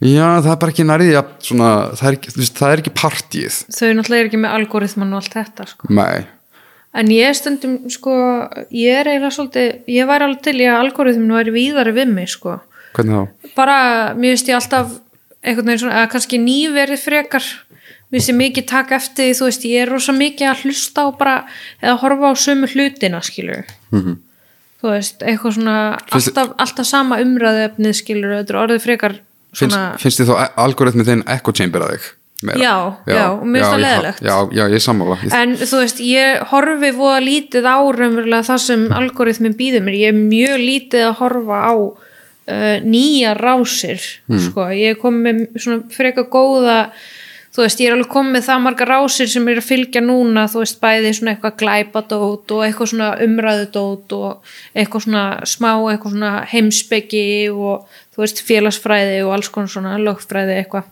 já, 0.00 0.26
það 0.40 0.52
er 0.54 0.60
bara 0.64 0.74
ekki 0.74 0.88
nærið 0.88 1.14
ja, 1.14 1.22
svona, 1.44 1.70
það, 1.98 2.10
er 2.10 2.36
veist, 2.40 2.58
það 2.58 2.74
er 2.74 2.82
ekki 2.82 2.96
partíið 2.96 3.56
þau 3.68 3.88
náttúrulega 3.98 4.20
er 4.24 4.30
ekki 4.30 4.42
með 4.44 4.54
algoritman 4.58 5.14
og 5.14 5.22
allt 5.22 5.36
þetta 5.38 5.66
sko. 5.74 5.90
nei, 5.92 6.26
En 6.90 7.10
ég 7.14 7.36
stundum, 7.38 7.76
sko, 7.90 8.12
ég 8.74 8.96
er 8.98 9.06
eiginlega 9.12 9.30
svolítið, 9.36 9.66
ég 9.94 10.08
væri 10.10 10.26
alveg 10.26 10.40
til 10.42 10.56
í 10.58 10.64
að 10.66 10.78
algoritmin 10.80 11.36
væri 11.36 11.52
víðari 11.54 11.92
við 11.94 12.08
mig, 12.16 12.32
sko. 12.32 12.56
hvernig 12.96 13.14
þá? 13.14 13.52
Bara, 13.54 13.76
mér 14.18 14.34
finnst 14.34 14.50
ég 14.50 14.58
alltaf 14.58 14.96
svona, 15.44 16.00
eða 16.00 16.08
kannski 16.10 16.40
nýverið 16.42 17.04
frekar, 17.04 17.46
mér 18.10 18.18
finnst 18.18 18.32
ég 18.32 18.38
mikið 18.40 18.66
taka 18.72 18.98
eftir 18.98 19.28
því, 19.28 19.36
þú 19.38 19.46
veist, 19.46 19.68
ég 19.70 19.84
er 19.84 19.94
rosa 19.94 20.16
mikið 20.16 20.50
að 20.50 20.64
hlusta 20.64 21.06
á 21.06 21.08
bara, 21.14 21.36
eða 21.78 21.96
horfa 22.02 22.34
á 22.34 22.42
sömu 22.42 22.72
hlutina, 22.74 23.22
skilur. 23.22 23.70
Mhm. 23.94 24.18
Þú 24.80 24.90
veist, 24.90 25.22
eitthvað 25.22 25.54
svona, 25.60 25.78
alltaf, 26.10 26.54
alltaf 26.58 26.86
sama 26.88 27.20
umræðefnið, 27.22 27.94
skilur, 27.94 28.34
þetta 28.40 28.50
er 28.50 28.62
orðið 28.64 28.82
frekar 28.82 29.20
Svona, 29.50 29.84
finnst 29.98 30.22
þið 30.22 30.30
þá 30.30 30.58
algoritmi 30.64 31.06
þinn 31.06 31.22
echo 31.34 31.54
chamber 31.56 31.86
að 31.86 31.94
þig? 31.96 32.08
Meira? 32.40 32.60
Já, 32.60 32.74
já, 33.12 33.24
og 33.34 33.42
mér 33.44 33.60
finnst 33.60 33.72
það 33.74 33.82
leiðilegt. 33.84 34.20
já, 34.24 34.36
já, 34.56 34.62
ég 34.72 34.80
sammála 34.80 35.16
En 35.36 35.50
þú 35.60 35.80
veist, 35.82 35.98
ég 36.00 36.44
horfi 36.48 36.92
voða 36.96 37.18
lítið 37.20 37.66
á 37.68 37.78
raunverulega 37.84 38.46
það 38.48 38.62
sem 38.64 38.86
algoritmin 38.96 39.56
býður 39.58 39.84
mér. 39.84 39.98
Ég 40.00 40.14
er 40.14 40.20
mjög 40.20 40.62
lítið 40.62 41.04
að 41.10 41.18
horfa 41.20 41.58
á 41.60 41.74
uh, 41.76 42.76
nýja 42.86 43.34
rásir. 43.36 44.06
Hmm. 44.30 44.40
Sko. 44.46 44.68
Ég 44.72 45.00
kom 45.02 45.20
með 45.26 45.42
svona 45.60 45.82
freka 45.92 46.24
góða 46.32 46.78
þú 47.60 47.66
veist, 47.66 47.80
ég 47.84 47.90
er 47.90 47.96
alveg 47.96 48.10
komið 48.14 48.34
með 48.34 48.46
það 48.46 48.62
margar 48.64 48.90
rásir 48.94 49.28
sem 49.28 49.48
er 49.52 49.60
að 49.60 49.68
fylgja 49.68 50.02
núna, 50.04 50.46
þú 50.48 50.62
veist, 50.62 50.80
bæði 50.80 51.12
svona 51.18 51.34
eitthvað 51.34 51.58
glæpadót 51.60 52.54
og 52.56 52.64
eitthvað 52.64 52.92
svona 52.94 53.10
umræðudót 53.26 54.16
og 54.16 54.54
eitthvað 54.72 55.04
svona 55.06 55.24
smá, 55.52 55.70
eitthvað 55.92 56.16
svona 56.16 56.32
heimsbyggi 56.54 57.26
og 57.52 58.00
þú 58.14 58.24
veist, 58.24 58.42
félagsfræði 58.48 59.22
og 59.26 59.36
alls 59.36 59.52
konar 59.52 59.72
svona 59.74 59.96
lögfræði 60.00 60.56
eitthvað. 60.62 60.88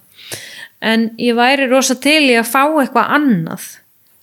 En 0.84 1.10
ég 1.18 1.34
væri 1.34 1.66
rosa 1.72 1.96
til 1.98 2.22
í 2.28 2.36
að 2.38 2.50
fá 2.52 2.62
eitthvað 2.68 3.14
annað 3.16 3.70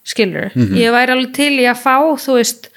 skilur, 0.06 0.54
ég 0.78 0.94
væri 0.94 1.16
alveg 1.16 1.34
til 1.34 1.54
í 1.58 1.66
að 1.66 1.82
fá 1.82 1.98
þú 2.22 2.38
veist 2.38 2.70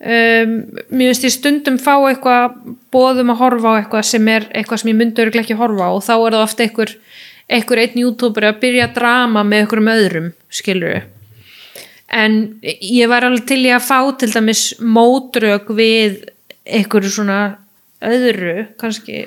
um, 0.00 0.54
mér 0.88 1.10
finnst 1.12 1.26
ég 1.28 1.34
stundum 1.34 1.76
fá 1.80 1.92
eitthvað 2.08 2.56
bóðum 2.92 3.34
að 3.34 3.42
horfa 3.42 3.74
á 3.76 3.78
eitthvað 3.82 4.06
sem 4.08 4.30
er 4.32 4.48
eitthvað 4.56 4.82
sem 4.82 4.92
ég 4.92 5.02
örgulega 5.04 5.44
ekki 5.44 5.56
að 5.58 5.62
horfa 5.64 5.88
á 5.88 5.90
og 5.92 6.04
þá 6.06 6.14
er 6.16 6.36
það 6.36 6.46
ofta 6.46 6.64
einhver, 6.64 6.94
einhver 7.50 7.82
einn 7.82 8.02
youtuber 8.04 8.46
að 8.48 8.60
byrja 8.64 8.90
drama 8.94 9.42
með 9.46 9.64
einhverjum 9.64 9.92
öðrum 9.94 10.28
skilur 10.50 11.02
en 12.10 12.38
ég 12.62 13.10
væri 13.10 13.28
alveg 13.30 13.46
til 13.46 13.60
í 13.64 13.72
að 13.74 13.86
fá 13.86 13.98
til 14.18 14.30
dæmis 14.32 14.64
mótrök 14.82 15.70
við 15.78 16.24
einhverju 16.66 17.12
svona 17.14 17.40
öðru 18.02 18.64
kannski. 18.80 19.26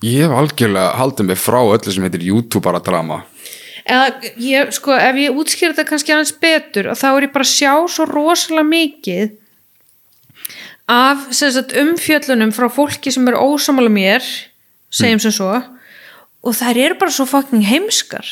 Ég 0.00 0.24
hef 0.24 0.32
algjörlega 0.34 0.96
haldið 0.98 1.28
mig 1.28 1.38
frá 1.38 1.60
öllu 1.60 1.92
sem 1.92 2.06
heitir 2.06 2.24
YouTubera 2.30 2.80
drama 2.82 3.20
eða 3.90 4.32
ég, 4.40 4.72
sko, 4.74 4.94
ef 4.94 5.18
ég 5.18 5.36
útskýra 5.36 5.74
þetta 5.74 5.88
kannski 5.88 6.14
aðeins 6.14 6.34
betur 6.40 6.90
og 6.92 6.98
þá 7.00 7.06
er 7.10 7.26
ég 7.26 7.34
bara 7.34 7.46
að 7.46 7.52
sjá 7.52 7.72
svo 7.90 8.06
rosalega 8.08 8.68
mikið 8.68 9.36
af 10.90 11.28
sagt, 11.36 11.74
umfjöllunum 11.78 12.52
frá 12.54 12.68
fólki 12.72 13.12
sem 13.14 13.28
er 13.30 13.38
ósamála 13.38 13.92
mér 13.92 14.24
segjum 14.90 15.22
sem 15.22 15.34
svo 15.34 15.52
og 16.40 16.56
þær 16.56 16.78
eru 16.86 16.98
bara 17.00 17.12
svo 17.12 17.26
fucking 17.28 17.64
heimskar. 17.68 18.26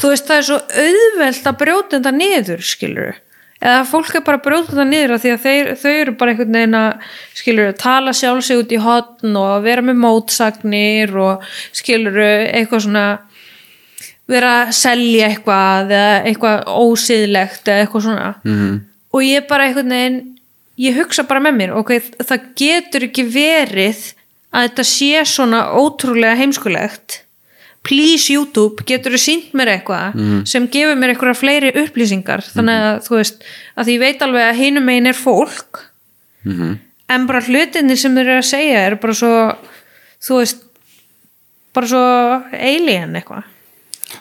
Þú 0.00 0.10
veist 0.12 0.28
það 0.28 0.40
er 0.40 0.48
svo 0.50 0.58
auðvelt 0.62 1.48
að 1.50 1.62
brjóta 1.62 1.96
þetta 1.98 2.12
niður 2.14 2.66
skilur 2.66 3.22
eða 3.56 3.84
fólk 3.88 4.12
er 4.18 4.24
bara 4.24 4.38
að 4.38 4.44
brjóta 4.44 4.72
þetta 4.72 4.86
niður 4.90 5.20
því 5.22 5.32
að 5.32 5.44
þeir, 5.46 5.70
þau 5.80 5.92
eru 5.92 6.14
bara 6.20 6.32
einhvern 6.32 6.58
veginn 6.58 6.78
að 6.78 7.06
skilur 7.38 7.70
tala 7.80 8.12
sjálf 8.16 8.44
sig 8.44 8.60
út 8.60 8.74
í 8.74 8.80
hotn 8.82 9.38
og 9.40 9.64
vera 9.64 9.84
með 9.84 10.00
mótsagnir 10.02 11.14
og 11.20 11.46
skilur 11.76 12.18
eitthvað 12.20 12.84
svona 12.86 13.06
vera 14.26 14.52
að 14.64 14.74
selja 14.76 15.30
eitthvað 15.30 15.94
eða 15.96 16.20
eitthvað 16.28 16.70
ósiðlegt 16.82 17.70
eða 17.70 17.84
eitthvað 17.84 18.06
svona. 18.08 18.34
-hmm. 18.44 18.80
og 19.12 19.22
ég 19.24 19.48
bara 19.48 19.68
einhvern 19.68 19.94
veginn 19.96 20.20
ég 20.76 20.98
hugsa 21.00 21.24
bara 21.24 21.40
með 21.40 21.56
mér 21.56 21.76
ok, 21.80 21.92
það 22.20 22.48
getur 22.56 23.08
ekki 23.08 23.24
verið 23.24 24.12
að 24.56 24.68
þetta 24.70 24.84
sé 24.88 25.22
svona 25.28 25.60
ótrúlega 25.76 26.36
heimskulegt. 26.40 27.20
Please 27.86 28.32
YouTube, 28.32 28.82
getur 28.88 29.12
þú 29.14 29.20
sínt 29.22 29.52
mér 29.54 29.68
eitthvað 29.76 30.14
Mhm. 30.16 30.46
sem 30.48 30.66
gefur 30.66 30.96
mér 30.98 31.12
eitthvað 31.14 31.38
fleiri 31.38 31.70
upplýsingar? 31.84 32.42
Þannig 32.54 32.80
að 32.82 32.96
þú 33.06 33.16
veist 33.20 33.44
að 33.78 33.90
ég 33.92 33.98
veit 34.00 34.22
alveg 34.26 34.48
að 34.50 34.56
hinum 34.62 34.84
megin 34.88 35.06
er 35.06 35.12
fólk 35.14 35.82
Mhm. 36.44 36.78
en 37.08 37.26
bara 37.26 37.40
hlutinni 37.40 37.96
sem 37.96 38.14
þeir 38.14 38.26
eru 38.26 38.38
að 38.40 38.50
segja 38.50 38.78
er 38.86 38.96
bara 38.96 39.12
svo 39.14 39.56
þú 40.20 40.38
veist 40.40 40.62
bara 41.74 41.86
svo 41.86 42.42
alien 42.52 43.14
eitthvað. 43.14 43.44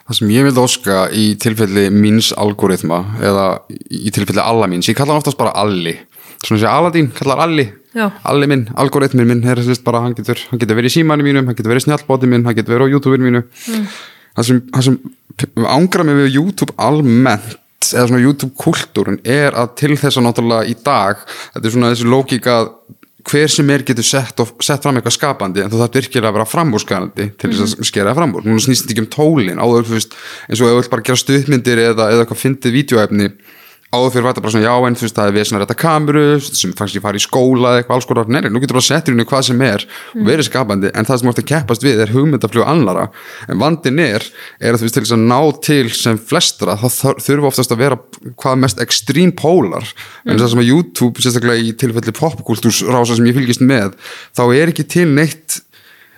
Það 0.10 0.16
sem 0.18 0.30
ég 0.30 0.44
vil 0.44 0.62
óska 0.62 1.10
í 1.14 1.36
tilfelli 1.38 1.90
míns 1.94 2.32
algoritma 2.38 3.00
eða 3.22 3.62
í 3.90 4.12
tilfelli 4.12 4.42
alla 4.44 4.68
míns, 4.68 4.90
ég 4.90 4.96
kalla 4.98 5.14
hann 5.14 5.22
oftast 5.22 5.38
bara 5.38 5.54
Alli. 5.56 5.98
Svona 6.44 6.60
sem 6.60 6.70
Aladín 6.70 7.12
kallar 7.14 7.40
Alli 7.46 7.72
Já. 7.96 8.10
Alli 8.28 8.48
minn, 8.52 8.66
algoritmin 8.76 9.28
minn 9.30 9.44
er 9.48 9.62
þess 9.64 9.84
bara, 9.86 10.02
hann 10.04 10.16
getur, 10.18 10.40
hann 10.52 10.60
getur 10.60 10.76
verið 10.76 10.92
í 10.92 10.96
símanum 10.98 11.28
mínum, 11.30 11.46
hann 11.48 11.56
getur 11.56 11.72
verið 11.72 11.86
í 11.86 11.88
snjallbóti 11.88 12.28
minn, 12.28 12.44
hann 12.44 12.58
getur 12.58 12.76
verið 12.76 12.92
á 12.92 12.94
YouTubeinu 12.96 13.30
mínu 13.30 13.44
mm. 13.46 13.86
það 14.36 14.50
sem, 14.50 14.60
sem 14.84 14.98
ángra 15.64 16.04
mig 16.04 16.20
við 16.20 16.36
YouTube 16.42 16.76
almennt 16.76 17.62
eða 17.94 18.10
svona 18.10 18.24
YouTube-kultúrun 18.24 19.22
er 19.24 19.56
að 19.56 19.74
til 19.80 19.96
þess 19.96 20.20
að 20.20 20.28
náttúrulega 20.28 20.68
í 20.68 20.76
dag 20.84 21.24
þetta 21.30 21.64
er 21.64 21.76
svona 21.76 21.92
þessi 21.94 22.12
lógíka 22.12 22.60
að 22.60 22.70
hver 23.26 23.50
sem 23.50 23.70
er 23.74 23.84
getur 23.86 24.06
sett, 24.06 24.40
of, 24.44 24.54
sett 24.62 24.84
fram 24.86 25.00
eitthvað 25.00 25.16
skapandi 25.16 25.64
en 25.64 25.72
þú 25.72 25.82
þarf 25.82 25.98
virkilega 25.98 26.30
að 26.30 26.38
vera 26.38 26.50
framúrskarandi 26.50 27.28
til 27.40 27.52
þess 27.52 27.80
að 27.80 27.88
skera 27.90 28.12
það 28.12 28.20
fram 28.20 28.36
úr, 28.38 28.46
núna 28.46 28.62
snýst 28.66 28.86
þetta 28.86 28.96
ekki 28.96 29.06
um 29.06 29.12
tólin 29.16 29.62
áður, 29.62 29.88
eins 29.96 30.10
og 30.60 30.68
ef 30.68 30.74
þú 30.74 30.80
vilt 30.82 30.92
bara 30.94 31.06
gera 31.08 31.22
stuðmyndir 31.24 31.82
eða, 31.88 32.10
eða 32.12 32.26
eitthvað 32.26 32.42
fyndið 32.44 32.76
vídeoefni 32.76 33.32
áður 33.96 34.12
fyrir 34.14 34.26
var 34.28 34.34
þetta 34.36 34.44
bara 34.46 34.54
svona, 34.56 34.66
já 34.68 34.88
en 34.90 34.98
þú 35.00 35.06
veist 35.06 35.18
það 35.20 35.30
er 35.32 35.36
vesna 35.40 35.62
rétta 35.62 35.78
kameru, 35.80 36.24
sem 36.46 36.74
fannst 36.78 36.98
ég 37.00 37.04
fara 37.06 37.20
í 37.20 37.24
skóla 37.24 37.72
eða 37.72 37.82
eitthvað 37.82 37.96
alls 37.98 38.08
konar, 38.10 38.30
nei, 38.32 38.42
nei, 38.46 38.50
nú 38.54 38.62
getur 38.64 38.78
bara 38.80 38.86
settir 38.90 39.16
henni 39.16 39.26
hvað 39.30 39.46
sem 39.50 39.64
er 39.66 39.86
og 40.16 40.28
verið 40.30 40.48
skapandi, 40.50 40.92
en 40.94 41.08
það 41.10 41.22
sem 41.24 41.32
að 41.34 41.42
keppast 41.52 41.86
við 41.88 42.04
er 42.06 42.14
hugmyndaflug 42.16 42.68
annara, 42.68 43.08
en 43.50 43.62
vandin 43.64 44.00
er 44.04 44.28
er 44.60 44.76
að 44.76 44.82
þú 44.84 44.88
veist 44.90 44.98
til 45.00 45.06
þess 45.06 45.16
að 45.18 45.26
ná 45.32 45.40
til 45.70 45.90
sem 45.96 46.20
flestra, 46.32 46.78
þá 46.80 46.88
þur- 47.00 47.22
þurfa 47.26 47.52
oftast 47.52 47.76
að 47.76 47.84
vera 47.86 48.00
hvað 48.42 48.62
mest 48.66 48.82
ekstrím 48.84 49.32
pólar 49.40 49.86
en 50.26 50.38
það 50.40 50.50
sem 50.54 50.64
að 50.66 50.70
YouTube, 50.72 51.22
sérstaklega 51.24 51.64
í 51.70 51.76
tilfelli 51.80 52.16
popkultúrsrása 52.16 53.16
sem 53.20 53.30
ég 53.30 53.38
fylgist 53.38 53.64
með 53.66 53.94
þá 54.36 54.44
er 54.56 54.72
ekki 54.74 54.86
til 54.96 55.08
neitt 55.16 55.62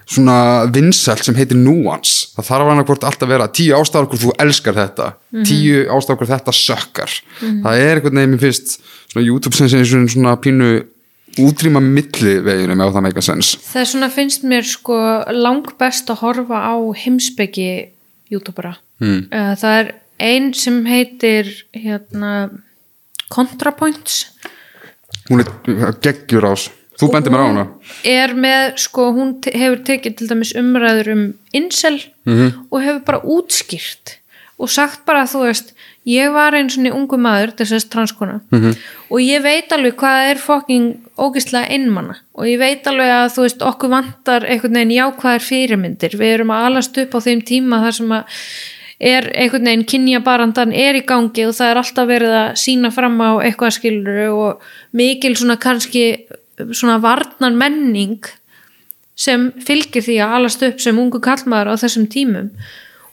svona 0.07 0.39
vinsælt 0.71 1.25
sem 1.27 1.35
heitir 1.35 1.59
nuance. 1.59 2.29
Það 2.37 2.49
þarf 2.49 2.69
hann 2.71 2.81
að 2.81 2.91
hvort 2.91 3.07
alltaf 3.09 3.31
vera 3.31 3.47
tíu 3.51 3.75
ástafur 3.75 4.11
hvort 4.11 4.23
þú 4.23 4.35
elskar 4.45 4.77
þetta, 4.77 5.07
tíu 5.47 5.81
ástafur 5.91 6.21
hvort 6.21 6.35
þetta 6.35 6.55
sökkar, 6.55 7.17
það 7.41 7.81
er 7.83 8.03
veginn 8.05 8.35
mér 8.35 8.45
finnst 8.45 8.77
svona 9.11 9.25
YouTube 9.25 9.57
sem 9.57 9.71
sem 9.71 10.07
svona 10.07 10.37
pínu 10.39 10.71
útrýma 11.37 11.81
milli 11.83 12.37
veginum 12.45 12.81
ef 12.81 12.93
það 12.95 13.05
meika 13.05 13.23
sens 13.25 13.53
það 13.67 13.81
er 13.81 13.89
svona 13.91 14.09
finnst 14.13 14.45
mér 14.47 14.65
sko 14.67 14.97
lang 15.35 15.67
best 15.79 16.09
að 16.09 16.21
horfa 16.23 16.61
á 16.73 16.75
heimsbyggi 16.97 17.69
youtubera. 18.33 18.75
Mm. 18.97 19.27
það 19.29 19.79
er 19.79 19.91
ein 20.27 20.49
sem 20.57 20.79
heitir 20.89 21.51
hérna 21.75 22.49
ContraPoints 23.29 24.23
hún 25.29 25.43
er 25.43 25.93
geggjur 26.01 26.49
ás 26.49 26.69
þú 26.97 27.11
bendir 27.13 27.33
mér 27.33 27.43
á 27.43 27.47
hana. 27.47 27.65
er 28.03 28.33
með, 28.33 28.77
sko, 28.83 29.11
hún 29.15 29.35
te 29.41 29.53
hefur 29.55 29.83
tekið 29.87 30.15
til 30.17 30.29
dæmis 30.31 30.53
umræður 30.57 31.11
um 31.13 31.25
incel 31.53 31.99
og 32.71 32.79
hefur 32.81 33.03
bara 33.05 33.21
útskýrt 33.23 34.17
og 34.57 34.69
sagt 34.73 35.05
bara, 35.05 35.27
þú 35.29 35.43
veist 35.45 35.73
ég 36.07 36.31
var 36.33 36.55
einn 36.55 36.69
svona 36.69 36.93
ungu 36.95 37.17
maður, 37.19 37.51
þess 37.59 37.75
að 37.77 37.89
transkona 37.93 38.39
og 39.11 39.19
ég 39.21 39.43
veit 39.43 39.71
alveg 39.75 39.97
hvað 39.99 40.29
er 40.31 40.41
fucking 40.41 40.87
ógislega 41.17 41.69
einmanna 41.69 42.17
og 42.33 42.47
ég 42.47 42.57
veit 42.61 42.87
alveg 42.87 43.11
að, 43.11 43.27
þú 43.35 43.45
veist, 43.45 43.61
okkur 43.61 43.89
vantar 43.93 44.47
einhvern 44.47 44.73
veginn 44.73 44.95
jákvæðar 44.97 45.45
fyrirmyndir. 45.45 46.17
Við 46.17 46.33
erum 46.33 46.53
að 46.53 46.65
alast 46.71 46.97
upp 46.97 47.13
á 47.13 47.19
þeim 47.21 47.41
tíma 47.45 47.81
þar 47.83 47.95
sem 47.99 48.11
að 48.17 48.41
er 48.97 49.29
einhvern 49.37 49.69
veginn 49.69 49.85
kynjabarandan 49.85 50.73
er 50.73 50.97
í 50.97 51.05
gangi 51.05 51.45
og 51.45 51.53
það 51.57 51.71
er 51.71 51.79
alltaf 51.81 52.09
verið 52.09 52.35
að 52.39 52.47
sína 52.57 52.91
fram 52.93 53.17
á 53.21 53.29
eitthvað 53.45 53.75
skilur 53.77 54.21
og 54.31 54.69
mikil 54.97 55.35
svona 55.37 55.57
kannski 55.61 56.05
svona 56.57 56.97
varnar 57.01 57.55
menning 57.55 58.25
sem 59.17 59.49
fylgir 59.65 60.05
því 60.05 60.19
að 60.21 60.35
alast 60.37 60.65
upp 60.65 60.81
sem 60.81 60.99
ungu 60.99 61.21
kallmaður 61.23 61.73
á 61.73 61.81
þessum 61.81 62.05
tímum. 62.11 62.51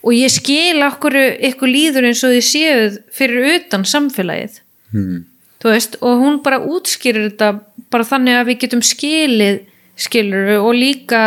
Og 0.05 0.12
ég 0.16 0.32
skil 0.32 0.82
okkur 0.84 1.16
ykkur 1.49 1.70
líður 1.70 2.11
eins 2.11 2.24
og 2.26 2.34
þið 2.34 2.49
séuð 2.51 2.99
fyrir 3.14 3.55
utan 3.55 3.86
samfélagið. 3.88 4.61
Hmm. 4.92 5.24
veist, 5.64 5.96
og 6.04 6.21
hún 6.21 6.42
bara 6.45 6.61
útskýrir 6.61 7.30
þetta 7.30 7.54
bara 7.91 8.04
þannig 8.04 8.37
að 8.37 8.50
við 8.50 8.58
getum 8.66 8.83
skilið 8.84 9.62
skilur 9.96 10.58
og 10.58 10.75
líka 10.76 11.22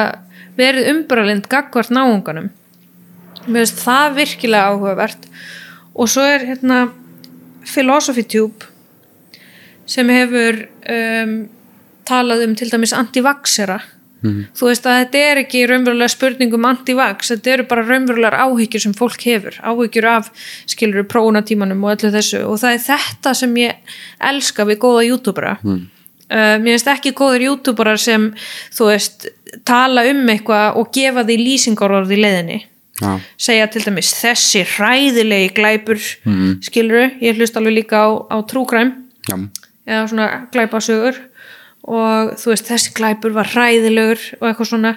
verið 0.57 0.91
umbralind 0.93 1.49
gagvart 1.49 1.89
náunganum. 1.93 2.51
Finnst 3.47 3.81
það 3.81 4.17
virkilega 4.21 4.73
áhugavert. 4.73 5.27
Og 5.97 6.09
svo 6.11 6.21
er 6.21 6.45
hérna 6.45 6.87
Philosophy 7.65 8.23
Tube 8.27 8.67
sem 9.87 10.09
hefur 10.11 10.65
um, 10.91 11.37
talað 12.07 12.45
um 12.47 12.55
til 12.57 12.71
dæmis 12.71 12.95
anti-vaxera 12.95 13.81
þú 14.25 14.69
veist 14.69 14.87
að 14.89 14.97
þetta 15.01 15.19
er 15.31 15.41
ekki 15.43 15.63
raunverulega 15.69 16.09
spurning 16.11 16.53
um 16.57 16.65
anti-vax, 16.67 17.31
þetta 17.33 17.51
eru 17.53 17.65
bara 17.69 17.83
raunverulegar 17.85 18.37
áhyggjur 18.47 18.83
sem 18.87 18.95
fólk 18.97 19.25
hefur, 19.27 19.59
áhyggjur 19.61 20.07
af 20.09 20.31
skilur 20.69 21.05
prófunatímanum 21.09 21.83
og 21.85 21.93
öllu 21.95 22.11
þessu 22.15 22.41
og 22.47 22.57
það 22.61 22.77
er 22.77 22.81
þetta 22.87 23.33
sem 23.37 23.53
ég 23.61 23.93
elska 24.31 24.65
við 24.67 24.81
góða 24.83 25.03
youtubera 25.07 25.53
mm. 25.61 25.83
uh, 26.31 26.55
mér 26.63 26.73
finnst 26.73 26.89
ekki 26.95 27.13
góður 27.17 27.45
youtuberar 27.51 28.01
sem 28.01 28.31
þú 28.73 28.89
veist, 28.89 29.29
tala 29.67 30.07
um 30.09 30.25
eitthvað 30.33 30.81
og 30.81 30.89
gefa 30.97 31.25
því 31.27 31.37
lýsingarorð 31.43 32.17
í 32.17 32.19
leiðinni 32.23 32.59
Já. 32.97 33.11
segja 33.37 33.69
til 33.69 33.83
dæmis 33.85 34.09
þessi 34.17 34.65
hræðilegi 34.65 35.53
glæpur 35.59 36.01
mm. 36.25 36.57
skiluru, 36.65 37.05
ég 37.21 37.37
hlust 37.37 37.59
alveg 37.59 37.83
líka 37.83 38.01
á, 38.01 38.09
á 38.33 38.37
trúkræm 38.49 38.95
Já. 39.29 39.37
eða 39.85 40.07
svona 40.09 40.29
glæpasögur 40.49 41.26
og 41.87 42.33
þú 42.35 42.51
veist 42.51 42.67
þessi 42.67 42.91
glæpur 42.97 43.31
var 43.35 43.47
hræðilegur 43.47 44.23
og 44.41 44.47
eitthvað 44.49 44.69
svona. 44.71 44.91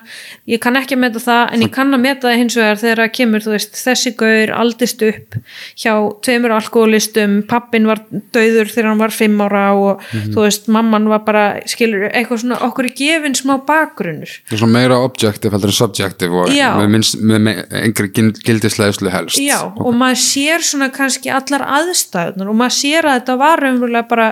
Ég 0.50 0.58
kann 0.62 0.78
ekki 0.80 0.96
að 0.96 1.02
meta 1.04 1.20
það 1.22 1.42
en 1.54 1.62
ég 1.62 1.72
kann 1.74 1.94
að 1.94 2.02
meta 2.02 2.26
það 2.26 2.38
hins 2.40 2.56
vegar 2.58 2.80
þegar 2.80 3.02
það 3.02 3.12
kemur 3.18 3.44
þú 3.44 3.52
veist 3.54 3.76
þessi 3.78 4.12
gaur 4.18 4.52
aldist 4.58 5.04
upp 5.06 5.36
hjá 5.78 5.92
tveimur 6.26 6.54
alkoholistum 6.56 7.36
pappin 7.50 7.86
var 7.86 8.02
döður 8.34 8.72
þegar 8.72 8.88
hann 8.90 9.02
var 9.04 9.14
fimm 9.14 9.44
ára 9.44 9.62
og 9.78 10.02
þú 10.10 10.42
veist 10.42 10.66
mamman 10.66 11.06
var 11.12 11.22
bara 11.28 11.44
skilur 11.70 12.08
eitthvað 12.10 12.42
svona 12.42 12.58
okkur 12.66 12.90
er 12.90 12.96
gefin 12.98 13.38
smá 13.38 13.54
bakgrunnur. 13.68 14.32
Það 14.48 14.56
er 14.56 14.62
svona 14.64 14.78
meira 14.80 14.98
objective 15.04 15.54
heldur 15.54 15.70
en 15.70 15.78
subjective 15.78 16.42
og 16.42 16.50
Já. 16.54 16.72
með, 16.80 17.12
með, 17.22 17.44
með 17.46 17.76
engri 17.84 18.10
gildisleðslu 18.40 19.14
helst. 19.14 19.38
Já, 19.38 19.60
og 19.70 19.94
maður 19.94 20.24
sér 20.24 20.66
svona 20.66 20.90
kannski 20.94 21.30
allar 21.30 21.62
aðstæðunar 21.78 22.50
og 22.50 22.58
maður 22.64 22.76
sér 22.80 23.06
að 23.06 23.20
þetta 23.20 23.38
var 23.44 23.64
umverulega 23.70 24.10
bara, 24.10 24.28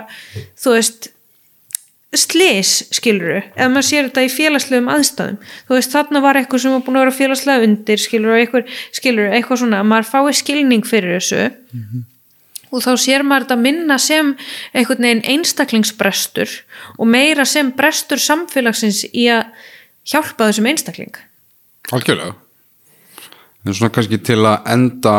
þú 0.59 0.75
veist 0.75 1.11
slis, 2.17 2.87
skiluru 2.95 3.37
eða 3.37 3.69
maður 3.69 3.87
sér 3.91 4.07
þetta 4.07 4.25
í 4.25 4.31
félagslegum 4.33 4.93
aðstæðum. 4.93 5.41
Þú 5.69 5.77
veist, 5.77 5.93
þarna 5.93 6.23
var 6.25 6.39
eitthvað 6.41 6.63
sem 6.63 6.73
var 6.73 6.85
búin 6.87 6.97
að 6.97 7.05
vera 7.05 7.17
félagslega 7.19 7.67
undir, 7.69 8.01
skiluru, 8.01 8.37
eitthvað, 8.39 8.77
skiluru, 8.97 9.33
eitthvað 9.37 9.61
svona, 9.63 9.83
að 9.83 9.91
maður 9.91 10.09
fái 10.09 10.39
skilning 10.39 10.89
fyrir 10.89 11.19
þessu. 11.19 11.43
Og 12.69 12.85
þá 12.85 12.91
sér 13.01 13.25
maður 13.25 13.47
þetta 13.47 13.59
minna 13.61 13.99
sem 14.01 14.35
einhvern 14.77 15.05
veginn 15.05 15.25
einstaklingsbrestur 15.35 16.57
og 16.97 17.09
meira 17.09 17.45
sem 17.49 17.73
brestur 17.77 18.21
samfélagsins 18.21 19.05
í 19.13 19.29
að 19.33 19.53
hjálpa 20.09 20.49
þessum 20.49 20.69
einstakling. 20.73 21.21
Algjörlega. 21.93 22.37
En 23.65 23.75
svona 23.75 23.93
kannski 23.93 24.21
til 24.25 24.41
að 24.49 24.69
enda 24.73 25.15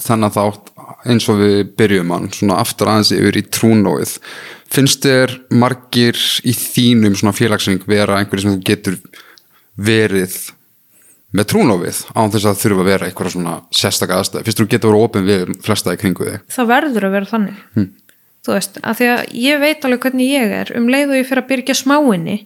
þennan 0.00 0.34
þátt 0.34 0.70
eins 1.10 1.26
og 1.30 1.38
við 1.40 1.58
byrjum 1.78 2.10
hann, 2.14 2.30
svona 2.34 2.58
aftur 2.62 2.90
aðeins 2.90 3.12
yfir 3.14 3.38
í 3.38 3.42
trúnóið 3.46 4.16
finnst 4.70 5.04
þér 5.06 5.34
margir 5.50 6.18
í 6.46 6.54
þínum 6.54 7.16
svona 7.18 7.34
félagsring 7.36 7.84
vera 7.90 8.20
einhverju 8.20 8.44
sem 8.44 8.56
þú 8.56 8.64
getur 8.68 8.98
verið 9.80 10.36
með 11.36 11.48
trúnóið 11.52 12.04
án 12.14 12.30
þess 12.32 12.48
að 12.50 12.60
þurfa 12.64 12.84
að 12.84 12.90
vera 12.90 13.08
einhverja 13.08 13.34
svona 13.36 13.56
sérstaka 13.74 14.18
aðstæð, 14.18 14.46
finnst 14.46 14.62
þú 14.62 14.68
getur 14.70 14.92
verið 14.92 15.06
opinn 15.06 15.26
við 15.28 15.52
flesta 15.66 15.94
í 15.94 16.00
kringu 16.00 16.26
þig? 16.26 16.46
Það 16.50 16.70
verður 16.72 17.06
að 17.06 17.16
vera 17.16 17.30
þannig. 17.30 17.90
Þú 18.40 18.54
veist, 18.56 18.78
af 18.82 18.98
því 18.98 19.10
að 19.12 19.20
ég 19.36 19.60
veit 19.60 19.84
alveg 19.84 20.06
hvernig 20.06 20.30
ég 20.32 20.54
er. 20.62 20.72
Um 20.78 20.88
leið 20.90 21.12
og 21.12 21.18
ég 21.20 21.28
fyrir 21.28 21.42
að 21.44 21.50
byrja 21.50 21.76
smáinni 21.76 22.38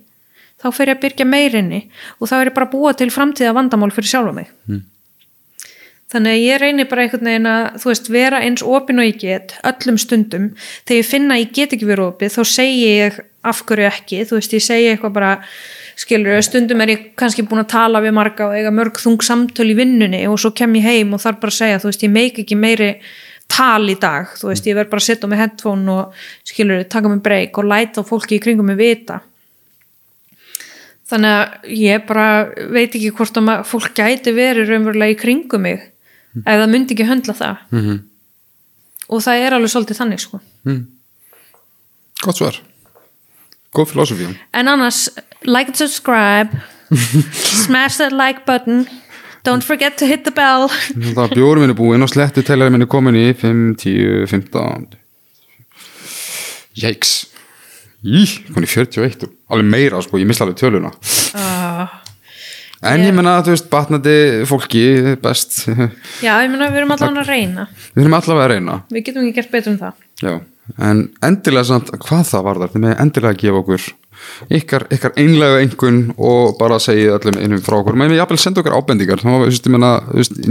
þá 0.61 0.67
fyrir 0.73 0.93
ég 0.93 0.99
að 0.99 1.05
byrja 1.05 1.29
meirinni 1.29 1.81
og 2.19 2.31
þá 2.31 2.35
er 2.39 2.51
ég 2.51 2.57
bara 2.57 2.69
að 2.69 2.75
búa 2.75 2.93
til 2.97 3.11
framtíða 3.13 3.55
vandamál 3.57 3.93
fyrir 3.95 4.11
sjálfa 4.11 4.35
mig 4.37 4.51
þannig 6.13 6.35
að 6.35 6.43
ég 6.45 6.61
reynir 6.63 6.89
bara 6.91 7.05
einhvern 7.05 7.31
veginn 7.31 7.49
að 7.51 7.79
þú 7.83 7.91
veist, 7.91 8.11
vera 8.13 8.43
eins 8.45 8.65
opin 8.65 9.01
og 9.03 9.09
ég 9.09 9.21
get 9.23 9.55
öllum 9.67 9.99
stundum, 10.01 10.51
þegar 10.85 11.01
ég 11.01 11.09
finna 11.09 11.37
að 11.37 11.45
ég 11.45 11.55
get 11.57 11.77
ekki 11.77 11.89
verið 11.89 12.11
opið, 12.13 12.35
þá 12.37 12.43
segi 12.53 12.85
ég 12.85 13.19
af 13.45 13.63
hverju 13.69 13.89
ekki, 13.89 14.23
þú 14.29 14.39
veist, 14.39 14.55
ég 14.57 14.65
segi 14.65 14.91
eitthvað 14.93 15.17
bara 15.19 15.33
skilur, 16.01 16.41
stundum 16.45 16.83
er 16.85 16.95
ég 16.95 17.05
kannski 17.19 17.45
búin 17.47 17.63
að 17.65 17.73
tala 17.75 18.03
við 18.05 18.17
marga 18.17 18.49
og 18.49 18.57
eiga 18.57 18.73
mörg 18.75 18.99
þung 19.01 19.23
samtöl 19.25 19.69
í 19.71 19.77
vinnunni 19.79 20.25
og 20.31 20.41
svo 20.43 20.51
kem 20.57 20.75
ég 20.81 20.89
heim 20.89 21.15
og 21.15 21.23
þarf 21.23 21.43
bara 21.43 21.59
segja, 21.59 21.83
þú 21.83 21.91
veist, 21.91 22.07
ég 22.07 22.15
meik 22.15 22.41
ekki 22.43 22.59
meiri 22.59 22.91
tal 23.51 23.85
í 23.91 23.97
dag, 24.01 24.33
þú 24.39 24.51
veist, 24.51 24.67
ég 24.67 24.79
verð 24.79 24.91
bara 24.93 25.05
að 25.05 25.09
setja 25.11 25.31
með 25.31 25.43
headphone 25.43 25.95
og 25.95 26.27
skilur, 26.47 26.83
taka 26.91 27.13
mig 27.13 27.23
breyk 27.25 27.61
og 27.61 27.71
læta 27.71 28.05
fólki 28.07 28.39
í 28.39 28.43
kringum 28.43 28.71
mig 28.73 28.81
vita. 28.81 29.21
Þannig 31.05 31.35
að 31.37 31.73
ég 31.77 32.07
bara 32.09 32.29
veit 32.73 32.95
ekki 32.97 33.13
hvort 33.15 33.37
að 33.37 33.51
fólk 33.69 33.93
gæti 33.99 34.33
verið 34.35 34.73
raunverulega 34.73 35.13
í 35.13 35.19
kringum 35.21 35.67
mig 35.67 35.91
ef 36.43 36.61
það 36.61 36.71
myndi 36.75 36.97
ekki 36.97 37.09
höndla 37.09 37.35
það. 37.39 37.57
-hmm. 37.71 37.99
og 39.09 39.23
það 39.23 39.47
er 39.47 39.59
alveg 39.59 39.71
svolítið 39.71 40.01
þannig 40.01 40.21
sko. 40.21 40.41
Gott 42.25 42.37
svar. 42.41 42.61
Góð 43.75 43.91
filosofí 43.93 44.29
en 44.53 44.69
annars, 44.69 45.09
like 45.43 45.69
and 45.69 45.77
subscribe. 45.77 46.51
Smash 47.65 47.97
that 47.99 48.13
like 48.13 48.45
button. 48.47 48.87
Don't 49.45 49.65
forget 49.65 49.99
to 49.99 50.07
hit 50.07 50.25
the 50.25 50.33
bell. 50.33 50.71
Það 51.15 51.35
bjórum 51.37 51.67
minni 51.67 51.77
búinn 51.77 52.05
og 52.05 52.09
slettu 52.09 52.43
telari 52.47 52.73
minni 52.73 52.87
komin 52.89 53.17
í 53.19 53.27
5, 53.37 53.75
10, 53.83 54.25
15 54.31 54.87
Jæks 56.81 57.13
Í, 58.05 58.25
komin 58.49 58.67
í 58.67 58.71
41 58.71 59.29
Alveg 59.53 59.69
meira 59.69 60.01
sko, 60.05 60.19
ég 60.21 60.29
misla 60.29 60.47
alveg 60.47 60.59
töluna. 60.61 60.91
Uh, 61.37 61.54
En 62.85 63.01
ég 63.01 63.15
menna 63.17 63.39
að 63.39 63.47
þú 63.47 63.55
veist, 63.55 63.69
batnandi 63.73 64.17
fólki 64.49 64.83
best. 65.23 65.63
Við 65.71 66.27
já, 66.27 66.33
ég 66.45 66.51
meina 66.53 66.69
við 66.69 66.83
erum 66.83 66.95
allan 66.97 67.21
að 67.23 67.31
reyna. 67.33 67.69
Erum 67.97 68.17
allavega 68.19 68.45
að 68.45 68.51
reyna. 68.53 68.81
Við 68.93 69.07
getum 69.07 69.25
ekki 69.25 69.39
gert 69.39 69.55
betur 69.55 69.73
en 69.73 69.79
það. 69.81 70.03
Já, 70.21 70.35
en 70.89 71.01
endilega 71.25 71.69
samt, 71.71 71.93
hvað 72.05 72.27
það 72.31 72.45
var 72.49 72.61
þar, 72.63 72.73
þið 72.75 72.85
með 72.85 72.97
endilega 73.07 73.33
að 73.33 73.41
gefa 73.45 73.63
okkur 73.63 73.87
ykkar, 74.53 74.87
ykkar 74.95 75.15
einlega 75.21 75.61
einhvern 75.63 76.01
og 76.17 76.57
bara 76.61 76.79
segja 76.83 77.19
öllum 77.19 77.39
innum 77.43 77.63
frá 77.65 77.79
okkur. 77.81 77.97
Með 77.99 78.15
ég 78.15 78.23
jafnvel 78.23 78.41
senda 78.43 78.63
okkur 78.63 78.77
ábendingar. 78.79 79.23
Þá, 79.25 79.31
veist, 79.45 79.69
ég 79.69 79.75
menna, 79.75 79.93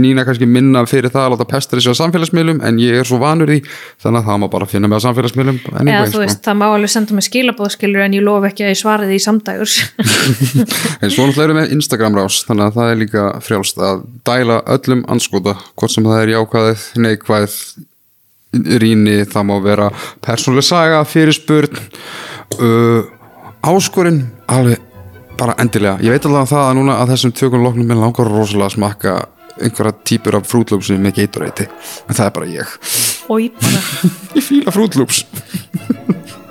Nína 0.00 0.24
kannski 0.26 0.48
minna 0.48 0.84
fyrir 0.88 1.12
það 1.14 1.26
að 1.26 1.34
láta 1.34 1.48
pestra 1.54 1.80
þessu 1.80 1.94
á 1.94 2.00
samfélagsmiðlum 2.02 2.62
en 2.66 2.80
ég 2.82 3.00
er 3.00 3.08
svo 3.08 3.20
vanur 3.22 3.52
því, 3.52 3.60
þannig 4.02 4.20
að 4.22 4.28
það 4.30 4.40
má 4.42 4.46
bara 4.54 4.68
finna 4.70 4.90
mig 4.90 5.00
á 5.00 5.06
samfélagsmiðlum 5.06 5.60
anyway, 5.72 5.94
eða 5.94 6.10
þú 6.10 6.14
sko. 6.14 6.22
veist, 6.24 6.42
það 6.46 6.60
má 6.60 6.66
alveg 6.68 6.94
senda 6.94 7.18
mig 7.18 7.28
skilabóðskilur 7.28 8.04
en 8.04 8.18
ég 8.18 8.26
lof 8.26 8.48
ekki 8.50 8.66
að 8.66 8.74
ég 8.74 8.80
svara 8.80 9.08
því 9.08 9.20
samdægurs. 9.28 9.78
En 11.04 11.10
svo 11.12 11.26
náttúrulega 11.26 11.44
erum 11.48 11.58
við 11.60 11.74
Instagram 11.76 12.16
rás 12.16 12.42
þannig 12.48 12.68
að 12.68 12.76
það 12.78 12.92
er 12.92 13.00
líka 13.00 13.24
frjálst 13.44 13.80
að 13.82 14.04
dæla 14.26 14.60
öllum 14.76 15.02
anskota, 15.12 15.56
hvort 15.74 15.92
sem 15.92 16.06
það 16.06 16.22
er 16.22 16.32
jákvæðið, 16.34 16.86
neikvæð 17.04 17.58
rýni, 18.54 19.18
það 19.30 19.46
má 19.48 19.54
vera 19.64 19.90
persónuleg 20.24 20.66
saga, 20.66 21.02
fyrirspurn 21.08 21.80
uh, 22.60 23.02
áskorinn 23.64 24.20
alveg 24.52 24.82
bara 25.38 25.56
endilega. 25.58 25.98
Ég 26.04 26.14
veit 26.14 26.26
alveg 26.28 26.44
að 26.44 26.52
það 26.52 26.66
að 26.68 26.76
núna 26.78 26.98
að 27.02 27.14
þessum 27.14 27.34
tökum 27.40 27.64
loknum 27.64 27.88
minn 27.90 28.02
langar 28.02 28.30
rosalega 28.30 28.68
að 28.70 28.76
smakka 28.76 29.14
einhverja 29.54 29.94
típur 30.06 30.38
af 30.38 30.48
frútlúpsum 30.50 31.02
með 31.02 31.20
geitureiti 31.20 31.66
en 31.68 32.16
það 32.16 32.24
er 32.26 32.32
bara 32.38 32.50
ég. 32.50 32.72
Og 33.30 33.42
ég 33.42 33.60
bara. 33.60 33.82
Ég 34.36 34.44
fíla 34.44 34.74
frútlúps 34.74 35.24